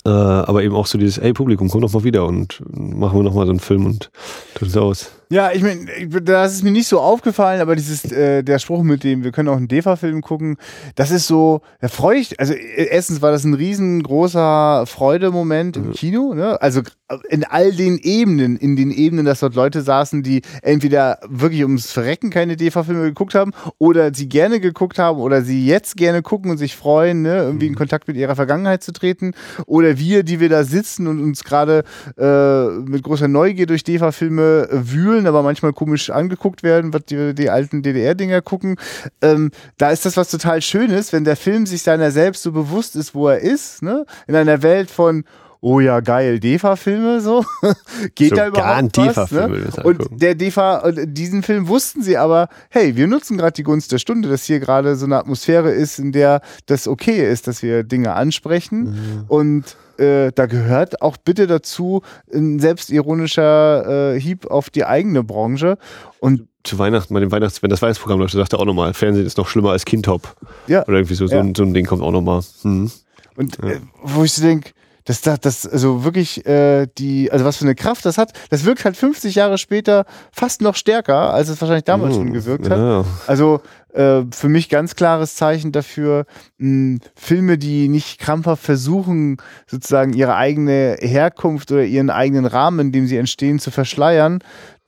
Äh, 0.05 0.09
aber 0.09 0.63
eben 0.63 0.75
auch 0.75 0.87
so 0.87 0.97
dieses, 0.97 1.17
ey 1.17 1.33
Publikum, 1.33 1.69
komm 1.69 1.81
doch 1.81 1.93
mal 1.93 2.03
wieder 2.03 2.25
und 2.25 2.61
machen 2.71 3.19
wir 3.19 3.23
noch 3.23 3.35
mal 3.35 3.45
so 3.45 3.51
einen 3.51 3.59
Film 3.59 3.85
und 3.85 4.11
tut 4.55 4.69
es 4.69 4.77
aus. 4.77 5.11
Ja, 5.33 5.51
ich 5.51 5.63
meine, 5.63 5.87
das 6.21 6.53
ist 6.53 6.63
mir 6.63 6.69
nicht 6.69 6.87
so 6.87 6.99
aufgefallen, 6.99 7.59
aber 7.59 7.75
dieses, 7.75 8.11
äh, 8.11 8.43
der 8.43 8.59
Spruch 8.59 8.83
mit 8.83 9.03
dem, 9.03 9.23
wir 9.23 9.31
können 9.31 9.49
auch 9.49 9.57
einen 9.57 9.67
DEFA-Film 9.67 10.21
gucken, 10.21 10.57
das 10.93 11.09
ist 11.09 11.25
so, 11.25 11.61
da 11.81 11.87
freue 11.87 12.19
ich, 12.19 12.39
also 12.39 12.53
äh, 12.53 12.83
erstens 12.91 13.23
war 13.23 13.31
das 13.31 13.43
ein 13.43 13.55
riesengroßer 13.55 14.85
Freudemoment 14.85 15.75
im 15.75 15.91
Kino, 15.93 16.35
ne? 16.35 16.61
Also 16.61 16.83
in 17.29 17.43
all 17.43 17.71
den 17.71 17.97
Ebenen, 17.97 18.57
in 18.57 18.75
den 18.75 18.91
Ebenen, 18.91 19.25
dass 19.25 19.39
dort 19.39 19.55
Leute 19.55 19.81
saßen, 19.81 20.23
die 20.23 20.41
entweder 20.61 21.19
wirklich 21.27 21.63
ums 21.63 21.91
Verrecken 21.91 22.29
keine 22.29 22.55
DEFA-Filme 22.55 23.03
geguckt 23.03 23.35
haben 23.35 23.53
oder 23.77 24.13
sie 24.13 24.29
gerne 24.29 24.59
geguckt 24.59 24.99
haben 24.99 25.19
oder 25.19 25.41
sie 25.41 25.65
jetzt 25.65 25.97
gerne 25.97 26.21
gucken 26.21 26.51
und 26.51 26.57
sich 26.57 26.75
freuen, 26.75 27.21
ne? 27.21 27.37
irgendwie 27.37 27.67
in 27.67 27.75
Kontakt 27.75 28.07
mit 28.07 28.17
ihrer 28.17 28.35
Vergangenheit 28.35 28.83
zu 28.83 28.93
treten. 28.93 29.33
Oder 29.65 29.97
wir, 29.97 30.23
die 30.23 30.39
wir 30.39 30.49
da 30.49 30.63
sitzen 30.63 31.07
und 31.07 31.21
uns 31.21 31.43
gerade 31.43 31.83
äh, 32.17 32.79
mit 32.79 33.03
großer 33.03 33.27
Neugier 33.27 33.65
durch 33.65 33.83
DEFA-Filme 33.83 34.69
äh, 34.71 34.91
wühlen, 35.23 35.27
aber 35.27 35.43
manchmal 35.43 35.73
komisch 35.73 36.09
angeguckt 36.09 36.63
werden, 36.63 36.93
was 36.93 37.05
die, 37.05 37.33
die 37.33 37.49
alten 37.49 37.81
DDR-Dinger 37.81 38.41
gucken. 38.41 38.75
Ähm, 39.21 39.51
da 39.77 39.91
ist 39.91 40.05
das 40.05 40.17
was 40.17 40.29
total 40.29 40.61
Schönes, 40.61 41.13
wenn 41.13 41.23
der 41.23 41.35
Film 41.35 41.65
sich 41.65 41.81
seiner 41.81 42.11
selbst 42.11 42.43
so 42.43 42.51
bewusst 42.51 42.95
ist, 42.95 43.15
wo 43.15 43.27
er 43.27 43.39
ist, 43.39 43.81
ne? 43.81 44.05
In 44.27 44.35
einer 44.35 44.61
Welt 44.61 44.91
von 44.91 45.23
oh 45.61 45.79
ja, 45.79 46.01
geil, 46.01 46.41
DEFA-Filme, 46.41 47.21
so. 47.21 47.45
Geht 48.15 48.31
So 48.31 48.35
da 48.35 48.47
überhaupt 48.47 48.97
was, 48.97 49.31
will 49.31 49.49
ne? 49.49 49.83
Und 49.83 50.07
der 50.11 50.35
DEFA, 50.35 50.79
und 50.79 51.13
diesen 51.13 51.41
Film 51.41 51.69
wussten 51.69 52.03
sie 52.03 52.17
aber, 52.17 52.49
hey, 52.69 52.97
wir 52.97 53.07
nutzen 53.07 53.37
gerade 53.37 53.53
die 53.53 53.63
Gunst 53.63 53.93
der 53.93 53.97
Stunde, 53.97 54.27
dass 54.27 54.43
hier 54.43 54.59
gerade 54.59 54.97
so 54.97 55.05
eine 55.05 55.17
Atmosphäre 55.17 55.71
ist, 55.71 55.99
in 55.99 56.11
der 56.11 56.41
das 56.65 56.85
okay 56.85 57.31
ist, 57.31 57.47
dass 57.47 57.63
wir 57.63 57.83
Dinge 57.83 58.13
ansprechen. 58.13 58.83
Mhm. 58.83 59.23
Und 59.29 59.77
äh, 59.97 60.31
da 60.33 60.45
gehört 60.45 61.01
auch 61.01 61.17
bitte 61.17 61.47
dazu 61.47 62.01
ein 62.33 62.59
selbstironischer 62.59 64.13
äh, 64.15 64.19
Hieb 64.19 64.47
auf 64.47 64.69
die 64.69 64.85
eigene 64.85 65.23
Branche. 65.23 65.77
Und 66.19 66.47
Zu 66.63 66.79
Weihnachten, 66.79 67.13
bei 67.13 67.19
dem 67.19 67.31
Weihnachts, 67.31 67.61
wenn 67.63 67.69
das 67.69 67.81
Weihnachtsprogramm 67.81 68.19
läuft, 68.19 68.33
sagt 68.33 68.53
er 68.53 68.59
auch 68.59 68.65
nochmal, 68.65 68.93
Fernsehen 68.93 69.25
ist 69.25 69.37
noch 69.37 69.47
schlimmer 69.47 69.71
als 69.71 69.85
Kindtop. 69.85 70.35
ja, 70.67 70.83
Oder 70.87 70.97
irgendwie 70.97 71.15
so, 71.15 71.27
so, 71.27 71.35
Ja. 71.35 71.41
ein, 71.41 71.53
so 71.55 71.63
ein 71.63 71.73
Ding 71.73 71.85
kommt 71.85 72.01
auch 72.01 72.11
nochmal. 72.11 72.41
Hm. 72.61 72.89
Und 73.35 73.59
äh, 73.63 73.79
wo 74.03 74.23
ich 74.23 74.33
so 74.33 74.41
denke, 74.43 74.71
Das, 75.05 75.19
das, 75.19 75.41
das, 75.41 75.67
also 75.67 76.05
wirklich, 76.05 76.45
äh, 76.45 76.87
die, 76.97 77.29
also 77.29 77.43
was 77.43 77.57
für 77.57 77.65
eine 77.65 77.75
Kraft 77.75 78.05
das 78.05 78.17
hat, 78.17 78.31
das 78.49 78.63
wirkt 78.63 78.85
halt 78.85 78.95
50 78.95 79.35
Jahre 79.35 79.57
später 79.57 80.05
fast 80.31 80.61
noch 80.61 80.75
stärker, 80.77 81.33
als 81.33 81.49
es 81.49 81.59
wahrscheinlich 81.59 81.83
damals 81.83 82.13
Mm, 82.15 82.19
schon 82.19 82.31
gewirkt 82.33 82.69
hat. 82.69 82.77
Ja. 82.77 83.03
Also 83.27 83.59
äh, 83.93 84.23
für 84.31 84.49
mich 84.49 84.69
ganz 84.69 84.95
klares 84.95 85.35
Zeichen 85.35 85.71
dafür, 85.71 86.25
mh, 86.57 86.99
Filme, 87.15 87.57
die 87.57 87.87
nicht 87.89 88.19
krampfhaft 88.19 88.63
versuchen, 88.63 89.37
sozusagen 89.67 90.13
ihre 90.13 90.35
eigene 90.35 90.97
Herkunft 90.99 91.71
oder 91.71 91.83
ihren 91.85 92.09
eigenen 92.09 92.45
Rahmen, 92.45 92.79
in 92.87 92.91
dem 92.91 93.07
sie 93.07 93.17
entstehen, 93.17 93.59
zu 93.59 93.71
verschleiern, 93.71 94.39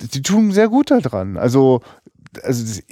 die 0.02 0.22
tun 0.22 0.52
sehr 0.52 0.70
gut 0.70 0.92
daran. 0.92 1.38
Also, 1.38 1.82
also 2.44 2.64
das- 2.64 2.84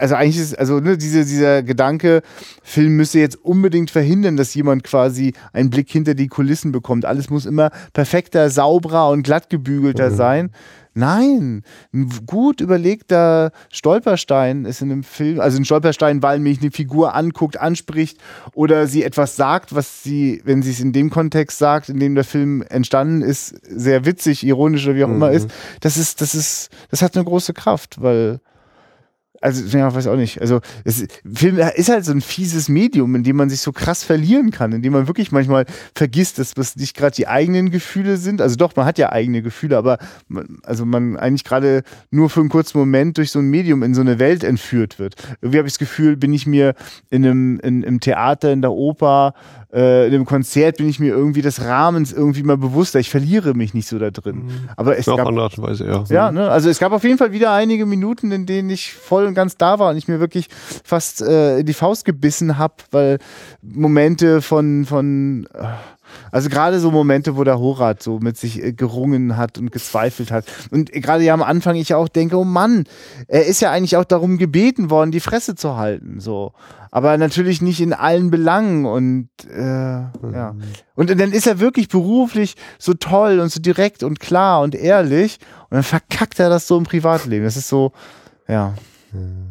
also 0.00 0.14
eigentlich 0.14 0.38
ist, 0.38 0.58
also 0.58 0.80
ne, 0.80 0.96
diese, 0.96 1.24
dieser 1.24 1.62
Gedanke, 1.62 2.22
Film 2.62 2.96
müsse 2.96 3.20
jetzt 3.20 3.36
unbedingt 3.36 3.90
verhindern, 3.90 4.36
dass 4.36 4.54
jemand 4.54 4.84
quasi 4.84 5.34
einen 5.52 5.70
Blick 5.70 5.90
hinter 5.90 6.14
die 6.14 6.28
Kulissen 6.28 6.72
bekommt. 6.72 7.04
Alles 7.04 7.30
muss 7.30 7.46
immer 7.46 7.70
perfekter, 7.92 8.50
sauberer 8.50 9.10
und 9.10 9.22
glatt 9.22 9.50
gebügelter 9.50 10.10
sein. 10.10 10.50
Nein, 10.92 11.62
ein 11.94 12.10
gut 12.26 12.60
überlegter 12.60 13.52
Stolperstein 13.70 14.64
ist 14.64 14.82
in 14.82 14.90
einem 14.90 15.04
Film, 15.04 15.40
also 15.40 15.56
ein 15.56 15.64
Stolperstein, 15.64 16.20
weil 16.20 16.40
mich 16.40 16.60
eine 16.60 16.72
Figur 16.72 17.14
anguckt, 17.14 17.58
anspricht 17.58 18.18
oder 18.54 18.88
sie 18.88 19.04
etwas 19.04 19.36
sagt, 19.36 19.72
was 19.72 20.02
sie, 20.02 20.42
wenn 20.44 20.62
sie 20.62 20.72
es 20.72 20.80
in 20.80 20.92
dem 20.92 21.10
Kontext 21.10 21.58
sagt, 21.58 21.90
in 21.90 22.00
dem 22.00 22.16
der 22.16 22.24
Film 22.24 22.62
entstanden 22.62 23.22
ist, 23.22 23.54
sehr 23.62 24.04
witzig, 24.04 24.44
ironisch 24.44 24.84
oder 24.84 24.96
wie 24.96 25.04
auch 25.04 25.10
immer 25.10 25.30
ist. 25.30 25.48
Das 25.80 25.96
ist, 25.96 26.20
das 26.20 26.34
ist, 26.34 26.70
das 26.90 27.02
hat 27.02 27.14
eine 27.14 27.24
große 27.24 27.54
Kraft, 27.54 28.02
weil 28.02 28.40
also, 29.40 29.76
ja, 29.76 29.94
weiß 29.94 30.06
auch 30.06 30.16
nicht. 30.16 30.40
Also, 30.40 30.60
es, 30.84 31.06
Film 31.32 31.58
ist 31.74 31.88
halt 31.88 32.04
so 32.04 32.12
ein 32.12 32.20
fieses 32.20 32.68
Medium, 32.68 33.14
in 33.14 33.22
dem 33.22 33.36
man 33.36 33.48
sich 33.48 33.60
so 33.60 33.72
krass 33.72 34.04
verlieren 34.04 34.50
kann, 34.50 34.72
in 34.72 34.82
dem 34.82 34.92
man 34.92 35.06
wirklich 35.06 35.32
manchmal 35.32 35.64
vergisst, 35.94 36.38
dass 36.38 36.52
das 36.52 36.76
nicht 36.76 36.94
gerade 36.96 37.16
die 37.16 37.26
eigenen 37.26 37.70
Gefühle 37.70 38.18
sind. 38.18 38.42
Also 38.42 38.56
doch, 38.56 38.76
man 38.76 38.84
hat 38.84 38.98
ja 38.98 39.10
eigene 39.10 39.42
Gefühle, 39.42 39.78
aber 39.78 39.98
man, 40.28 40.58
also 40.64 40.84
man 40.84 41.16
eigentlich 41.16 41.44
gerade 41.44 41.82
nur 42.10 42.28
für 42.28 42.40
einen 42.40 42.50
kurzen 42.50 42.78
Moment 42.78 43.16
durch 43.16 43.30
so 43.30 43.38
ein 43.38 43.46
Medium 43.46 43.82
in 43.82 43.94
so 43.94 44.02
eine 44.02 44.18
Welt 44.18 44.44
entführt 44.44 44.98
wird. 44.98 45.14
Irgendwie 45.40 45.58
habe 45.58 45.68
ich 45.68 45.74
das 45.74 45.78
Gefühl, 45.78 46.16
bin 46.16 46.32
ich 46.32 46.46
mir 46.46 46.74
in 47.08 47.24
einem, 47.24 47.60
in, 47.60 47.82
im 47.82 48.00
Theater, 48.00 48.52
in 48.52 48.60
der 48.60 48.72
Oper, 48.72 49.34
äh, 49.72 50.08
in 50.08 50.14
einem 50.14 50.24
Konzert 50.24 50.78
bin 50.78 50.88
ich 50.88 50.98
mir 50.98 51.14
irgendwie 51.14 51.42
des 51.42 51.64
Rahmens 51.64 52.12
irgendwie 52.12 52.42
mal 52.42 52.56
bewusster. 52.56 52.98
Ich 52.98 53.10
verliere 53.10 53.54
mich 53.54 53.72
nicht 53.72 53.88
so 53.88 53.98
da 53.98 54.10
drin. 54.10 54.50
Aber 54.76 54.98
es 54.98 55.08
Auf 55.08 55.16
gab 55.16 55.28
andere 55.28 55.44
Art 55.44 55.58
und 55.58 55.64
Weise, 55.64 55.86
ja. 55.86 56.04
ja, 56.08 56.32
ne? 56.32 56.50
Also 56.50 56.68
es 56.68 56.78
gab 56.78 56.92
auf 56.92 57.04
jeden 57.04 57.18
Fall 57.18 57.32
wieder 57.32 57.52
einige 57.52 57.86
Minuten, 57.86 58.32
in 58.32 58.46
denen 58.46 58.68
ich 58.70 58.92
voll 58.92 59.29
und 59.30 59.34
ganz 59.34 59.56
da 59.56 59.78
war 59.78 59.90
und 59.90 59.96
ich 59.96 60.08
mir 60.08 60.20
wirklich 60.20 60.48
fast 60.84 61.22
äh, 61.22 61.60
in 61.60 61.66
die 61.66 61.74
Faust 61.74 62.04
gebissen 62.04 62.58
habe, 62.58 62.74
weil 62.90 63.18
Momente 63.62 64.42
von, 64.42 64.84
von 64.84 65.48
äh, 65.54 65.64
also 66.30 66.48
gerade 66.48 66.80
so 66.80 66.90
Momente, 66.90 67.36
wo 67.36 67.44
der 67.44 67.58
Horat 67.58 68.02
so 68.02 68.18
mit 68.18 68.36
sich 68.36 68.62
äh, 68.62 68.72
gerungen 68.72 69.36
hat 69.36 69.58
und 69.58 69.72
gezweifelt 69.72 70.30
hat. 70.30 70.44
Und 70.70 70.92
gerade 70.92 71.24
ja 71.24 71.34
am 71.34 71.42
Anfang 71.42 71.76
ich 71.76 71.94
auch 71.94 72.08
denke, 72.08 72.36
oh 72.36 72.44
Mann, 72.44 72.84
er 73.26 73.46
ist 73.46 73.60
ja 73.60 73.70
eigentlich 73.70 73.96
auch 73.96 74.04
darum 74.04 74.38
gebeten 74.38 74.90
worden, 74.90 75.10
die 75.10 75.20
Fresse 75.20 75.54
zu 75.54 75.76
halten. 75.76 76.20
So. 76.20 76.52
Aber 76.90 77.16
natürlich 77.18 77.62
nicht 77.62 77.80
in 77.80 77.92
allen 77.92 78.30
Belangen 78.30 78.84
und 78.84 79.28
äh, 79.48 79.60
ja. 79.60 80.54
Und 80.94 81.10
dann 81.10 81.32
ist 81.32 81.46
er 81.46 81.60
wirklich 81.60 81.88
beruflich 81.88 82.56
so 82.78 82.94
toll 82.94 83.38
und 83.40 83.50
so 83.50 83.60
direkt 83.60 84.02
und 84.02 84.20
klar 84.20 84.62
und 84.62 84.74
ehrlich 84.74 85.38
und 85.70 85.76
dann 85.76 85.82
verkackt 85.82 86.40
er 86.40 86.50
das 86.50 86.66
so 86.66 86.76
im 86.76 86.84
Privatleben. 86.84 87.44
Das 87.44 87.56
ist 87.56 87.68
so, 87.68 87.92
ja. 88.48 88.74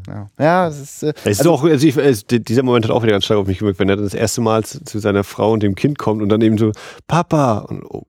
Ja, 0.07 0.27
ja 0.39 0.67
es 0.67 0.79
ist. 0.79 1.03
Äh, 1.03 1.13
Es 1.23 1.39
ist 1.39 1.47
auch, 1.47 1.63
also 1.63 1.85
ich, 1.87 1.97
es, 1.97 2.25
dieser 2.27 2.63
Moment 2.63 2.85
hat 2.85 2.91
auch 2.91 3.03
wieder 3.03 3.11
ganz 3.11 3.25
stark 3.25 3.39
auf 3.39 3.47
mich 3.47 3.59
gewirkt, 3.59 3.79
wenn 3.79 3.89
er 3.89 3.95
dann 3.95 4.05
das 4.05 4.13
erste 4.13 4.41
Mal 4.41 4.63
zu, 4.63 4.83
zu 4.83 4.99
seiner 4.99 5.23
Frau 5.23 5.53
und 5.53 5.63
dem 5.63 5.75
Kind 5.75 5.97
kommt 5.97 6.21
und 6.21 6.29
dann 6.29 6.41
eben 6.41 6.57
so, 6.57 6.71
Papa, 7.07 7.59
und 7.59 7.83
oh 7.83 8.03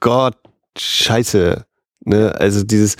Gott, 0.00 0.36
scheiße. 0.76 1.64
Ne? 2.04 2.34
Also 2.38 2.64
dieses, 2.64 2.96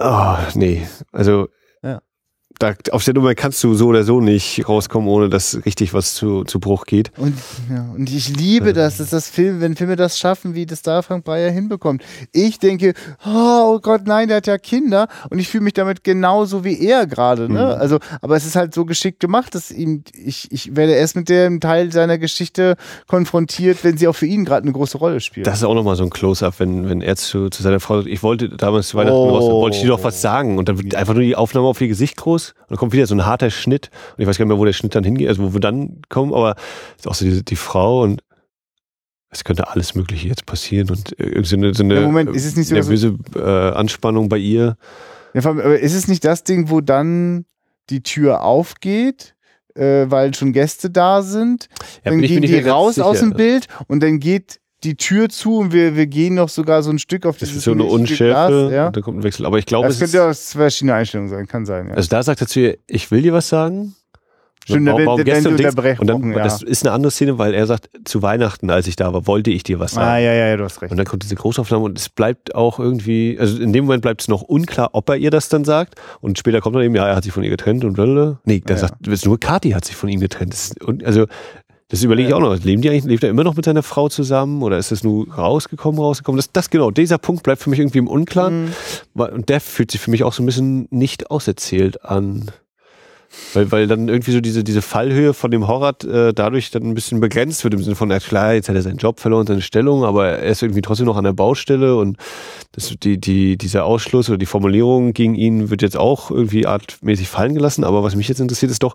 oh, 0.00 0.36
nee, 0.54 0.86
also. 1.12 1.48
Da, 2.58 2.74
auf 2.92 3.04
der 3.04 3.14
Nummer 3.14 3.34
kannst 3.34 3.62
du 3.64 3.74
so 3.74 3.88
oder 3.88 4.04
so 4.04 4.20
nicht 4.20 4.68
rauskommen, 4.68 5.08
ohne 5.08 5.28
dass 5.28 5.64
richtig 5.64 5.92
was 5.92 6.14
zu, 6.14 6.44
zu 6.44 6.60
Bruch 6.60 6.86
geht. 6.86 7.10
Und, 7.18 7.34
ja, 7.70 7.86
und 7.94 8.10
ich 8.10 8.36
liebe 8.36 8.72
das, 8.72 8.98
dass 8.98 9.10
das 9.10 9.28
Film, 9.28 9.60
wenn 9.60 9.76
Filme 9.76 9.96
das 9.96 10.18
schaffen, 10.18 10.54
wie 10.54 10.66
das 10.66 10.82
da 10.82 11.02
Frank 11.02 11.24
Breyer 11.24 11.50
hinbekommt. 11.50 12.02
Ich 12.32 12.58
denke, 12.58 12.94
oh 13.26 13.80
Gott, 13.80 14.02
nein, 14.06 14.28
der 14.28 14.38
hat 14.38 14.46
ja 14.46 14.58
Kinder 14.58 15.08
und 15.30 15.38
ich 15.38 15.48
fühle 15.48 15.64
mich 15.64 15.72
damit 15.74 16.04
genauso 16.04 16.64
wie 16.64 16.78
er 16.86 17.06
gerade. 17.06 17.52
Ne? 17.52 17.74
Mhm. 17.74 17.80
Also, 17.80 17.98
aber 18.20 18.36
es 18.36 18.46
ist 18.46 18.56
halt 18.56 18.72
so 18.74 18.84
geschickt 18.84 19.20
gemacht, 19.20 19.54
dass 19.54 19.70
ihm, 19.70 20.04
ich, 20.14 20.50
ich 20.52 20.76
werde 20.76 20.92
erst 20.92 21.16
mit 21.16 21.28
dem 21.28 21.60
Teil 21.60 21.90
seiner 21.92 22.18
Geschichte 22.18 22.76
konfrontiert, 23.08 23.82
wenn 23.82 23.98
sie 23.98 24.06
auch 24.06 24.16
für 24.16 24.26
ihn 24.26 24.44
gerade 24.44 24.62
eine 24.62 24.72
große 24.72 24.98
Rolle 24.98 25.20
spielt. 25.20 25.46
Das 25.46 25.58
ist 25.58 25.64
auch 25.64 25.74
nochmal 25.74 25.96
so 25.96 26.04
ein 26.04 26.10
Close-Up, 26.10 26.54
wenn, 26.58 26.88
wenn 26.88 27.00
er 27.00 27.16
zu, 27.16 27.50
zu 27.50 27.62
seiner 27.62 27.80
Frau 27.80 27.96
sagt, 27.96 28.08
ich 28.08 28.22
wollte 28.22 28.48
damals 28.48 28.88
zu 28.88 28.96
Weihnachten 28.96 29.14
Oh. 29.14 29.30
raus, 29.30 29.44
wollte 29.44 29.76
ich 29.76 29.82
dir 29.82 29.88
doch 29.88 30.02
was 30.04 30.20
sagen. 30.20 30.58
Und 30.58 30.68
dann 30.68 30.78
wird 30.78 30.94
einfach 30.94 31.14
nur 31.14 31.22
die 31.22 31.36
Aufnahme 31.36 31.66
auf 31.66 31.80
ihr 31.80 31.88
Gesicht 31.88 32.16
groß 32.16 32.43
und 32.62 32.70
dann 32.70 32.78
kommt 32.78 32.92
wieder 32.92 33.06
so 33.06 33.14
ein 33.14 33.24
harter 33.26 33.50
Schnitt. 33.50 33.90
Und 34.16 34.22
ich 34.22 34.26
weiß 34.28 34.38
gar 34.38 34.44
nicht 34.44 34.50
mehr, 34.50 34.58
wo 34.58 34.64
der 34.64 34.72
Schnitt 34.72 34.94
dann 34.94 35.04
hingeht, 35.04 35.28
also 35.28 35.42
wo 35.42 35.52
wir 35.52 35.60
dann 35.60 36.02
kommen, 36.08 36.34
aber 36.34 36.56
ist 36.96 37.06
auch 37.08 37.14
so 37.14 37.24
die, 37.24 37.44
die 37.44 37.56
Frau 37.56 38.02
und 38.02 38.22
es 39.30 39.42
könnte 39.44 39.68
alles 39.68 39.94
Mögliche 39.96 40.28
jetzt 40.28 40.46
passieren 40.46 40.88
und 40.90 41.14
irgendwie 41.18 41.48
so 41.48 41.56
eine, 41.56 41.74
so 41.74 41.82
eine 41.82 41.94
Ja, 41.96 42.00
Moment, 42.02 42.30
ist 42.36 42.44
es 42.44 42.56
nicht 42.56 42.68
sogar 42.68 42.84
so- 42.84 42.90
nervöse 42.90 43.18
äh, 43.36 43.74
Anspannung 43.74 44.28
bei 44.28 44.38
ihr. 44.38 44.76
Aber 45.34 45.78
ist 45.80 45.94
es 45.94 46.06
nicht 46.06 46.24
das 46.24 46.44
Ding, 46.44 46.70
wo 46.70 46.80
dann 46.80 47.44
die 47.90 48.02
Tür 48.04 48.42
aufgeht, 48.44 49.34
äh, 49.74 50.06
weil 50.08 50.32
schon 50.34 50.52
Gäste 50.52 50.88
da 50.90 51.22
sind? 51.22 51.68
Ja, 52.04 52.12
dann 52.12 52.20
gehen 52.20 52.42
die 52.42 52.58
raus 52.60 52.98
aus 53.00 53.18
sicher. 53.18 53.30
dem 53.30 53.36
Bild 53.36 53.66
und 53.88 54.02
dann 54.04 54.20
geht 54.20 54.60
die 54.84 54.96
Tür 54.96 55.28
zu 55.28 55.58
und 55.58 55.72
wir, 55.72 55.96
wir 55.96 56.06
gehen 56.06 56.34
noch 56.34 56.48
sogar 56.48 56.82
so 56.82 56.90
ein 56.90 56.98
Stück 56.98 57.26
auf 57.26 57.36
Das 57.38 57.48
dieses 57.48 57.58
ist 57.62 57.64
so 57.64 57.72
eine 57.72 57.84
Unschärfe 57.84 58.50
Glas, 58.68 58.72
ja. 58.72 58.86
und 58.88 58.96
dann 58.96 59.02
kommt 59.02 59.18
ein 59.18 59.22
Wechsel. 59.24 59.46
Aber 59.46 59.58
ich 59.58 59.66
glaube, 59.66 59.86
Das 59.88 59.96
es 60.00 60.00
könnte 60.12 60.24
aus 60.28 60.52
verschiedene 60.52 60.94
Einstellungen 60.94 61.30
sein, 61.30 61.46
kann 61.46 61.66
sein. 61.66 61.88
Ja. 61.88 61.94
also 61.94 62.08
da 62.08 62.22
sagt 62.22 62.40
er 62.40 62.46
zu 62.46 62.60
ihr, 62.60 62.78
ich 62.86 63.10
will 63.10 63.22
dir 63.22 63.32
was 63.32 63.48
sagen. 63.48 63.94
Stimmt, 64.66 64.86
Warum- 64.86 64.98
wenn- 64.98 65.06
warum 65.06 65.18
wenn 65.18 65.24
gestern 65.26 65.56
du 65.58 66.00
und 66.00 66.06
dann, 66.06 66.32
ja. 66.32 66.42
das 66.42 66.62
ist 66.62 66.86
eine 66.86 66.92
andere 66.94 67.10
Szene, 67.10 67.36
weil 67.36 67.52
er 67.52 67.66
sagt, 67.66 67.90
zu 68.06 68.22
Weihnachten, 68.22 68.70
als 68.70 68.86
ich 68.86 68.96
da 68.96 69.12
war, 69.12 69.26
wollte 69.26 69.50
ich 69.50 69.62
dir 69.62 69.78
was 69.78 69.92
sagen. 69.92 70.08
ah, 70.08 70.16
ja, 70.18 70.32
ja, 70.32 70.46
ja, 70.46 70.56
du 70.56 70.64
hast 70.64 70.80
recht. 70.80 70.90
Und 70.90 70.96
dann 70.96 71.04
kommt 71.04 71.22
diese 71.22 71.34
Großaufnahme 71.34 71.84
und 71.84 71.98
es 71.98 72.08
bleibt 72.08 72.54
auch 72.54 72.78
irgendwie, 72.80 73.36
also 73.38 73.60
in 73.60 73.74
dem 73.74 73.84
Moment 73.84 74.00
bleibt 74.00 74.22
es 74.22 74.28
noch 74.28 74.40
unklar, 74.40 74.88
ob 74.94 75.06
er 75.10 75.16
ihr 75.16 75.30
das 75.30 75.50
dann 75.50 75.66
sagt. 75.66 75.96
Und 76.22 76.38
später 76.38 76.62
kommt 76.62 76.76
dann 76.76 76.82
eben, 76.82 76.94
ja, 76.94 77.06
er 77.06 77.14
hat 77.14 77.24
sich 77.24 77.32
von 77.34 77.42
ihr 77.44 77.50
getrennt 77.50 77.84
und 77.84 77.92
blablabla. 77.92 78.40
Nee, 78.46 78.60
der 78.60 78.76
Ja. 78.76 78.80
sagt, 78.80 79.06
es 79.06 79.12
ist 79.12 79.26
nur 79.26 79.38
Kathi 79.38 79.72
hat 79.72 79.84
sich 79.84 79.96
von 79.96 80.08
ihm 80.08 80.20
getrennt. 80.20 80.56
Und, 80.82 81.04
also, 81.04 81.26
das 81.88 82.02
überlege 82.02 82.28
ich 82.28 82.34
auch 82.34 82.40
noch. 82.40 82.56
Leben 82.64 82.80
die 82.80 82.88
eigentlich, 82.88 83.04
lebt 83.04 83.24
er 83.24 83.30
immer 83.30 83.44
noch 83.44 83.56
mit 83.56 83.64
seiner 83.64 83.82
Frau 83.82 84.08
zusammen 84.08 84.62
oder 84.62 84.78
ist 84.78 84.90
es 84.90 85.04
nur 85.04 85.32
rausgekommen, 85.32 86.00
rausgekommen? 86.00 86.38
Das, 86.38 86.50
das 86.50 86.70
genau, 86.70 86.90
dieser 86.90 87.18
Punkt 87.18 87.42
bleibt 87.42 87.62
für 87.62 87.70
mich 87.70 87.78
irgendwie 87.78 87.98
im 87.98 88.08
Unklaren. 88.08 88.66
Mhm. 89.14 89.20
Und 89.20 89.48
der 89.48 89.60
fühlt 89.60 89.90
sich 89.90 90.00
für 90.00 90.10
mich 90.10 90.24
auch 90.24 90.32
so 90.32 90.42
ein 90.42 90.46
bisschen 90.46 90.88
nicht 90.90 91.30
auserzählt 91.30 92.04
an. 92.04 92.50
Weil, 93.52 93.70
weil 93.72 93.86
dann 93.86 94.08
irgendwie 94.08 94.30
so 94.30 94.40
diese, 94.40 94.64
diese 94.64 94.80
Fallhöhe 94.80 95.34
von 95.34 95.50
dem 95.50 95.66
Horror 95.66 95.94
äh, 96.04 96.32
dadurch 96.32 96.70
dann 96.70 96.84
ein 96.84 96.94
bisschen 96.94 97.20
begrenzt 97.20 97.64
wird 97.64 97.74
im 97.74 97.82
Sinne 97.82 97.96
von, 97.96 98.10
ja 98.10 98.20
klar, 98.20 98.54
jetzt 98.54 98.68
hat 98.68 98.76
er 98.76 98.82
seinen 98.82 98.98
Job 98.98 99.20
verloren, 99.20 99.46
seine 99.46 99.62
Stellung, 99.62 100.04
aber 100.04 100.28
er 100.28 100.50
ist 100.50 100.62
irgendwie 100.62 100.82
trotzdem 100.82 101.06
noch 101.06 101.16
an 101.16 101.24
der 101.24 101.32
Baustelle 101.32 101.96
und 101.96 102.16
das, 102.72 102.94
die, 103.02 103.18
die, 103.18 103.56
dieser 103.56 103.84
Ausschluss 103.84 104.28
oder 104.28 104.38
die 104.38 104.46
Formulierung 104.46 105.12
gegen 105.14 105.34
ihn 105.34 105.70
wird 105.70 105.82
jetzt 105.82 105.96
auch 105.96 106.30
irgendwie 106.30 106.66
artmäßig 106.66 107.28
fallen 107.28 107.54
gelassen. 107.54 107.84
Aber 107.84 108.02
was 108.02 108.14
mich 108.14 108.28
jetzt 108.28 108.40
interessiert, 108.40 108.70
ist 108.70 108.82
doch, 108.82 108.94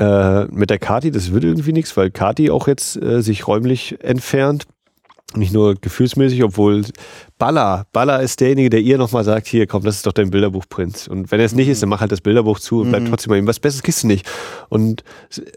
äh, 0.00 0.46
mit 0.46 0.70
der 0.70 0.78
Kati, 0.78 1.10
das 1.10 1.30
wird 1.30 1.44
irgendwie 1.44 1.72
nichts, 1.72 1.94
weil 1.96 2.10
Kati 2.10 2.50
auch 2.50 2.66
jetzt 2.66 2.96
äh, 2.96 3.20
sich 3.20 3.46
räumlich 3.46 4.02
entfernt. 4.02 4.64
Nicht 5.36 5.52
nur 5.52 5.76
gefühlsmäßig, 5.76 6.42
obwohl 6.42 6.82
Baller, 7.38 7.86
Baller 7.92 8.20
ist 8.20 8.40
derjenige, 8.40 8.68
der 8.68 8.80
ihr 8.80 8.98
nochmal 8.98 9.22
sagt, 9.22 9.46
hier 9.46 9.68
komm, 9.68 9.84
das 9.84 9.96
ist 9.96 10.06
doch 10.06 10.12
dein 10.12 10.30
Bilderbuchprinz. 10.30 11.06
Und 11.06 11.30
wenn 11.30 11.38
er 11.38 11.46
es 11.46 11.54
nicht 11.54 11.68
ist, 11.68 11.82
dann 11.82 11.88
mach 11.88 12.00
halt 12.00 12.10
das 12.10 12.20
Bilderbuch 12.20 12.58
zu 12.58 12.80
und 12.80 12.90
bleib 12.90 13.06
trotzdem 13.08 13.30
bei 13.30 13.38
ihm. 13.38 13.46
Was 13.46 13.60
Besseres 13.60 13.84
kriegst 13.84 14.02
du 14.02 14.08
nicht. 14.08 14.28
Und 14.70 15.04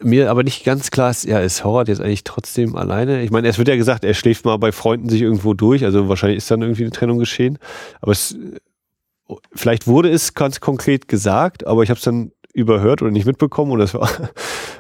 mir 0.04 0.30
aber 0.30 0.44
nicht 0.44 0.64
ganz 0.64 0.92
klar 0.92 1.10
ist, 1.10 1.24
ja, 1.24 1.40
ist 1.40 1.64
Howard 1.64 1.88
jetzt 1.88 2.02
eigentlich 2.02 2.24
trotzdem 2.24 2.76
alleine? 2.76 3.24
Ich 3.24 3.32
meine, 3.32 3.48
es 3.48 3.58
wird 3.58 3.68
ja 3.68 3.76
gesagt, 3.76 4.04
er 4.04 4.14
schläft 4.14 4.46
mal 4.46 4.58
bei 4.58 4.72
Freunden 4.72 5.10
sich 5.10 5.22
irgendwo 5.24 5.56
durch, 5.56 5.84
also 5.84 6.08
wahrscheinlich 6.08 6.38
ist 6.38 6.52
dann 6.52 6.62
irgendwie 6.62 6.84
eine 6.84 6.92
Trennung 6.92 7.18
geschehen. 7.18 7.58
Aber 8.00 8.12
es, 8.12 8.38
vielleicht 9.56 9.88
wurde 9.88 10.12
es 10.12 10.36
ganz 10.36 10.60
konkret 10.60 11.08
gesagt, 11.08 11.66
aber 11.66 11.82
ich 11.82 11.90
habe 11.90 11.98
es 11.98 12.04
dann 12.04 12.32
überhört 12.54 13.02
oder 13.02 13.12
nicht 13.12 13.26
mitbekommen 13.26 13.72
und 13.72 13.80
das 13.80 13.94
war, 13.94 14.10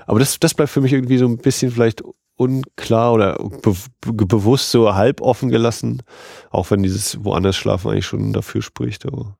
aber 0.05 0.19
das, 0.19 0.39
das 0.39 0.53
bleibt 0.53 0.71
für 0.71 0.81
mich 0.81 0.93
irgendwie 0.93 1.17
so 1.17 1.25
ein 1.25 1.37
bisschen 1.37 1.71
vielleicht 1.71 2.03
unklar 2.35 3.13
oder 3.13 3.35
be 3.35 3.75
be 4.01 4.25
bewusst 4.25 4.71
so 4.71 4.95
halb 4.95 5.21
offen 5.21 5.49
gelassen, 5.49 6.01
auch 6.49 6.71
wenn 6.71 6.83
dieses 6.83 7.23
woanders 7.23 7.55
schlafen 7.55 7.91
eigentlich 7.91 8.05
schon 8.05 8.33
dafür 8.33 8.61
spricht. 8.61 9.05
Aber 9.05 9.37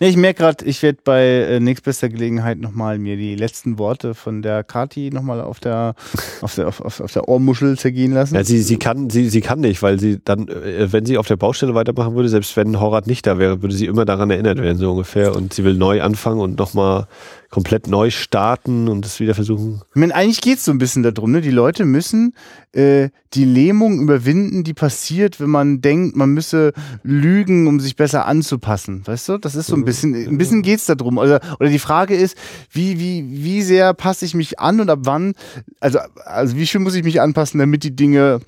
Nee, 0.00 0.08
ich 0.10 0.16
merke 0.16 0.42
gerade, 0.42 0.64
ich 0.64 0.80
werde 0.82 0.98
bei 1.02 1.24
äh, 1.24 1.60
nächstbester 1.60 2.08
Gelegenheit 2.08 2.58
nochmal 2.58 2.98
mir 2.98 3.16
die 3.16 3.34
letzten 3.34 3.78
Worte 3.78 4.14
von 4.14 4.42
der 4.42 4.62
Kati 4.62 5.10
nochmal 5.10 5.40
auf 5.40 5.58
der, 5.58 5.94
auf 6.40 6.54
der, 6.54 6.68
auf, 6.68 6.80
auf, 6.80 7.00
auf 7.00 7.12
der 7.12 7.28
Ohrmuschel 7.28 7.76
zergehen 7.76 8.12
lassen. 8.12 8.36
ja, 8.36 8.44
sie, 8.44 8.62
sie 8.62 8.76
kann, 8.78 9.10
sie, 9.10 9.28
sie 9.28 9.40
kann 9.40 9.58
nicht, 9.58 9.82
weil 9.82 9.98
sie 9.98 10.20
dann, 10.24 10.46
äh, 10.46 10.92
wenn 10.92 11.04
sie 11.04 11.18
auf 11.18 11.26
der 11.26 11.36
Baustelle 11.36 11.74
weitermachen 11.74 12.14
würde, 12.14 12.28
selbst 12.28 12.56
wenn 12.56 12.78
Horat 12.78 13.08
nicht 13.08 13.26
da 13.26 13.38
wäre, 13.38 13.60
würde 13.60 13.74
sie 13.74 13.86
immer 13.86 14.04
daran 14.04 14.30
erinnert 14.30 14.58
werden, 14.62 14.78
so 14.78 14.92
ungefähr. 14.92 15.34
Und 15.34 15.52
sie 15.52 15.64
will 15.64 15.74
neu 15.74 16.00
anfangen 16.00 16.40
und 16.40 16.58
nochmal 16.58 17.08
komplett 17.50 17.86
neu 17.86 18.10
starten 18.10 18.88
und 18.88 19.04
das 19.04 19.20
wieder 19.20 19.34
versuchen. 19.34 19.80
Ich 19.90 19.96
meine, 19.96 20.14
eigentlich 20.14 20.42
geht's 20.42 20.64
so 20.64 20.72
ein 20.72 20.78
bisschen 20.78 21.02
darum, 21.02 21.32
ne? 21.32 21.40
Die 21.40 21.50
Leute 21.50 21.86
müssen 21.86 22.34
äh, 22.72 23.08
die 23.32 23.44
Lähmung 23.44 24.00
überwinden, 24.00 24.64
die 24.64 24.74
passiert, 24.74 25.40
wenn 25.40 25.48
man 25.48 25.80
denkt, 25.80 26.14
man 26.14 26.30
müsse 26.30 26.72
lügen, 27.02 27.66
um 27.66 27.80
sich 27.80 27.96
besser 27.96 28.26
anzupassen. 28.26 29.02
Weißt 29.06 29.28
du? 29.30 29.38
Das 29.38 29.54
ist 29.54 29.68
so 29.68 29.76
ein 29.76 29.84
bisschen, 29.84 30.14
ein 30.14 30.38
bisschen 30.38 30.62
geht's 30.62 30.86
darum. 30.86 31.16
Oder, 31.16 31.40
oder 31.58 31.70
die 31.70 31.78
Frage 31.78 32.14
ist, 32.14 32.36
wie, 32.70 32.98
wie, 32.98 33.24
wie 33.42 33.62
sehr 33.62 33.94
passe 33.94 34.26
ich 34.26 34.34
mich 34.34 34.58
an 34.60 34.80
und 34.80 34.90
ab 34.90 35.00
wann, 35.02 35.32
also, 35.80 35.98
also 36.24 36.56
wie 36.56 36.66
viel 36.66 36.80
muss 36.80 36.94
ich 36.94 37.04
mich 37.04 37.20
anpassen, 37.20 37.58
damit 37.58 37.82
die 37.82 37.96
Dinge 37.96 38.40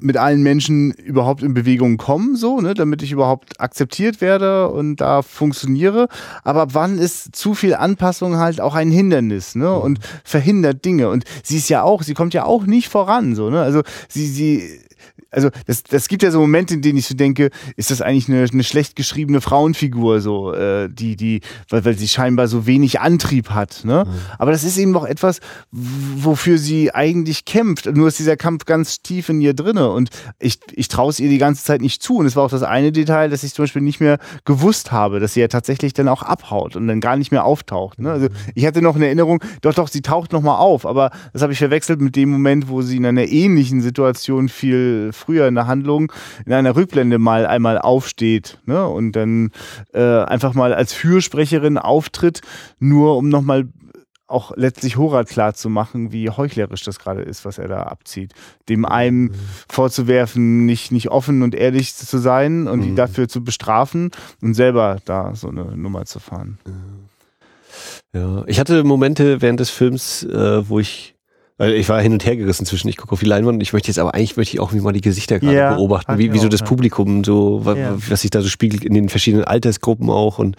mit 0.00 0.16
allen 0.16 0.42
Menschen 0.42 0.92
überhaupt 0.92 1.42
in 1.42 1.54
Bewegung 1.54 1.96
kommen, 1.96 2.36
so, 2.36 2.60
ne, 2.60 2.74
damit 2.74 3.02
ich 3.02 3.12
überhaupt 3.12 3.60
akzeptiert 3.60 4.20
werde 4.20 4.68
und 4.68 4.96
da 4.96 5.22
funktioniere. 5.22 6.08
Aber 6.44 6.74
wann 6.74 6.98
ist 6.98 7.34
zu 7.34 7.54
viel 7.54 7.74
Anpassung 7.74 8.36
halt 8.36 8.60
auch 8.60 8.74
ein 8.74 8.90
Hindernis, 8.90 9.54
ne, 9.54 9.72
und 9.72 9.98
verhindert 10.24 10.84
Dinge. 10.84 11.08
Und 11.10 11.24
sie 11.42 11.56
ist 11.56 11.68
ja 11.68 11.82
auch, 11.82 12.02
sie 12.02 12.14
kommt 12.14 12.34
ja 12.34 12.44
auch 12.44 12.66
nicht 12.66 12.88
voran, 12.88 13.34
so, 13.34 13.50
ne, 13.50 13.60
also 13.62 13.82
sie, 14.08 14.26
sie, 14.26 14.80
also 15.30 15.50
das, 15.66 15.82
das 15.82 16.08
gibt 16.08 16.22
ja 16.22 16.30
so 16.30 16.40
Momente, 16.40 16.74
in 16.74 16.82
denen 16.82 16.98
ich 16.98 17.06
so 17.06 17.14
denke, 17.14 17.50
ist 17.76 17.90
das 17.90 18.00
eigentlich 18.00 18.28
eine, 18.28 18.46
eine 18.50 18.64
schlecht 18.64 18.96
geschriebene 18.96 19.40
Frauenfigur, 19.40 20.20
so, 20.20 20.54
äh, 20.54 20.88
die, 20.90 21.16
die, 21.16 21.40
weil, 21.68 21.84
weil 21.84 21.98
sie 21.98 22.08
scheinbar 22.08 22.48
so 22.48 22.66
wenig 22.66 23.00
Antrieb 23.00 23.50
hat. 23.50 23.84
Ne? 23.84 24.04
Mhm. 24.06 24.14
Aber 24.38 24.52
das 24.52 24.64
ist 24.64 24.78
eben 24.78 24.90
noch 24.90 25.04
etwas, 25.04 25.40
wofür 25.70 26.58
sie 26.58 26.94
eigentlich 26.94 27.44
kämpft. 27.44 27.86
Nur 27.86 28.08
ist 28.08 28.18
dieser 28.18 28.36
Kampf 28.36 28.64
ganz 28.64 29.02
tief 29.02 29.28
in 29.28 29.40
ihr 29.40 29.54
drinne. 29.54 29.90
Und 29.90 30.10
ich, 30.38 30.60
ich 30.72 30.88
traue 30.88 31.10
es 31.10 31.20
ihr 31.20 31.28
die 31.28 31.38
ganze 31.38 31.62
Zeit 31.62 31.82
nicht 31.82 32.02
zu. 32.02 32.16
Und 32.16 32.26
es 32.26 32.36
war 32.36 32.44
auch 32.44 32.50
das 32.50 32.62
eine 32.62 32.92
Detail, 32.92 33.28
dass 33.28 33.42
ich 33.42 33.52
zum 33.52 33.64
Beispiel 33.64 33.82
nicht 33.82 34.00
mehr 34.00 34.18
gewusst 34.44 34.92
habe, 34.92 35.20
dass 35.20 35.34
sie 35.34 35.40
ja 35.40 35.48
tatsächlich 35.48 35.92
dann 35.92 36.08
auch 36.08 36.22
abhaut 36.22 36.74
und 36.76 36.88
dann 36.88 37.00
gar 37.00 37.16
nicht 37.16 37.32
mehr 37.32 37.44
auftaucht. 37.44 37.98
Ne? 37.98 38.10
Also 38.10 38.28
ich 38.54 38.64
hatte 38.64 38.80
noch 38.80 38.96
eine 38.96 39.06
Erinnerung, 39.06 39.42
doch, 39.60 39.74
doch, 39.74 39.88
sie 39.88 40.02
taucht 40.02 40.32
nochmal 40.32 40.58
auf, 40.58 40.86
aber 40.86 41.10
das 41.32 41.42
habe 41.42 41.52
ich 41.52 41.58
verwechselt 41.58 42.00
mit 42.00 42.16
dem 42.16 42.30
Moment, 42.30 42.68
wo 42.68 42.82
sie 42.82 42.96
in 42.96 43.06
einer 43.06 43.26
ähnlichen 43.26 43.82
Situation 43.82 44.48
viel 44.48 45.10
früher 45.18 45.46
in 45.48 45.54
der 45.54 45.66
Handlung 45.66 46.12
in 46.46 46.52
einer 46.52 46.74
Rückblende 46.76 47.18
mal 47.18 47.46
einmal 47.46 47.78
aufsteht 47.78 48.58
ne? 48.64 48.86
und 48.86 49.12
dann 49.12 49.50
äh, 49.92 50.22
einfach 50.22 50.54
mal 50.54 50.72
als 50.72 50.92
Fürsprecherin 50.92 51.76
auftritt, 51.76 52.40
nur 52.78 53.16
um 53.16 53.28
nochmal 53.28 53.68
auch 54.28 54.52
letztlich 54.56 54.96
Horat 54.98 55.28
klar 55.28 55.54
zu 55.54 55.70
machen, 55.70 56.12
wie 56.12 56.28
heuchlerisch 56.28 56.84
das 56.84 56.98
gerade 56.98 57.22
ist, 57.22 57.44
was 57.44 57.58
er 57.58 57.66
da 57.66 57.84
abzieht. 57.84 58.34
Dem 58.68 58.84
einem 58.84 59.22
mhm. 59.22 59.34
vorzuwerfen, 59.68 60.66
nicht, 60.66 60.92
nicht 60.92 61.08
offen 61.08 61.42
und 61.42 61.54
ehrlich 61.54 61.94
zu 61.94 62.18
sein 62.18 62.68
und 62.68 62.80
mhm. 62.80 62.88
ihn 62.88 62.96
dafür 62.96 63.28
zu 63.28 63.42
bestrafen 63.42 64.10
und 64.42 64.54
selber 64.54 64.98
da 65.04 65.34
so 65.34 65.48
eine 65.48 65.76
Nummer 65.76 66.04
zu 66.04 66.20
fahren. 66.20 66.58
Ja, 68.12 68.44
ich 68.46 68.60
hatte 68.60 68.84
Momente 68.84 69.40
während 69.40 69.60
des 69.60 69.70
Films, 69.70 70.24
äh, 70.24 70.68
wo 70.68 70.78
ich 70.78 71.14
weil 71.58 71.74
ich 71.74 71.88
war 71.88 72.00
hin 72.00 72.12
und 72.12 72.24
her 72.24 72.36
gerissen 72.36 72.64
zwischen, 72.64 72.88
ich 72.88 72.96
gucke 72.96 73.12
auf 73.12 73.20
die 73.20 73.26
Leinwand 73.26 73.56
und 73.56 73.60
ich 73.60 73.72
möchte 73.72 73.88
jetzt 73.88 73.98
aber 73.98 74.14
eigentlich 74.14 74.36
möchte 74.36 74.54
ich 74.54 74.60
auch 74.60 74.72
mal 74.72 74.92
die 74.92 75.00
Gesichter 75.00 75.40
gerade 75.40 75.56
ja, 75.56 75.74
beobachten, 75.74 76.16
wie, 76.16 76.32
wie 76.32 76.38
so 76.38 76.48
das 76.48 76.62
Publikum 76.62 77.24
so, 77.24 77.62
ja. 77.66 77.94
was 77.96 78.22
sich 78.22 78.30
da 78.30 78.40
so 78.40 78.48
spiegelt 78.48 78.84
in 78.84 78.94
den 78.94 79.08
verschiedenen 79.08 79.44
Altersgruppen 79.44 80.08
auch 80.08 80.38
und, 80.38 80.56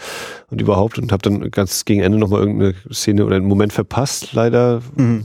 und 0.50 0.62
überhaupt 0.62 1.00
und 1.00 1.12
habe 1.12 1.22
dann 1.22 1.50
ganz 1.52 1.86
gegen 1.86 2.02
Ende 2.02 2.18
nochmal 2.18 2.41
irgendeine 2.41 2.76
Szene 2.91 3.26
oder 3.26 3.38
einen 3.38 3.47
Moment 3.47 3.74
verpasst, 3.74 4.34
leider. 4.34 4.82
Mhm. 4.95 5.24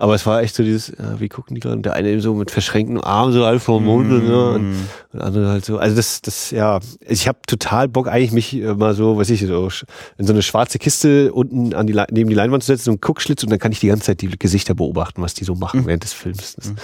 Aber 0.00 0.14
es 0.14 0.24
war 0.24 0.40
echt 0.40 0.54
so 0.54 0.62
dieses, 0.62 0.88
ja, 0.88 1.20
wie 1.20 1.28
gucken 1.28 1.54
die 1.54 1.60
gerade? 1.60 1.82
Der 1.82 1.92
eine 1.92 2.08
eben 2.08 2.22
so 2.22 2.32
mit 2.32 2.50
verschränkten 2.50 2.98
Armen 2.98 3.34
so 3.34 3.44
halb 3.44 3.60
vor 3.60 3.80
dem 3.80 3.84
Mund 3.84 4.08
mm. 4.08 4.26
ne? 4.26 4.50
und, 4.52 4.76
und 5.12 5.20
andere 5.20 5.48
halt 5.48 5.62
so. 5.66 5.76
Also 5.76 5.94
das, 5.94 6.22
das, 6.22 6.50
ja, 6.52 6.80
ich 7.06 7.28
habe 7.28 7.40
total 7.46 7.86
Bock 7.86 8.08
eigentlich 8.08 8.32
mich 8.32 8.54
mal 8.78 8.94
so, 8.94 9.18
weiß 9.18 9.28
ich, 9.28 9.46
so 9.46 9.68
in 10.16 10.26
so 10.26 10.32
eine 10.32 10.40
schwarze 10.40 10.78
Kiste 10.78 11.34
unten 11.34 11.74
an 11.74 11.86
die 11.86 11.92
neben 12.12 12.30
die 12.30 12.34
Leinwand 12.34 12.62
zu 12.62 12.68
setzen, 12.68 12.84
so 12.84 12.90
einen 12.92 13.02
Guckschlitz 13.02 13.42
und 13.42 13.50
dann 13.50 13.58
kann 13.58 13.72
ich 13.72 13.80
die 13.80 13.88
ganze 13.88 14.04
Zeit 14.04 14.22
die 14.22 14.30
Gesichter 14.38 14.74
beobachten, 14.74 15.20
was 15.20 15.34
die 15.34 15.44
so 15.44 15.54
machen 15.54 15.82
mm. 15.82 15.86
während 15.86 16.02
des 16.02 16.14
Films. 16.14 16.54
Das 16.54 16.70
mm. 16.70 16.76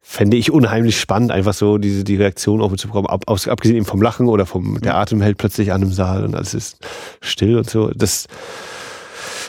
fände 0.00 0.36
ich 0.36 0.52
unheimlich 0.52 1.00
spannend, 1.00 1.32
einfach 1.32 1.54
so 1.54 1.78
diese 1.78 2.04
die 2.04 2.14
Reaktion 2.14 2.62
auch 2.62 2.70
mitzubekommen, 2.70 3.10
ab, 3.10 3.24
abgesehen 3.26 3.76
eben 3.76 3.86
vom 3.86 4.00
Lachen 4.00 4.28
oder 4.28 4.46
vom 4.46 4.80
der 4.80 4.94
Atem 4.94 5.20
hält 5.20 5.36
plötzlich 5.36 5.72
an 5.72 5.82
im 5.82 5.92
Saal 5.92 6.24
und 6.24 6.36
alles 6.36 6.54
ist 6.54 6.76
still 7.22 7.58
und 7.58 7.68
so. 7.68 7.90
Das 7.90 8.28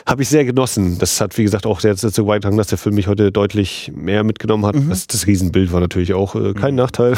habe 0.06 0.22
ich 0.22 0.28
sehr 0.28 0.44
genossen. 0.44 0.98
Das 0.98 1.20
hat, 1.20 1.36
wie 1.38 1.44
gesagt, 1.44 1.66
auch 1.66 1.80
sehr 1.80 1.94
dazu 1.94 2.26
beigetragen, 2.26 2.56
dass 2.56 2.68
der 2.68 2.78
Film 2.78 2.94
mich 2.94 3.06
heute 3.06 3.32
deutlich 3.32 3.90
mehr 3.94 4.24
mitgenommen 4.24 4.66
hat. 4.66 4.76
Mhm. 4.76 4.90
Das, 4.90 5.06
das, 5.06 5.26
Riesenbild 5.26 5.72
war 5.72 5.80
natürlich 5.80 6.14
auch 6.14 6.34
äh, 6.34 6.52
kein 6.52 6.72
mhm. 6.72 6.78
Nachteil. 6.78 7.14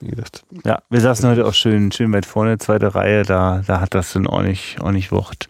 ja, 0.64 0.78
wir 0.88 1.00
saßen 1.00 1.28
heute 1.28 1.46
auch 1.46 1.54
schön, 1.54 1.92
schön 1.92 2.12
weit 2.12 2.26
vorne, 2.26 2.58
zweite 2.58 2.94
Reihe, 2.94 3.24
da, 3.24 3.62
da 3.66 3.80
hat 3.80 3.94
das 3.94 4.12
dann 4.12 4.26
ordentlich, 4.26 4.76
ordentlich 4.80 5.12
Wucht. 5.12 5.48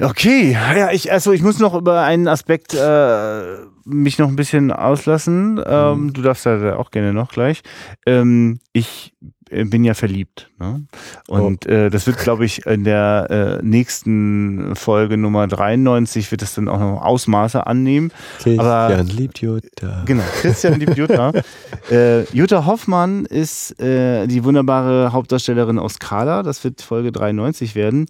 Okay, 0.00 0.52
ja, 0.52 0.90
ich, 0.92 1.12
also 1.12 1.32
ich 1.32 1.42
muss 1.42 1.58
noch 1.58 1.74
über 1.74 2.02
einen 2.02 2.26
Aspekt 2.26 2.72
äh, 2.74 3.42
mich 3.84 4.18
noch 4.18 4.28
ein 4.28 4.36
bisschen 4.36 4.70
auslassen. 4.72 5.62
Ähm, 5.66 6.04
mhm. 6.04 6.12
Du 6.12 6.22
darfst 6.22 6.46
da 6.46 6.76
auch 6.76 6.90
gerne 6.90 7.12
noch 7.12 7.32
gleich. 7.32 7.60
Ähm, 8.06 8.60
ich 8.72 9.12
bin 9.50 9.84
ja 9.84 9.94
verliebt. 9.94 10.50
Ne? 10.58 10.86
Und 11.28 11.66
oh. 11.66 11.70
äh, 11.70 11.90
das 11.90 12.06
wird, 12.06 12.18
glaube 12.18 12.44
ich, 12.44 12.66
in 12.66 12.84
der 12.84 13.58
äh, 13.60 13.64
nächsten 13.64 14.74
Folge 14.76 15.16
Nummer 15.16 15.46
93 15.46 16.30
wird 16.30 16.42
es 16.42 16.54
dann 16.54 16.68
auch 16.68 16.78
noch 16.78 17.02
Ausmaße 17.02 17.66
annehmen. 17.66 18.12
Christian 18.38 18.60
Aber, 18.60 19.02
liebt 19.02 19.40
Jutta. 19.40 20.04
Genau, 20.06 20.22
Christian 20.40 20.78
liebt 20.78 20.96
Jutta. 20.96 21.32
äh, 21.90 22.22
Jutta 22.32 22.66
Hoffmann 22.66 23.24
ist 23.24 23.80
äh, 23.80 24.26
die 24.26 24.44
wunderbare 24.44 25.12
Hauptdarstellerin 25.12 25.78
aus 25.78 25.98
Kala. 25.98 26.42
Das 26.42 26.62
wird 26.64 26.80
Folge 26.80 27.12
93 27.12 27.74
werden. 27.74 28.06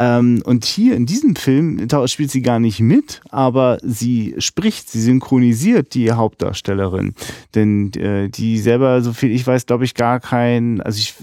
Ähm, 0.00 0.42
und 0.46 0.64
hier 0.64 0.96
in 0.96 1.04
diesem 1.04 1.36
Film 1.36 1.86
spielt 2.06 2.30
sie 2.30 2.40
gar 2.40 2.58
nicht 2.58 2.80
mit, 2.80 3.20
aber 3.28 3.76
sie 3.82 4.34
spricht, 4.38 4.88
sie 4.88 5.02
synchronisiert 5.02 5.92
die 5.92 6.10
Hauptdarstellerin. 6.10 7.12
Denn 7.54 7.92
äh, 7.92 8.30
die 8.30 8.58
selber, 8.58 9.02
so 9.02 9.12
viel 9.12 9.30
ich 9.30 9.46
weiß, 9.46 9.66
glaube 9.66 9.84
ich, 9.84 9.94
gar 9.94 10.18
kein, 10.18 10.80
also 10.80 10.98
ich, 10.98 11.14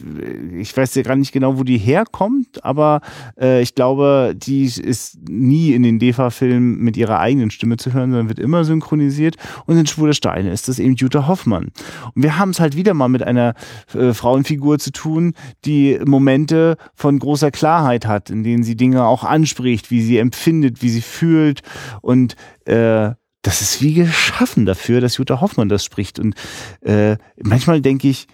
ich 0.60 0.78
weiß 0.78 0.94
ja 0.94 1.02
gar 1.02 1.16
nicht 1.16 1.32
genau, 1.32 1.58
wo 1.58 1.64
die 1.64 1.80
herkommt, 1.80 2.64
aber 2.64 3.02
äh, 3.42 3.64
ich 3.64 3.74
glaube, 3.74 4.36
die 4.38 4.66
ist 4.66 5.28
nie 5.28 5.72
in 5.72 5.82
den 5.82 5.98
DEFA-Filmen 5.98 6.78
mit 6.78 6.98
ihrer 6.98 7.20
eigenen 7.20 7.50
Stimme 7.50 7.78
zu 7.78 7.94
hören, 7.94 8.12
sondern 8.12 8.30
wird 8.30 8.38
immer 8.38 8.64
synchronisiert. 8.64 9.38
Und 9.66 9.78
in 9.78 9.88
Schwule 9.88 10.14
Steine 10.14 10.52
ist 10.52 10.68
das 10.68 10.78
eben 10.78 10.94
Jutta 10.94 11.28
Hoffmann. 11.28 11.72
Und 12.14 12.22
wir 12.22 12.38
haben 12.38 12.52
es 12.52 12.60
halt 12.60 12.76
wieder 12.76 12.94
mal 12.94 13.10
mit 13.10 13.24
einer 13.24 13.56
äh, 13.96 14.14
Frauenfigur 14.14 14.78
zu 14.78 14.92
tun, 14.92 15.34
die 15.66 16.00
Momente 16.06 16.78
von 16.94 17.18
großer 17.18 17.50
Klarheit 17.50 18.06
hat, 18.06 18.30
in 18.30 18.44
denen 18.44 18.67
sie 18.67 18.67
Dinge 18.76 19.06
auch 19.06 19.24
anspricht, 19.24 19.92
wie 19.92 20.02
sie 20.02 20.18
empfindet, 20.18 20.82
wie 20.82 20.90
sie 20.90 21.02
fühlt 21.02 21.62
und 22.02 22.36
äh, 22.66 23.12
das 23.44 23.62
ist 23.62 23.82
wie 23.82 23.94
geschaffen 23.94 24.66
dafür, 24.66 25.00
dass 25.00 25.18
Jutta 25.18 25.40
Hoffmann 25.40 25.70
das 25.70 25.86
spricht. 25.86 26.20
Und 26.20 26.36
äh, 26.82 27.16
manchmal 27.42 27.80
denke 27.80 28.10
ich, 28.10 28.28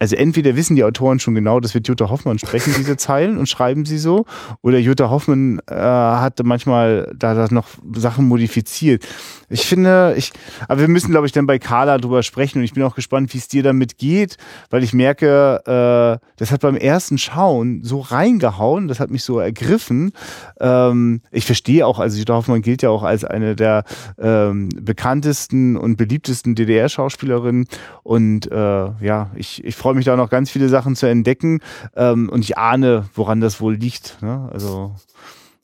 also 0.00 0.16
entweder 0.16 0.56
wissen 0.56 0.76
die 0.76 0.82
Autoren 0.82 1.20
schon 1.20 1.34
genau, 1.34 1.60
das 1.60 1.74
wird 1.74 1.86
Jutta 1.86 2.08
Hoffmann 2.08 2.38
sprechen, 2.38 2.74
diese 2.76 2.96
Zeilen, 2.96 3.36
und 3.36 3.48
schreiben 3.48 3.84
sie 3.84 3.98
so, 3.98 4.24
oder 4.62 4.78
Jutta 4.78 5.10
Hoffmann 5.10 5.60
äh, 5.68 5.74
hatte 5.74 6.42
manchmal 6.42 7.12
da, 7.14 7.34
da 7.34 7.46
noch 7.50 7.68
Sachen 7.94 8.26
modifiziert. 8.26 9.06
Ich 9.52 9.66
finde, 9.66 10.14
ich, 10.16 10.32
aber 10.68 10.80
wir 10.80 10.88
müssen, 10.88 11.10
glaube 11.10 11.26
ich, 11.26 11.32
dann 11.32 11.46
bei 11.46 11.58
Carla 11.58 11.98
drüber 11.98 12.22
sprechen 12.22 12.58
und 12.58 12.64
ich 12.64 12.72
bin 12.72 12.84
auch 12.84 12.94
gespannt, 12.94 13.34
wie 13.34 13.38
es 13.38 13.48
dir 13.48 13.64
damit 13.64 13.98
geht, 13.98 14.36
weil 14.70 14.84
ich 14.84 14.92
merke, 14.92 15.60
äh, 15.66 16.24
das 16.36 16.52
hat 16.52 16.60
beim 16.60 16.76
ersten 16.76 17.18
Schauen 17.18 17.82
so 17.82 17.98
reingehauen, 17.98 18.86
das 18.86 19.00
hat 19.00 19.10
mich 19.10 19.24
so 19.24 19.40
ergriffen. 19.40 20.12
Ähm, 20.60 21.20
ich 21.32 21.46
verstehe 21.46 21.84
auch, 21.84 21.98
also 21.98 22.16
Jutta 22.16 22.34
Hoffmann 22.34 22.62
gilt 22.62 22.82
ja 22.82 22.90
auch 22.90 23.02
als 23.02 23.24
eine 23.24 23.56
der 23.56 23.82
ähm, 24.18 24.68
bekanntesten 24.68 25.76
und 25.76 25.96
beliebtesten 25.96 26.54
DDR-Schauspielerinnen 26.54 27.66
und 28.04 28.50
äh, 28.52 28.54
ja, 28.54 29.30
ich, 29.34 29.64
ich 29.64 29.74
freue 29.74 29.94
mich 29.94 30.04
da 30.04 30.14
noch 30.14 30.30
ganz 30.30 30.50
viele 30.50 30.68
Sachen 30.68 30.94
zu 30.94 31.06
entdecken 31.06 31.58
ähm, 31.96 32.28
und 32.28 32.44
ich 32.44 32.56
ahne, 32.56 33.06
woran 33.14 33.40
das 33.40 33.60
wohl 33.60 33.74
liegt. 33.74 34.22
Ne? 34.22 34.48
Also 34.52 34.94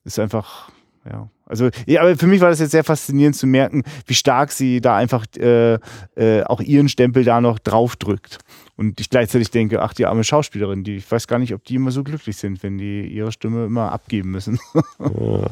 ist 0.05 0.19
einfach, 0.19 0.71
ja. 1.09 1.29
Also, 1.47 1.71
ja, 1.87 2.03
aber 2.03 2.17
für 2.17 2.27
mich 2.27 2.41
war 2.41 2.51
das 2.51 2.59
jetzt 2.59 2.73
sehr 2.73 2.85
faszinierend 2.85 3.37
zu 3.37 3.47
merken, 3.47 3.85
wie 4.07 4.15
stark 4.15 4.51
sie 4.51 4.81
da 4.81 4.97
einfach 4.97 5.25
äh, 5.39 5.79
äh, 6.17 6.43
auch 6.43 6.61
ihren 6.61 6.89
Stempel 6.89 7.25
da 7.25 7.41
noch 7.41 7.59
draufdrückt. 7.59 8.39
Und 8.77 9.01
ich 9.01 9.09
gleichzeitig 9.09 9.51
denke, 9.51 9.81
ach, 9.81 9.95
die 9.95 10.07
arme 10.07 10.25
Schauspielerin, 10.25 10.85
die, 10.85 10.97
ich 10.97 11.11
weiß 11.11 11.29
gar 11.29 11.39
nicht, 11.39 11.55
ob 11.55 11.65
die 11.65 11.77
immer 11.77 11.93
so 11.93 12.03
glücklich 12.05 12.37
sind, 12.37 12.63
wenn 12.63 12.77
die 12.77 13.07
ihre 13.07 13.33
Stimme 13.33 13.67
immer 13.67 13.93
abgeben 13.93 14.33
müssen. 14.33 14.59
ja. 14.99 15.47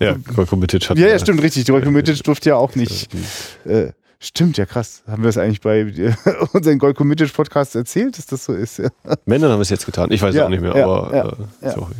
Ja, 0.00 0.16
Golko 0.34 0.56
Mitic 0.56 0.90
hat. 0.90 0.98
Ja, 0.98 1.06
ja, 1.06 1.18
stimmt, 1.18 1.42
richtig. 1.42 1.66
Golko 1.66 1.90
Mitic 1.90 2.24
durfte 2.24 2.48
ja 2.48 2.56
auch 2.56 2.74
nicht. 2.74 3.08
Äh, 3.64 3.92
Stimmt, 4.24 4.56
ja 4.56 4.66
krass. 4.66 5.02
Haben 5.08 5.24
wir 5.24 5.30
es 5.30 5.36
eigentlich 5.36 5.60
bei 5.60 5.80
äh, 5.80 6.14
unseren 6.52 6.78
Golko 6.78 7.02
Mitic 7.02 7.32
Podcast 7.32 7.74
erzählt, 7.74 8.16
dass 8.16 8.26
das 8.26 8.44
so 8.44 8.52
ist? 8.52 8.78
Ja. 8.78 8.88
Männer 9.24 9.50
haben 9.50 9.60
es 9.60 9.68
jetzt 9.68 9.84
getan. 9.84 10.12
Ich 10.12 10.22
weiß 10.22 10.32
ja, 10.32 10.44
auch 10.44 10.48
nicht 10.48 10.60
mehr, 10.60 10.76
ja, 10.76 10.84
aber 10.84 11.16
ja, 11.60 11.68
äh, 11.68 11.76
okay. 11.76 11.92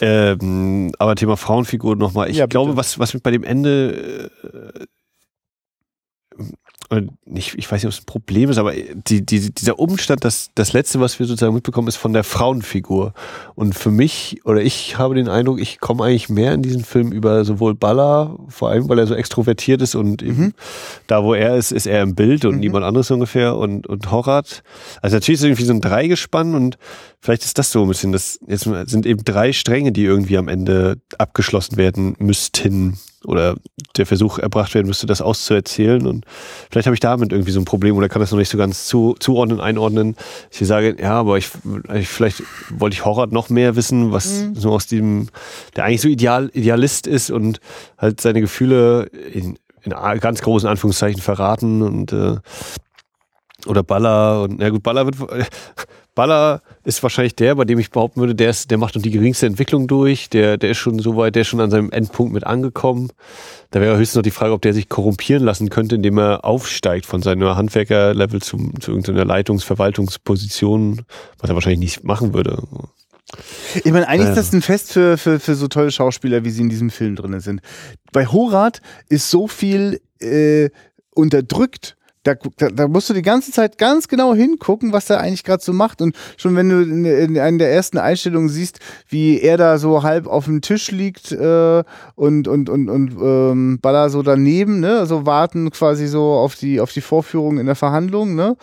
ähm, 0.00 0.92
aber 0.98 1.14
Thema 1.14 1.36
Frauenfigur 1.36 1.94
nochmal. 1.94 2.30
Ich 2.30 2.42
glaube, 2.48 2.78
was, 2.78 2.98
was 2.98 3.12
mit 3.12 3.22
bei 3.22 3.30
dem 3.30 3.44
Ende 3.44 4.30
äh, 6.90 7.02
nicht, 7.26 7.54
ich 7.56 7.70
weiß 7.70 7.82
nicht, 7.82 7.86
ob 7.86 7.92
es 7.92 8.00
ein 8.00 8.06
Problem 8.06 8.48
ist, 8.48 8.56
aber 8.56 8.72
die, 8.72 9.24
die, 9.24 9.52
dieser 9.52 9.78
Umstand, 9.78 10.24
dass 10.24 10.50
das 10.54 10.72
Letzte, 10.72 11.00
was 11.00 11.18
wir 11.18 11.26
sozusagen 11.26 11.54
mitbekommen, 11.54 11.88
ist 11.88 11.96
von 11.96 12.14
der 12.14 12.24
Frauenfigur. 12.24 13.12
Und 13.54 13.74
für 13.74 13.90
mich, 13.90 14.40
oder 14.44 14.62
ich 14.62 14.96
habe 14.96 15.14
den 15.14 15.28
Eindruck, 15.28 15.60
ich 15.60 15.80
komme 15.80 16.04
eigentlich 16.04 16.30
mehr 16.30 16.54
in 16.54 16.62
diesen 16.62 16.84
Film 16.84 17.12
über 17.12 17.44
sowohl 17.44 17.74
Baller, 17.74 18.38
vor 18.48 18.70
allem 18.70 18.88
weil 18.88 18.98
er 18.98 19.06
so 19.06 19.14
extrovertiert 19.14 19.82
ist 19.82 19.94
und 19.94 20.22
mhm. 20.22 20.54
da, 21.06 21.22
wo 21.22 21.34
er 21.34 21.56
ist, 21.56 21.72
ist 21.72 21.86
er 21.86 22.02
im 22.02 22.14
Bild 22.14 22.46
und 22.46 22.54
mhm. 22.54 22.60
niemand 22.60 22.84
anderes 22.86 23.10
ungefähr 23.10 23.56
und, 23.56 23.86
und 23.86 24.10
Horat. 24.10 24.62
Also 25.02 25.16
natürlich 25.16 25.40
ist 25.40 25.40
es 25.40 25.46
irgendwie 25.46 25.64
so 25.64 25.74
ein 25.74 25.82
Dreigespann 25.82 26.54
und 26.54 26.78
vielleicht 27.20 27.44
ist 27.44 27.58
das 27.58 27.70
so 27.70 27.82
ein 27.82 27.88
bisschen, 27.88 28.12
das 28.12 28.40
jetzt 28.46 28.64
sind 28.64 29.04
eben 29.04 29.24
drei 29.24 29.52
Stränge, 29.52 29.92
die 29.92 30.04
irgendwie 30.04 30.38
am 30.38 30.48
Ende 30.48 30.96
abgeschlossen 31.18 31.76
werden 31.76 32.16
müssten 32.18 32.98
oder 33.28 33.56
der 33.96 34.06
Versuch 34.06 34.38
erbracht 34.38 34.74
werden 34.74 34.86
müsste, 34.86 35.06
das 35.06 35.20
auszuerzählen. 35.20 36.06
Und 36.06 36.24
vielleicht 36.70 36.86
habe 36.86 36.94
ich 36.94 37.00
damit 37.00 37.30
irgendwie 37.30 37.50
so 37.50 37.60
ein 37.60 37.66
Problem 37.66 37.96
oder 37.96 38.08
kann 38.08 38.20
das 38.20 38.30
noch 38.30 38.38
nicht 38.38 38.48
so 38.48 38.56
ganz 38.56 38.86
zu, 38.86 39.14
zuordnen, 39.20 39.60
einordnen. 39.60 40.16
Ich 40.50 40.66
sage, 40.66 40.96
ja, 40.98 41.12
aber 41.12 41.36
ich, 41.36 41.50
ich 41.94 42.08
vielleicht 42.08 42.42
wollte 42.70 42.94
ich 42.94 43.04
Horror 43.04 43.26
noch 43.26 43.50
mehr 43.50 43.76
wissen, 43.76 44.12
was 44.12 44.40
mhm. 44.40 44.54
so 44.54 44.72
aus 44.72 44.86
dem, 44.86 45.28
der 45.76 45.84
eigentlich 45.84 46.00
so 46.00 46.08
ideal, 46.08 46.50
Idealist 46.54 47.06
ist 47.06 47.30
und 47.30 47.60
halt 47.98 48.20
seine 48.20 48.40
Gefühle 48.40 49.04
in, 49.32 49.58
in 49.82 49.92
ganz 50.20 50.40
großen 50.40 50.68
Anführungszeichen 50.68 51.20
verraten 51.20 51.82
und 51.82 52.12
äh, 52.12 52.36
oder 53.66 53.82
Baller 53.82 54.42
und 54.42 54.60
ja 54.60 54.70
gut, 54.70 54.82
Baller 54.82 55.04
wird 55.04 55.16
Baller 56.18 56.62
ist 56.82 57.00
wahrscheinlich 57.04 57.36
der, 57.36 57.54
bei 57.54 57.64
dem 57.64 57.78
ich 57.78 57.92
behaupten 57.92 58.18
würde, 58.18 58.34
der 58.34 58.50
ist, 58.50 58.72
der 58.72 58.78
macht 58.78 58.96
noch 58.96 59.02
die 59.02 59.12
geringste 59.12 59.46
Entwicklung 59.46 59.86
durch, 59.86 60.28
der, 60.28 60.56
der 60.56 60.70
ist 60.70 60.78
schon 60.78 60.98
so 60.98 61.16
weit, 61.16 61.36
der 61.36 61.42
ist 61.42 61.46
schon 61.46 61.60
an 61.60 61.70
seinem 61.70 61.92
Endpunkt 61.92 62.32
mit 62.32 62.42
angekommen. 62.42 63.12
Da 63.70 63.80
wäre 63.80 63.96
höchstens 63.96 64.16
noch 64.16 64.22
die 64.22 64.32
Frage, 64.32 64.52
ob 64.52 64.60
der 64.60 64.74
sich 64.74 64.88
korrumpieren 64.88 65.44
lassen 65.44 65.70
könnte, 65.70 65.94
indem 65.94 66.18
er 66.18 66.44
aufsteigt 66.44 67.06
von 67.06 67.22
seiner 67.22 67.54
Handwerkerlevel 67.54 68.42
zu, 68.42 68.72
zu 68.80 68.90
irgendeiner 68.90 69.24
Leitungsverwaltungsposition, 69.26 71.02
was 71.38 71.50
er 71.50 71.54
wahrscheinlich 71.54 71.78
nicht 71.78 72.02
machen 72.02 72.34
würde. 72.34 72.64
Ich 73.76 73.92
meine, 73.92 74.08
eigentlich 74.08 74.30
ist 74.30 74.38
das 74.38 74.52
ein 74.52 74.62
Fest 74.62 74.92
für, 74.92 75.18
für, 75.18 75.38
für 75.38 75.54
so 75.54 75.68
tolle 75.68 75.92
Schauspieler, 75.92 76.42
wie 76.44 76.50
sie 76.50 76.62
in 76.62 76.68
diesem 76.68 76.90
Film 76.90 77.14
drin 77.14 77.38
sind. 77.38 77.60
Bei 78.10 78.26
Horat 78.26 78.82
ist 79.08 79.30
so 79.30 79.46
viel 79.46 80.00
äh, 80.18 80.70
unterdrückt 81.14 81.96
da, 82.22 82.34
da, 82.56 82.68
da, 82.68 82.88
musst 82.88 83.08
du 83.10 83.14
die 83.14 83.22
ganze 83.22 83.52
Zeit 83.52 83.78
ganz 83.78 84.08
genau 84.08 84.34
hingucken, 84.34 84.92
was 84.92 85.08
er 85.10 85.20
eigentlich 85.20 85.44
gerade 85.44 85.62
so 85.62 85.72
macht. 85.72 86.02
Und 86.02 86.14
schon 86.36 86.56
wenn 86.56 86.68
du 86.68 86.82
in, 86.82 87.04
in 87.04 87.38
einer 87.38 87.58
der 87.58 87.72
ersten 87.72 87.98
Einstellungen 87.98 88.48
siehst, 88.48 88.80
wie 89.08 89.40
er 89.40 89.56
da 89.56 89.78
so 89.78 90.02
halb 90.02 90.26
auf 90.26 90.46
dem 90.46 90.60
Tisch 90.60 90.90
liegt 90.90 91.32
äh, 91.32 91.82
und, 92.14 92.48
und, 92.48 92.68
und, 92.68 92.88
und 92.88 93.16
ähm, 93.20 93.78
Baller 93.80 94.10
so 94.10 94.22
daneben, 94.22 94.80
ne, 94.80 95.06
so 95.06 95.26
warten 95.26 95.70
quasi 95.70 96.06
so 96.06 96.32
auf 96.32 96.54
die, 96.54 96.80
auf 96.80 96.92
die 96.92 97.00
Vorführung 97.00 97.58
in 97.58 97.66
der 97.66 97.74
Verhandlung, 97.74 98.34
ne? 98.34 98.56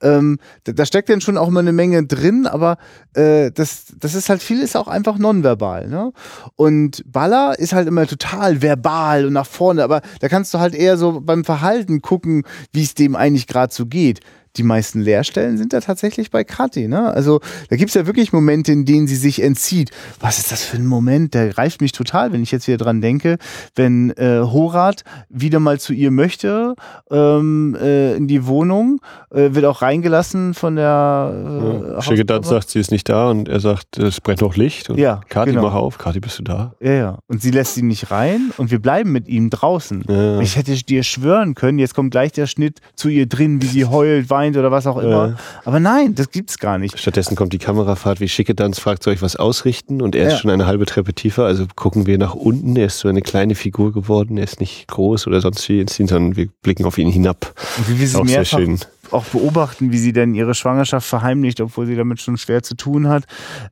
Ähm, 0.00 0.38
da, 0.64 0.72
da, 0.72 0.86
steckt 0.86 1.08
dann 1.08 1.20
schon 1.20 1.38
auch 1.38 1.48
immer 1.48 1.60
eine 1.60 1.72
Menge 1.72 2.04
drin, 2.06 2.46
aber 2.46 2.76
äh, 3.14 3.50
das, 3.50 3.86
das 3.98 4.14
ist 4.14 4.28
halt 4.28 4.42
viel, 4.42 4.60
ist 4.60 4.76
auch 4.76 4.88
einfach 4.88 5.18
nonverbal, 5.18 5.88
ne? 5.88 6.12
Und 6.56 7.02
Baller 7.06 7.58
ist 7.58 7.72
halt 7.72 7.88
immer 7.88 8.06
total 8.06 8.62
verbal 8.62 9.26
und 9.26 9.32
nach 9.32 9.46
vorne, 9.46 9.84
aber 9.84 10.00
da 10.20 10.28
kannst 10.28 10.52
du 10.54 10.58
halt 10.58 10.74
eher 10.74 10.96
so 10.96 11.20
beim 11.20 11.44
Verhalten 11.44 12.02
gucken, 12.02 12.44
wie 12.72 12.82
es 12.82 12.94
dem 12.94 13.11
eigentlich 13.16 13.46
gerade 13.46 13.72
so 13.72 13.86
geht 13.86 14.20
die 14.56 14.62
meisten 14.62 15.00
Leerstellen 15.00 15.56
sind 15.56 15.72
da 15.72 15.80
tatsächlich 15.80 16.30
bei 16.30 16.44
Kathi. 16.44 16.88
Ne? 16.88 17.12
Also 17.12 17.40
da 17.70 17.76
gibt 17.76 17.88
es 17.88 17.94
ja 17.94 18.06
wirklich 18.06 18.32
Momente, 18.32 18.72
in 18.72 18.84
denen 18.84 19.06
sie 19.06 19.16
sich 19.16 19.42
entzieht. 19.42 19.90
Was 20.20 20.38
ist 20.38 20.52
das 20.52 20.62
für 20.62 20.76
ein 20.76 20.86
Moment? 20.86 21.34
Der 21.34 21.48
greift 21.48 21.80
mich 21.80 21.92
total, 21.92 22.32
wenn 22.32 22.42
ich 22.42 22.50
jetzt 22.50 22.68
wieder 22.68 22.78
dran 22.78 23.00
denke, 23.00 23.38
wenn 23.74 24.10
äh, 24.10 24.40
Horat 24.40 25.04
wieder 25.28 25.60
mal 25.60 25.80
zu 25.80 25.92
ihr 25.92 26.10
möchte 26.10 26.74
ähm, 27.10 27.76
äh, 27.80 28.14
in 28.16 28.28
die 28.28 28.46
Wohnung, 28.46 29.00
äh, 29.30 29.54
wird 29.54 29.64
auch 29.64 29.82
reingelassen 29.82 30.54
von 30.54 30.76
der 30.76 31.32
äh, 31.32 32.18
ja. 32.18 32.42
Sagt, 32.42 32.70
sie 32.70 32.80
ist 32.80 32.90
nicht 32.90 33.08
da 33.08 33.30
und 33.30 33.48
er 33.48 33.60
sagt, 33.60 33.98
es 33.98 34.20
brennt 34.20 34.40
noch 34.40 34.56
Licht 34.56 34.90
und 34.90 34.98
ja, 34.98 35.20
Kathi, 35.28 35.50
genau. 35.50 35.62
mach 35.62 35.74
auf, 35.74 35.98
Kathi, 35.98 36.20
bist 36.20 36.38
du 36.38 36.42
da? 36.42 36.74
Ja, 36.80 36.92
ja. 36.92 37.18
Und 37.28 37.40
sie 37.40 37.50
lässt 37.50 37.76
ihn 37.76 37.86
nicht 37.86 38.10
rein 38.10 38.52
und 38.58 38.70
wir 38.70 38.80
bleiben 38.80 39.12
mit 39.12 39.28
ihm 39.28 39.48
draußen. 39.48 40.04
Ja. 40.08 40.40
Ich 40.40 40.56
hätte 40.56 40.74
dir 40.74 41.02
schwören 41.02 41.54
können, 41.54 41.78
jetzt 41.78 41.94
kommt 41.94 42.10
gleich 42.10 42.32
der 42.32 42.46
Schnitt 42.46 42.80
zu 42.96 43.08
ihr 43.08 43.26
drin, 43.26 43.62
wie 43.62 43.66
sie 43.66 43.84
heult, 43.84 44.28
weint 44.28 44.41
weint 44.42 44.56
oder 44.56 44.70
was 44.70 44.86
auch 44.86 44.98
immer. 44.98 45.28
Ja. 45.28 45.36
Aber 45.64 45.80
nein, 45.80 46.14
das 46.14 46.30
gibt's 46.30 46.58
gar 46.58 46.78
nicht. 46.78 46.98
Stattdessen 46.98 47.36
kommt 47.36 47.52
die 47.52 47.58
Kamerafahrt, 47.58 48.20
wie 48.20 48.28
Schickedanz 48.28 48.78
fragt, 48.78 49.02
soll 49.02 49.14
ich 49.14 49.22
was 49.22 49.36
ausrichten? 49.36 50.02
Und 50.02 50.14
er 50.14 50.26
ist 50.26 50.32
ja. 50.34 50.38
schon 50.40 50.50
eine 50.50 50.66
halbe 50.66 50.86
Treppe 50.86 51.14
tiefer, 51.14 51.44
also 51.44 51.66
gucken 51.76 52.06
wir 52.06 52.18
nach 52.18 52.34
unten. 52.34 52.76
Er 52.76 52.86
ist 52.86 52.98
so 52.98 53.08
eine 53.08 53.22
kleine 53.22 53.54
Figur 53.54 53.92
geworden, 53.92 54.36
er 54.38 54.44
ist 54.44 54.60
nicht 54.60 54.88
groß 54.88 55.26
oder 55.26 55.40
sonst 55.40 55.68
wie 55.68 55.80
ins 55.80 55.96
sondern 55.96 56.36
wir 56.36 56.48
blicken 56.62 56.84
auf 56.84 56.98
ihn 56.98 57.08
hinab. 57.08 57.54
Und 57.78 57.88
wie 57.88 58.00
wir 58.00 58.20
auch 58.20 58.26
sehr 58.26 58.44
schön. 58.44 58.78
auch 59.10 59.24
beobachten, 59.24 59.92
wie 59.92 59.98
sie 59.98 60.12
denn 60.12 60.34
ihre 60.34 60.54
Schwangerschaft 60.54 61.06
verheimlicht, 61.06 61.60
obwohl 61.60 61.86
sie 61.86 61.96
damit 61.96 62.20
schon 62.20 62.36
schwer 62.36 62.62
zu 62.62 62.74
tun 62.74 63.08
hat. 63.08 63.24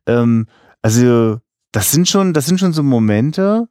Ähm, 0.06 0.46
also 0.82 1.38
das 1.72 1.90
sind 1.90 2.08
schon, 2.08 2.32
das 2.32 2.46
sind 2.46 2.60
schon 2.60 2.72
so 2.72 2.82
Momente, 2.82 3.68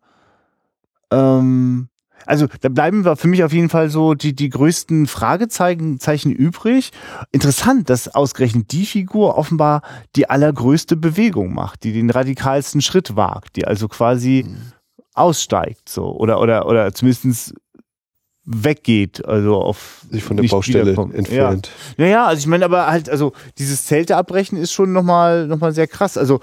ähm, 1.11 1.89
also 2.29 2.47
da 2.61 2.69
bleiben 2.69 3.05
wir 3.05 3.15
für 3.15 3.27
mich 3.27 3.43
auf 3.43 3.51
jeden 3.51 3.69
Fall 3.69 3.89
so 3.89 4.13
die, 4.13 4.35
die 4.35 4.49
größten 4.49 5.07
Fragezeichen 5.07 5.99
Zeichen 5.99 6.31
übrig. 6.31 6.91
Interessant, 7.31 7.89
dass 7.89 8.07
ausgerechnet 8.07 8.71
die 8.71 8.85
Figur 8.85 9.35
offenbar 9.35 9.81
die 10.15 10.29
allergrößte 10.29 10.95
Bewegung 10.95 11.53
macht, 11.53 11.83
die 11.83 11.91
den 11.91 12.11
radikalsten 12.11 12.81
Schritt 12.81 13.15
wagt, 13.15 13.55
die 13.55 13.65
also 13.65 13.87
quasi 13.87 14.45
mhm. 14.47 14.73
aussteigt 15.15 15.89
so 15.89 16.15
oder 16.15 16.39
oder 16.39 16.67
oder 16.67 16.93
zumindest 16.93 17.55
weggeht, 18.45 19.25
also 19.25 19.55
auf 19.55 20.05
sich 20.11 20.23
von 20.23 20.37
der 20.37 20.47
Baustelle 20.47 20.91
entfernt. 21.13 21.71
Ja. 21.97 22.05
Naja, 22.05 22.25
also 22.27 22.39
ich 22.39 22.47
meine, 22.47 22.65
aber 22.65 22.87
halt, 22.87 23.09
also 23.09 23.33
dieses 23.57 23.85
Zelte 23.85 24.17
abbrechen 24.17 24.57
ist 24.57 24.71
schon 24.71 24.93
nochmal 24.93 25.47
noch 25.47 25.59
mal 25.59 25.73
sehr 25.73 25.87
krass. 25.87 26.15
Also 26.15 26.41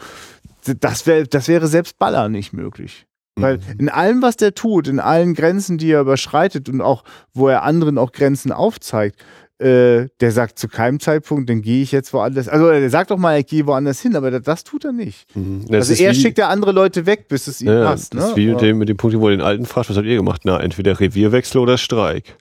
das 0.64 1.06
wäre 1.06 1.28
das 1.28 1.46
wäre 1.46 1.68
selbst 1.68 1.96
Baller 1.98 2.28
nicht 2.28 2.52
möglich. 2.52 3.06
Weil 3.38 3.58
mhm. 3.58 3.62
in 3.78 3.88
allem, 3.88 4.22
was 4.22 4.36
der 4.36 4.54
tut, 4.54 4.88
in 4.88 4.98
allen 4.98 5.34
Grenzen, 5.34 5.78
die 5.78 5.90
er 5.90 6.00
überschreitet 6.00 6.68
und 6.68 6.80
auch, 6.80 7.04
wo 7.34 7.48
er 7.48 7.62
anderen 7.62 7.98
auch 7.98 8.12
Grenzen 8.12 8.50
aufzeigt, 8.50 9.22
äh, 9.58 10.08
der 10.20 10.32
sagt 10.32 10.58
zu 10.58 10.68
keinem 10.68 11.00
Zeitpunkt, 11.00 11.48
dann 11.48 11.62
gehe 11.62 11.82
ich 11.82 11.92
jetzt 11.92 12.12
woanders. 12.12 12.48
Also 12.48 12.68
der 12.68 12.90
sagt 12.90 13.10
doch 13.10 13.16
mal, 13.16 13.38
ich 13.40 13.46
gehe 13.46 13.66
woanders 13.66 14.00
hin, 14.00 14.16
aber 14.16 14.30
das 14.40 14.64
tut 14.64 14.84
er 14.84 14.92
nicht. 14.92 15.34
Mhm. 15.34 15.66
Also 15.70 15.94
er 15.94 16.14
schickt 16.14 16.38
ja 16.38 16.48
andere 16.48 16.72
Leute 16.72 17.06
weg, 17.06 17.28
bis 17.28 17.46
es 17.46 17.60
ihm 17.60 17.68
ja, 17.68 17.84
passt. 17.84 18.14
Das 18.14 18.24
ne? 18.24 18.30
ist 18.30 18.36
wie 18.36 18.48
mit 18.48 18.60
dem, 18.60 18.78
mit 18.78 18.88
dem 18.88 18.96
Punkt, 18.96 19.18
wo 19.18 19.28
er 19.28 19.36
den 19.36 19.40
Alten 19.40 19.64
fragt, 19.64 19.88
was 19.88 19.96
habt 19.96 20.06
ihr 20.06 20.16
gemacht? 20.16 20.42
Na, 20.44 20.60
entweder 20.60 20.98
Revierwechsel 20.98 21.60
oder 21.60 21.78
Streik. 21.78 22.36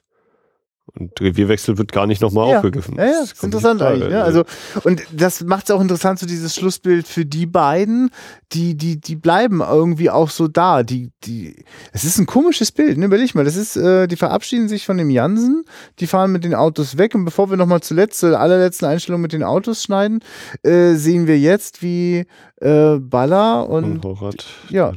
Und 0.94 1.20
Revierwechsel 1.20 1.78
wird 1.78 1.92
gar 1.92 2.06
nicht 2.06 2.22
nochmal 2.22 2.48
ja. 2.48 2.56
aufgegriffen. 2.56 2.96
Ja, 2.96 3.04
ja, 3.06 3.20
das 3.20 3.32
ist 3.32 3.42
interessant 3.42 3.82
eigentlich. 3.82 4.08
Ne? 4.08 4.22
Also, 4.22 4.44
und 4.84 5.02
das 5.12 5.42
macht 5.42 5.64
es 5.64 5.70
auch 5.70 5.80
interessant, 5.80 6.18
so 6.18 6.26
dieses 6.26 6.54
Schlussbild 6.54 7.08
für 7.08 7.26
die 7.26 7.46
beiden, 7.46 8.10
die, 8.52 8.76
die, 8.76 9.00
die 9.00 9.16
bleiben 9.16 9.60
irgendwie 9.60 10.10
auch 10.10 10.30
so 10.30 10.46
da. 10.46 10.84
Die, 10.84 11.10
die, 11.24 11.64
es 11.92 12.04
ist 12.04 12.18
ein 12.18 12.26
komisches 12.26 12.70
Bild, 12.70 12.98
ne? 12.98 13.06
Überleg 13.06 13.34
mal, 13.34 13.44
das 13.44 13.56
ist, 13.56 13.76
äh, 13.76 14.06
die 14.06 14.16
verabschieden 14.16 14.68
sich 14.68 14.86
von 14.86 14.96
dem 14.96 15.10
Jansen, 15.10 15.64
die 15.98 16.06
fahren 16.06 16.30
mit 16.30 16.44
den 16.44 16.54
Autos 16.54 16.96
weg 16.96 17.14
und 17.14 17.24
bevor 17.24 17.50
wir 17.50 17.56
nochmal 17.56 17.80
zuletzt, 17.80 18.20
zur 18.20 18.38
allerletzten 18.38 18.86
Einstellung 18.86 19.20
mit 19.20 19.32
den 19.32 19.42
Autos 19.42 19.82
schneiden, 19.82 20.20
äh, 20.62 20.94
sehen 20.94 21.26
wir 21.26 21.38
jetzt, 21.38 21.82
wie 21.82 22.26
äh, 22.60 22.96
Baller 22.98 23.68
und, 23.68 24.04
und 24.04 24.46
ja, 24.70 24.92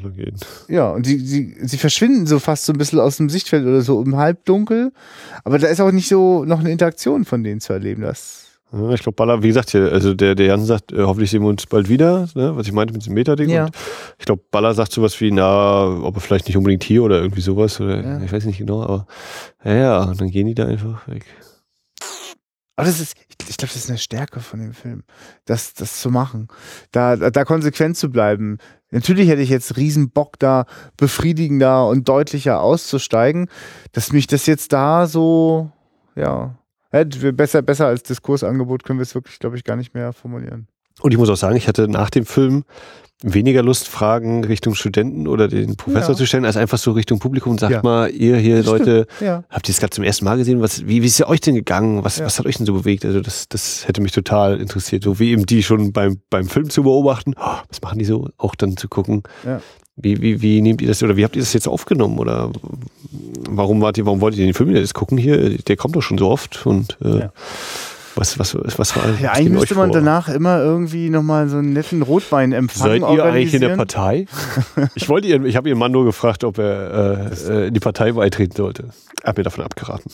ja, 0.69 0.91
und 0.91 1.05
sie, 1.05 1.19
sie, 1.19 1.57
sie 1.59 1.77
verschwinden 1.77 2.25
so 2.25 2.39
fast 2.39 2.65
so 2.65 2.71
ein 2.73 2.77
bisschen 2.77 2.99
aus 2.99 3.17
dem 3.17 3.29
Sichtfeld 3.29 3.65
oder 3.65 3.81
so 3.81 4.01
im 4.01 4.15
Halbdunkel, 4.15 4.93
aber 5.43 5.59
da 5.59 5.67
ist 5.67 5.78
auch 5.81 5.91
nicht 5.91 6.07
so 6.07 6.45
noch 6.45 6.59
eine 6.59 6.71
Interaktion 6.71 7.25
von 7.25 7.43
denen 7.43 7.61
zu 7.61 7.73
erleben, 7.73 8.01
das 8.01 8.49
ich 8.71 9.01
glaube, 9.01 9.15
Baller, 9.15 9.41
wie 9.41 9.47
gesagt, 9.47 9.71
hier, 9.71 9.91
also 9.91 10.13
der, 10.13 10.35
der 10.35 10.45
Jan 10.45 10.63
sagt, 10.63 10.91
äh, 10.91 11.01
hoffentlich 11.01 11.31
sehen 11.31 11.41
wir 11.41 11.49
uns 11.49 11.65
bald 11.65 11.89
wieder, 11.89 12.27
ne, 12.35 12.55
was 12.55 12.67
ich 12.67 12.71
meinte 12.71 12.93
mit 12.93 13.03
dem 13.03 13.15
Meta-Ding. 13.15 13.49
Ja. 13.49 13.67
ich 14.19 14.25
glaube, 14.25 14.43
Baller 14.51 14.75
sagt 14.75 14.91
sowas 14.91 15.19
wie, 15.21 15.31
na, 15.31 15.87
ob 16.03 16.15
er 16.15 16.21
vielleicht 16.21 16.45
nicht 16.45 16.55
unbedingt 16.55 16.83
hier 16.83 17.01
oder 17.01 17.19
irgendwie 17.19 17.41
sowas, 17.41 17.81
oder 17.81 18.03
ja. 18.03 18.21
ich 18.21 18.31
weiß 18.31 18.45
nicht 18.45 18.59
genau, 18.59 18.83
aber 18.83 19.07
ja, 19.63 19.73
ja, 19.73 20.03
und 20.03 20.21
dann 20.21 20.29
gehen 20.29 20.45
die 20.45 20.53
da 20.53 20.67
einfach 20.67 21.07
weg. 21.07 21.25
Aber 22.79 22.87
das 22.87 23.01
ist, 23.01 23.17
ich, 23.27 23.49
ich 23.49 23.57
glaube, 23.57 23.73
das 23.73 23.83
ist 23.83 23.89
eine 23.89 23.97
Stärke 23.97 24.39
von 24.39 24.61
dem 24.61 24.71
Film, 24.71 25.03
das, 25.43 25.73
das 25.73 25.99
zu 25.99 26.09
machen, 26.09 26.47
da, 26.93 27.17
da 27.17 27.43
konsequent 27.43 27.97
zu 27.97 28.09
bleiben. 28.09 28.57
Natürlich 28.89 29.27
hätte 29.27 29.41
ich 29.41 29.49
jetzt 29.49 29.75
riesen 29.75 30.11
Bock 30.11 30.39
da 30.39 30.65
befriedigender 30.95 31.89
und 31.89 32.07
deutlicher 32.07 32.61
auszusteigen, 32.61 33.49
dass 33.91 34.13
mich 34.13 34.27
das 34.27 34.45
jetzt 34.45 34.71
da 34.71 35.07
so, 35.07 35.69
ja, 36.15 36.55
besser, 37.33 37.61
besser 37.63 37.87
als 37.87 38.03
Diskursangebot 38.03 38.85
können 38.85 38.99
wir 38.99 39.03
es 39.03 39.13
wirklich, 39.13 39.39
glaube 39.39 39.57
ich, 39.57 39.65
gar 39.65 39.75
nicht 39.75 39.93
mehr 39.93 40.13
formulieren. 40.13 40.69
Und 41.01 41.11
ich 41.11 41.17
muss 41.17 41.29
auch 41.29 41.35
sagen, 41.35 41.57
ich 41.57 41.67
hatte 41.67 41.89
nach 41.89 42.09
dem 42.09 42.25
Film 42.25 42.63
weniger 43.21 43.61
Lust, 43.63 43.87
Fragen 43.89 44.43
Richtung 44.45 44.75
Studenten 44.75 45.27
oder 45.27 45.47
den 45.49 45.75
Professor 45.75 46.11
Ja. 46.11 46.15
zu 46.15 46.25
stellen, 46.25 46.45
als 46.45 46.55
einfach 46.55 46.77
so 46.77 46.91
Richtung 46.93 47.19
Publikum. 47.19 47.57
Sagt 47.57 47.73
Ja. 47.73 47.81
mal, 47.83 48.09
ihr 48.11 48.37
hier. 48.37 48.63
Leute, 48.63 49.07
Ja. 49.19 49.43
habt 49.49 49.67
ihr 49.67 49.73
es 49.73 49.79
gerade 49.79 49.91
zum 49.91 50.03
ersten 50.05 50.23
Mal 50.25 50.37
gesehen? 50.37 50.61
Was, 50.61 50.87
wie, 50.87 51.01
wie 51.01 51.05
ist 51.07 51.19
es 51.19 51.27
euch 51.27 51.41
denn 51.41 51.55
gegangen? 51.55 52.03
Was, 52.03 52.19
was 52.21 52.39
hat 52.39 52.45
euch 52.45 52.57
denn 52.57 52.65
so 52.65 52.73
bewegt? 52.73 53.03
Also 53.05 53.19
das, 53.19 53.49
das 53.49 53.87
hätte 53.87 54.01
mich 54.01 54.13
total 54.13 54.59
interessiert. 54.61 55.03
So 55.03 55.19
wie 55.19 55.31
eben 55.31 55.45
die 55.45 55.63
schon 55.63 55.91
beim, 55.91 56.21
beim 56.29 56.47
Film 56.47 56.69
zu 56.69 56.83
beobachten. 56.83 57.33
Oh, 57.37 57.57
was 57.67 57.81
machen 57.81 57.99
die 57.99 58.05
so? 58.05 58.29
Auch 58.37 58.55
dann 58.55 58.77
zu 58.77 58.87
gucken. 58.87 59.23
Wie, 60.01 60.21
wie, 60.21 60.41
wie 60.41 60.61
nehmt 60.61 60.81
ihr 60.81 60.87
das 60.87 61.03
oder 61.03 61.17
wie 61.17 61.25
habt 61.25 61.35
ihr 61.35 61.41
das 61.41 61.51
jetzt 61.51 61.67
aufgenommen? 61.67 62.19
Oder 62.19 62.51
warum 63.49 63.81
wart 63.81 63.97
ihr, 63.97 64.05
warum 64.05 64.21
wollt 64.21 64.37
ihr 64.37 64.45
den 64.45 64.53
Film 64.53 64.73
jetzt 64.73 64.93
gucken 64.93 65.17
hier? 65.17 65.57
Der 65.57 65.75
kommt 65.75 65.93
doch 65.97 66.01
schon 66.01 66.17
so 66.17 66.29
oft 66.29 66.65
und 66.65 66.97
äh. 67.03 67.27
Was, 68.19 68.37
was, 68.37 68.55
was, 68.77 68.95
war 68.95 69.19
Ja, 69.19 69.31
eigentlich 69.31 69.49
müsste 69.49 69.75
man 69.75 69.91
vor? 69.91 69.99
danach 69.99 70.29
immer 70.29 70.59
irgendwie 70.59 71.09
nochmal 71.09 71.47
so 71.47 71.57
einen 71.57 71.73
netten 71.73 72.01
Rotweinempfang 72.01 72.87
Seid 72.87 73.01
ihr 73.01 73.23
eigentlich 73.23 73.53
in 73.53 73.61
der. 73.61 73.75
Partei? 73.75 74.25
Ich 74.95 75.07
wollte 75.09 75.27
ihren, 75.27 75.45
ich 75.45 75.55
habe 75.55 75.69
ihren 75.69 75.77
Mann 75.79 75.91
nur 75.91 76.05
gefragt, 76.05 76.43
ob 76.43 76.57
er 76.57 77.31
äh, 77.31 77.51
äh, 77.51 77.67
in 77.67 77.73
die 77.73 77.79
Partei 77.79 78.11
beitreten 78.11 78.55
sollte. 78.55 78.89
Er 79.23 79.29
hat 79.29 79.37
mir 79.37 79.43
davon 79.43 79.63
abgeraten. 79.63 80.11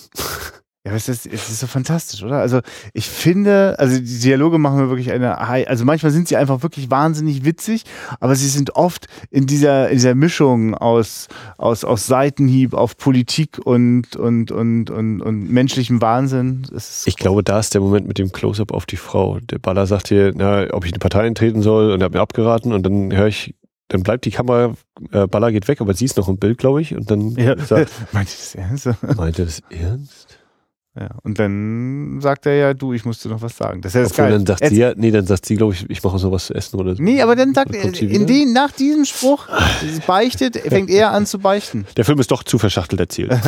Ja, 0.86 0.92
aber 0.92 0.98
es 0.98 1.10
ist, 1.10 1.26
es 1.26 1.50
ist 1.50 1.62
so 1.62 1.66
fantastisch, 1.66 2.22
oder? 2.22 2.38
Also 2.38 2.60
ich 2.94 3.10
finde, 3.10 3.76
also 3.80 3.98
die 3.98 4.20
Dialoge 4.20 4.60
machen 4.60 4.78
mir 4.78 4.90
wirklich 4.90 5.12
eine, 5.12 5.36
High- 5.48 5.68
also 5.68 5.84
manchmal 5.84 6.12
sind 6.12 6.28
sie 6.28 6.38
einfach 6.38 6.62
wirklich 6.62 6.92
wahnsinnig 6.92 7.44
witzig, 7.44 7.86
aber 8.20 8.36
sie 8.36 8.48
sind 8.48 8.76
oft 8.76 9.08
in 9.32 9.48
dieser, 9.48 9.90
in 9.90 9.96
dieser 9.96 10.14
Mischung 10.14 10.76
aus, 10.76 11.28
aus, 11.58 11.84
aus 11.84 12.06
Seitenhieb 12.06 12.76
auf 12.76 12.98
Politik 12.98 13.58
und, 13.66 14.16
und, 14.16 14.52
und, 14.52 14.92
und, 14.92 15.22
und 15.22 15.50
menschlichem 15.50 16.02
Wahnsinn. 16.04 16.68
Ich 17.06 17.16
glaube, 17.18 17.44
da 17.44 17.60
ist 17.60 17.74
der 17.74 17.82
Moment 17.82 18.08
mit 18.08 18.20
dem 18.20 18.32
Close-up 18.32 18.72
auf 18.72 18.86
die 18.86 18.98
Frau. 18.98 19.40
Der 19.40 19.58
Baller 19.58 19.88
sagt 19.88 20.10
hier, 20.10 20.34
na, 20.36 20.68
ob 20.72 20.86
ich 20.86 20.92
in 20.92 20.94
die 20.94 21.00
Partei 21.00 21.22
eintreten 21.22 21.64
soll 21.64 21.94
und 21.94 22.02
er 22.02 22.06
hat 22.06 22.14
mir 22.14 22.22
abgeraten 22.22 22.72
und 22.74 22.84
dann 22.86 23.12
höre 23.12 23.26
ich, 23.28 23.56
dann 23.88 24.04
bleibt 24.04 24.26
die 24.26 24.32
Kamera, 24.32 24.76
äh, 25.12 25.26
Baller 25.26 25.52
geht 25.52 25.68
weg, 25.68 25.82
aber 25.82 25.96
sie 25.96 26.06
ist 26.06 26.18
noch 26.18 26.28
im 26.30 26.38
Bild, 26.38 26.60
glaube 26.60 26.82
ich, 26.82 26.96
und 26.96 27.10
dann 27.10 27.32
ja. 27.32 27.58
sagt, 27.58 27.92
Meint 28.12 28.30
ihr 28.30 28.36
das 28.38 28.54
ernst? 28.56 28.90
meint 29.18 29.40
er 29.40 29.46
das 29.46 29.62
ernst? 29.72 30.35
Ja. 30.98 31.10
Und 31.24 31.40
dann 31.40 32.20
sagt 32.22 32.46
er 32.46 32.56
ja, 32.56 32.74
du, 32.74 32.94
ich 32.94 33.04
musste 33.04 33.28
noch 33.28 33.42
was 33.42 33.58
sagen. 33.58 33.82
Das 33.82 33.96
ist 33.96 34.12
Obwohl, 34.12 34.26
geil. 34.26 34.32
dann 34.32 34.46
sagt 34.46 34.66
sie 34.66 34.78
ja, 34.78 34.94
nee, 34.96 35.12
dann 35.12 35.26
sagt 35.26 35.46
sie, 35.46 35.58
glaube 35.58 35.74
ich, 35.74 35.90
ich 35.90 36.02
mache 36.02 36.14
uns 36.14 36.24
noch 36.24 36.32
was 36.32 36.46
zu 36.46 36.54
essen 36.54 36.80
oder 36.80 36.96
so. 36.96 37.04
Nee, 37.04 37.22
aber 37.22 37.36
dann 37.36 37.54
sagt 37.54 37.76
er, 37.76 37.84
in 38.02 38.26
den, 38.26 38.54
nach 38.54 38.72
diesem 38.72 39.04
Spruch, 39.04 39.48
beichtet, 40.08 40.58
fängt 40.58 40.90
er 40.90 41.12
an 41.12 41.26
zu 41.26 41.40
beichten. 41.40 41.86
Der 41.98 42.06
Film 42.06 42.20
ist 42.20 42.32
doch 42.32 42.44
zu 42.44 42.58
verschachtelt 42.58 43.02
erzählt. 43.02 43.34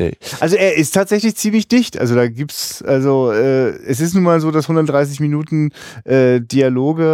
nee. 0.00 0.12
Also 0.40 0.56
er 0.56 0.76
ist 0.76 0.92
tatsächlich 0.92 1.36
ziemlich 1.36 1.68
dicht. 1.68 1.98
Also 1.98 2.14
da 2.14 2.28
gibt's, 2.28 2.82
also 2.82 3.30
äh, 3.32 3.68
es 3.86 4.00
ist 4.00 4.14
nun 4.14 4.22
mal 4.24 4.40
so, 4.40 4.50
dass 4.50 4.64
130 4.64 5.20
Minuten 5.20 5.70
äh, 6.04 6.40
Dialoge 6.40 7.04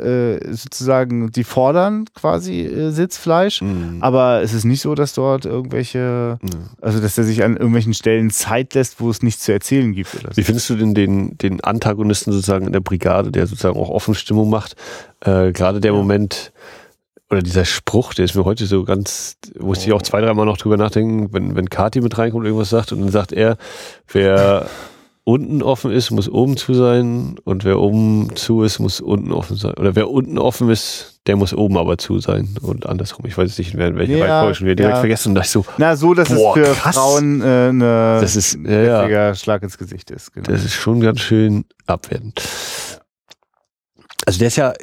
äh, 0.00 0.36
äh, 0.50 0.54
sozusagen, 0.54 1.30
die 1.30 1.44
fordern 1.44 2.06
quasi 2.14 2.62
äh, 2.62 2.90
Sitzfleisch. 2.90 3.62
Mhm. 3.62 3.98
Aber 4.00 4.42
es 4.42 4.52
ist 4.54 4.64
nicht 4.64 4.80
so, 4.80 4.94
dass 4.94 5.14
dort 5.14 5.44
irgendwelche, 5.44 6.38
Mhm. 6.42 6.48
also 6.80 7.00
dass 7.00 7.18
er 7.18 7.24
sich 7.24 7.42
an 7.44 7.56
irgendwelchen 7.56 7.94
Stellen 7.94 8.30
Zeit 8.30 8.74
lässt, 8.74 9.00
wo 9.00 9.10
es 9.10 9.22
nichts 9.22 9.44
zu 9.44 9.52
erzählen 9.52 9.92
gibt 9.92 10.10
so. 10.10 10.18
Wie 10.34 10.42
findest 10.42 10.70
du 10.70 10.76
denn 10.76 10.94
den, 10.94 11.36
den 11.38 11.60
Antagonisten 11.62 12.32
sozusagen 12.32 12.66
in 12.66 12.72
der 12.72 12.80
Brigade, 12.80 13.30
der 13.30 13.46
sozusagen 13.46 13.78
auch 13.78 13.90
offen 13.90 14.14
Stimmung 14.14 14.50
macht? 14.50 14.76
Äh, 15.20 15.52
Gerade 15.52 15.80
der 15.80 15.92
Moment 15.92 16.52
oder 17.32 17.40
dieser 17.42 17.64
Spruch, 17.64 18.12
der 18.12 18.26
ist 18.26 18.34
mir 18.34 18.44
heute 18.44 18.66
so 18.66 18.84
ganz, 18.84 19.38
musste 19.58 19.86
ich 19.86 19.94
auch 19.94 20.02
zwei, 20.02 20.20
dreimal 20.20 20.44
noch 20.44 20.58
drüber 20.58 20.76
nachdenken, 20.76 21.32
wenn, 21.32 21.56
wenn 21.56 21.70
Kati 21.70 22.02
mit 22.02 22.16
reinkommt 22.18 22.42
und 22.42 22.46
irgendwas 22.46 22.68
sagt 22.68 22.92
und 22.92 23.00
dann 23.00 23.10
sagt 23.10 23.32
er, 23.32 23.56
wer 24.12 24.66
unten 25.24 25.62
offen 25.62 25.92
ist, 25.92 26.10
muss 26.10 26.28
oben 26.28 26.58
zu 26.58 26.74
sein 26.74 27.36
und 27.44 27.64
wer 27.64 27.78
oben 27.78 28.36
zu 28.36 28.64
ist, 28.64 28.80
muss 28.80 29.00
unten 29.00 29.32
offen 29.32 29.56
sein. 29.56 29.72
Oder 29.78 29.96
wer 29.96 30.10
unten 30.10 30.36
offen 30.36 30.68
ist, 30.68 31.20
der 31.26 31.36
muss 31.36 31.54
oben 31.54 31.78
aber 31.78 31.96
zu 31.96 32.18
sein 32.18 32.54
und 32.60 32.84
andersrum. 32.84 33.24
Ich 33.24 33.38
weiß 33.38 33.48
jetzt 33.48 33.58
nicht, 33.58 33.72
in 33.72 33.96
welche 33.96 34.18
Ja, 34.18 34.26
Reihenfolge 34.26 34.54
schon 34.56 34.66
wieder 34.66 34.76
direkt 34.76 34.96
ja. 34.96 35.00
vergessen 35.00 35.34
ich 35.34 35.48
so, 35.48 35.64
Na, 35.78 35.96
so, 35.96 36.12
dass 36.12 36.28
Boah, 36.28 36.54
es 36.58 36.66
für 36.66 36.74
krass. 36.74 36.96
Frauen 36.96 37.40
äh, 37.40 37.44
eine 37.44 38.18
das 38.20 38.36
ist, 38.36 38.58
ja, 38.62 39.08
ja. 39.08 39.34
Schlag 39.34 39.62
ins 39.62 39.78
Gesicht 39.78 40.10
ist. 40.10 40.34
Genau. 40.34 40.50
Das 40.50 40.64
ist 40.64 40.74
schon 40.74 41.00
ganz 41.00 41.20
schön 41.20 41.64
abwertend. 41.86 42.42
Also 44.26 44.38
der 44.38 44.48
ist 44.48 44.56
ja 44.56 44.74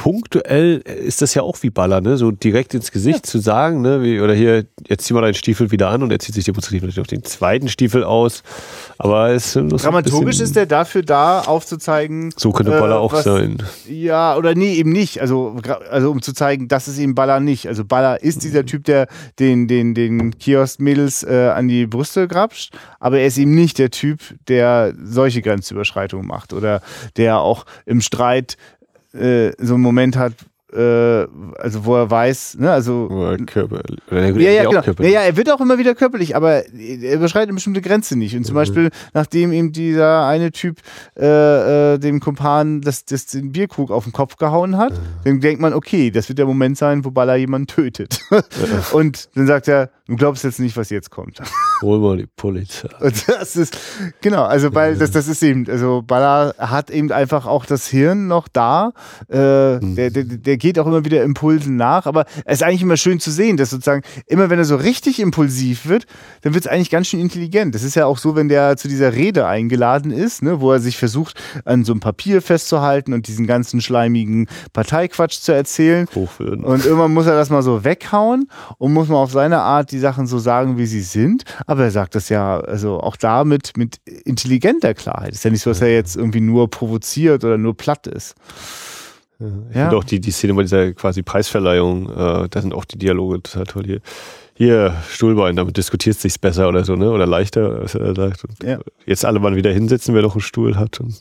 punktuell 0.00 0.78
ist 0.78 1.20
das 1.20 1.34
ja 1.34 1.42
auch 1.42 1.58
wie 1.60 1.68
Baller, 1.68 2.00
ne? 2.00 2.16
So 2.16 2.30
direkt 2.30 2.72
ins 2.72 2.90
Gesicht 2.90 3.26
zu 3.26 3.38
sagen, 3.38 3.82
ne? 3.82 4.02
Wie, 4.02 4.18
oder 4.22 4.32
hier, 4.32 4.64
jetzt 4.88 5.04
zieh 5.04 5.12
mal 5.12 5.20
deinen 5.20 5.34
Stiefel 5.34 5.70
wieder 5.72 5.90
an 5.90 6.02
und 6.02 6.10
er 6.10 6.18
zieht 6.18 6.34
sich 6.34 6.46
demonstrativ 6.46 6.80
natürlich 6.80 7.00
auf 7.00 7.06
den 7.06 7.22
zweiten 7.22 7.68
Stiefel 7.68 8.02
aus. 8.02 8.42
Aber 8.96 9.28
es 9.28 9.54
ist 9.54 9.84
Dramaturgisch 9.84 10.40
ist 10.40 10.56
er 10.56 10.64
dafür 10.64 11.02
da, 11.02 11.40
aufzuzeigen, 11.42 12.32
So 12.34 12.50
könnte 12.52 12.72
Baller 12.72 12.94
äh, 12.96 12.98
auch 12.98 13.12
was- 13.12 13.24
sein. 13.24 13.58
Ja, 13.86 14.38
oder 14.38 14.54
nee, 14.54 14.72
eben 14.72 14.90
nicht. 14.90 15.20
Also, 15.20 15.58
also 15.90 16.10
um 16.10 16.22
zu 16.22 16.32
zeigen, 16.32 16.66
das 16.66 16.88
ist 16.88 16.98
eben 16.98 17.14
Baller 17.14 17.38
nicht. 17.38 17.68
Also 17.68 17.84
Baller 17.84 18.22
ist 18.22 18.42
dieser 18.42 18.64
Typ, 18.64 18.84
der 18.84 19.06
den, 19.38 19.68
den, 19.68 19.92
den 19.94 20.38
Kiosk-Mädels 20.38 21.24
äh, 21.24 21.52
an 21.54 21.68
die 21.68 21.86
Brüste 21.86 22.26
grapscht, 22.26 22.72
aber 23.00 23.18
er 23.18 23.26
ist 23.26 23.36
eben 23.36 23.54
nicht 23.54 23.78
der 23.78 23.90
Typ, 23.90 24.20
der 24.48 24.94
solche 25.04 25.42
Grenzüberschreitungen 25.42 26.26
macht 26.26 26.54
oder 26.54 26.80
der 27.18 27.40
auch 27.40 27.66
im 27.84 28.00
Streit 28.00 28.56
äh, 29.14 29.52
so 29.58 29.74
einen 29.74 29.82
Moment 29.82 30.16
hat, 30.16 30.34
äh, 30.72 31.26
also 31.58 31.84
wo 31.84 31.96
er 31.96 32.10
weiß, 32.10 32.56
ne, 32.58 32.70
also 32.70 33.08
Oder 33.10 33.36
Körper. 33.38 33.82
Oder 34.10 34.32
der, 34.32 34.40
ja, 34.40 34.50
ja, 34.50 34.68
genau. 34.68 34.82
Körper. 34.82 35.04
Ja, 35.04 35.10
ja, 35.10 35.20
er 35.22 35.36
wird 35.36 35.50
auch 35.50 35.60
immer 35.60 35.78
wieder 35.78 35.94
körperlich, 35.94 36.36
aber 36.36 36.64
er 36.66 37.14
überschreitet 37.14 37.48
eine 37.48 37.54
bestimmte 37.54 37.80
Grenze 37.80 38.16
nicht. 38.16 38.36
Und 38.36 38.44
zum 38.44 38.54
Beispiel, 38.54 38.90
nachdem 39.12 39.52
ihm 39.52 39.72
dieser 39.72 40.26
eine 40.26 40.52
Typ 40.52 40.78
äh, 41.18 41.94
äh, 41.94 41.98
dem 41.98 42.20
Kumpan 42.20 42.80
das, 42.82 43.04
das 43.04 43.26
den 43.26 43.52
Bierkrug 43.52 43.90
auf 43.90 44.04
den 44.04 44.12
Kopf 44.12 44.36
gehauen 44.36 44.76
hat, 44.76 44.92
dann 45.24 45.40
denkt 45.40 45.60
man, 45.60 45.74
okay, 45.74 46.10
das 46.10 46.28
wird 46.28 46.38
der 46.38 46.46
Moment 46.46 46.78
sein, 46.78 47.04
wo 47.04 47.10
Baller 47.10 47.36
jemanden 47.36 47.66
tötet. 47.66 48.20
Und 48.92 49.28
dann 49.34 49.46
sagt 49.46 49.68
er, 49.68 49.90
du 50.06 50.16
glaubst 50.16 50.44
jetzt 50.44 50.60
nicht, 50.60 50.76
was 50.76 50.90
jetzt 50.90 51.10
kommt. 51.10 51.40
Hol 51.82 51.98
mal 51.98 52.16
die 52.18 52.26
Polizei. 52.26 52.88
Und 53.00 53.28
das 53.28 53.56
ist, 53.56 53.76
genau, 54.20 54.42
also 54.44 54.74
weil 54.74 54.96
das, 54.96 55.10
das 55.10 55.28
ist 55.28 55.42
eben, 55.42 55.66
also 55.68 56.02
Baller 56.02 56.54
hat 56.58 56.90
eben 56.90 57.10
einfach 57.12 57.46
auch 57.46 57.64
das 57.64 57.86
Hirn 57.86 58.26
noch 58.26 58.48
da. 58.48 58.92
Äh, 59.28 59.80
der, 59.80 60.10
der, 60.10 60.24
der 60.24 60.56
geht 60.56 60.78
auch 60.78 60.86
immer 60.86 61.04
wieder 61.04 61.22
Impulsen 61.22 61.76
nach, 61.76 62.06
aber 62.06 62.26
es 62.44 62.58
ist 62.58 62.62
eigentlich 62.62 62.82
immer 62.82 62.96
schön 62.96 63.20
zu 63.20 63.30
sehen, 63.30 63.56
dass 63.56 63.70
sozusagen 63.70 64.02
immer 64.26 64.50
wenn 64.50 64.58
er 64.58 64.64
so 64.64 64.76
richtig 64.76 65.20
impulsiv 65.20 65.86
wird, 65.86 66.06
dann 66.42 66.54
wird 66.54 66.64
es 66.66 66.70
eigentlich 66.70 66.90
ganz 66.90 67.06
schön 67.06 67.20
intelligent. 67.20 67.74
Das 67.74 67.82
ist 67.82 67.94
ja 67.94 68.06
auch 68.06 68.18
so, 68.18 68.36
wenn 68.36 68.48
der 68.48 68.76
zu 68.76 68.88
dieser 68.88 69.14
Rede 69.14 69.46
eingeladen 69.46 70.10
ist, 70.10 70.42
ne, 70.42 70.60
wo 70.60 70.72
er 70.72 70.80
sich 70.80 70.98
versucht, 70.98 71.40
an 71.64 71.84
so 71.84 71.92
einem 71.92 72.00
Papier 72.00 72.42
festzuhalten 72.42 73.12
und 73.12 73.26
diesen 73.28 73.46
ganzen 73.46 73.80
schleimigen 73.80 74.48
Parteiquatsch 74.72 75.40
zu 75.40 75.52
erzählen. 75.52 76.06
Hochführen. 76.14 76.64
Und 76.64 76.84
irgendwann 76.84 77.14
muss 77.14 77.26
er 77.26 77.34
das 77.34 77.50
mal 77.50 77.62
so 77.62 77.84
weghauen 77.84 78.48
und 78.78 78.92
muss 78.92 79.08
mal 79.08 79.16
auf 79.16 79.32
seine 79.32 79.60
Art 79.60 79.92
die 79.92 79.98
Sachen 79.98 80.26
so 80.26 80.38
sagen, 80.38 80.76
wie 80.76 80.86
sie 80.86 81.02
sind. 81.02 81.44
Aber 81.70 81.84
er 81.84 81.92
sagt 81.92 82.16
das 82.16 82.28
ja, 82.30 82.58
also 82.58 82.98
auch 82.98 83.14
damit 83.14 83.76
mit 83.76 83.98
intelligenter 84.24 84.92
Klarheit. 84.92 85.30
Ist 85.34 85.44
ja 85.44 85.52
nicht 85.52 85.62
so, 85.62 85.70
dass 85.70 85.80
er 85.80 85.92
jetzt 85.94 86.16
irgendwie 86.16 86.40
nur 86.40 86.68
provoziert 86.68 87.44
oder 87.44 87.58
nur 87.58 87.76
platt 87.76 88.08
ist. 88.08 88.34
Ich 89.38 89.76
Ja. 89.76 89.82
finde 89.84 89.96
auch 89.96 90.02
die, 90.04 90.20
die 90.20 90.32
Szene 90.32 90.54
bei 90.54 90.62
dieser 90.62 90.92
quasi 90.94 91.22
Preisverleihung, 91.22 92.10
äh, 92.10 92.48
da 92.48 92.60
sind 92.60 92.74
auch 92.74 92.84
die 92.84 92.98
Dialoge 92.98 93.40
total 93.44 93.64
toll 93.66 93.84
hier. 93.86 94.00
Hier, 94.54 94.94
Stuhlbein, 95.08 95.54
damit 95.54 95.76
diskutiert 95.76 96.16
es 96.16 96.22
sich 96.22 96.40
besser 96.40 96.68
oder 96.68 96.84
so, 96.84 96.96
ne? 96.96 97.08
Oder 97.12 97.24
leichter, 97.26 97.82
was 97.84 97.94
er 97.94 98.16
sagt. 98.16 98.44
Und 98.44 98.62
Ja. 98.64 98.80
Jetzt 99.06 99.24
alle 99.24 99.38
mal 99.38 99.54
wieder 99.54 99.70
hinsetzen, 99.70 100.12
wer 100.14 100.22
noch 100.22 100.34
einen 100.34 100.40
Stuhl 100.42 100.76
hat. 100.76 100.98
Und 100.98 101.20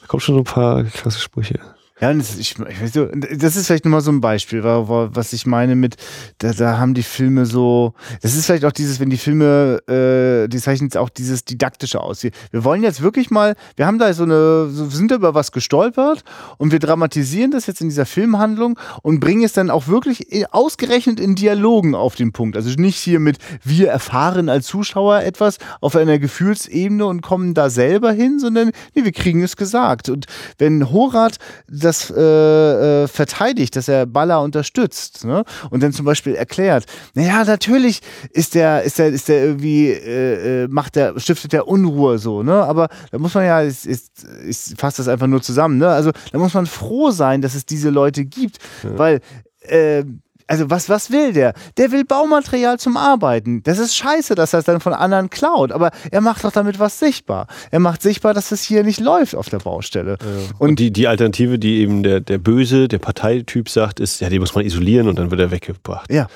da 0.00 0.06
kommen 0.08 0.20
schon 0.22 0.36
so 0.36 0.40
ein 0.40 0.44
paar 0.44 0.84
krasse 0.84 1.20
Sprüche. 1.20 1.60
Ja, 2.02 2.12
das, 2.12 2.36
ich, 2.36 2.56
ich 2.58 2.80
nicht, 2.80 3.42
das 3.42 3.54
ist 3.54 3.68
vielleicht 3.68 3.84
nochmal 3.84 4.00
so 4.00 4.10
ein 4.10 4.20
Beispiel, 4.20 4.64
wa- 4.64 4.88
wa- 4.88 5.10
was 5.12 5.32
ich 5.32 5.46
meine 5.46 5.76
mit, 5.76 5.94
da, 6.38 6.52
da 6.52 6.76
haben 6.78 6.94
die 6.94 7.04
Filme 7.04 7.46
so, 7.46 7.94
das 8.22 8.34
ist 8.34 8.46
vielleicht 8.46 8.64
auch 8.64 8.72
dieses, 8.72 8.98
wenn 8.98 9.08
die 9.08 9.16
Filme, 9.16 9.78
äh, 9.86 10.48
die 10.48 10.58
zeichnen 10.58 10.88
jetzt 10.88 10.96
auch 10.96 11.08
dieses 11.08 11.44
Didaktische 11.44 12.00
aus. 12.00 12.24
Wir, 12.24 12.32
wir 12.50 12.64
wollen 12.64 12.82
jetzt 12.82 13.02
wirklich 13.02 13.30
mal, 13.30 13.54
wir 13.76 13.86
haben 13.86 14.00
da 14.00 14.12
so 14.14 14.24
eine, 14.24 14.68
so, 14.68 14.90
sind 14.90 15.12
da 15.12 15.14
über 15.14 15.34
was 15.34 15.52
gestolpert 15.52 16.24
und 16.58 16.72
wir 16.72 16.80
dramatisieren 16.80 17.52
das 17.52 17.66
jetzt 17.68 17.80
in 17.80 17.88
dieser 17.88 18.04
Filmhandlung 18.04 18.76
und 19.02 19.20
bringen 19.20 19.44
es 19.44 19.52
dann 19.52 19.70
auch 19.70 19.86
wirklich 19.86 20.26
ausgerechnet 20.52 21.20
in 21.20 21.36
Dialogen 21.36 21.94
auf 21.94 22.16
den 22.16 22.32
Punkt. 22.32 22.56
Also 22.56 22.68
nicht 22.80 22.96
hier 22.98 23.20
mit, 23.20 23.38
wir 23.62 23.90
erfahren 23.90 24.48
als 24.48 24.66
Zuschauer 24.66 25.20
etwas 25.22 25.58
auf 25.80 25.94
einer 25.94 26.18
Gefühlsebene 26.18 27.06
und 27.06 27.20
kommen 27.22 27.54
da 27.54 27.70
selber 27.70 28.10
hin, 28.10 28.40
sondern 28.40 28.72
nee, 28.96 29.04
wir 29.04 29.12
kriegen 29.12 29.44
es 29.44 29.56
gesagt. 29.56 30.08
Und 30.08 30.26
wenn 30.58 30.90
Horat 30.90 31.36
das 31.68 31.91
äh, 32.10 33.02
äh, 33.04 33.08
verteidigt, 33.08 33.76
dass 33.76 33.88
er 33.88 34.06
Baller 34.06 34.42
unterstützt, 34.42 35.24
ne? 35.24 35.44
und 35.70 35.82
dann 35.82 35.92
zum 35.92 36.04
Beispiel 36.04 36.34
erklärt, 36.34 36.86
naja, 37.14 37.44
natürlich 37.44 38.00
ist 38.30 38.54
der, 38.54 38.82
ist 38.82 38.98
der, 38.98 39.08
ist 39.08 39.28
der 39.28 39.44
irgendwie, 39.44 39.88
äh, 39.90 40.64
äh, 40.64 40.68
macht 40.68 40.96
der, 40.96 41.18
stiftet 41.18 41.52
der 41.52 41.68
Unruhe 41.68 42.18
so, 42.18 42.42
ne? 42.42 42.54
Aber 42.54 42.88
da 43.10 43.18
muss 43.18 43.34
man 43.34 43.44
ja, 43.44 43.60
ist, 43.60 43.86
ist, 43.86 44.26
ich 44.46 44.74
fasse 44.78 44.98
das 44.98 45.08
einfach 45.08 45.26
nur 45.26 45.42
zusammen, 45.42 45.78
ne? 45.78 45.88
Also 45.88 46.12
da 46.32 46.38
muss 46.38 46.54
man 46.54 46.66
froh 46.66 47.10
sein, 47.10 47.42
dass 47.42 47.54
es 47.54 47.66
diese 47.66 47.90
Leute 47.90 48.24
gibt, 48.24 48.58
weil 48.82 49.20
äh, 49.60 50.04
also 50.46 50.70
was, 50.70 50.88
was 50.88 51.10
will 51.10 51.32
der? 51.32 51.54
Der 51.76 51.92
will 51.92 52.04
Baumaterial 52.04 52.78
zum 52.78 52.96
Arbeiten. 52.96 53.62
Das 53.62 53.78
ist 53.78 53.96
scheiße, 53.96 54.34
dass 54.34 54.52
er 54.52 54.60
es 54.60 54.64
dann 54.64 54.80
von 54.80 54.92
anderen 54.92 55.30
klaut, 55.30 55.72
aber 55.72 55.90
er 56.10 56.20
macht 56.20 56.44
doch 56.44 56.52
damit 56.52 56.78
was 56.78 56.98
sichtbar. 56.98 57.46
Er 57.70 57.80
macht 57.80 58.02
sichtbar, 58.02 58.34
dass 58.34 58.52
es 58.52 58.62
hier 58.62 58.84
nicht 58.84 59.00
läuft 59.00 59.34
auf 59.34 59.48
der 59.48 59.58
Baustelle. 59.58 60.18
Ja. 60.20 60.26
Und, 60.58 60.70
und, 60.70 60.78
die, 60.78 60.90
die 60.90 61.06
Alternative, 61.08 61.58
die 61.58 61.80
eben 61.80 62.02
der, 62.02 62.20
der 62.20 62.38
Böse, 62.38 62.88
der 62.88 62.98
Parteityp 62.98 63.68
sagt, 63.68 64.00
ist, 64.00 64.20
ja, 64.20 64.28
den 64.28 64.40
muss 64.40 64.54
man 64.54 64.64
isolieren 64.64 65.08
und 65.08 65.18
dann 65.18 65.30
wird 65.30 65.40
er 65.40 65.50
weggebracht. 65.50 66.12
Ja. 66.12 66.28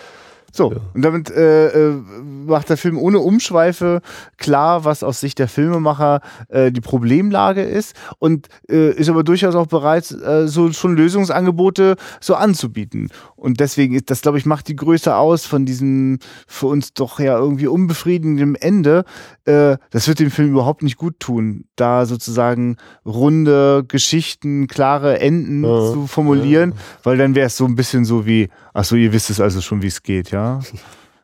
So, 0.57 0.73
ja. 0.73 0.79
und 0.95 1.03
damit 1.03 1.31
äh, 1.31 1.69
äh, 1.69 2.03
macht 2.47 2.71
der 2.71 2.79
Film 2.79 2.97
ohne 2.97 3.19
Umschweife 3.19 4.01
klar, 4.39 4.87
was 4.87 5.03
aus 5.03 5.21
Sicht 5.21 5.39
der 5.39 5.49
Filmemacher 5.49 6.23
äh, 6.49 6.73
die 6.73 6.81
Problemlage 6.81 7.63
ist 7.63 7.95
und 8.19 8.49
äh, 8.71 8.91
ist 8.93 9.11
aber 9.11 9.23
durchaus 9.23 9.55
auch 9.55 9.67
bereit, 9.67 10.11
äh, 10.11 10.49
so 10.49 10.73
schon 10.73 10.97
Lösungsangebote 10.97 11.97
so 12.21 12.35
anzubieten. 12.37 13.11
Und 13.35 13.61
deswegen 13.61 13.95
ist 13.95 14.11
das, 14.11 14.23
glaube 14.23 14.39
ich, 14.39 14.47
macht 14.47 14.69
die 14.69 14.77
Größe 14.77 15.15
aus 15.15 15.45
von 15.45 15.67
diesem 15.67 16.21
für 16.47 16.69
uns 16.69 16.95
doch 16.95 17.21
ja 17.21 17.37
irgendwie 17.37 17.67
unbefriedigenden 17.67 18.55
Ende. 18.55 19.05
Äh, 19.45 19.77
das 19.91 20.09
wird 20.09 20.21
dem 20.21 20.31
Film 20.31 20.53
überhaupt 20.53 20.83
nicht 20.83 20.97
gut 20.97 21.21
tun, 21.21 21.67
da 21.77 22.07
sozusagen 22.07 22.79
runde 23.05 23.85
Geschichten, 23.87 24.69
klare 24.69 25.21
Enden 25.21 25.65
ja. 25.65 25.93
zu 25.93 26.07
formulieren, 26.07 26.71
ja. 26.71 26.77
weil 27.03 27.19
dann 27.19 27.35
wäre 27.35 27.49
es 27.49 27.59
so 27.59 27.67
ein 27.67 27.77
bisschen 27.77 28.07
so 28.07 28.25
wie, 28.25 28.49
ach 28.77 28.85
so, 28.85 28.95
ihr 28.97 29.13
wisst 29.13 29.31
es 29.31 29.41
also 29.41 29.61
schon, 29.61 29.83
wie 29.83 29.87
es 29.87 30.03
geht, 30.03 30.31
ja. 30.31 30.61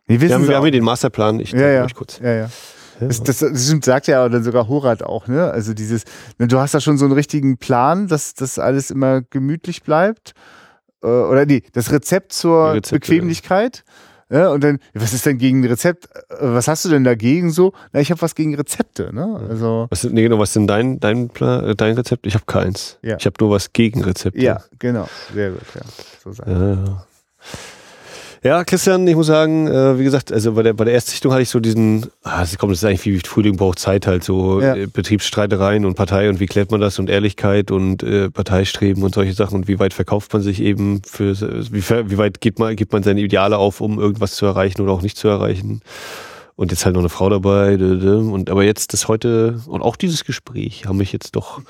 Wir, 0.06 0.20
wir 0.20 0.34
haben, 0.34 0.48
wir 0.48 0.56
haben 0.56 0.62
hier 0.62 0.72
den 0.72 0.84
Masterplan, 0.84 1.38
ich 1.38 1.52
ja, 1.52 1.68
ja. 1.68 1.84
euch 1.84 1.94
kurz. 1.94 2.18
Ja, 2.18 2.32
ja. 2.32 2.48
Das, 3.00 3.22
das, 3.22 3.40
sagt 3.40 4.06
ja 4.06 4.28
dann 4.28 4.44
sogar 4.44 4.68
Horat 4.68 5.02
auch, 5.02 5.26
ne? 5.26 5.50
Also 5.50 5.74
dieses, 5.74 6.04
ne, 6.38 6.46
du 6.46 6.58
hast 6.58 6.74
da 6.74 6.80
schon 6.80 6.98
so 6.98 7.04
einen 7.04 7.14
richtigen 7.14 7.58
Plan, 7.58 8.06
dass 8.06 8.34
das 8.34 8.58
alles 8.58 8.90
immer 8.90 9.22
gemütlich 9.22 9.82
bleibt. 9.82 10.34
Äh, 11.02 11.06
oder 11.06 11.46
nee, 11.46 11.62
das 11.72 11.90
Rezept 11.90 12.32
zur 12.32 12.74
Rezepte, 12.74 13.00
Bequemlichkeit. 13.00 13.84
Ja, 14.30 14.48
und 14.48 14.62
dann, 14.62 14.78
was 14.94 15.12
ist 15.12 15.26
denn 15.26 15.36
gegen 15.36 15.62
ein 15.62 15.66
Rezept? 15.66 16.06
Äh, 16.30 16.36
was 16.40 16.68
hast 16.68 16.84
du 16.84 16.88
denn 16.90 17.04
dagegen 17.04 17.50
so? 17.50 17.72
Na, 17.92 18.00
ich 18.00 18.10
habe 18.10 18.22
was 18.22 18.34
gegen 18.34 18.54
Rezepte, 18.54 19.12
ne? 19.12 19.40
Also. 19.48 19.88
Was, 19.90 20.04
nee, 20.04 20.22
genau, 20.22 20.38
was 20.38 20.50
ist 20.50 20.56
denn 20.56 20.66
dein, 20.66 21.00
dein, 21.00 21.28
Plan, 21.28 21.74
dein 21.76 21.96
Rezept? 21.96 22.26
Ich 22.26 22.34
habe 22.34 22.44
keins. 22.46 22.98
Ja. 23.02 23.16
Ich 23.18 23.26
habe 23.26 23.34
nur 23.40 23.50
was 23.50 23.72
gegen 23.72 24.02
Rezepte. 24.04 24.40
Ja, 24.40 24.62
genau. 24.78 25.08
Sehr 25.34 25.50
gut, 25.50 25.62
ja. 25.74 25.82
So 26.22 26.32
sagen. 26.32 26.50
Ja. 26.50 26.84
Ja, 26.84 27.06
Christian, 28.64 29.06
ich 29.06 29.14
muss 29.14 29.28
sagen, 29.28 29.68
äh, 29.68 30.00
wie 30.00 30.04
gesagt, 30.04 30.32
also 30.32 30.54
bei 30.54 30.64
der, 30.64 30.72
bei 30.72 30.84
der 30.84 30.94
Erstsichtung 30.94 31.30
hatte 31.30 31.42
ich 31.42 31.48
so 31.48 31.60
diesen, 31.60 32.10
ah, 32.24 32.42
es 32.42 32.58
kommt, 32.58 32.72
das 32.72 32.82
ist 32.82 32.84
eigentlich 32.84 33.04
wie 33.04 33.20
Frühling 33.20 33.56
braucht 33.56 33.78
Zeit 33.78 34.08
halt, 34.08 34.24
so 34.24 34.60
ja. 34.60 34.74
äh, 34.74 34.86
Betriebsstreitereien 34.86 35.84
und 35.84 35.94
Partei 35.94 36.28
und 36.28 36.40
wie 36.40 36.46
klärt 36.46 36.72
man 36.72 36.80
das 36.80 36.98
und 36.98 37.08
Ehrlichkeit 37.08 37.70
und 37.70 38.02
äh, 38.02 38.30
Parteistreben 38.30 39.04
und 39.04 39.14
solche 39.14 39.34
Sachen 39.34 39.58
und 39.58 39.68
wie 39.68 39.78
weit 39.78 39.94
verkauft 39.94 40.32
man 40.32 40.42
sich 40.42 40.60
eben 40.60 41.02
für, 41.04 41.36
wie, 41.70 41.82
wie 41.82 42.18
weit 42.18 42.40
gibt 42.40 42.58
man, 42.58 42.74
gibt 42.74 42.92
man 42.92 43.04
seine 43.04 43.20
Ideale 43.20 43.58
auf, 43.58 43.80
um 43.80 44.00
irgendwas 44.00 44.32
zu 44.34 44.44
erreichen 44.44 44.82
oder 44.82 44.90
auch 44.90 45.02
nicht 45.02 45.16
zu 45.16 45.28
erreichen 45.28 45.80
und 46.56 46.70
jetzt 46.70 46.84
halt 46.84 46.94
noch 46.94 47.02
eine 47.02 47.08
Frau 47.08 47.28
dabei. 47.28 47.74
Und 47.74 48.50
aber 48.50 48.64
jetzt 48.64 48.92
das 48.92 49.08
heute 49.08 49.60
und 49.66 49.82
auch 49.82 49.96
dieses 49.96 50.24
Gespräch 50.24 50.86
haben 50.86 50.98
mich 50.98 51.12
jetzt 51.12 51.36
doch 51.36 51.60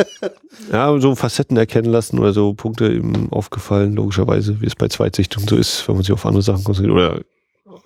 ja, 0.72 0.98
so 1.00 1.14
Facetten 1.14 1.56
erkennen 1.56 1.90
lassen 1.90 2.18
oder 2.18 2.32
so 2.32 2.54
Punkte 2.54 2.92
eben 2.92 3.30
aufgefallen, 3.32 3.94
logischerweise, 3.94 4.60
wie 4.60 4.66
es 4.66 4.76
bei 4.76 4.88
Zweitsichtungen 4.88 5.48
so 5.48 5.56
ist, 5.56 5.86
wenn 5.88 5.96
man 5.96 6.04
sich 6.04 6.12
auf 6.12 6.26
andere 6.26 6.42
Sachen 6.42 6.64
konzentriert 6.64 6.94
oder 6.94 7.20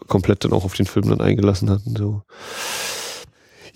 komplett 0.09 0.45
dann 0.45 0.53
auch 0.53 0.65
auf 0.65 0.75
den 0.75 0.87
Film 0.87 1.09
dann 1.09 1.21
eingelassen 1.21 1.71
hat 1.71 1.81
und 1.87 1.99
so. 1.99 2.23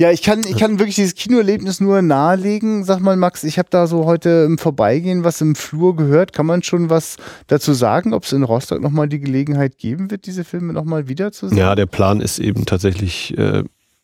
Ja, 0.01 0.11
ich 0.11 0.23
kann, 0.23 0.41
ich 0.41 0.57
kann 0.57 0.79
wirklich 0.79 0.95
dieses 0.95 1.15
Kinoerlebnis 1.15 1.79
nur 1.79 2.01
nahelegen. 2.01 2.85
Sag 2.85 3.01
mal, 3.01 3.17
Max, 3.17 3.45
ich 3.45 3.59
habe 3.59 3.69
da 3.71 3.87
so 3.87 4.07
heute 4.07 4.47
im 4.49 4.57
Vorbeigehen 4.57 5.25
was 5.25 5.43
im 5.43 5.55
Flur 5.55 5.95
gehört. 5.95 6.33
Kann 6.33 6.47
man 6.47 6.63
schon 6.63 6.89
was 6.89 7.19
dazu 7.49 7.75
sagen, 7.75 8.15
ob 8.15 8.25
es 8.25 8.33
in 8.33 8.43
Rostock 8.43 8.81
nochmal 8.81 9.11
die 9.11 9.21
Gelegenheit 9.21 9.77
geben 9.77 10.11
wird, 10.11 10.25
diese 10.25 10.45
Filme 10.45 10.73
nochmal 10.73 11.09
wiederzusehen? 11.09 11.59
Ja, 11.59 11.75
der 11.75 11.85
Plan 11.85 12.23
ist 12.23 12.39
eben 12.39 12.65
tatsächlich 12.65 13.37
äh, 13.37 13.63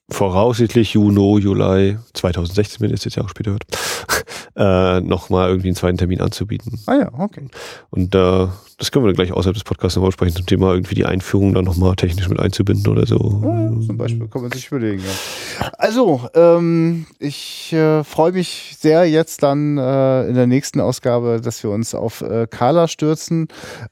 voraussichtlich 0.08 0.92
Juni, 0.92 1.38
Juli 1.40 1.98
2016, 2.14 2.80
wenn 2.80 2.90
ihr 2.90 2.94
es 2.94 3.04
jetzt 3.04 3.16
Jahre 3.16 3.28
später 3.28 3.52
hört, 3.52 3.64
äh, 4.56 5.00
nochmal 5.00 5.48
irgendwie 5.48 5.68
einen 5.68 5.76
zweiten 5.76 5.98
Termin 5.98 6.20
anzubieten. 6.20 6.78
Ah 6.86 6.94
ja, 6.94 7.10
okay. 7.18 7.48
Und 7.90 8.14
äh, 8.14 8.46
das 8.78 8.92
können 8.92 9.04
wir 9.04 9.08
dann 9.08 9.16
gleich 9.16 9.32
außerhalb 9.32 9.54
des 9.54 9.64
Podcasts 9.64 9.96
nochmal 9.96 10.12
sprechen, 10.12 10.36
zum 10.36 10.46
Thema 10.46 10.72
irgendwie 10.72 10.94
die 10.94 11.06
Einführung 11.06 11.54
dann 11.54 11.64
nochmal 11.64 11.96
technisch 11.96 12.28
mit 12.28 12.38
einzubinden 12.38 12.86
oder 12.92 13.06
so. 13.06 13.42
Ja, 13.42 13.86
zum 13.86 13.96
Beispiel, 13.96 14.28
kann 14.28 14.42
man 14.42 14.52
sich 14.52 14.68
überlegen, 14.68 15.02
ja. 15.02 15.70
Also, 15.78 16.28
ähm, 16.34 17.06
ich 17.18 17.72
äh, 17.72 18.04
freue 18.04 18.32
mich 18.32 18.76
sehr 18.78 19.06
jetzt 19.06 19.42
dann 19.42 19.76
äh, 19.76 20.28
in 20.28 20.34
der 20.34 20.46
nächsten 20.46 20.80
Ausgabe, 20.80 21.40
dass 21.42 21.62
wir 21.64 21.70
uns 21.70 21.94
auf 21.94 22.20
äh, 22.20 22.46
Carla 22.48 22.86
stürzen. 22.86 23.48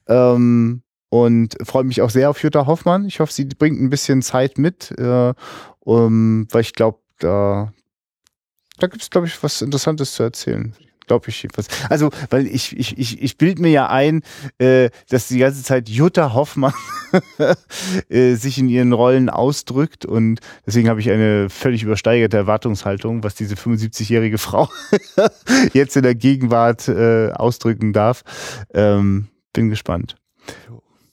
Ähm, 0.07 0.81
und 1.09 1.55
freue 1.63 1.85
mich 1.85 2.01
auch 2.01 2.09
sehr 2.09 2.29
auf 2.29 2.41
Jutta 2.43 2.65
Hoffmann. 2.65 3.05
Ich 3.05 3.19
hoffe, 3.19 3.31
sie 3.31 3.45
bringt 3.45 3.79
ein 3.79 3.89
bisschen 3.89 4.21
Zeit 4.21 4.57
mit, 4.57 4.91
äh, 4.99 5.33
um, 5.85 6.47
weil 6.51 6.61
ich 6.61 6.73
glaube, 6.73 6.99
da, 7.19 7.71
da 8.77 8.87
gibt 8.87 9.01
es, 9.01 9.09
glaube 9.09 9.27
ich, 9.27 9.41
was 9.41 9.61
Interessantes 9.61 10.13
zu 10.13 10.23
erzählen. 10.23 10.75
Glaube 11.07 11.29
ich 11.29 11.43
jedenfalls. 11.43 11.67
Also, 11.87 12.09
weil 12.31 12.47
ich, 12.47 12.75
ich, 12.75 12.97
ich, 12.97 13.21
ich 13.21 13.37
bilde 13.37 13.61
mir 13.61 13.69
ja 13.69 13.89
ein, 13.89 14.23
äh, 14.57 14.89
dass 15.09 15.27
die 15.27 15.37
ganze 15.37 15.61
Zeit 15.61 15.87
Jutta 15.87 16.33
Hoffmann 16.33 16.73
äh, 18.09 18.33
sich 18.33 18.57
in 18.57 18.69
ihren 18.69 18.91
Rollen 18.91 19.29
ausdrückt 19.29 20.05
und 20.07 20.39
deswegen 20.65 20.89
habe 20.89 20.99
ich 20.99 21.11
eine 21.11 21.51
völlig 21.51 21.83
übersteigerte 21.83 22.37
Erwartungshaltung, 22.37 23.23
was 23.23 23.35
diese 23.35 23.53
75-jährige 23.53 24.39
Frau 24.39 24.67
jetzt 25.73 25.95
in 25.95 26.01
der 26.01 26.15
Gegenwart 26.15 26.87
äh, 26.87 27.29
ausdrücken 27.33 27.93
darf. 27.93 28.23
Ähm, 28.73 29.27
bin 29.53 29.69
gespannt. 29.69 30.15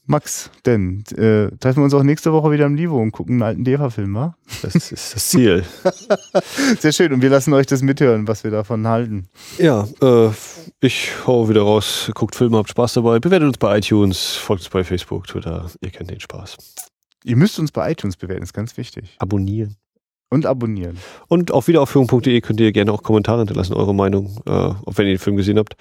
Max, 0.05 0.51
denn 0.67 1.05
äh, 1.13 1.57
treffen 1.59 1.79
wir 1.79 1.85
uns 1.85 1.95
auch 1.95 2.03
nächste 2.03 2.33
Woche 2.33 2.51
wieder 2.51 2.67
im 2.67 2.75
Livo 2.75 3.01
und 3.01 3.13
gucken 3.13 3.35
einen 3.35 3.43
alten 3.43 3.65
DEFA-Film, 3.65 4.15
wa? 4.15 4.37
Das 4.63 4.75
ist 4.75 5.15
das 5.15 5.29
Ziel. 5.29 5.65
Sehr 6.81 6.93
schön. 6.93 7.13
Und 7.13 7.23
wir 7.23 7.31
lassen 7.31 7.53
euch 7.53 7.67
das 7.67 7.83
mithören, 7.83 8.27
was 8.27 8.43
wir 8.43 8.51
davon 8.51 8.87
halten. 8.89 9.29
Ja, 9.59 9.87
äh, 10.03 10.31
ich 10.81 11.13
hau 11.27 11.49
wieder 11.49 11.63
raus, 11.63 12.11
guckt 12.15 12.35
Filme, 12.35 12.59
habt 12.59 12.71
Spaß 12.71 12.95
dabei, 12.95 13.21
bewertet 13.21 13.47
uns 13.47 13.59
bei 13.59 13.79
iTunes, 13.79 14.35
folgt 14.35 14.63
uns 14.63 14.71
bei 14.71 14.83
Facebook, 14.83 15.29
Twitter. 15.29 15.71
Ihr 15.81 15.91
kennt 15.91 16.11
den 16.11 16.21
Spaß. 16.21 16.57
Ihr 17.25 17.37
müsst 17.37 17.61
uns 17.61 17.71
bei 17.71 17.93
iTunes 17.93 18.17
bewerten, 18.17 18.43
ist 18.43 18.53
ganz 18.53 18.77
wichtig. 18.77 19.15
Abonnieren. 19.19 19.77
Und 20.33 20.47
abonnieren. 20.47 20.97
Und 21.29 21.53
auf 21.53 21.69
wiederaufführung.de 21.69 22.41
könnt 22.41 22.59
ihr 22.59 22.73
gerne 22.73 22.91
auch 22.91 23.03
Kommentare 23.03 23.41
hinterlassen, 23.41 23.75
eure 23.75 23.95
Meinung, 23.95 24.41
äh, 24.47 24.51
auch 24.51 24.97
wenn 24.97 25.07
ihr 25.07 25.13
den 25.13 25.19
Film 25.19 25.37
gesehen 25.37 25.59
habt. 25.59 25.77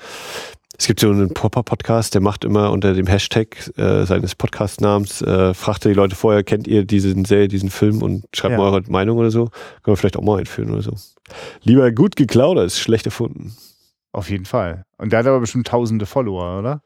Es 0.78 0.88
gibt 0.88 0.99
so 0.99 1.10
einen 1.10 1.34
Popper-Podcast, 1.34 2.15
der 2.15 2.22
macht 2.22 2.44
immer 2.44 2.73
unter 2.73 2.94
dem 2.94 3.07
Hashtag 3.07 3.72
äh, 3.78 4.03
seines 4.03 4.36
Podcast-Namens, 4.36 5.22
äh, 5.22 5.53
fragt 5.53 5.86
die 5.86 5.94
Leute 5.94 6.18
vorher, 6.18 6.44
kennt 6.44 6.68
ihr 6.68 6.84
diesen 6.84 7.23
Serie, 7.23 7.48
diesen 7.48 7.69
Film 7.69 8.02
und 8.02 8.26
schreibt 8.34 8.52
ja. 8.52 8.57
mal 8.57 8.65
eure 8.65 8.82
Meinung 8.90 9.19
oder 9.19 9.32
so. 9.32 9.45
Können 9.45 9.94
wir 9.94 9.95
vielleicht 9.95 10.18
auch 10.18 10.23
mal 10.23 10.40
einführen 10.40 10.72
oder 10.72 10.82
so. 10.82 10.95
Lieber 11.64 11.90
gut 11.94 12.18
geklaut 12.18 12.57
als 12.57 12.78
schlecht 12.78 13.06
erfunden. 13.06 13.56
Auf 14.11 14.30
jeden 14.30 14.44
Fall. 14.44 14.84
Und 14.98 15.14
der 15.14 15.19
hat 15.19 15.28
aber 15.28 15.40
bestimmt 15.40 15.68
tausende 15.68 16.06
Follower, 16.06 16.60
oder? 16.60 16.82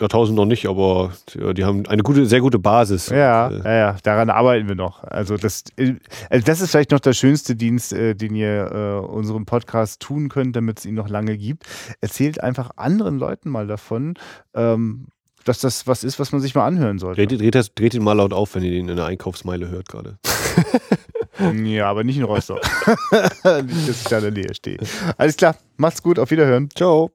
Ja, 0.00 0.08
tausend 0.08 0.36
noch 0.36 0.46
nicht, 0.46 0.66
aber 0.66 1.12
die 1.34 1.62
haben 1.62 1.86
eine 1.86 2.02
gute, 2.02 2.24
sehr 2.24 2.40
gute 2.40 2.58
Basis. 2.58 3.10
Ja, 3.10 3.48
und, 3.48 3.66
äh, 3.66 3.68
ja, 3.68 3.76
ja, 3.76 3.96
daran 4.02 4.30
arbeiten 4.30 4.66
wir 4.66 4.74
noch. 4.74 5.04
Also 5.04 5.36
das, 5.36 5.64
also 6.30 6.44
das 6.44 6.60
ist 6.62 6.70
vielleicht 6.70 6.92
noch 6.92 7.00
der 7.00 7.12
schönste 7.12 7.54
Dienst, 7.54 7.92
äh, 7.92 8.14
den 8.14 8.34
ihr 8.34 8.70
äh, 8.72 9.06
unserem 9.06 9.44
Podcast 9.44 10.00
tun 10.00 10.30
könnt, 10.30 10.56
damit 10.56 10.78
es 10.78 10.86
ihn 10.86 10.94
noch 10.94 11.10
lange 11.10 11.36
gibt. 11.36 11.64
Erzählt 12.00 12.42
einfach 12.42 12.70
anderen 12.76 13.18
Leuten 13.18 13.50
mal 13.50 13.66
davon, 13.66 14.14
ähm, 14.54 15.08
dass 15.44 15.60
das 15.60 15.86
was 15.86 16.02
ist, 16.02 16.18
was 16.18 16.32
man 16.32 16.40
sich 16.40 16.54
mal 16.54 16.66
anhören 16.66 16.98
sollte. 16.98 17.26
Dreht, 17.26 17.54
dreht, 17.54 17.78
dreht 17.78 17.92
ihn 17.92 18.02
mal 18.02 18.14
laut 18.14 18.32
auf, 18.32 18.54
wenn 18.54 18.62
ihr 18.62 18.72
ihn 18.72 18.88
in 18.88 18.96
der 18.96 19.04
Einkaufsmeile 19.04 19.68
hört 19.68 19.88
gerade. 19.88 20.18
ja, 21.62 21.90
aber 21.90 22.04
nicht 22.04 22.16
in 22.16 22.24
Rostock. 22.24 22.60
nicht, 23.66 23.88
dass 23.88 24.00
ich 24.00 24.08
da 24.08 24.16
in 24.18 24.22
der 24.22 24.44
Nähe 24.44 24.54
stehe. 24.54 24.78
Alles 25.18 25.36
klar, 25.36 25.56
macht's 25.76 26.02
gut, 26.02 26.18
auf 26.18 26.30
Wiederhören. 26.30 26.70
Ciao. 26.74 27.10